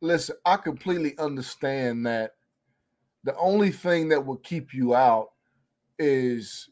Listen, 0.00 0.36
I 0.46 0.56
completely 0.56 1.16
understand 1.18 2.06
that 2.06 2.32
the 3.24 3.36
only 3.36 3.70
thing 3.70 4.08
that 4.08 4.24
will 4.24 4.36
keep 4.36 4.72
you 4.72 4.94
out 4.94 5.30
is 5.98 6.68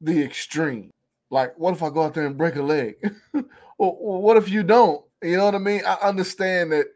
the 0.00 0.22
extreme. 0.22 0.90
Like, 1.30 1.56
what 1.56 1.74
if 1.74 1.82
I 1.82 1.90
go 1.90 2.02
out 2.02 2.14
there 2.14 2.26
and 2.26 2.36
break 2.36 2.56
a 2.56 2.62
leg? 2.62 2.96
what 3.76 4.36
if 4.36 4.48
you 4.48 4.62
don't? 4.62 5.04
You 5.22 5.36
know 5.36 5.44
what 5.44 5.54
I 5.54 5.58
mean? 5.58 5.82
I 5.86 5.94
understand 6.02 6.72
that 6.72 6.86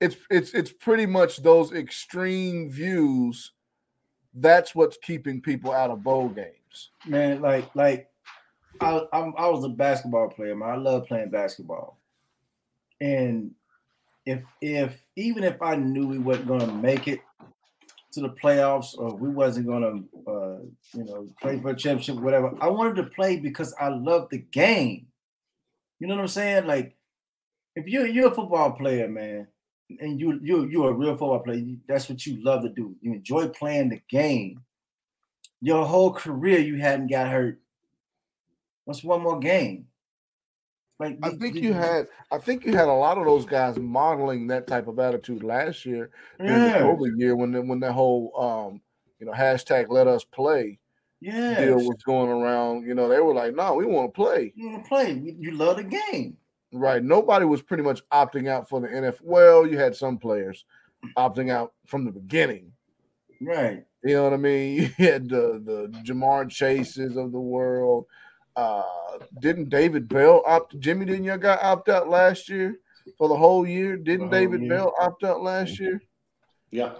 it's 0.00 0.16
it's 0.30 0.52
it's 0.52 0.72
pretty 0.72 1.06
much 1.06 1.42
those 1.42 1.72
extreme 1.72 2.70
views. 2.70 3.52
That's 4.34 4.74
what's 4.74 4.96
keeping 4.98 5.40
people 5.40 5.72
out 5.72 5.90
of 5.90 6.02
bowl 6.02 6.28
games. 6.28 6.90
man, 7.06 7.40
like 7.40 7.74
like 7.74 8.08
I 8.80 9.02
I'm, 9.12 9.34
I 9.36 9.48
was 9.48 9.64
a 9.64 9.68
basketball 9.68 10.28
player, 10.28 10.56
man. 10.56 10.70
I 10.70 10.76
love 10.76 11.06
playing 11.06 11.30
basketball, 11.30 11.98
and 13.00 13.52
if 14.26 14.44
if 14.60 15.00
even 15.16 15.44
if 15.44 15.60
I 15.62 15.76
knew 15.76 16.06
we 16.06 16.18
going 16.18 16.60
to 16.60 16.72
make 16.72 17.08
it 17.08 17.20
to 18.20 18.28
the 18.28 18.34
playoffs 18.34 18.96
or 18.96 19.14
we 19.14 19.28
wasn't 19.28 19.66
going 19.66 19.82
to 19.82 20.30
uh, 20.30 20.58
you 20.94 21.04
know 21.04 21.26
play 21.40 21.60
for 21.60 21.70
a 21.70 21.76
championship, 21.76 22.16
whatever, 22.16 22.52
I 22.60 22.68
wanted 22.68 22.96
to 22.96 23.04
play 23.04 23.38
because 23.38 23.74
I 23.80 23.88
love 23.88 24.28
the 24.30 24.38
game. 24.38 25.06
You 26.00 26.06
know 26.06 26.14
what 26.14 26.22
I'm 26.22 26.28
saying? 26.28 26.66
Like 26.66 26.96
if 27.74 27.86
you're 27.86 28.06
you're 28.06 28.28
a 28.28 28.34
football 28.34 28.72
player, 28.72 29.08
man, 29.08 29.48
and 30.00 30.20
you 30.20 30.38
you 30.42 30.68
you're 30.68 30.90
a 30.90 30.94
real 30.94 31.12
football 31.12 31.40
player, 31.40 31.64
that's 31.88 32.08
what 32.08 32.24
you 32.26 32.42
love 32.42 32.62
to 32.62 32.68
do. 32.68 32.94
You 33.00 33.14
enjoy 33.14 33.48
playing 33.48 33.90
the 33.90 34.00
game. 34.10 34.60
Your 35.60 35.84
whole 35.84 36.12
career, 36.12 36.60
you 36.60 36.76
hadn't 36.76 37.10
got 37.10 37.28
hurt. 37.28 37.60
What's 38.84 39.02
one 39.02 39.22
more 39.22 39.40
game? 39.40 39.87
Like 40.98 41.18
I 41.22 41.30
think 41.30 41.54
you 41.54 41.72
had 41.72 42.08
I 42.32 42.38
think 42.38 42.64
you 42.64 42.72
had 42.72 42.88
a 42.88 42.92
lot 42.92 43.18
of 43.18 43.24
those 43.24 43.46
guys 43.46 43.78
modeling 43.78 44.48
that 44.48 44.66
type 44.66 44.88
of 44.88 44.98
attitude 44.98 45.44
last 45.44 45.86
year 45.86 46.10
yeah, 46.40 46.80
COVID 46.80 47.12
year 47.16 47.36
when 47.36 47.52
the, 47.52 47.62
when 47.62 47.78
the 47.78 47.92
whole 47.92 48.32
um 48.36 48.80
you 49.20 49.26
know 49.26 49.32
hashtag 49.32 49.86
let 49.90 50.08
us 50.08 50.24
play 50.24 50.78
yeah. 51.20 51.60
deal 51.60 51.76
was 51.76 52.02
going 52.04 52.30
around. 52.30 52.86
You 52.86 52.94
know 52.94 53.08
they 53.08 53.20
were 53.20 53.34
like, 53.34 53.54
no, 53.54 53.74
we 53.74 53.86
want 53.86 54.12
to 54.12 54.16
play. 54.16 54.52
You 54.56 54.70
want 54.70 54.84
to 54.84 54.88
play? 54.88 55.12
You, 55.12 55.36
you 55.38 55.50
love 55.52 55.76
the 55.76 55.84
game. 55.84 56.36
Right. 56.72 57.02
Nobody 57.02 57.44
was 57.44 57.62
pretty 57.62 57.82
much 57.82 58.02
opting 58.10 58.48
out 58.48 58.68
for 58.68 58.80
the 58.80 58.88
NFL. 58.88 59.22
Well, 59.22 59.66
you 59.66 59.78
had 59.78 59.96
some 59.96 60.18
players 60.18 60.64
opting 61.16 61.50
out 61.50 61.72
from 61.86 62.04
the 62.04 62.10
beginning. 62.10 62.72
Right. 63.40 63.84
You 64.04 64.14
know 64.14 64.24
what 64.24 64.32
I 64.32 64.36
mean? 64.36 64.94
You 64.98 65.06
had 65.06 65.28
the 65.28 65.62
the 65.64 66.02
Ja'Marr 66.02 66.50
Chases 66.50 67.16
of 67.16 67.32
the 67.32 67.40
world. 67.40 68.06
Uh, 68.58 68.82
didn't 69.40 69.68
David 69.68 70.08
Bell 70.08 70.42
opt? 70.44 70.76
Jimmy 70.80 71.04
didn't 71.06 71.24
your 71.24 71.38
guy 71.38 71.56
opt 71.62 71.88
out 71.88 72.08
last 72.08 72.48
year 72.48 72.80
for 73.16 73.28
the 73.28 73.36
whole 73.36 73.64
year? 73.64 73.96
Didn't 73.96 74.26
whole 74.26 74.30
David 74.30 74.62
year. 74.62 74.70
Bell 74.70 74.92
opt 75.00 75.22
out 75.22 75.42
last 75.42 75.78
year? 75.78 76.02
yeah 76.72 76.92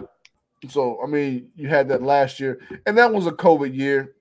So 0.69 1.01
I 1.03 1.07
mean, 1.07 1.49
you 1.55 1.67
had 1.67 1.89
that 1.89 2.01
last 2.01 2.39
year, 2.39 2.59
and 2.85 2.97
that 2.97 3.11
was 3.11 3.27
a 3.27 3.31
COVID 3.31 3.75
year. 3.75 4.15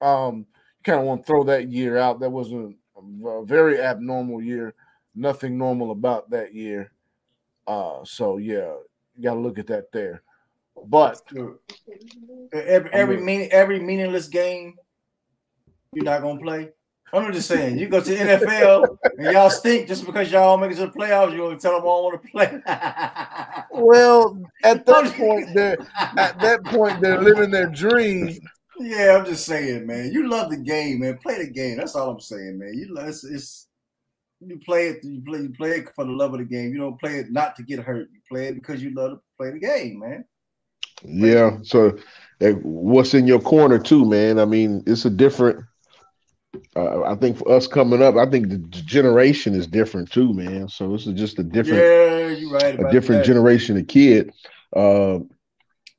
Um, 0.00 0.46
you 0.78 0.82
kind 0.84 1.00
of 1.00 1.04
want 1.06 1.22
to 1.22 1.26
throw 1.26 1.44
that 1.44 1.68
year 1.68 1.98
out. 1.98 2.20
That 2.20 2.30
was 2.30 2.50
a, 2.52 2.72
a 3.28 3.44
very 3.44 3.78
abnormal 3.78 4.40
year. 4.42 4.74
Nothing 5.14 5.58
normal 5.58 5.90
about 5.90 6.30
that 6.30 6.54
year. 6.54 6.90
Uh, 7.66 8.02
so 8.04 8.38
yeah, 8.38 8.72
you 9.14 9.22
got 9.24 9.34
to 9.34 9.40
look 9.40 9.58
at 9.58 9.66
that 9.66 9.92
there. 9.92 10.22
But 10.86 11.20
every 12.52 12.90
every 12.92 13.16
I 13.16 13.18
mean- 13.18 13.24
meaning 13.26 13.48
every 13.52 13.78
meaningless 13.78 14.28
game, 14.28 14.76
you're 15.92 16.04
not 16.04 16.22
gonna 16.22 16.40
play. 16.40 16.70
I'm 17.14 17.30
just 17.30 17.48
saying, 17.48 17.78
you 17.78 17.88
go 17.88 18.00
to 18.00 18.10
the 18.10 18.16
NFL 18.16 18.96
and 19.18 19.32
y'all 19.32 19.50
stink 19.50 19.86
just 19.86 20.06
because 20.06 20.32
y'all 20.32 20.56
make 20.56 20.70
it 20.70 20.76
to 20.76 20.86
the 20.86 20.92
playoffs. 20.92 21.34
You're 21.36 21.48
gonna 21.48 21.60
tell 21.60 21.72
them 21.72 21.82
I 21.82 21.84
don't 21.84 22.04
want 22.04 22.22
to 22.22 22.28
play. 22.30 22.60
well, 23.82 24.40
at 24.64 24.86
that 24.86 25.12
point, 25.14 25.48
they're 25.54 25.76
at 26.16 26.38
that 26.40 26.64
point 26.64 27.02
they're 27.02 27.20
living 27.20 27.50
their 27.50 27.66
dream. 27.66 28.38
yeah, 28.78 29.18
I'm 29.18 29.26
just 29.26 29.44
saying, 29.44 29.86
man. 29.86 30.10
You 30.10 30.30
love 30.30 30.50
the 30.50 30.56
game, 30.56 31.00
man. 31.00 31.18
Play 31.18 31.44
the 31.44 31.50
game. 31.50 31.76
That's 31.76 31.94
all 31.94 32.10
I'm 32.10 32.20
saying, 32.20 32.58
man. 32.58 32.72
You 32.72 32.94
love 32.94 33.08
it's, 33.08 33.24
it's 33.24 33.68
you 34.40 34.58
play 34.64 34.88
it. 34.88 35.04
You 35.04 35.20
play. 35.20 35.40
You 35.40 35.50
play 35.50 35.70
it 35.72 35.94
for 35.94 36.06
the 36.06 36.12
love 36.12 36.32
of 36.32 36.38
the 36.38 36.46
game. 36.46 36.72
You 36.72 36.78
don't 36.78 36.98
play 36.98 37.16
it 37.16 37.30
not 37.30 37.56
to 37.56 37.62
get 37.62 37.80
hurt. 37.80 38.08
You 38.10 38.20
play 38.26 38.46
it 38.46 38.54
because 38.54 38.82
you 38.82 38.94
love 38.94 39.12
to 39.12 39.20
play 39.36 39.50
the 39.50 39.58
game, 39.58 39.98
man. 39.98 40.24
Yeah. 41.04 41.58
So, 41.62 41.98
what's 42.40 43.12
in 43.12 43.26
your 43.26 43.40
corner 43.40 43.78
too, 43.78 44.06
man? 44.06 44.38
I 44.38 44.46
mean, 44.46 44.82
it's 44.86 45.04
a 45.04 45.10
different. 45.10 45.62
Uh, 46.76 47.02
I 47.02 47.14
think 47.16 47.38
for 47.38 47.50
us 47.50 47.66
coming 47.66 48.02
up, 48.02 48.16
I 48.16 48.26
think 48.28 48.48
the 48.50 48.58
generation 48.58 49.54
is 49.54 49.66
different 49.66 50.10
too, 50.10 50.32
man. 50.34 50.68
So 50.68 50.90
this 50.92 51.06
is 51.06 51.14
just 51.14 51.38
a 51.38 51.42
different, 51.42 51.78
Yeah, 51.82 52.28
you're 52.28 52.52
right. 52.52 52.78
a 52.78 52.90
different 52.90 53.22
that. 53.22 53.26
generation 53.26 53.76
of 53.78 53.86
kid, 53.86 54.30
uh, 54.76 55.18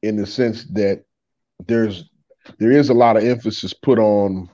in 0.01 0.15
the 0.15 0.25
sense 0.25 0.65
that 0.73 1.03
there's 1.67 2.05
there 2.59 2.71
is 2.71 2.89
a 2.89 2.93
lot 2.93 3.15
of 3.17 3.23
emphasis 3.23 3.73
put 3.73 3.97
on 3.99 4.49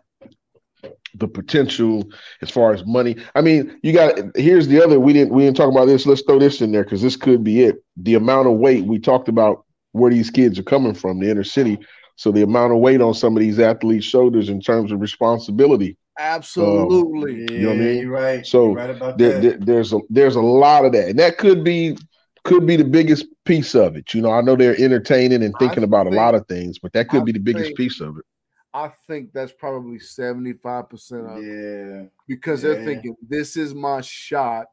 the 1.15 1.27
potential 1.27 2.03
as 2.41 2.49
far 2.51 2.71
as 2.71 2.85
money. 2.85 3.15
I 3.35 3.41
mean, 3.41 3.77
you 3.81 3.91
got 3.93 4.17
here's 4.35 4.67
the 4.67 4.81
other 4.83 4.99
we 4.99 5.11
didn't 5.11 5.33
we 5.33 5.43
didn't 5.43 5.57
talk 5.57 5.71
about 5.71 5.85
this. 5.87 6.05
Let's 6.05 6.21
throw 6.21 6.39
this 6.39 6.61
in 6.61 6.71
there 6.71 6.83
because 6.83 7.01
this 7.01 7.15
could 7.15 7.43
be 7.43 7.63
it. 7.63 7.83
The 7.97 8.13
amount 8.15 8.47
of 8.47 8.53
weight 8.57 8.85
we 8.85 8.99
talked 8.99 9.27
about 9.27 9.65
where 9.93 10.11
these 10.11 10.29
kids 10.29 10.59
are 10.59 10.63
coming 10.63 10.93
from, 10.93 11.19
the 11.19 11.29
inner 11.29 11.43
city. 11.43 11.79
So 12.19 12.33
the 12.33 12.41
amount 12.41 12.73
of 12.73 12.79
weight 12.79 12.99
on 12.99 13.13
some 13.13 13.37
of 13.37 13.39
these 13.39 13.59
athletes' 13.59 14.03
shoulders 14.05 14.49
in 14.49 14.59
terms 14.59 14.91
of 14.91 14.99
responsibility. 14.99 15.95
Absolutely. 16.19 17.45
Yeah, 17.45 17.51
You 17.51 17.59
know 17.61 17.67
what 17.69 17.75
I 17.75 17.79
mean? 17.79 17.97
you're 18.01 18.11
right. 18.11 18.45
So, 18.45 18.65
you're 18.65 18.75
right 18.75 18.89
about 18.89 19.17
There, 19.17 19.31
that. 19.35 19.41
there- 19.41 19.57
there's 19.57 19.93
a 19.93 19.99
there's 20.09 20.35
a 20.35 20.41
lot 20.41 20.83
of 20.83 20.91
that, 20.91 21.07
and 21.07 21.19
that 21.19 21.37
could 21.37 21.63
be 21.63 21.97
could 22.43 22.65
be 22.65 22.75
the 22.75 22.83
biggest 22.83 23.25
piece 23.45 23.73
of 23.73 23.95
it. 23.95 24.13
You 24.13 24.21
know, 24.21 24.31
I 24.31 24.41
know 24.41 24.57
they're 24.57 24.75
entertaining 24.77 25.43
and 25.43 25.55
I 25.55 25.59
thinking 25.59 25.83
about 25.83 26.07
a 26.07 26.09
lot 26.09 26.35
of 26.35 26.45
things, 26.47 26.77
but 26.77 26.91
that 26.91 27.07
could 27.07 27.21
I 27.21 27.23
be 27.23 27.31
the 27.31 27.39
biggest 27.39 27.67
think- 27.67 27.77
piece 27.77 28.01
of 28.01 28.17
it. 28.17 28.25
I 28.73 28.91
think 29.07 29.31
that's 29.33 29.53
probably 29.53 29.97
75% 29.97 31.25
of 31.25 31.37
it 31.41 31.47
yeah, 31.47 32.03
because 32.27 32.61
they're 32.61 32.83
thinking 32.83 33.15
this 33.29 33.55
is 33.55 33.73
my 33.73 34.01
shot 34.01 34.67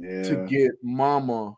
yeah. 0.00 0.22
to 0.24 0.46
get 0.50 0.72
mama, 0.82 1.54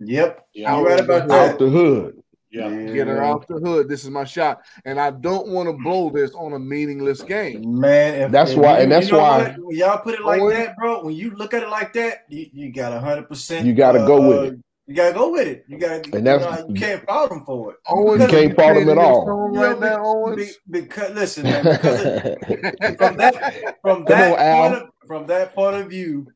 Yep, 0.00 0.46
Yeah. 0.54 0.74
you're 0.76 0.86
right 0.88 1.00
about 1.00 1.22
Out 1.22 1.28
that. 1.28 1.52
Out 1.52 1.58
the 1.58 1.68
hood. 1.68 2.22
Yeah. 2.50 2.70
get 2.70 3.06
her 3.08 3.22
out 3.22 3.46
the 3.46 3.54
hood. 3.58 3.88
This 3.88 4.04
is 4.04 4.10
my 4.10 4.24
shot. 4.24 4.62
And 4.86 4.98
I 4.98 5.10
don't 5.10 5.48
want 5.48 5.68
to 5.68 5.74
mm-hmm. 5.74 5.82
blow 5.84 6.10
this 6.10 6.32
on 6.34 6.54
a 6.54 6.58
meaningless 6.58 7.20
game. 7.22 7.78
Man, 7.78 8.14
if- 8.14 8.30
That's 8.32 8.52
if 8.52 8.58
why- 8.58 8.76
you- 8.78 8.82
and 8.84 8.92
that's 8.92 9.06
you 9.08 9.12
know 9.12 9.18
why- 9.18 9.42
what? 9.42 9.58
when 9.58 9.76
y'all 9.76 9.98
put 9.98 10.14
it 10.14 10.22
like 10.24 10.40
Owen- 10.40 10.54
that, 10.56 10.76
bro. 10.76 11.04
When 11.04 11.14
you 11.14 11.30
look 11.32 11.52
at 11.52 11.62
it 11.62 11.68
like 11.68 11.92
that, 11.94 12.24
you, 12.28 12.46
you 12.52 12.72
got 12.72 12.98
hundred 13.02 13.28
percent. 13.28 13.64
Uh, 13.64 13.68
you 13.68 13.74
gotta 13.74 13.98
go 14.00 14.20
with 14.26 14.52
it. 14.54 14.58
You 14.86 14.94
gotta 14.94 15.12
go 15.12 15.30
with 15.32 15.46
it. 15.46 15.66
You 15.68 15.76
got, 15.76 16.02
to, 16.04 16.16
And 16.16 16.26
that's- 16.26 16.60
you, 16.60 16.62
know, 16.62 16.68
you 16.68 16.74
can't 16.80 17.04
fault 17.04 17.28
them 17.28 17.44
for 17.44 17.72
it. 17.72 17.76
Owens, 17.86 18.22
You 18.22 18.28
can't 18.28 18.56
fault 18.56 18.76
him 18.78 18.88
at 18.88 18.96
all. 18.96 19.26
Song 19.26 19.52
You 19.52 19.60
know, 19.60 19.68
right 19.70 19.80
now, 19.80 20.02
Owens. 20.06 20.36
be- 20.70 20.80
because 20.80 21.10
listen, 21.14 21.42
man, 21.42 21.62
because 21.64 22.00
of, 22.06 22.22
from 22.96 23.16
that 23.18 23.74
from 23.82 23.96
Come 23.98 24.04
that 24.06 24.38
on, 24.38 24.74
of, 24.74 24.82
from 25.06 25.26
that 25.26 25.54
point 25.54 25.76
of 25.76 25.90
view, 25.90 26.28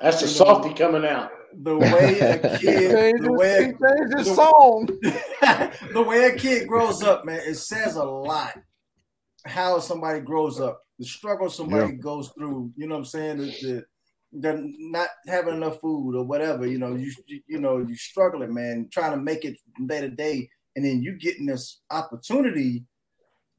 That's 0.00 0.22
the 0.22 0.28
softy 0.28 0.72
coming 0.72 1.04
out. 1.04 1.30
The 1.62 1.76
way 1.76 2.20
a 2.20 2.58
kid, 2.58 3.22
the 3.22 3.32
way 3.32 3.74
his 4.16 4.26
the- 4.26 4.34
song. 4.34 4.86
the 5.92 6.02
way 6.02 6.24
a 6.26 6.34
kid 6.36 6.68
grows 6.68 7.02
up, 7.02 7.24
man, 7.24 7.40
it 7.46 7.56
says 7.56 7.96
a 7.96 8.04
lot. 8.04 8.58
How 9.46 9.78
somebody 9.78 10.20
grows 10.20 10.60
up, 10.60 10.82
the 10.98 11.04
struggle 11.04 11.48
somebody 11.48 11.92
goes 11.92 12.30
through. 12.36 12.72
You 12.76 12.88
know 12.88 12.96
what 12.96 13.00
I'm 13.00 13.04
saying? 13.04 13.36
The, 13.38 13.84
the, 14.32 14.72
not 14.78 15.08
having 15.28 15.54
enough 15.54 15.80
food 15.80 16.16
or 16.16 16.24
whatever. 16.24 16.66
You 16.66 16.78
know, 16.78 16.96
you 16.96 17.12
you, 17.46 17.60
know 17.60 17.78
you 17.78 17.94
struggling, 17.94 18.52
man, 18.52 18.88
trying 18.92 19.12
to 19.12 19.16
make 19.18 19.44
it 19.44 19.56
day 19.86 20.00
to 20.00 20.08
day, 20.08 20.48
and 20.74 20.84
then 20.84 21.02
you 21.02 21.16
getting 21.16 21.46
this 21.46 21.80
opportunity. 21.90 22.84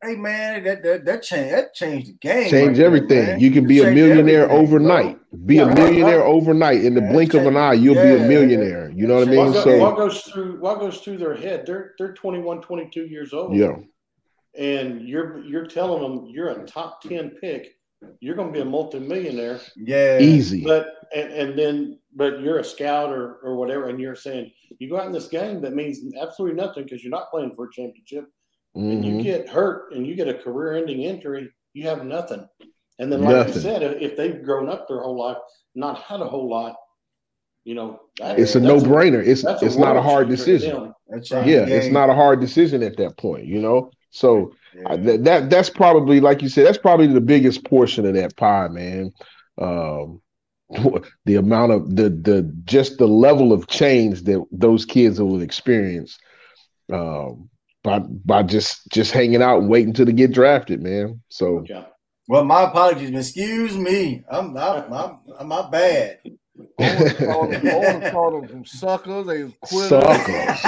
Hey 0.03 0.15
man, 0.15 0.63
that 0.65 0.83
that 0.83 1.05
that 1.05 1.23
changed 1.23 1.53
that 1.55 1.73
changed 1.73 2.07
the 2.09 2.13
game. 2.13 2.49
Change 2.51 2.77
right 2.77 2.85
everything. 2.85 3.25
man. 3.25 3.39
You 3.39 3.49
can 3.49 3.65
be 3.65 3.81
a 3.81 3.89
millionaire 3.91 4.49
overnight. 4.51 5.17
Be 5.47 5.55
Yeah, 5.55 5.71
a 5.71 5.75
millionaire 5.75 6.19
right. 6.19 6.25
overnight. 6.27 6.83
In 6.85 6.93
the 6.93 7.01
Yeah, 7.01 7.11
blink 7.11 7.33
of 7.33 7.47
an 7.47 7.57
eye, 7.57 7.73
you'll 7.73 7.95
be 7.95 8.23
a 8.23 8.27
millionaire. 8.27 8.91
You 8.91 9.07
know 9.07 9.15
what 9.15 9.27
I 9.27 9.31
mean? 9.31 9.53
So 9.53 9.77
what 9.79 9.97
goes 9.97 10.21
through 10.21 10.59
what 10.59 10.79
goes 10.79 10.99
through 10.99 11.17
their 11.17 11.33
head? 11.35 11.65
They're 11.65 11.93
they're 11.97 12.13
21, 12.13 12.61
22 12.61 13.05
years 13.07 13.33
old. 13.33 13.55
yeah, 13.55 13.75
And 14.55 15.01
you're 15.07 15.43
you're 15.43 15.65
telling 15.65 16.01
them 16.03 16.27
you're 16.29 16.49
a 16.49 16.65
top 16.65 17.01
10 17.01 17.31
pick. 17.41 17.73
You're 18.19 18.35
going 18.35 18.49
to 18.49 18.53
be 18.53 18.59
a 18.59 18.65
multimillionaire. 18.65 19.59
Yeah, 19.75 20.19
easy. 20.19 20.63
But 20.63 20.89
and, 21.15 21.31
and 21.33 21.57
then 21.57 21.99
but 22.15 22.41
you're 22.41 22.59
a 22.59 22.63
scout 22.63 23.09
or 23.11 23.37
or 23.43 23.55
whatever, 23.55 23.89
and 23.89 23.99
you're 23.99 24.15
saying 24.15 24.51
you 24.77 24.89
go 24.89 24.99
out 24.99 25.07
in 25.07 25.11
this 25.11 25.27
game 25.27 25.59
that 25.61 25.73
means 25.73 26.01
absolutely 26.21 26.55
nothing 26.55 26.83
because 26.83 27.03
you're 27.03 27.09
not 27.09 27.31
playing 27.31 27.55
for 27.55 27.65
a 27.65 27.71
championship. 27.71 28.25
And 28.77 29.03
you 29.05 29.21
get 29.21 29.49
hurt 29.49 29.93
and 29.93 30.05
you 30.05 30.15
get 30.15 30.27
a 30.27 30.33
career-ending 30.35 31.01
injury, 31.01 31.49
you 31.73 31.87
have 31.87 32.05
nothing. 32.05 32.47
And 32.99 33.11
then, 33.11 33.21
like 33.21 33.35
I 33.35 33.37
Nothing. 33.45 33.61
said, 33.61 33.83
if 33.83 34.01
if 34.01 34.17
they've 34.17 34.43
grown 34.43 34.69
up 34.69 34.87
their 34.87 35.01
whole 35.01 35.19
life, 35.19 35.37
not 35.75 35.99
had 36.01 36.19
a 36.21 36.25
whole 36.27 36.49
lot, 36.49 36.75
you 37.63 37.75
know, 37.75 37.99
that- 38.19 38.39
It's 38.39 38.55
a 38.55 38.59
no-brainer. 38.59 39.25
It's 39.25 39.43
that's 39.43 39.61
it's 39.63 39.75
not 39.77 39.95
a 39.95 40.01
hard 40.01 40.29
decision. 40.29 40.73
them. 40.73 40.93
That 41.09 41.47
Yeah, 41.47 41.65
it's 41.67 41.87
not 41.91 42.09
a 42.09 42.13
hard 42.15 42.39
decision 42.39 42.81
at 42.83 42.97
that 42.97 43.17
point. 43.17 43.45
You 43.45 43.59
know, 43.61 43.91
so. 44.09 44.53
Yeah. 44.75 44.83
I, 44.85 44.95
that, 44.97 45.23
that 45.23 45.49
that's 45.49 45.69
probably 45.71 46.19
like 46.19 46.43
you 46.43 46.49
said 46.49 46.67
that's 46.67 46.77
probably 46.77 47.07
the 47.07 47.21
biggest 47.21 47.63
portion 47.63 48.05
of 48.05 48.13
that 48.13 48.35
pie 48.35 48.67
man 48.67 49.11
um 49.59 50.21
the 51.25 51.35
amount 51.35 51.71
of 51.71 51.95
the 51.95 52.09
the 52.09 52.53
just 52.65 52.99
the 52.99 53.07
level 53.07 53.53
of 53.53 53.65
change 53.67 54.21
that 54.23 54.45
those 54.51 54.85
kids 54.85 55.19
will 55.19 55.41
experience 55.41 56.19
um 56.93 57.49
by 57.87 57.99
by 57.99 58.43
just 58.43 58.87
just 58.89 59.11
hanging 59.11 59.41
out 59.41 59.59
and 59.59 59.69
waiting 59.69 59.93
till 59.93 60.05
they 60.05 60.11
get 60.11 60.33
drafted 60.33 60.83
man 60.83 61.21
so 61.29 61.63
Yeah. 61.67 61.85
Well, 62.29 62.43
my 62.43 62.63
apologies. 62.63 63.11
Excuse 63.11 63.77
me. 63.77 64.23
I'm 64.29 64.55
I'm 64.57 64.93
I'm, 64.93 65.19
I'm 65.39 65.47
my 65.47 65.69
bad. 65.69 66.19
Called 66.77 67.53
them, 67.53 68.11
called 68.11 68.49
them 68.49 68.65
suckers. 68.65 69.27
They 69.27 69.43
was 69.45 69.53
quitters. 69.61 69.89
suckers 69.89 70.63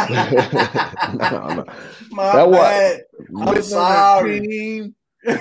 no, 1.20 1.48
no. 1.48 1.66
My 2.12 2.36
That 2.36 2.52
bad. 2.52 3.02
I'm 3.20 3.48
Quitting 3.48 3.48
on 3.48 3.54
their 3.54 3.64
sorry. 3.64 4.94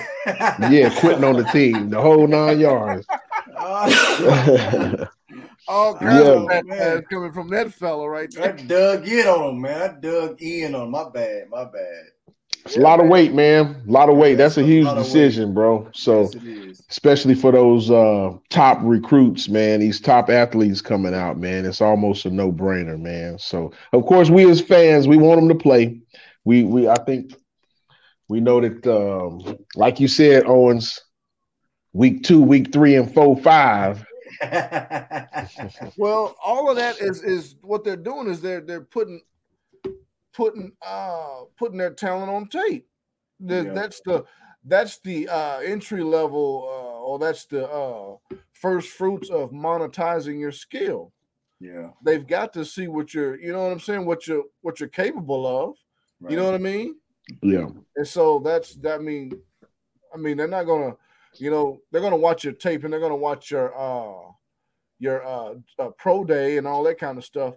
yeah 0.69 0.93
quitting 0.99 1.23
on 1.23 1.37
the 1.37 1.45
team 1.53 1.89
the 1.89 2.01
whole 2.01 2.27
nine 2.27 2.59
yards 2.59 3.07
oh, 3.57 5.07
All 5.69 5.95
kinds 5.95 6.25
Yeah. 6.25 6.31
of 6.31 6.47
bad 6.47 6.65
Man. 6.65 6.97
ass 6.97 7.03
coming 7.11 7.31
from 7.31 7.47
that 7.49 7.71
fella 7.73 8.09
right 8.09 8.29
there. 8.33 8.53
I 8.53 8.61
dug 8.63 9.07
in 9.07 9.27
on 9.27 9.49
him, 9.55 9.61
man. 9.61 9.81
I 9.81 9.99
dug 9.99 10.41
in 10.41 10.73
on 10.75 10.83
him. 10.85 10.91
My 10.91 11.07
bad. 11.09 11.43
My 11.49 11.63
bad. 11.65 12.05
it's 12.65 12.75
a 12.75 12.81
lot 12.81 12.99
of 12.99 13.07
weight 13.07 13.33
man 13.33 13.81
a 13.87 13.91
lot 13.91 14.09
of 14.09 14.17
weight 14.17 14.35
that's 14.35 14.57
a 14.57 14.59
It's 14.59 14.67
a 14.67 14.71
huge 14.71 14.85
lot 14.85 14.97
of 14.97 15.03
weight. 15.05 15.13
decision 15.13 15.53
bro 15.53 15.87
so 15.93 16.29
Yes, 16.43 16.83
especially 16.89 17.33
for 17.33 17.51
those 17.53 17.89
uh 17.89 18.31
top 18.49 18.79
recruits, 18.81 19.47
man, 19.47 19.79
these 19.79 20.01
top 20.01 20.29
athletes 20.29 20.81
coming 20.81 21.13
out, 21.13 21.37
man. 21.37 21.65
It's 21.65 21.79
almost 21.81 22.25
a 22.25 22.29
no-brainer, 22.29 22.99
man. 22.99 23.39
So 23.39 23.71
of 23.93 24.05
course 24.05 24.29
we 24.29 24.49
as 24.49 24.59
fans, 24.59 25.07
we 25.07 25.15
want 25.17 25.39
them 25.39 25.47
to 25.49 25.55
play. 25.55 26.01
We 26.43 26.63
we 26.63 26.87
I 26.89 26.95
think 27.05 27.33
we 28.27 28.41
know 28.41 28.59
that 28.59 28.85
um, 28.87 29.57
like 29.75 29.99
you 29.99 30.07
said, 30.07 30.43
Owens, 30.45 30.99
week 31.93 32.23
two, 32.23 32.41
week 32.41 32.73
three, 32.73 32.95
and 32.95 33.11
four, 33.13 33.37
five. 33.37 34.05
Well, 35.97 36.35
all 36.43 36.69
of 36.69 36.75
that 36.77 36.99
is 36.99 37.23
is 37.23 37.55
what 37.61 37.83
they're 37.83 37.95
doing 37.97 38.27
is 38.27 38.41
they're 38.41 38.61
they're 38.61 38.81
putting 38.81 39.21
putting 40.33 40.71
uh 40.85 41.41
putting 41.57 41.77
their 41.77 41.93
talent 41.93 42.29
on 42.31 42.47
tape. 42.47 42.87
The- 43.39 43.65
Yeah. 43.65 43.73
That's 43.73 44.01
the 44.05 44.25
that's 44.65 44.99
the 44.99 45.27
uh 45.29 45.59
entry 45.59 46.03
level 46.03 46.67
uh 46.69 46.99
or 47.03 47.19
that's 47.19 47.45
the 47.45 47.67
uh 47.69 48.15
first 48.53 48.89
fruits 48.89 49.29
of 49.29 49.51
monetizing 49.51 50.39
your 50.39 50.51
skill. 50.51 51.13
yeah. 51.59 51.89
They've 52.03 52.25
got 52.27 52.53
to 52.53 52.65
see 52.65 52.87
what 52.87 53.13
you're 53.13 53.39
you 53.39 53.51
know 53.51 53.63
what 53.63 53.71
I'm 53.71 53.79
saying, 53.79 54.05
what 54.05 54.27
you're 54.27 54.43
what 54.61 54.79
you're 54.79 54.89
capable 54.89 55.45
of. 55.47 55.75
You 56.29 56.35
know 56.35 56.43
what 56.45 56.53
I 56.55 56.57
mean? 56.59 56.95
Yeah. 57.41 57.67
And 57.95 58.07
so 58.07 58.39
that's 58.39 58.75
that 58.75 59.01
mean 59.01 59.31
I 60.13 60.17
mean 60.17 60.37
they're 60.37 60.47
not 60.47 60.63
gonna 60.65 60.95
you 61.35 61.49
know 61.51 61.81
they're 61.91 62.01
gonna 62.01 62.17
watch 62.17 62.43
your 62.43 62.53
tape 62.53 62.83
and 62.83 62.91
they're 62.91 62.99
gonna 62.99 63.15
watch 63.15 63.51
your 63.51 63.73
uh 63.77 64.28
your 64.99 65.25
uh, 65.25 65.55
uh 65.79 65.89
pro 65.97 66.23
day 66.23 66.57
and 66.57 66.67
all 66.67 66.83
that 66.83 66.99
kind 66.99 67.17
of 67.17 67.25
stuff 67.25 67.55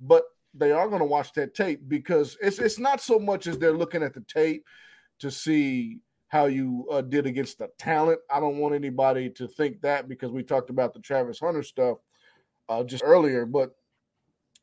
but 0.00 0.24
they 0.54 0.72
are 0.72 0.88
gonna 0.88 1.04
watch 1.04 1.32
that 1.34 1.54
tape 1.54 1.80
because 1.88 2.36
it's 2.40 2.58
it's 2.58 2.78
not 2.78 3.00
so 3.00 3.18
much 3.18 3.46
as 3.46 3.58
they're 3.58 3.72
looking 3.72 4.02
at 4.02 4.14
the 4.14 4.22
tape 4.22 4.64
to 5.18 5.30
see 5.30 6.00
how 6.28 6.46
you 6.46 6.86
uh, 6.90 7.02
did 7.02 7.26
against 7.26 7.58
the 7.58 7.68
talent 7.78 8.18
I 8.30 8.40
don't 8.40 8.58
want 8.58 8.74
anybody 8.74 9.30
to 9.30 9.46
think 9.46 9.82
that 9.82 10.08
because 10.08 10.32
we 10.32 10.42
talked 10.42 10.70
about 10.70 10.94
the 10.94 11.00
Travis 11.00 11.40
Hunter 11.40 11.62
stuff 11.62 11.98
uh 12.68 12.82
just 12.84 13.04
earlier 13.04 13.46
but 13.46 13.74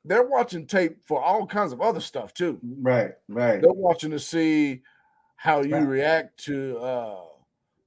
they're 0.05 0.27
watching 0.27 0.65
tape 0.65 0.97
for 1.07 1.21
all 1.21 1.45
kinds 1.45 1.73
of 1.73 1.81
other 1.81 1.99
stuff 1.99 2.33
too. 2.33 2.59
Right, 2.63 3.11
right. 3.27 3.61
They're 3.61 3.71
watching 3.71 4.11
to 4.11 4.19
see 4.19 4.81
how 5.35 5.61
you 5.61 5.75
Right. 5.75 5.87
react 5.87 6.43
to 6.45 6.77
uh, 6.79 7.23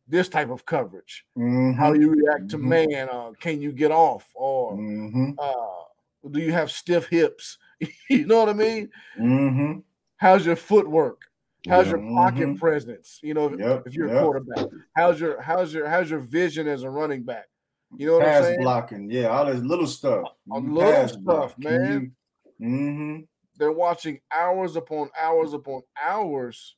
this 0.08 0.28
type 0.28 0.50
of 0.50 0.66
coverage, 0.66 1.24
Mhm, 1.36 1.74
how 1.76 1.92
you 1.92 2.10
react 2.10 2.50
to 2.50 2.58
Mhm. 2.58 2.68
man. 2.90 3.08
Uh, 3.08 3.32
can 3.38 3.60
you 3.60 3.72
get 3.72 3.90
off, 3.90 4.28
or 4.34 4.74
mhm, 4.76 5.34
uh, 5.38 6.28
do 6.30 6.40
you 6.40 6.52
have 6.52 6.70
stiff 6.70 7.06
hips? 7.08 7.58
you 8.10 8.26
know 8.26 8.38
what 8.40 8.48
I 8.48 8.52
mean? 8.52 8.90
mhm. 9.18 9.82
How's 10.16 10.44
your 10.46 10.56
footwork? 10.56 11.22
How's 11.68 11.86
Yeah. 11.86 11.92
your 11.98 12.14
pocket 12.14 12.48
Mhm. 12.48 12.58
presence? 12.58 13.20
You 13.22 13.34
know, 13.34 13.46
if, 13.52 13.58
Yep, 13.60 13.86
if 13.86 13.94
you're 13.94 14.16
a 14.16 14.20
quarterback, 14.20 14.66
how's 14.94 15.20
your 15.20 15.40
how's 15.40 15.72
your 15.72 15.88
how's 15.88 16.10
your 16.10 16.20
vision 16.20 16.66
as 16.68 16.82
a 16.82 16.90
running 16.90 17.22
back? 17.22 17.48
You 17.96 18.06
know 18.06 18.18
what 18.18 18.26
I'm 18.26 18.42
saying? 18.44 18.58
blocking, 18.60 19.10
yeah, 19.10 19.26
all 19.28 19.46
this 19.46 19.62
little 19.62 19.86
stuff. 19.86 20.32
A 20.52 20.58
You 20.58 20.72
little 20.74 20.92
pass 20.92 21.10
stuff, 21.12 21.22
block. 21.22 21.58
Man. 21.58 22.14
you-. 22.58 23.28
They're 23.56 23.72
watching 23.72 24.20
hours 24.30 24.76
upon 24.76 25.10
hours 25.18 25.52
upon 25.52 25.82
hours 26.02 26.76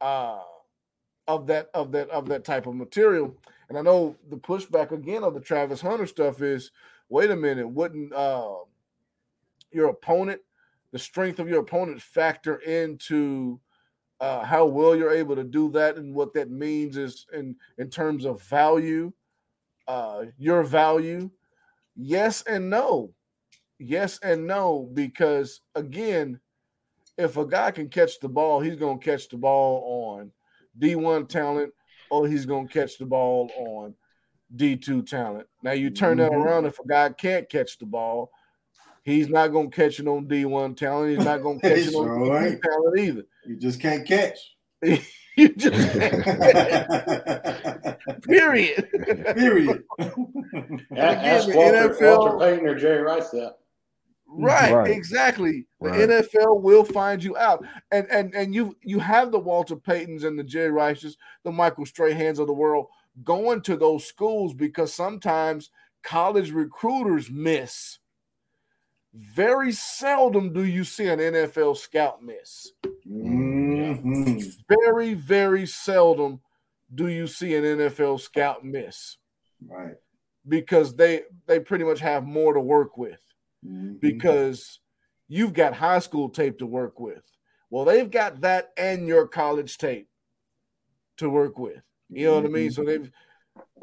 uh, 0.00 0.42
of 1.26 1.46
that 1.46 1.70
of 1.74 1.92
that 1.92 2.10
of 2.10 2.28
that 2.28 2.44
type 2.44 2.66
of 2.66 2.74
material. 2.74 3.34
And 3.68 3.78
I 3.78 3.82
know 3.82 4.16
the 4.28 4.36
pushback 4.36 4.90
again 4.90 5.24
of 5.24 5.34
the 5.34 5.40
Travis 5.40 5.80
Hunter 5.80 6.06
stuff 6.06 6.42
is, 6.42 6.70
wait 7.08 7.30
a 7.30 7.36
minute, 7.36 7.68
wouldn't 7.68 8.12
uh, 8.12 8.56
your 9.70 9.88
opponent, 9.88 10.40
the 10.92 10.98
strength 10.98 11.38
of 11.38 11.48
your 11.48 11.60
opponent, 11.60 12.00
factor 12.00 12.56
into 12.56 13.58
uh, 14.20 14.44
how 14.44 14.66
well 14.66 14.94
you're 14.94 15.10
able 15.10 15.34
to 15.34 15.44
do 15.44 15.70
that 15.70 15.96
and 15.96 16.14
what 16.14 16.34
that 16.34 16.50
means 16.50 16.96
is 16.96 17.26
in 17.32 17.56
in 17.78 17.88
terms 17.88 18.24
of 18.24 18.42
value, 18.42 19.12
uh, 19.88 20.24
your 20.38 20.62
value? 20.62 21.30
Yes 21.96 22.42
and 22.42 22.68
no. 22.68 23.12
Yes 23.78 24.18
and 24.22 24.46
no, 24.46 24.88
because 24.94 25.60
again, 25.74 26.38
if 27.16 27.36
a 27.36 27.46
guy 27.46 27.70
can 27.70 27.88
catch 27.88 28.20
the 28.20 28.28
ball, 28.28 28.60
he's 28.60 28.76
gonna 28.76 28.98
catch 28.98 29.28
the 29.28 29.36
ball 29.36 30.12
on 30.12 30.30
D1 30.78 31.28
talent, 31.28 31.72
or 32.10 32.26
he's 32.28 32.46
gonna 32.46 32.68
catch 32.68 32.98
the 32.98 33.06
ball 33.06 33.50
on 33.56 33.94
D2 34.54 35.02
talent. 35.06 35.46
Now 35.62 35.72
you 35.72 35.90
turn 35.90 36.18
that 36.18 36.32
Mhm. 36.32 36.44
around, 36.44 36.66
if 36.66 36.78
a 36.78 36.86
guy 36.86 37.08
can't 37.10 37.48
catch 37.48 37.78
the 37.78 37.86
ball, 37.86 38.30
he's 39.02 39.28
not 39.28 39.48
gonna 39.48 39.70
catch 39.70 39.98
it 40.00 40.06
on 40.08 40.26
D1 40.28 40.74
talent, 40.74 41.16
he's 41.16 41.24
not 41.24 41.42
gonna 41.42 41.60
catch 41.60 41.86
it 41.86 41.94
on 41.94 42.04
Sure 42.04 42.18
D2 42.18 42.46
ain't. 42.52 42.62
talent 42.62 42.98
either. 42.98 43.24
You 43.46 43.56
just 43.56 43.80
can't 43.80 44.06
catch. 44.06 44.38
You 45.36 45.48
just 45.48 45.74
period. 48.22 48.88
Period. 49.34 49.82
Ask 50.96 51.52
Walter, 51.52 51.88
NFL 51.88 52.18
Walter 52.18 52.38
Payton 52.38 52.68
or 52.68 52.78
Jerry 52.78 53.02
Rice 53.02 53.30
that. 53.30 53.56
Right, 54.36 54.72
Right. 54.74 54.90
exactly. 54.90 55.66
The 55.80 55.90
Right. 55.90 56.00
NFL 56.00 56.60
will 56.60 56.84
find 56.84 57.22
you 57.22 57.36
out, 57.36 57.64
and 57.92 58.06
and 58.10 58.34
and 58.34 58.54
you 58.54 58.76
you 58.82 58.98
have 58.98 59.30
the 59.30 59.38
Walter 59.38 59.76
Paytons 59.76 60.24
and 60.24 60.38
the 60.38 60.42
Jerry 60.44 60.70
Rices, 60.70 61.16
the 61.44 61.52
Michael 61.52 61.84
Strahans 61.84 62.38
of 62.38 62.46
the 62.46 62.52
world 62.52 62.86
going 63.22 63.60
to 63.62 63.76
those 63.76 64.04
schools 64.06 64.54
because 64.54 64.92
sometimes 64.92 65.70
college 66.02 66.50
recruiters 66.50 67.30
miss. 67.30 67.98
Very 69.12 69.70
seldom 69.70 70.52
do 70.52 70.64
you 70.64 70.82
see 70.82 71.06
an 71.06 71.20
NFL 71.20 71.76
scout 71.76 72.22
miss. 72.24 72.72
Mhm. 73.06 74.42
Very 74.68 75.14
very 75.14 75.66
seldom 75.66 76.40
do 76.92 77.06
you 77.08 77.26
see 77.28 77.54
an 77.54 77.64
NFL 77.64 78.18
scout 78.18 78.64
miss 78.64 79.18
Right. 79.64 79.94
because 80.48 80.96
they 80.96 81.22
they 81.46 81.60
pretty 81.60 81.84
much 81.84 82.00
have 82.00 82.24
more 82.24 82.52
to 82.52 82.60
work 82.60 82.96
with. 82.98 83.20
Mhm. 83.66 84.00
because 84.00 84.80
you've 85.28 85.52
got 85.52 85.74
high 85.74 85.98
school 85.98 86.28
tape 86.28 86.58
to 86.58 86.66
work 86.66 87.00
with. 87.00 87.24
Well, 87.70 87.84
they've 87.84 88.10
got 88.10 88.42
that 88.42 88.72
and 88.76 89.08
your 89.08 89.26
college 89.26 89.78
tape 89.78 90.08
to 91.16 91.30
work 91.30 91.58
with. 91.58 91.82
You 92.08 92.26
know 92.26 92.34
what 92.36 92.44
I 92.44 92.48
mean? 92.48 92.70
So 92.70 92.84
they've 92.84 93.10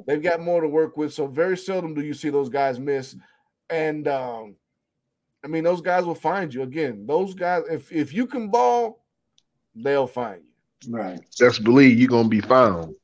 they've 0.05 0.21
got 0.21 0.41
more 0.41 0.61
to 0.61 0.67
work 0.67 0.97
with. 0.97 1.13
So 1.13 1.27
very 1.27 1.57
seldom 1.57 1.93
do 1.93 2.01
you 2.01 2.13
see 2.13 2.29
those 2.29 2.49
guys 2.49 2.79
miss. 2.79 3.15
And 3.69 4.07
um, 4.07 4.55
I 5.43 5.47
mean, 5.47 5.63
those 5.63 5.81
guys 5.81 6.05
will 6.05 6.15
find 6.15 6.53
you 6.53 6.61
again. 6.61 7.05
Those 7.05 7.33
guys, 7.33 7.63
if 7.69 7.91
if 7.91 8.13
you 8.13 8.27
can 8.27 8.49
ball, 8.49 9.03
they'll 9.75 10.07
find 10.07 10.43
you. 10.43 10.93
Right. 10.93 11.19
Best 11.39 11.63
believe 11.63 11.99
you're 11.99 12.07
gonna 12.07 12.29
be 12.29 12.41
found. 12.41 12.95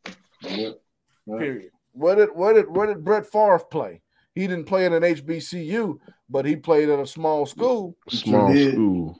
Yep. 0.41 0.79
Yep. 1.25 1.39
Period. 1.39 1.71
What 1.91 2.15
did 2.15 2.29
what 2.33 2.53
did 2.53 2.69
what 2.69 2.87
did 2.87 3.03
Brett 3.03 3.25
Favre 3.25 3.59
play? 3.59 4.01
He 4.37 4.45
didn't 4.45 4.65
play 4.65 4.85
at 4.85 4.93
an 4.93 5.01
HBCU, 5.01 5.97
but 6.29 6.45
he 6.45 6.55
played 6.55 6.89
at 6.89 6.99
a 6.99 7.07
small 7.07 7.47
school. 7.47 7.97
Small 8.07 8.53
school. 8.55 9.19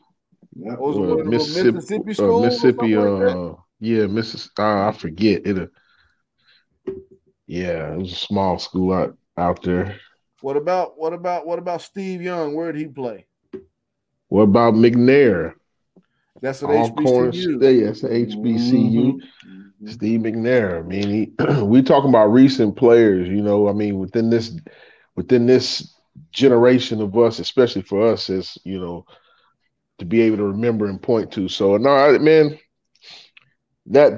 Yep. 0.56 0.78
What 0.78 0.80
was 0.80 0.98
Uh, 0.98 1.00
one 1.00 1.10
of 1.10 1.18
the 1.18 1.24
Mississippi, 1.26 1.72
Mississippi 1.72 2.12
uh, 2.12 2.14
schools 2.14 2.44
or 2.44 2.46
Mississippi, 2.46 2.96
like 2.98 3.36
uh, 3.36 3.54
yeah, 3.80 4.06
Missis. 4.06 4.50
Uh, 4.60 4.88
I 4.88 4.92
forget 4.92 5.48
it. 5.48 5.70
Yeah, 7.48 7.94
it 7.94 7.98
was 7.98 8.12
a 8.12 8.16
small 8.16 8.60
school 8.60 8.94
out 8.94 9.18
out 9.38 9.64
there. 9.64 9.96
What 10.42 10.56
about 10.56 11.00
what 11.00 11.14
about 11.14 11.48
what 11.48 11.58
about 11.58 11.82
Steve 11.82 12.22
Young? 12.22 12.54
Where 12.54 12.72
did 12.72 12.80
he 12.80 12.88
play? 12.88 13.26
What 14.28 14.44
about 14.44 14.76
McNair? 14.76 15.54
That's 16.42 16.62
an 16.62 16.70
All. 16.70 16.92
HBCU. 16.92 17.64
Yeah, 17.64 17.70
yes, 17.70 18.04
HBCU. 18.04 19.20
Mhm. 19.20 19.90
Steve 19.90 20.22
McNair. 20.22 20.80
I 20.80 20.82
mean, 20.82 21.10
he, 21.10 21.62
we 21.64 21.82
talking 21.82 22.10
about 22.10 22.28
recent 22.28 22.76
players. 22.76 23.28
You 23.28 23.42
know, 23.42 23.68
I 23.68 23.74
mean, 23.74 24.00
within 24.00 24.30
this 24.30 24.56
within 25.18 25.46
this 25.46 25.94
generation 26.32 27.02
of 27.02 27.18
us, 27.18 27.40
especially 27.40 27.82
for 27.82 28.08
us, 28.08 28.30
is 28.30 28.58
you 28.64 28.80
know, 28.80 29.06
to 29.98 30.06
be 30.06 30.22
able 30.22 30.38
to 30.38 30.46
remember 30.46 30.86
and 30.86 31.02
point 31.02 31.32
to. 31.34 31.50
So, 31.50 31.76
no, 31.76 31.90
I, 31.90 32.18
man, 32.20 32.58
that 33.88 34.14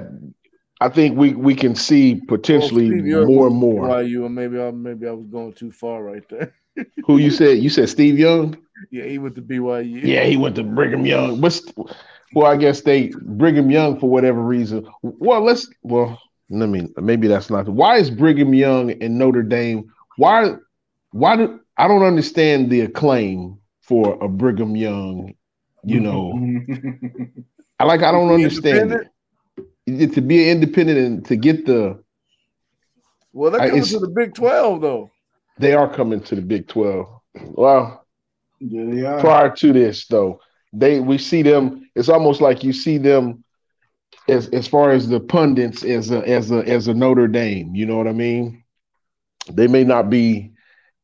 I 0.80 0.88
think 0.88 1.18
we 1.18 1.34
we 1.34 1.56
can 1.56 1.74
see 1.74 2.20
potentially 2.28 2.90
Well, 3.12 3.26
more 3.26 3.46
and 3.48 3.56
more. 3.56 3.88
BYU, 3.88 4.26
and 4.26 4.34
maybe 4.34 4.60
I 4.60 4.70
maybe 4.70 5.08
I 5.08 5.12
was 5.12 5.26
going 5.26 5.54
too 5.54 5.72
far 5.72 6.04
right 6.04 6.22
there. 6.28 6.54
Who 7.06 7.18
you 7.18 7.30
said? 7.30 7.58
You 7.58 7.70
said 7.70 7.88
Steve 7.88 8.18
Young? 8.18 8.56
yeah, 8.90 9.04
he 9.04 9.18
went 9.18 9.34
to 9.34 9.42
BYU. 9.42 10.02
Yeah, 10.04 10.24
he 10.24 10.36
went 10.36 10.56
to 10.56 10.62
Brigham 10.62 11.04
Young. 11.04 11.40
What's 11.40 11.62
well, 12.32 12.46
I 12.46 12.56
guess 12.56 12.82
they 12.82 13.08
Brigham 13.22 13.70
Young 13.70 13.98
for 13.98 14.08
whatever 14.08 14.40
reason. 14.40 14.88
Well, 15.02 15.42
let's 15.42 15.68
well, 15.82 16.20
let 16.48 16.68
me 16.68 16.88
maybe 16.96 17.26
that's 17.26 17.50
not 17.50 17.68
why 17.68 17.96
is 17.96 18.10
Brigham 18.10 18.54
Young 18.54 18.90
and 19.02 19.18
Notre 19.18 19.42
Dame? 19.42 19.92
Why 20.16 20.54
why 21.12 21.36
do 21.36 21.60
I 21.76 21.88
don't 21.88 22.02
understand 22.02 22.70
the 22.70 22.82
acclaim 22.82 23.58
for 23.82 24.22
a 24.22 24.28
Brigham 24.28 24.76
Young, 24.76 25.34
you 25.84 26.00
mm-hmm. 26.00 26.74
know. 26.74 27.30
I 27.80 27.84
like 27.84 28.02
I 28.02 28.12
don't 28.12 28.32
understand 28.32 28.92
it. 28.92 29.08
It- 29.86 30.14
To 30.14 30.20
be 30.20 30.48
independent 30.50 30.98
and 30.98 31.24
to 31.26 31.36
get 31.36 31.66
the 31.66 32.02
Well, 33.32 33.50
they're 33.50 33.60
coming 33.60 33.76
it's- 33.76 33.90
to 33.92 33.98
the 33.98 34.08
Big 34.08 34.34
Twelve 34.34 34.80
though. 34.80 35.10
they 35.58 35.74
are 35.74 35.92
coming 35.92 36.20
to 36.22 36.34
the 36.36 36.42
Big 36.42 36.68
12. 36.68 37.06
Well, 37.52 38.06
yeah, 38.60 38.84
they 38.84 39.04
are. 39.04 39.20
prior 39.20 39.50
to 39.56 39.72
this 39.72 40.06
though 40.06 40.40
they 40.72 41.00
we 41.00 41.18
see 41.18 41.42
them 41.42 41.88
it's 41.94 42.08
almost 42.08 42.40
like 42.40 42.62
you 42.62 42.72
see 42.72 42.98
them 42.98 43.42
as 44.28 44.48
as 44.48 44.68
far 44.68 44.90
as 44.90 45.08
the 45.08 45.18
pundits 45.18 45.82
as 45.82 46.10
a 46.10 46.26
as 46.28 46.50
a 46.50 46.58
as 46.68 46.86
a 46.86 46.94
Notre 46.94 47.26
Dame 47.26 47.74
you 47.74 47.86
know 47.86 47.96
what 47.96 48.06
I 48.06 48.12
mean 48.12 48.62
they 49.50 49.66
may 49.66 49.82
not 49.84 50.10
be 50.10 50.52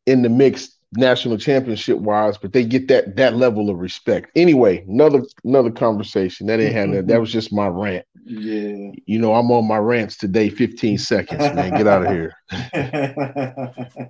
in 0.06 0.22
the 0.22 0.28
mix 0.28 0.70
national 0.92 1.36
championship 1.36 1.98
wise 1.98 2.38
but 2.38 2.52
they 2.52 2.64
get 2.64 2.86
that 2.88 3.16
that 3.16 3.34
level 3.36 3.68
of 3.68 3.78
respect 3.78 4.30
anyway 4.36 4.82
another 4.88 5.22
another 5.44 5.70
conversation 5.70 6.46
that 6.46 6.60
ain't 6.60 6.72
had 6.72 6.92
that 6.92 7.06
that 7.08 7.20
was 7.20 7.30
just 7.30 7.52
my 7.52 7.66
rant 7.66 8.06
Yeah. 8.24 8.92
you 9.04 9.18
know 9.18 9.34
I'm 9.34 9.50
on 9.50 9.66
my 9.66 9.78
rants 9.78 10.16
today 10.16 10.48
15 10.48 10.96
seconds 10.98 11.40
man 11.54 11.72
get 11.74 11.86
out 11.88 12.06
of 12.06 12.12
here 12.12 12.32
Yeah, 12.52 13.72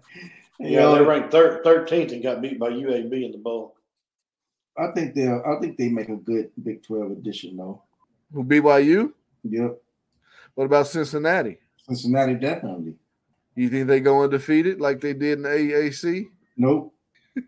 yeah, 0.58 0.94
they 0.94 1.02
ranked 1.04 1.32
thir- 1.32 1.62
13th 1.64 2.12
and 2.12 2.22
got 2.22 2.40
beat 2.42 2.58
by 2.58 2.70
UAB 2.70 3.24
in 3.24 3.32
the 3.32 3.38
bowl. 3.38 3.74
I 4.78 4.88
think 4.94 5.14
they 5.14 5.26
will 5.28 5.42
I 5.46 5.60
think 5.60 5.76
they 5.78 5.88
make 5.88 6.08
a 6.10 6.16
good 6.16 6.50
Big 6.62 6.82
Twelve 6.82 7.10
addition 7.10 7.56
though. 7.56 7.82
Who 8.32 8.44
BYU? 8.44 9.12
Yep. 9.44 9.80
What 10.54 10.64
about 10.64 10.86
Cincinnati? 10.86 11.58
Cincinnati 11.86 12.34
definitely. 12.34 12.94
You 13.56 13.70
think 13.70 13.88
they 13.88 14.00
go 14.00 14.22
undefeated 14.22 14.80
like 14.80 15.00
they 15.00 15.14
did 15.14 15.38
in 15.38 15.42
the 15.42 15.48
AAC? 15.48 16.26
Nope. 16.56 16.94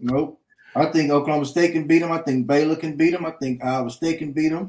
nope. 0.00 0.40
I 0.74 0.86
think 0.86 1.10
Oklahoma 1.10 1.44
State 1.44 1.72
can 1.72 1.86
beat 1.86 1.98
them. 1.98 2.12
I 2.12 2.18
think 2.18 2.46
Baylor 2.46 2.76
can 2.76 2.96
beat 2.96 3.10
them. 3.10 3.26
I 3.26 3.32
think 3.32 3.62
Iowa 3.62 3.90
State 3.90 4.18
can 4.18 4.32
beat 4.32 4.48
them. 4.48 4.68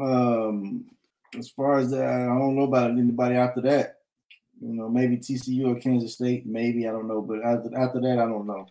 Um, 0.00 0.86
as 1.36 1.48
far 1.50 1.78
as 1.78 1.90
that, 1.90 2.04
I 2.04 2.26
don't 2.26 2.56
know 2.56 2.62
about 2.62 2.90
anybody 2.90 3.34
after 3.36 3.60
that. 3.62 3.98
You 4.60 4.72
know, 4.72 4.88
maybe 4.88 5.18
TCU 5.18 5.66
or 5.66 5.80
Kansas 5.80 6.14
State, 6.14 6.46
maybe 6.46 6.88
I 6.88 6.92
don't 6.92 7.08
know. 7.08 7.20
But 7.20 7.44
after, 7.44 7.76
after 7.76 8.00
that, 8.00 8.18
I 8.18 8.26
don't 8.26 8.46
know. 8.46 8.66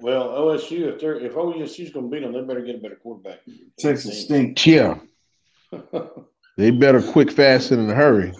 Well, 0.00 0.30
OSU, 0.30 0.92
if 0.92 1.00
they're 1.00 1.20
if 1.20 1.34
OSU's 1.34 1.92
going 1.92 2.10
to 2.10 2.10
beat 2.10 2.22
them, 2.22 2.32
they 2.32 2.40
better 2.40 2.64
get 2.64 2.76
a 2.76 2.78
better 2.78 2.96
quarterback. 2.96 3.38
Texas 3.78 4.24
stink. 4.24 4.66
yeah 4.66 4.98
they 6.56 6.70
better 6.70 7.00
quick 7.00 7.30
fast 7.30 7.70
and 7.70 7.82
in 7.82 7.90
a 7.90 7.94
hurry 7.94 8.32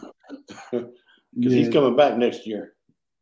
Because 1.37 1.53
he's 1.53 1.69
coming 1.69 1.97
back 1.97 2.17
next 2.17 2.47
year. 2.47 2.75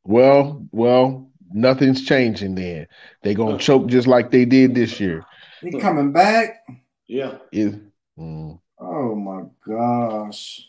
Well, 0.05 0.67
well, 0.73 1.31
nothing's 1.53 2.05
changing. 2.05 2.55
Then 2.55 2.87
They're 3.23 3.35
gonna 3.35 3.59
choke 3.59 3.87
just 3.89 4.07
like 4.07 4.31
they 4.31 4.45
did 4.45 4.75
this 4.75 4.99
year. 4.99 5.25
He 5.61 5.79
coming 5.79 6.13
back. 6.13 6.65
Yeah. 7.07 7.39
It, 7.53 7.75
mm, 8.19 8.59
Oh 8.79 9.15
my 9.15 9.43
gosh. 9.67 10.69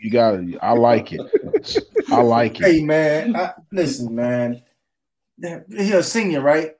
you 0.00 0.10
got. 0.10 0.32
to 0.32 0.58
I 0.62 0.72
like 0.72 1.12
it. 1.12 1.20
I 2.10 2.22
like 2.22 2.60
it. 2.60 2.64
Hey 2.64 2.84
man, 2.84 3.34
I, 3.34 3.52
listen, 3.72 4.14
man. 4.14 4.62
He 5.40 5.92
a 5.92 6.02
senior, 6.02 6.42
right? 6.42 6.72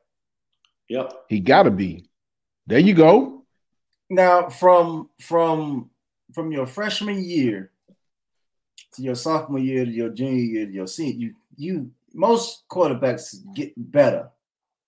Yep. 0.89 1.13
He 1.29 1.41
got 1.41 1.63
to 1.65 1.71
be. 1.71 2.05
There 2.67 2.79
you 2.79 2.95
go. 2.95 3.45
Now, 4.11 4.49
from 4.49 5.09
from 5.21 5.91
from 6.35 6.53
your 6.53 6.67
freshman 6.67 7.25
year 7.25 7.73
to 8.95 9.03
your 9.03 9.15
sophomore 9.15 9.59
year 9.61 9.85
to 9.85 9.91
your 9.91 10.11
junior 10.11 10.43
year 10.43 10.67
to 10.67 10.73
your 10.73 10.87
senior, 10.87 11.29
you 11.29 11.35
you 11.57 11.91
most 12.15 12.65
quarterbacks 12.71 13.37
get 13.55 13.73
better, 13.77 14.31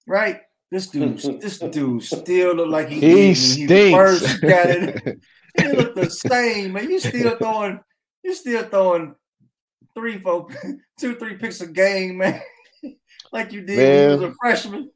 right? 0.06 0.40
This 0.70 0.86
dude, 0.88 1.18
this 1.40 1.58
dude 1.58 2.02
still 2.02 2.54
look 2.54 2.68
like 2.70 2.88
he, 2.88 2.94
He 3.00 3.00
did 3.00 3.26
when 3.26 3.34
stinks. 3.36 3.96
first 3.96 4.40
got 4.42 4.66
it. 4.70 5.18
He 5.60 5.68
look 5.68 5.94
the 5.94 6.08
same, 6.08 6.72
man. 6.72 6.88
You 6.88 6.98
still 6.98 7.36
throwing, 7.42 7.78
you 8.24 8.34
still 8.34 8.62
throwing 8.64 9.14
three, 9.94 10.16
four, 10.18 10.48
two, 10.98 11.14
three 11.16 11.36
picks 11.36 11.60
a 11.60 11.66
game, 11.66 12.16
man. 12.16 12.40
like 13.32 13.52
you 13.52 13.60
did 13.60 13.76
when 13.76 14.20
you 14.20 14.26
was 14.26 14.32
a 14.32 14.34
freshman. 14.40 14.90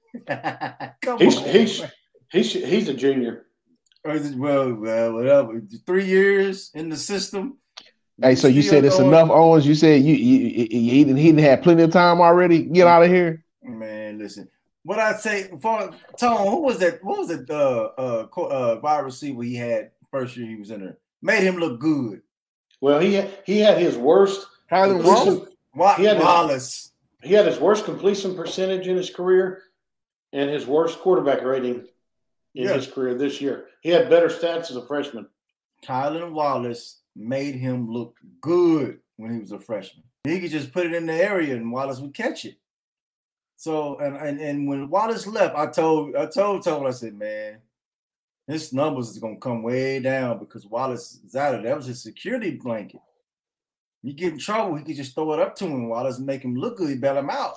Come 1.03 1.19
He's 1.19 1.37
on, 1.37 1.45
he's 1.45 1.81
man. 1.83 1.91
he's 2.33 2.53
he's 2.55 2.89
a 2.89 2.95
junior. 2.95 3.45
Or 4.03 4.12
is 4.15 4.31
it- 4.31 4.39
well, 4.39 4.73
well, 4.73 5.12
whatever. 5.12 5.61
Three 5.85 6.07
years 6.07 6.70
in 6.74 6.89
the 6.89 6.97
system. 6.97 7.59
Hey, 8.21 8.35
so 8.35 8.49
you 8.49 8.63
said 8.63 8.85
it's 8.85 8.99
enough, 8.99 9.29
Owens. 9.31 9.67
You 9.67 9.75
said 9.75 10.03
you, 10.03 10.15
you, 10.15 10.39
you 10.49 10.67
he 10.91 11.05
didn't 11.05 11.17
he 11.19 11.27
didn't 11.27 11.45
have 11.45 11.63
plenty 11.63 11.83
of 11.83 11.91
time 11.91 12.21
already. 12.21 12.63
Get 12.63 12.87
out 12.87 13.03
of 13.03 13.11
here. 13.11 13.45
Man, 13.63 14.19
listen. 14.19 14.49
What 14.85 14.99
I 14.99 15.15
say 15.15 15.51
for 15.61 15.91
Tone, 16.19 16.47
who 16.51 16.63
was 16.63 16.79
that? 16.79 17.03
What 17.05 17.19
was 17.19 17.31
it? 17.31 17.51
Uh, 17.51 17.91
uh, 17.99 18.27
uh, 18.41 18.81
wide 18.83 19.01
receiver 19.01 19.43
he 19.43 19.55
had 19.57 19.91
first 20.11 20.37
year 20.37 20.47
he 20.47 20.57
was 20.57 20.71
in 20.71 20.81
there. 20.81 20.99
Made 21.21 21.43
him 21.43 21.57
look 21.57 21.79
good. 21.81 22.23
Well, 22.81 23.01
he 23.01 23.15
had, 23.15 23.39
he 23.45 23.59
had 23.59 23.79
his 23.79 23.97
worst. 23.97 24.47
Tylan 24.71 25.03
Wallace. 25.05 25.25
completion- 25.25 25.97
He 25.99 26.05
had 26.05 26.17
his- 26.17 26.25
Wallace. 26.25 26.93
He 27.23 27.35
had 27.35 27.47
his 27.47 27.59
worst 27.59 27.85
completion 27.85 28.35
percentage 28.37 28.87
in 28.87 28.97
his 28.97 29.11
career, 29.11 29.63
and 30.33 30.49
his 30.49 30.67
worst 30.67 31.01
quarterback 31.01 31.43
rating 31.43 31.87
in 32.55 32.65
Yeah. 32.65 32.75
his 32.75 32.87
career 32.87 33.15
this 33.15 33.41
year. 33.41 33.67
He 33.83 33.91
had 33.91 34.09
better 34.09 34.29
stats 34.29 34.71
as 34.71 34.77
a 34.77 34.87
freshman. 34.87 35.27
Tylan 35.85 36.31
Wallace 36.33 37.01
made 37.17 37.55
him 37.55 37.91
look 37.91 38.17
good 38.41 39.01
when 39.17 39.33
he 39.33 39.41
was 39.41 39.53
a 39.53 39.59
freshman. 39.59 40.05
He 40.25 40.41
could 40.41 40.51
just 40.51 40.73
put 40.73 40.87
it 40.87 40.95
in 40.95 41.07
the 41.07 41.15
area 41.15 41.57
and 41.57 41.73
Wallace 41.73 42.01
would 42.01 42.15
catch 42.15 42.45
it. 42.45 42.57
So 43.57 43.99
and 43.99 44.17
and, 44.17 44.41
and 44.41 44.69
when 44.69 44.91
Wallace 44.91 45.27
left, 45.27 45.57
I 45.57 45.67
told 45.67 46.15
I 46.15 46.27
told 46.27 46.63
Tone, 46.63 46.87
I 46.87 46.91
said, 46.91 47.15
man, 47.15 47.59
his 48.47 48.73
numbers 48.73 49.09
is 49.09 49.19
gonna 49.19 49.39
come 49.39 49.63
way 49.63 49.99
down 50.01 50.39
because 50.39 50.67
Wallace 50.67 51.21
is 51.25 51.35
out 51.35 51.55
of. 51.55 51.63
That 51.63 51.77
was 51.77 51.87
his 51.87 52.03
security 52.03 52.51
blanket. 52.51 53.01
You 54.03 54.13
get 54.13 54.35
in 54.35 54.39
trouble, 54.39 54.77
he 54.77 54.85
could 54.85 54.97
just 54.97 55.15
throw 55.15 55.33
it 55.33 55.41
up 55.41 55.57
to 55.57 55.67
him. 55.67 55.89
Wallace 55.89 56.19
make 56.19 56.43
him 56.43 56.55
look 56.55 56.77
good, 56.77 57.01
bail 57.01 57.17
him 57.17 57.31
out. 57.31 57.57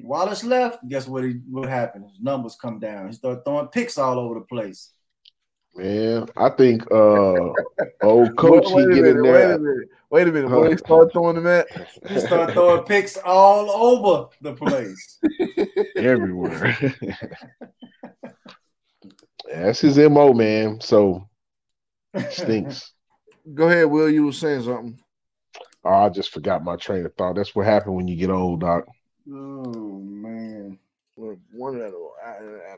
Wallace 0.00 0.44
left. 0.44 0.86
Guess 0.88 1.08
what? 1.08 1.24
He 1.24 1.40
what 1.50 1.68
happened? 1.68 2.10
His 2.10 2.20
numbers 2.20 2.56
come 2.60 2.78
down. 2.78 3.08
He 3.08 3.14
started 3.14 3.44
throwing 3.44 3.68
picks 3.68 3.98
all 3.98 4.18
over 4.18 4.34
the 4.34 4.40
place. 4.42 4.90
Man, 5.76 6.28
I 6.36 6.50
think 6.50 6.82
uh 6.90 7.52
old 8.02 8.36
coach 8.36 8.64
wait, 8.68 8.88
he 8.88 8.94
get 8.94 9.04
a 9.04 9.10
in 9.10 9.22
minute, 9.22 9.22
wait 9.22 9.44
a 9.44 9.48
there. 9.48 9.58
minute. 9.58 9.88
Wait 10.10 10.28
a 10.28 10.32
minute. 10.32 10.50
Huh. 10.50 10.76
Start 10.76 11.12
throwing 11.12 11.36
them 11.36 11.46
at? 11.46 11.68
He 12.08 12.18
started 12.18 12.52
throwing 12.54 12.84
picks 12.84 13.16
all 13.16 13.70
over 13.70 14.28
the 14.40 14.54
place. 14.54 15.20
everywhere. 15.96 16.76
That's 19.52 19.80
his 19.80 19.98
mo, 19.98 20.32
man. 20.32 20.80
So 20.80 21.28
stinks. 22.30 22.92
Go 23.54 23.68
ahead, 23.68 23.86
Will. 23.86 24.10
You 24.10 24.26
were 24.26 24.32
saying 24.32 24.64
something. 24.64 25.00
Oh, 25.84 25.90
I 25.90 26.08
just 26.10 26.30
forgot 26.30 26.64
my 26.64 26.76
train 26.76 27.06
of 27.06 27.14
thought. 27.14 27.36
That's 27.36 27.54
what 27.54 27.66
happened 27.66 27.94
when 27.96 28.08
you 28.08 28.16
get 28.16 28.30
old, 28.30 28.60
Doc. 28.60 28.86
Oh 29.28 30.00
man. 30.02 30.78
We're 31.20 31.36
One 31.52 31.76
at 31.76 31.92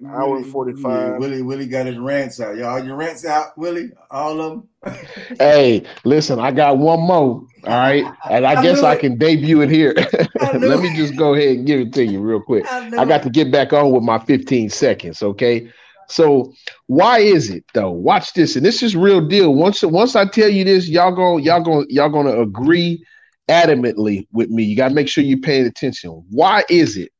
an 0.00 0.06
hour 0.06 0.36
and 0.36 0.46
forty-five. 0.46 1.20
Willie, 1.20 1.42
Willie 1.42 1.68
got 1.68 1.86
his 1.86 1.96
rants 1.96 2.40
out. 2.40 2.56
Y'all, 2.56 2.84
your 2.84 2.96
rants 2.96 3.24
out, 3.24 3.56
Willie? 3.56 3.90
All 4.10 4.40
of 4.40 4.50
them? 4.50 4.68
Hey, 5.38 5.84
listen, 6.04 6.40
I 6.40 6.50
got 6.50 6.78
one 6.78 7.00
more. 7.00 7.46
All 7.46 7.46
right, 7.64 8.04
and 8.28 8.44
I, 8.44 8.54
I 8.54 8.62
guess 8.62 8.80
knew 8.80 8.86
I 8.88 8.94
it. 8.94 9.00
can 9.00 9.16
debut 9.16 9.60
it 9.60 9.70
here. 9.70 9.94
Let 10.40 10.80
me 10.80 10.92
just 10.96 11.16
go 11.16 11.34
ahead 11.34 11.56
and 11.58 11.66
give 11.66 11.78
it 11.78 11.92
to 11.92 12.04
you 12.04 12.20
real 12.20 12.42
quick. 12.42 12.66
I, 12.66 12.90
I 12.98 13.04
got 13.04 13.22
to 13.22 13.30
get 13.30 13.52
back 13.52 13.72
on 13.72 13.92
with 13.92 14.02
my 14.02 14.18
15 14.18 14.70
seconds, 14.70 15.22
okay? 15.22 15.70
So 16.08 16.52
why 16.88 17.20
is 17.20 17.48
it 17.48 17.64
though? 17.74 17.92
Watch 17.92 18.32
this, 18.32 18.56
and 18.56 18.66
this 18.66 18.82
is 18.82 18.96
real 18.96 19.20
deal. 19.20 19.54
Once 19.54 19.84
once 19.84 20.16
I 20.16 20.26
tell 20.26 20.48
you 20.48 20.64
this, 20.64 20.88
y'all 20.88 21.14
going 21.14 21.44
y'all 21.44 21.62
going 21.62 21.86
y'all 21.90 22.10
going 22.10 22.26
to 22.26 22.40
agree 22.40 23.04
adamantly 23.48 24.26
with 24.32 24.50
me. 24.50 24.64
You 24.64 24.76
got 24.76 24.88
to 24.88 24.94
make 24.94 25.08
sure 25.08 25.22
you're 25.22 25.38
paying 25.38 25.66
attention. 25.66 26.24
Why 26.30 26.64
is 26.68 26.96
it 26.96 27.12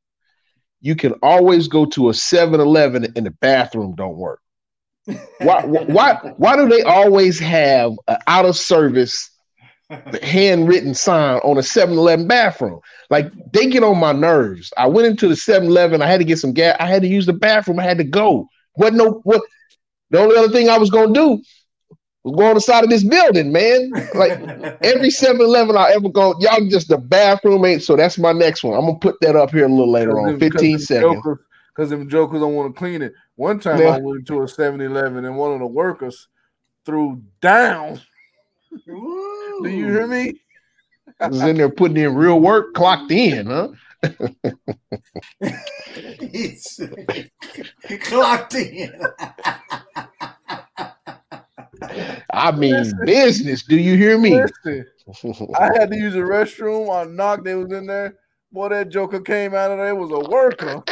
you 0.83 0.95
can 0.95 1.13
always 1.23 1.69
go 1.69 1.87
to 1.87 2.11
a 2.11 2.13
7-Eleven 2.13 3.13
and 3.17 3.27
the 3.27 3.31
bathroom 3.31 3.95
don't 3.95 4.17
work? 4.17 4.41
Why 5.39 5.65
why 5.65 6.15
why 6.37 6.57
do 6.57 6.69
they 6.69 6.83
always 6.83 7.39
have 7.39 7.93
an 8.09 8.19
out 8.27 8.45
of 8.45 8.57
service 8.57 9.31
handwritten 10.23 10.95
sign 10.95 11.39
on 11.39 11.59
a 11.59 11.61
7-Eleven 11.61 12.27
bathroom. 12.27 12.81
Like 13.11 13.31
they 13.53 13.69
get 13.69 13.83
on 13.83 13.99
my 13.99 14.13
nerves. 14.13 14.73
I 14.77 14.87
went 14.87 15.07
into 15.07 15.29
the 15.29 15.35
7-Eleven, 15.35 16.03
I 16.03 16.07
had 16.07 16.19
to 16.19 16.25
get 16.25 16.39
some 16.39 16.53
gas, 16.53 16.77
I 16.81 16.87
had 16.87 17.03
to 17.03 17.09
use 17.09 17.27
the 17.27 17.33
bathroom, 17.33 17.79
I 17.79 17.85
had 17.85 17.99
to 17.99 18.05
go. 18.05 18.49
What 18.75 18.95
no 18.95 19.21
what 19.25 19.43
the 20.11 20.19
only 20.19 20.37
other 20.37 20.49
thing 20.49 20.69
I 20.69 20.79
was 20.79 20.91
gonna 20.91 21.13
do 21.13 21.43
was 22.25 22.37
go 22.37 22.49
on 22.49 22.55
the 22.55 22.61
side 22.61 22.85
of 22.85 22.91
this 22.91 23.05
building, 23.05 23.53
man. 23.53 23.91
Like 24.15 24.33
every 24.83 25.09
7-Eleven 25.09 25.77
I 25.77 25.91
ever 25.91 26.09
go, 26.09 26.35
y'all 26.39 26.69
just 26.69 26.89
the 26.89 26.99
bathroom 26.99 27.65
ain't 27.65 27.83
so 27.83 27.97
that's 27.97 28.19
my 28.19 28.33
next 28.33 28.63
one. 28.63 28.79
I'm 28.79 28.87
gonna 28.87 28.99
put 28.99 29.21
that 29.21 29.37
up 29.37 29.51
here 29.51 29.67
a 29.67 29.69
little 29.69 29.91
later 29.91 30.19
on. 30.21 30.39
15 30.39 30.79
seconds. 30.79 31.23
Because 31.75 31.91
them 31.91 32.09
jokers 32.09 32.41
don't 32.41 32.55
want 32.55 32.75
to 32.75 32.79
clean 32.79 33.03
it. 33.03 33.13
One 33.37 33.59
time 33.59 33.81
Yeah. 33.81 33.97
I 33.97 33.99
went 33.99 34.27
to 34.27 34.43
a 34.43 34.45
7-Eleven 34.45 35.25
and 35.25 35.37
one 35.37 35.53
of 35.53 35.61
the 35.61 35.67
workers 35.67 36.29
threw 36.85 37.23
down. 37.41 38.01
Do 38.87 39.69
you 39.69 39.87
hear 39.87 40.07
me? 40.07 40.35
I 41.21 41.29
was 41.29 41.43
in 41.43 41.57
there 41.57 41.69
putting 41.69 41.97
in 41.97 42.15
real 42.15 42.41
work, 42.41 42.75
clocked 42.75 43.11
in, 43.13 43.47
huh? 43.47 43.69
Clocked 48.03 48.55
in. 48.55 48.93
I 52.33 52.51
mean 52.57 52.93
business. 53.05 53.63
Do 53.63 53.77
you 53.77 53.97
hear 53.97 54.19
me? 54.19 54.43
Listen, 54.43 54.87
I 55.59 55.71
had 55.79 55.91
to 55.91 55.97
use 55.97 56.15
the 56.15 56.21
restroom. 56.21 56.95
I 56.95 57.05
knocked. 57.11 57.45
They 57.45 57.55
was 57.55 57.73
in 57.73 57.87
there. 57.87 58.17
Boy, 58.53 58.69
that 58.69 58.91
joker 58.91 59.21
came 59.21 59.55
out 59.55 59.71
of 59.71 59.79
there. 59.79 59.89
It 59.89 59.97
was 59.97 60.11
a 60.11 60.29
worker. 60.29 60.83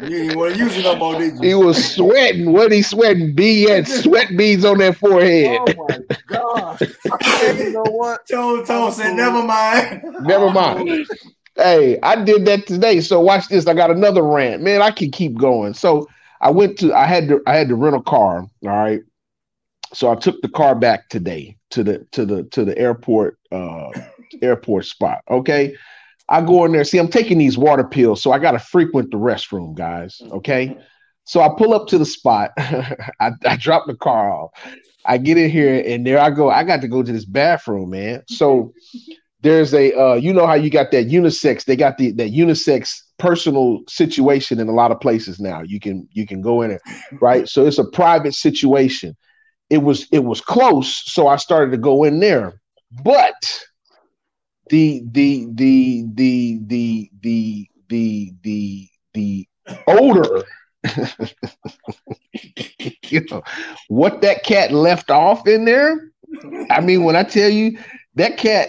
You 0.00 0.08
didn't 0.08 0.38
want 0.38 0.54
to 0.54 0.58
use 0.58 0.76
it 0.76 0.84
no 0.84 0.96
more, 0.96 1.18
did 1.18 1.38
He 1.42 1.54
was 1.54 1.94
sweating. 1.94 2.52
What 2.52 2.72
he 2.72 2.80
sweating? 2.80 3.34
B 3.34 3.66
he 3.66 3.70
had 3.70 3.86
sweat 3.86 4.36
beads 4.36 4.64
on 4.64 4.78
that 4.78 4.96
forehead. 4.96 5.58
Oh 5.60 5.88
my 5.88 5.98
gosh! 6.26 6.80
And 7.42 7.58
you 7.58 7.70
know 7.72 7.82
what? 7.82 8.26
Tone, 8.30 8.64
Tone 8.64 8.92
said, 8.92 9.14
never 9.14 9.42
mind. 9.42 10.02
Never 10.20 10.50
mind. 10.50 11.06
Hey, 11.56 11.98
I 12.02 12.22
did 12.24 12.46
that 12.46 12.66
today. 12.66 13.00
So 13.00 13.20
watch 13.20 13.48
this. 13.48 13.66
I 13.66 13.74
got 13.74 13.90
another 13.90 14.22
rant. 14.22 14.62
Man, 14.62 14.80
I 14.80 14.90
can 14.90 15.10
keep 15.10 15.36
going. 15.36 15.74
So 15.74 16.06
I 16.40 16.50
went 16.50 16.78
to 16.78 16.94
I 16.94 17.04
had 17.04 17.28
to 17.28 17.42
I 17.46 17.56
had 17.56 17.68
to 17.68 17.74
rent 17.74 17.96
a 17.96 18.02
car. 18.02 18.38
All 18.38 18.48
right. 18.62 19.00
So 19.92 20.10
I 20.10 20.14
took 20.14 20.40
the 20.42 20.48
car 20.48 20.74
back 20.74 21.08
today 21.08 21.56
to 21.70 21.82
the 21.82 22.06
to 22.12 22.24
the 22.24 22.44
to 22.44 22.64
the 22.64 22.76
airport 22.78 23.38
uh 23.52 23.90
airport 24.42 24.86
spot. 24.86 25.22
Okay. 25.30 25.74
I 26.28 26.40
go 26.42 26.64
in 26.64 26.72
there. 26.72 26.84
See, 26.84 26.98
I'm 26.98 27.08
taking 27.08 27.38
these 27.38 27.58
water 27.58 27.82
pills, 27.82 28.22
so 28.22 28.30
I 28.30 28.38
gotta 28.38 28.60
frequent 28.60 29.10
the 29.10 29.16
restroom, 29.16 29.74
guys. 29.74 30.20
Okay. 30.30 30.76
So 31.24 31.40
I 31.40 31.48
pull 31.56 31.74
up 31.74 31.86
to 31.88 31.98
the 31.98 32.06
spot. 32.06 32.52
I, 32.58 33.32
I 33.44 33.56
drop 33.56 33.86
the 33.86 33.96
car 33.96 34.32
off. 34.32 34.50
I 35.04 35.18
get 35.18 35.38
in 35.38 35.50
here 35.50 35.82
and 35.86 36.06
there 36.06 36.18
I 36.18 36.30
go. 36.30 36.50
I 36.50 36.64
got 36.64 36.80
to 36.82 36.88
go 36.88 37.02
to 37.02 37.12
this 37.12 37.24
bathroom, 37.24 37.90
man. 37.90 38.22
So 38.28 38.72
there's 39.42 39.72
a 39.74 39.92
uh, 39.98 40.14
you 40.14 40.32
know 40.32 40.46
how 40.46 40.54
you 40.54 40.70
got 40.70 40.90
that 40.90 41.08
unisex 41.08 41.64
they 41.64 41.76
got 41.76 41.98
the 41.98 42.10
that 42.12 42.32
unisex 42.32 43.00
personal 43.18 43.80
situation 43.88 44.58
in 44.60 44.68
a 44.68 44.72
lot 44.72 44.90
of 44.90 45.00
places 45.00 45.40
now 45.40 45.62
you 45.62 45.80
can 45.80 46.08
you 46.12 46.26
can 46.26 46.40
go 46.40 46.62
in 46.62 46.70
it 46.70 46.80
right 47.20 47.48
so 47.48 47.66
it's 47.66 47.78
a 47.78 47.84
private 47.90 48.34
situation 48.34 49.16
it 49.70 49.78
was 49.78 50.06
it 50.12 50.24
was 50.24 50.40
close 50.40 51.02
so 51.10 51.28
i 51.28 51.36
started 51.36 51.70
to 51.70 51.78
go 51.78 52.04
in 52.04 52.20
there 52.20 52.60
but 53.04 53.64
the 54.68 55.02
the 55.12 55.46
the 55.54 56.04
the 56.14 56.58
the 56.66 57.10
the 57.18 57.68
the 57.88 58.32
the 58.42 58.88
the 59.14 59.48
odor 59.86 60.44
you 63.04 63.24
know 63.30 63.42
what 63.88 64.20
that 64.22 64.42
cat 64.44 64.72
left 64.72 65.10
off 65.10 65.46
in 65.46 65.64
there 65.64 66.10
i 66.70 66.80
mean 66.80 67.04
when 67.04 67.16
i 67.16 67.22
tell 67.22 67.50
you 67.50 67.78
that 68.14 68.36
cat 68.36 68.68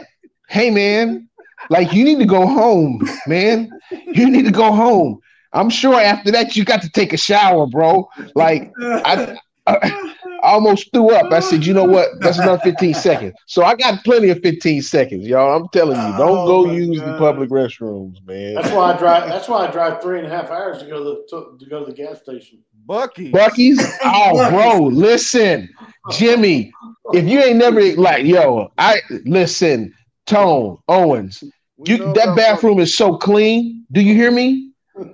hey 0.50 0.70
man 0.70 1.28
Like 1.70 1.94
you 1.94 2.04
need 2.04 2.20
to 2.20 2.26
go 2.26 2.48
home, 2.48 3.02
man. 3.28 3.70
You 3.92 4.30
need 4.30 4.46
to 4.46 4.52
go 4.52 4.72
home. 4.72 5.20
I'm 5.54 5.70
sure 5.70 6.00
after 6.00 6.32
that 6.32 6.56
you 6.56 6.66
got 6.66 6.82
to 6.82 6.90
take 6.90 7.14
a 7.14 7.18
shower, 7.18 7.68
bro. 7.68 8.10
Like 8.36 8.72
I, 8.82 9.38
I, 9.68 10.16
almost 10.44 10.92
threw 10.94 11.12
up. 11.12 11.32
I 11.32 11.40
said, 11.40 11.66
you 11.66 11.74
know 11.74 11.84
what? 11.84 12.10
That's 12.20 12.38
another 12.38 12.62
15 12.64 12.94
seconds. 12.94 13.34
So 13.46 13.64
I 13.64 13.76
got 13.76 14.04
plenty 14.04 14.30
of 14.30 14.40
15 14.42 14.82
seconds, 14.82 15.28
y'all. 15.28 15.56
I'm 15.56 15.68
telling 15.70 15.98
you, 15.98 16.18
don't 16.18 16.38
oh 16.38 16.66
go 16.66 16.72
use 16.72 17.00
God. 17.00 17.08
the 17.08 17.18
public 17.18 17.50
restrooms, 17.50 18.26
man. 18.26 18.56
That's 18.56 18.72
why 18.72 18.94
I 18.94 18.98
drive. 18.98 19.30
That's 19.30 19.48
why 19.48 19.68
I 19.68 19.72
drive 19.72 20.02
three 20.02 20.20
and 20.20 20.28
a 20.28 20.30
half 20.30 20.50
hours 20.50 20.80
to 20.80 20.86
go 20.86 20.98
to 20.98 21.04
the 21.04 21.28
to, 21.30 21.58
to 21.60 21.70
go 21.70 21.86
to 21.86 21.92
the 21.92 21.98
gas 21.98 22.22
station. 22.22 22.60
Buc-ee. 22.88 23.32
Buc-ee's. 23.32 23.80
Oh, 24.04 24.50
bro, 24.50 24.88
listen, 24.88 25.70
Jimmy. 26.12 26.74
If 27.14 27.26
you 27.26 27.40
ain't 27.40 27.58
never 27.58 27.82
like, 27.96 28.26
yo, 28.26 28.72
I 28.78 29.02
listen, 29.26 29.94
Tone 30.26 30.78
Owens. 30.88 31.44
You 31.86 31.98
that 32.14 32.36
bathroom 32.36 32.80
is 32.80 32.96
so 32.96 33.18
clean. 33.18 33.86
Do 33.92 34.02
you 34.02 34.16
hear 34.16 34.32
me? 34.32 34.70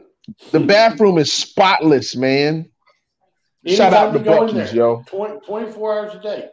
The 0.51 0.59
bathroom 0.59 1.17
is 1.17 1.31
spotless, 1.31 2.13
man. 2.13 2.69
Shout 3.67 3.93
out 3.93 4.13
to 4.13 4.19
Buc-ee's, 4.19 4.73
yo. 4.73 5.03
20, 5.07 5.39
24 5.45 5.99
hours 5.99 6.15
a 6.15 6.21
day. 6.21 6.49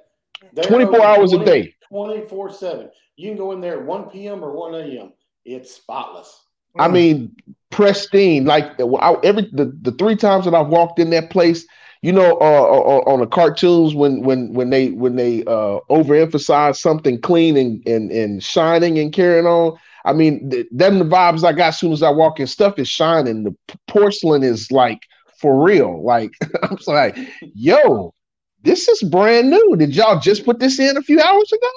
They're 0.52 0.64
24 0.64 1.04
hours 1.04 1.30
20, 1.30 1.42
a 1.42 1.46
day. 1.46 1.74
24 1.88 2.52
7. 2.52 2.90
You 3.16 3.30
can 3.30 3.38
go 3.38 3.52
in 3.52 3.60
there 3.60 3.78
at 3.78 3.84
1 3.84 4.10
p.m. 4.10 4.44
or 4.44 4.52
1 4.52 4.74
a.m. 4.74 5.12
It's 5.44 5.72
spotless. 5.74 6.44
I 6.78 6.88
mean, 6.88 7.34
pristine. 7.70 8.46
Like 8.46 8.80
I, 8.80 9.14
every 9.22 9.48
the, 9.52 9.76
the 9.82 9.92
three 9.92 10.16
times 10.16 10.44
that 10.44 10.54
I've 10.54 10.68
walked 10.68 10.98
in 10.98 11.10
that 11.10 11.30
place, 11.30 11.66
you 12.02 12.12
know, 12.12 12.32
uh, 12.40 12.62
uh, 12.62 12.80
uh, 12.80 13.12
on 13.12 13.20
the 13.20 13.26
cartoons 13.26 13.94
when 13.94 14.22
when 14.22 14.52
when 14.52 14.70
they 14.70 14.90
when 14.90 15.14
they 15.14 15.44
uh, 15.44 15.78
overemphasize 15.90 16.76
something 16.76 17.20
clean 17.20 17.56
and, 17.56 17.86
and 17.86 18.10
and 18.10 18.42
shining 18.42 18.98
and 18.98 19.12
carrying 19.12 19.46
on. 19.46 19.78
I 20.04 20.12
mean, 20.12 20.50
th- 20.50 20.66
them 20.70 20.98
the 20.98 21.04
vibes 21.04 21.44
I 21.44 21.52
got 21.52 21.68
as 21.68 21.78
soon 21.78 21.92
as 21.92 22.02
I 22.02 22.10
walk 22.10 22.40
in. 22.40 22.46
Stuff 22.46 22.78
is 22.78 22.88
shining. 22.88 23.44
The 23.44 23.54
porcelain 23.86 24.42
is 24.42 24.70
like 24.72 25.00
for 25.44 25.62
real. 25.62 26.02
Like 26.02 26.32
I'm 26.62 26.78
like, 26.86 27.18
yo, 27.54 28.14
this 28.62 28.88
is 28.88 29.02
brand 29.02 29.50
new. 29.50 29.76
Did 29.76 29.94
y'all 29.94 30.18
just 30.18 30.46
put 30.46 30.58
this 30.58 30.78
in 30.78 30.96
a 30.96 31.02
few 31.02 31.20
hours 31.20 31.52
ago? 31.52 31.68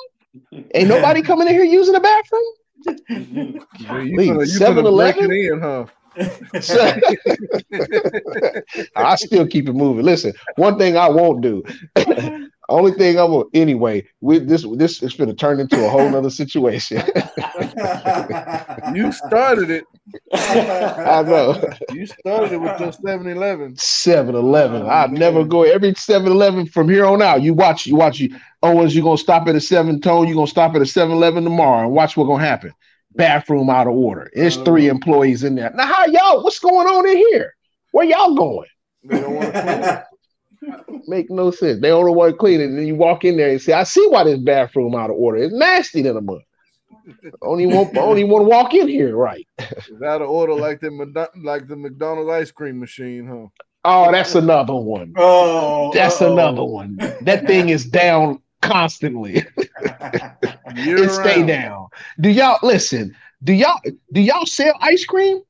Ain't 0.73 0.88
nobody 0.95 1.22
coming 1.22 1.49
in 1.49 1.53
here 1.53 1.65
using 1.65 1.94
the 1.94 1.99
bathroom? 1.99 2.44
you 4.06 4.45
7 4.45 4.85
Eleven 4.85 5.30
in, 5.31 5.60
huh? 5.60 5.85
I 8.95 9.18
still 9.18 9.45
keep 9.45 9.68
it 9.68 9.73
moving. 9.73 10.06
Listen, 10.06 10.31
one 10.56 10.77
thing 10.77 10.95
I 10.95 11.10
won't 11.10 11.41
do. 11.41 11.61
Only 12.69 12.91
thing 12.91 13.18
I'm 13.18 13.31
gonna 13.31 13.45
anyway. 13.53 14.06
With 14.19 14.49
this, 14.49 14.65
this 14.76 15.02
is 15.02 15.14
going 15.14 15.30
to 15.30 15.35
turn 15.35 15.61
into 15.61 15.85
a 15.85 15.89
whole 15.89 16.14
other 16.14 16.30
situation. 16.30 16.98
you 18.94 19.11
started 19.14 19.69
it. 19.69 19.85
I 20.34 21.23
know. 21.23 21.61
You 21.94 22.06
started 22.06 22.52
it 22.53 22.57
with 22.57 22.77
your 22.80 22.91
7-Eleven. 22.91 23.76
7-Eleven. 23.76 24.81
Oh, 24.81 24.89
I 24.89 25.07
never 25.07 25.45
go 25.45 25.64
every 25.64 25.94
7-Eleven 25.94 26.65
from 26.68 26.89
here 26.89 27.06
on 27.06 27.22
out. 27.22 27.41
You 27.41 27.53
watch, 27.53 27.88
you 27.88 27.95
watch 27.95 28.19
you 28.19 28.35
oh, 28.64 28.69
Owens, 28.69 28.94
you're 28.95 29.03
gonna 29.03 29.18
stop 29.18 29.48
at 29.48 29.56
a 29.56 29.61
seven 29.61 30.02
tone, 30.02 30.27
you're 30.27 30.35
gonna 30.35 30.48
stop 30.48 30.76
at 30.76 30.81
a 30.81 30.85
7-Eleven 30.85 31.45
tomorrow 31.45 31.85
and 31.85 31.94
watch 31.94 32.18
what's 32.18 32.27
gonna 32.27 32.44
happen. 32.44 32.73
Bathroom 33.15 33.69
out 33.69 33.88
of 33.88 33.94
order. 33.94 34.30
It's 34.34 34.57
oh. 34.57 34.65
three 34.65 34.89
employees 34.89 35.44
in 35.44 35.56
there. 35.56 35.72
Now, 35.73 35.85
how 35.85 36.06
y'all? 36.07 36.44
What's 36.44 36.60
going 36.60 36.88
on 36.88 37.07
in 37.07 37.18
here? 37.18 37.56
Where 37.91 38.06
y'all 38.06 38.35
going? 38.35 38.68
They 39.03 39.22
don't 39.22 39.35
want 39.35 39.53
to 39.53 40.06
Make 41.07 41.30
no 41.30 41.52
sense. 41.52 41.81
They 41.81 41.89
don't 41.89 42.15
want 42.15 42.31
to 42.31 42.38
clean 42.38 42.61
it. 42.61 42.65
And 42.65 42.77
then 42.77 42.88
you 42.88 42.95
walk 42.95 43.23
in 43.23 43.38
there 43.38 43.49
and 43.49 43.61
say, 43.61 43.73
I 43.73 43.84
see 43.84 44.06
why 44.10 44.23
this 44.23 44.39
bathroom 44.39 44.95
out 44.95 45.10
of 45.10 45.15
order. 45.15 45.38
It's 45.38 45.53
nasty 45.53 46.02
than 46.02 46.18
a 46.18 46.22
mud. 46.22 46.41
Only 47.41 47.65
want 47.65 47.95
only 47.98 48.26
want 48.26 48.44
to 48.44 48.49
walk 48.49 48.73
in 48.73 48.88
here, 48.88 49.15
right? 49.15 49.48
It's 49.57 50.02
out 50.06 50.22
of 50.22 50.30
order 50.30 50.53
like 50.53 50.81
the 50.81 51.30
like 51.41 51.68
the 51.68 51.77
McDonald's 51.77 52.30
ice 52.30 52.52
cream 52.52 52.80
machine, 52.80 53.26
huh? 53.26 53.48
Oh, 53.85 54.11
that's 54.11 54.35
another 54.35 54.76
one. 54.76 55.14
Oh, 55.15 55.91
that's 55.94 56.22
uh-oh. 56.22 56.34
another 56.34 56.64
one. 56.64 56.98
That 57.22 57.48
thing 57.48 57.69
is 57.69 57.85
down 57.85 58.41
constantly. 58.61 59.45
it 60.65 61.11
stay 61.11 61.45
down. 61.45 61.88
Do 62.19 62.30
y'all 62.30 62.60
listen? 62.61 63.15
Do 63.44 63.53
y'all 63.53 63.80
do 64.11 64.19
y'all 64.19 64.45
sell 64.45 64.73
ice 64.81 65.06
cream? 65.06 65.41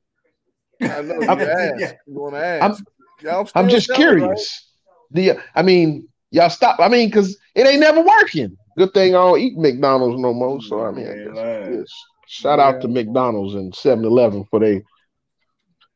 I 0.81 1.01
know 1.01 1.15
you 1.15 1.27
I'm, 1.27 1.41
ask. 1.41 1.79
Yeah. 1.79 1.93
You 2.05 2.13
want 2.13 2.35
to 2.35 2.45
ask? 2.45 2.83
I'm, 3.27 3.47
I'm 3.55 3.69
just 3.69 3.91
curious. 3.93 4.66
The 5.11 5.39
I 5.55 5.61
mean, 5.61 6.07
y'all 6.31 6.49
stop. 6.49 6.79
I 6.79 6.89
mean, 6.89 7.09
because 7.09 7.37
it 7.55 7.67
ain't 7.67 7.79
never 7.79 8.01
working. 8.01 8.57
Good 8.77 8.93
thing 8.93 9.15
I 9.15 9.19
don't 9.19 9.39
eat 9.39 9.57
McDonald's 9.57 10.21
no 10.21 10.33
more. 10.33 10.61
So 10.61 10.85
I 10.85 10.91
mean, 10.91 11.07
I 11.07 11.15
guess, 11.15 11.35
yes. 11.35 11.93
shout 12.27 12.59
yeah. 12.59 12.65
out 12.65 12.81
to 12.81 12.87
McDonald's 12.87 13.55
and 13.55 13.73
7-Eleven 13.73 14.45
for 14.45 14.59
their 14.59 14.81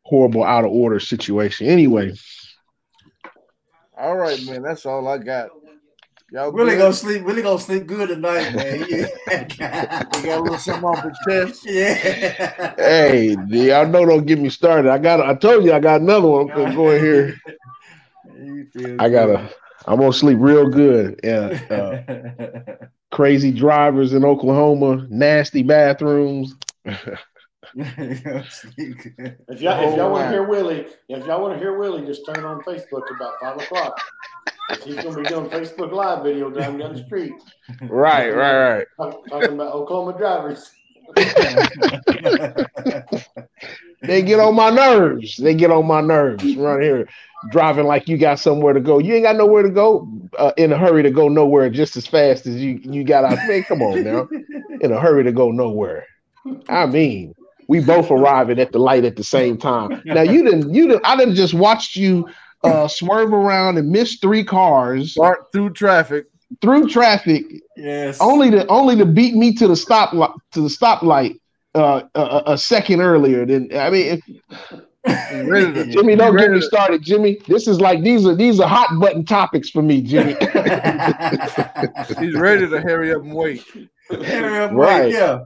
horrible 0.04 0.44
out 0.44 0.66
of 0.66 0.72
order 0.72 1.00
situation. 1.00 1.68
Anyway. 1.68 2.14
All 3.98 4.18
right, 4.18 4.44
man. 4.46 4.64
That's 4.64 4.86
all 4.86 5.08
I 5.08 5.20
got. 5.20 5.50
Y'all 6.32 6.50
really 6.52 6.72
good? 6.72 6.80
gonna 6.80 6.94
sleep. 6.94 7.26
Really 7.26 7.42
gonna 7.42 7.60
sleep 7.60 7.86
good 7.86 8.08
tonight, 8.08 8.56
man. 8.56 8.86
Yeah. 8.90 9.08
you 9.50 9.58
got 9.58 10.40
a 10.40 10.42
little 10.42 10.58
something 10.58 10.86
off 10.86 11.04
the 11.04 11.16
chest. 11.28 11.66
Yeah. 11.70 12.74
Hey, 12.78 13.36
y'all 13.50 13.86
know 13.86 14.06
don't 14.06 14.26
get 14.26 14.40
me 14.40 14.50
started. 14.50 14.90
I 14.90 14.98
got. 14.98 15.20
I 15.20 15.36
told 15.36 15.66
you 15.66 15.74
I 15.74 15.82
got 15.82 16.00
another 16.00 16.30
one. 16.30 16.50
I'm 16.50 16.58
gonna 16.58 16.76
go 16.76 16.92
in 16.92 17.04
here. 17.04 17.42
I 19.00 19.10
gotta. 19.10 19.50
I'm 19.88 20.00
gonna 20.00 20.14
sleep 20.14 20.38
real 20.40 20.70
good. 20.70 21.20
Yeah. 21.24 21.60
Uh, 21.70 22.76
crazy 23.12 23.52
drivers 23.52 24.14
in 24.14 24.24
Oklahoma, 24.24 25.06
nasty 25.10 25.64
bathrooms. 25.64 26.56
if 26.86 26.96
y'all 27.76 29.58
if 29.58 29.62
y'all 29.62 30.12
want 30.12 30.26
to 30.26 30.30
hear 30.30 30.44
Willie, 30.44 30.88
if 31.10 31.26
y'all 31.26 31.42
want 31.42 31.54
to 31.54 31.60
hear 31.60 31.78
Willie, 31.78 32.06
just 32.06 32.26
turn 32.26 32.44
on 32.46 32.62
Facebook 32.62 33.04
about 33.16 33.34
five 33.42 33.58
o'clock. 33.58 34.00
He's 34.84 34.96
gonna 34.96 35.22
be 35.22 35.24
doing 35.24 35.50
Facebook 35.50 35.92
Live 35.92 36.24
video 36.24 36.50
down 36.50 36.78
down 36.78 36.96
the 36.96 37.04
street. 37.04 37.34
Right, 37.82 38.30
right, 38.30 38.78
right. 38.78 38.88
Talking 39.30 39.54
about 39.54 39.74
Oklahoma 39.74 40.18
drivers. 40.18 40.72
they 44.02 44.22
get 44.22 44.40
on 44.40 44.56
my 44.56 44.70
nerves. 44.70 45.36
They 45.36 45.54
get 45.54 45.72
on 45.72 45.86
my 45.86 46.00
nerves 46.00 46.56
right 46.56 46.82
here 46.82 47.10
driving 47.50 47.86
like 47.86 48.08
you 48.08 48.18
got 48.18 48.40
somewhere 48.40 48.74
to 48.74 48.80
go. 48.80 49.00
You 49.00 49.16
ain't 49.16 49.24
got 49.24 49.36
nowhere 49.36 49.64
to 49.64 49.70
go 49.70 50.08
uh, 50.38 50.52
in 50.58 50.72
a 50.72 50.78
hurry 50.78 51.04
to 51.04 51.12
go 51.12 51.28
nowhere 51.28 51.70
just 51.70 51.98
as 51.98 52.06
fast 52.08 52.46
as 52.46 52.56
you 52.58 52.80
you 52.84 53.04
got 53.04 53.24
out. 53.24 53.38
Man, 53.48 53.64
come 53.64 53.82
on 53.82 54.04
now, 54.04 54.28
in 54.82 54.92
a 54.92 55.00
hurry 55.00 55.24
to 55.24 55.32
go 55.32 55.52
nowhere. 55.52 56.06
I 56.70 56.86
mean, 56.86 57.36
we 57.68 57.80
both 57.80 58.12
arriving 58.12 58.60
at 58.60 58.72
the 58.72 58.80
light 58.80 59.06
at 59.06 59.16
the 59.16 59.24
same 59.24 59.58
time. 59.58 60.02
Now 60.06 60.22
you 60.22 60.44
didn't 60.44 60.74
you 60.74 60.88
didn't 60.88 61.06
I 61.06 61.16
didn't 61.16 61.36
just 61.36 61.54
watched 61.54 61.96
you 61.96 62.28
uh, 62.64 62.88
swerve 62.88 63.34
around 63.34 63.78
and 63.78 63.90
miss 63.90 64.18
three 64.18 64.44
cars 64.44 65.14
Start 65.14 65.52
through 65.52 65.72
traffic 65.72 66.28
through 66.60 66.90
traffic. 66.90 67.46
Yes. 67.78 68.20
Only 68.20 68.52
to 68.52 68.68
only 68.68 68.96
to 68.98 69.06
beat 69.06 69.36
me 69.36 69.54
to 69.56 69.68
the 69.68 69.76
stop 69.76 70.12
to 70.12 70.62
the 70.62 70.68
stoplight 70.68 71.40
uh, 71.76 72.04
a, 72.16 72.44
a 72.48 72.58
second 72.58 73.02
earlier. 73.02 73.46
Than 73.46 73.76
I 73.76 73.90
mean, 73.90 74.22
to, 74.22 74.84
Jimmy, 75.08 76.16
don't 76.16 76.38
get 76.38 76.52
me 76.52 76.62
started, 76.62 77.02
Jimmy. 77.02 77.40
This 77.48 77.68
is 77.68 77.82
like 77.82 78.04
these 78.04 78.26
are 78.26 78.36
these 78.36 78.60
are 78.60 78.68
hot 78.68 79.00
button 79.00 79.26
topics 79.26 79.70
for 79.70 79.82
me, 79.82 80.02
Jimmy. 80.02 80.34
He's 82.20 82.36
ready 82.36 82.70
to 82.70 82.82
hurry 82.82 83.14
up 83.14 83.24
and 83.24 83.34
wait. 83.34 83.64
Hurry 84.10 84.60
up, 84.60 84.72
right? 84.72 85.06
Wait, 85.06 85.14
yeah. 85.14 85.40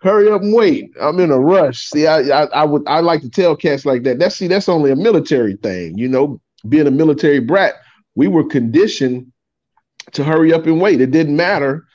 Hurry 0.00 0.30
up 0.30 0.42
and 0.42 0.54
wait. 0.54 0.90
I'm 1.00 1.18
in 1.20 1.30
a 1.30 1.38
rush. 1.38 1.86
See, 1.86 2.06
I, 2.06 2.18
I, 2.20 2.44
I 2.46 2.64
would 2.64 2.82
I 2.86 3.00
like 3.00 3.22
to 3.22 3.30
tell 3.30 3.56
cats 3.56 3.86
like 3.86 4.02
that. 4.02 4.18
That's 4.18 4.36
see, 4.36 4.46
that's 4.46 4.68
only 4.68 4.90
a 4.90 4.96
military 4.96 5.56
thing. 5.56 5.96
You 5.96 6.08
know, 6.08 6.40
being 6.68 6.86
a 6.86 6.92
military 6.92 7.40
brat, 7.40 7.74
we 8.14 8.28
were 8.28 8.44
conditioned 8.44 9.32
to 10.12 10.22
hurry 10.22 10.52
up 10.52 10.66
and 10.66 10.80
wait. 10.80 11.00
It 11.00 11.10
didn't 11.10 11.36
matter. 11.36 11.86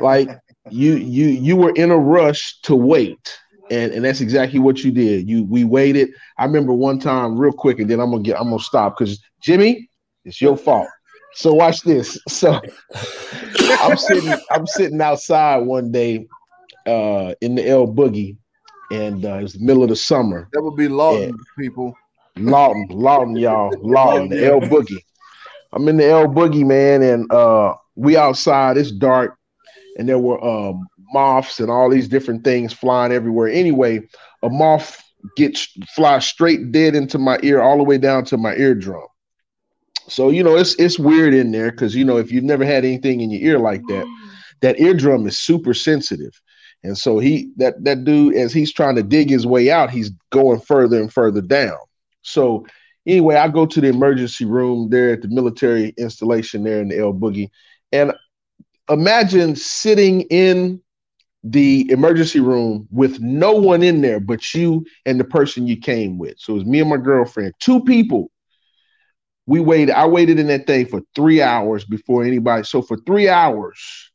Like 0.00 0.30
you 0.70 0.96
you 0.96 1.28
you 1.28 1.56
were 1.56 1.70
in 1.70 1.90
a 1.90 1.98
rush 1.98 2.60
to 2.62 2.74
wait 2.74 3.38
and 3.70 3.92
and 3.92 4.04
that's 4.04 4.20
exactly 4.20 4.58
what 4.58 4.84
you 4.84 4.90
did. 4.90 5.28
You 5.28 5.44
we 5.44 5.64
waited. 5.64 6.10
I 6.38 6.44
remember 6.44 6.72
one 6.72 6.98
time, 6.98 7.38
real 7.38 7.52
quick, 7.52 7.78
and 7.78 7.90
then 7.90 8.00
I'm 8.00 8.10
gonna 8.10 8.22
get 8.22 8.38
I'm 8.40 8.50
gonna 8.50 8.58
stop 8.58 8.96
because 8.96 9.20
Jimmy, 9.40 9.88
it's 10.24 10.40
your 10.40 10.56
fault. 10.56 10.88
So 11.34 11.52
watch 11.52 11.82
this. 11.82 12.18
So 12.28 12.60
I'm 13.80 13.96
sitting 13.96 14.34
I'm 14.50 14.66
sitting 14.66 15.00
outside 15.00 15.58
one 15.58 15.92
day 15.92 16.26
uh 16.86 17.34
in 17.40 17.54
the 17.56 17.68
L 17.68 17.86
Boogie, 17.86 18.36
and 18.90 19.24
uh, 19.24 19.34
it 19.34 19.42
was 19.42 19.52
the 19.54 19.64
middle 19.64 19.82
of 19.82 19.88
the 19.88 19.96
summer. 19.96 20.48
That 20.52 20.62
would 20.62 20.76
be 20.76 20.88
Lawton 20.88 21.30
and 21.30 21.40
people. 21.58 21.94
Lawton, 22.38 22.86
Lawton, 22.90 23.36
y'all, 23.36 23.70
Lawton, 23.82 24.28
the 24.28 24.46
L 24.46 24.60
Boogie. 24.60 25.02
I'm 25.72 25.88
in 25.88 25.96
the 25.96 26.06
L 26.06 26.26
Boogie, 26.26 26.66
man, 26.66 27.02
and 27.02 27.30
uh 27.32 27.74
we 27.96 28.16
outside. 28.16 28.76
It's 28.76 28.92
dark, 28.92 29.36
and 29.98 30.08
there 30.08 30.18
were 30.18 30.42
um 30.42 30.86
moths 31.12 31.60
and 31.60 31.70
all 31.70 31.90
these 31.90 32.08
different 32.08 32.44
things 32.44 32.72
flying 32.72 33.12
everywhere. 33.12 33.48
Anyway, 33.48 34.00
a 34.42 34.48
moth 34.48 35.02
gets 35.36 35.68
fly 35.94 36.18
straight 36.18 36.72
dead 36.72 36.94
into 36.94 37.18
my 37.18 37.38
ear, 37.42 37.60
all 37.60 37.78
the 37.78 37.84
way 37.84 37.98
down 37.98 38.24
to 38.26 38.36
my 38.36 38.54
eardrum. 38.56 39.06
So 40.08 40.30
you 40.30 40.42
know 40.42 40.56
it's 40.56 40.74
it's 40.76 40.98
weird 40.98 41.34
in 41.34 41.50
there 41.50 41.70
because 41.70 41.94
you 41.94 42.04
know 42.04 42.16
if 42.16 42.30
you've 42.30 42.44
never 42.44 42.64
had 42.64 42.84
anything 42.84 43.20
in 43.20 43.30
your 43.30 43.42
ear 43.54 43.58
like 43.58 43.82
that, 43.88 44.04
mm. 44.06 44.16
that 44.60 44.78
eardrum 44.78 45.26
is 45.26 45.38
super 45.38 45.74
sensitive. 45.74 46.40
And 46.84 46.96
so 46.96 47.18
he 47.18 47.50
that 47.56 47.82
that 47.84 48.04
dude, 48.04 48.36
as 48.36 48.52
he's 48.52 48.72
trying 48.72 48.94
to 48.96 49.02
dig 49.02 49.28
his 49.28 49.46
way 49.46 49.70
out, 49.70 49.90
he's 49.90 50.10
going 50.30 50.60
further 50.60 51.00
and 51.00 51.12
further 51.12 51.40
down. 51.40 51.76
So 52.22 52.66
anyway, 53.06 53.36
I 53.36 53.48
go 53.48 53.66
to 53.66 53.80
the 53.80 53.88
emergency 53.88 54.44
room 54.44 54.90
there 54.90 55.12
at 55.12 55.22
the 55.22 55.28
military 55.28 55.92
installation 55.98 56.62
there 56.62 56.80
in 56.80 56.88
the 56.88 56.98
L 56.98 57.12
Boogie, 57.12 57.50
and 57.90 58.12
imagine 58.88 59.56
sitting 59.56 60.22
in 60.22 60.80
the 61.48 61.88
emergency 61.90 62.40
room 62.40 62.88
with 62.90 63.20
no 63.20 63.52
one 63.52 63.82
in 63.82 64.00
there 64.00 64.18
but 64.18 64.52
you 64.52 64.84
and 65.04 65.20
the 65.20 65.24
person 65.24 65.66
you 65.66 65.76
came 65.76 66.18
with. 66.18 66.34
So 66.38 66.52
it 66.54 66.56
was 66.56 66.64
me 66.64 66.80
and 66.80 66.90
my 66.90 66.96
girlfriend, 66.96 67.54
two 67.60 67.82
people. 67.84 68.30
We 69.46 69.60
waited. 69.60 69.94
I 69.94 70.06
waited 70.06 70.40
in 70.40 70.48
that 70.48 70.66
thing 70.66 70.86
for 70.86 71.02
three 71.14 71.40
hours 71.40 71.84
before 71.84 72.24
anybody. 72.24 72.64
So 72.64 72.82
for 72.82 72.96
three 73.06 73.28
hours, 73.28 74.10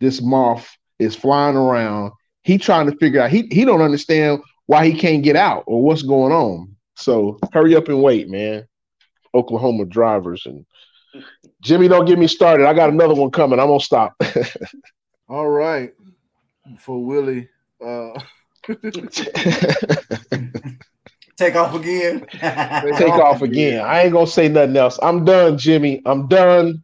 this 0.00 0.20
moth 0.20 0.68
is 0.98 1.14
flying 1.14 1.56
around. 1.56 2.12
He 2.42 2.58
trying 2.58 2.90
to 2.90 2.96
figure 2.96 3.20
out. 3.20 3.30
He 3.30 3.46
he 3.52 3.64
don't 3.64 3.80
understand 3.80 4.40
why 4.66 4.86
he 4.86 4.98
can't 4.98 5.22
get 5.22 5.36
out 5.36 5.62
or 5.68 5.82
what's 5.82 6.02
going 6.02 6.32
on. 6.32 6.74
So 6.96 7.38
hurry 7.52 7.76
up 7.76 7.88
and 7.88 8.02
wait, 8.02 8.28
man. 8.28 8.66
Oklahoma 9.34 9.84
drivers 9.84 10.46
and 10.46 10.66
Jimmy, 11.60 11.86
don't 11.86 12.06
get 12.06 12.18
me 12.18 12.26
started. 12.26 12.66
I 12.66 12.74
got 12.74 12.90
another 12.90 13.14
one 13.14 13.30
coming. 13.30 13.60
I'm 13.60 13.68
gonna 13.68 13.78
stop. 13.78 14.20
All 15.28 15.48
right, 15.48 15.92
for 16.78 17.04
Willie. 17.04 17.48
Uh, 17.84 18.18
Take 21.36 21.54
off 21.54 21.74
again. 21.74 22.26
Take 22.30 23.12
off 23.12 23.42
again. 23.42 23.84
I 23.84 24.02
ain't 24.02 24.12
gonna 24.12 24.26
say 24.26 24.48
nothing 24.48 24.76
else. 24.76 24.98
I'm 25.02 25.24
done, 25.24 25.58
Jimmy. 25.58 26.02
I'm 26.06 26.28
done. 26.28 26.82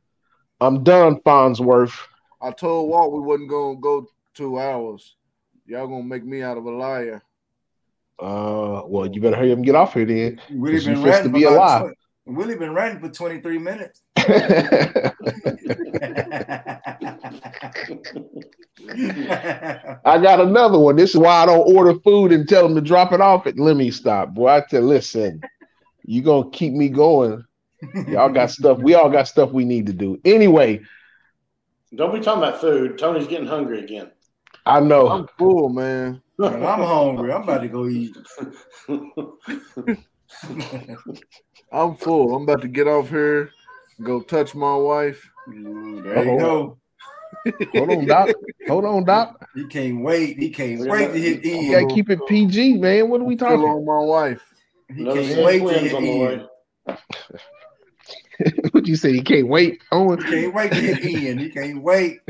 I'm 0.60 0.84
done, 0.84 1.20
Farnsworth. 1.24 1.98
I 2.40 2.50
told 2.50 2.90
Walt 2.90 3.12
we 3.12 3.20
wasn't 3.20 3.50
gonna 3.50 3.76
go 3.80 4.06
two 4.34 4.60
hours. 4.60 5.16
Y'all 5.66 5.86
gonna 5.86 6.02
make 6.04 6.24
me 6.24 6.42
out 6.42 6.58
of 6.58 6.66
a 6.66 6.70
liar. 6.70 7.22
Uh, 8.18 8.82
well, 8.86 9.06
you 9.06 9.20
better 9.20 9.36
hurry 9.36 9.52
up 9.52 9.56
and 9.56 9.64
get 9.64 9.74
off 9.74 9.94
here 9.94 10.04
then. 10.04 10.40
Willie 10.50 10.76
'cause 10.76 10.86
you 10.86 10.94
been 10.94 11.02
fixed 11.02 11.24
ranting 11.24 11.32
to 11.32 11.38
be 11.38 11.44
alive. 11.44 11.90
tw- 11.90 11.96
Willie 12.26 12.56
been 12.56 12.74
ranting 12.74 13.00
for 13.00 13.08
23 13.08 13.58
minutes. 13.58 14.02
I 20.04 20.18
got 20.18 20.40
another 20.40 20.78
one. 20.78 20.96
This 20.96 21.10
is 21.10 21.16
why 21.16 21.42
I 21.42 21.46
don't 21.46 21.74
order 21.74 21.94
food 22.00 22.32
and 22.32 22.48
tell 22.48 22.62
them 22.62 22.74
to 22.74 22.80
drop 22.80 23.12
it 23.12 23.20
off 23.20 23.46
at 23.46 23.58
Let 23.58 23.76
me 23.76 23.90
stop, 23.90 24.34
boy. 24.34 24.48
I 24.48 24.62
tell 24.68 24.82
listen, 24.82 25.40
you 26.04 26.22
gonna 26.22 26.50
keep 26.50 26.72
me 26.72 26.88
going. 26.88 27.44
Y'all 28.08 28.28
got 28.28 28.50
stuff. 28.50 28.78
We 28.78 28.94
all 28.94 29.10
got 29.10 29.28
stuff 29.28 29.50
we 29.52 29.64
need 29.64 29.86
to 29.86 29.92
do. 29.92 30.20
Anyway, 30.24 30.80
Don't 31.94 32.14
be 32.14 32.20
talking 32.20 32.42
about 32.42 32.60
food. 32.60 32.98
Tony's 32.98 33.26
getting 33.26 33.46
hungry 33.46 33.80
again. 33.82 34.10
I 34.64 34.80
know. 34.80 35.08
I'm 35.08 35.26
full, 35.38 35.68
man. 35.68 36.22
Man, 36.38 36.54
I'm 36.64 36.82
hungry. 36.82 37.32
I'm 37.32 37.42
about 37.42 37.62
to 37.62 37.68
go 37.68 37.88
eat. 37.88 38.16
I'm 41.72 41.96
full. 41.96 42.36
I'm 42.36 42.42
about 42.44 42.62
to 42.62 42.68
get 42.68 42.86
off 42.86 43.08
here, 43.08 43.50
go 44.02 44.20
touch 44.20 44.54
my 44.54 44.74
wife. 44.76 45.28
Ooh, 45.48 46.02
there 46.02 46.24
you 46.24 46.30
Uh-oh. 46.32 46.38
go. 46.38 46.78
Hold 47.72 47.90
on, 47.90 48.06
Doc. 48.06 48.30
Hold 48.68 48.84
on, 48.84 49.04
Doc. 49.04 49.38
He 49.54 49.66
can't 49.66 50.02
wait. 50.02 50.38
He 50.38 50.48
can't 50.48 50.80
Yeah, 50.80 50.90
wait 50.90 51.12
to 51.12 51.20
hit 51.20 51.44
You 51.44 51.72
gotta 51.72 51.94
keep 51.94 52.08
it 52.08 52.20
PG, 52.26 52.78
man. 52.78 53.10
What 53.10 53.20
are 53.20 53.24
we 53.24 53.36
talking? 53.36 53.58
on 53.62 53.84
my 53.84 53.98
wife. 53.98 54.40
He 54.88 55.02
Another 55.02 55.20
can't 55.20 55.34
set 55.34 55.44
wait 55.44 55.58
to 55.58 55.64
twins 55.64 55.82
hit 55.82 55.94
on 55.94 56.02
the 56.04 56.10
in. 56.10 56.18
way. 56.88 56.96
what 58.72 58.86
you 58.86 58.96
say? 58.96 59.10
You 59.10 59.22
can't 59.22 59.46
wait. 59.48 59.82
Owen. 59.92 60.20
He 60.24 60.24
can't 60.24 60.54
wait 60.54 60.72
to 60.72 60.80
hit 60.80 61.04
in. 61.04 61.38
He 61.38 61.50
can't 61.50 61.82
wait. 61.82 62.20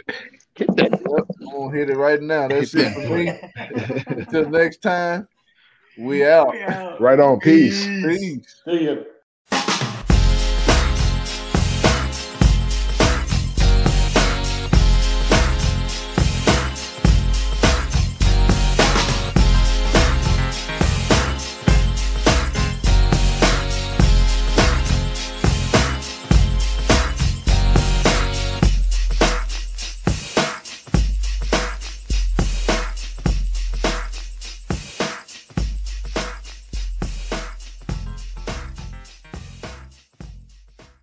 Yep, 0.59 0.68
I'm 0.78 1.26
gonna 1.52 1.76
hit 1.76 1.90
it 1.90 1.97
right 1.97 2.20
now. 2.20 2.48
That's 2.48 2.74
it 2.74 2.93
for 2.93 3.01
me. 3.16 3.32
Until 4.09 4.51
next 4.51 4.78
time, 4.82 5.28
we 5.97 6.26
out. 6.26 6.55
Right 7.01 7.20
on. 7.20 7.39
Peace. 7.39 7.86
Peace. 8.02 8.62
See 8.64 8.82
you. 8.82 9.05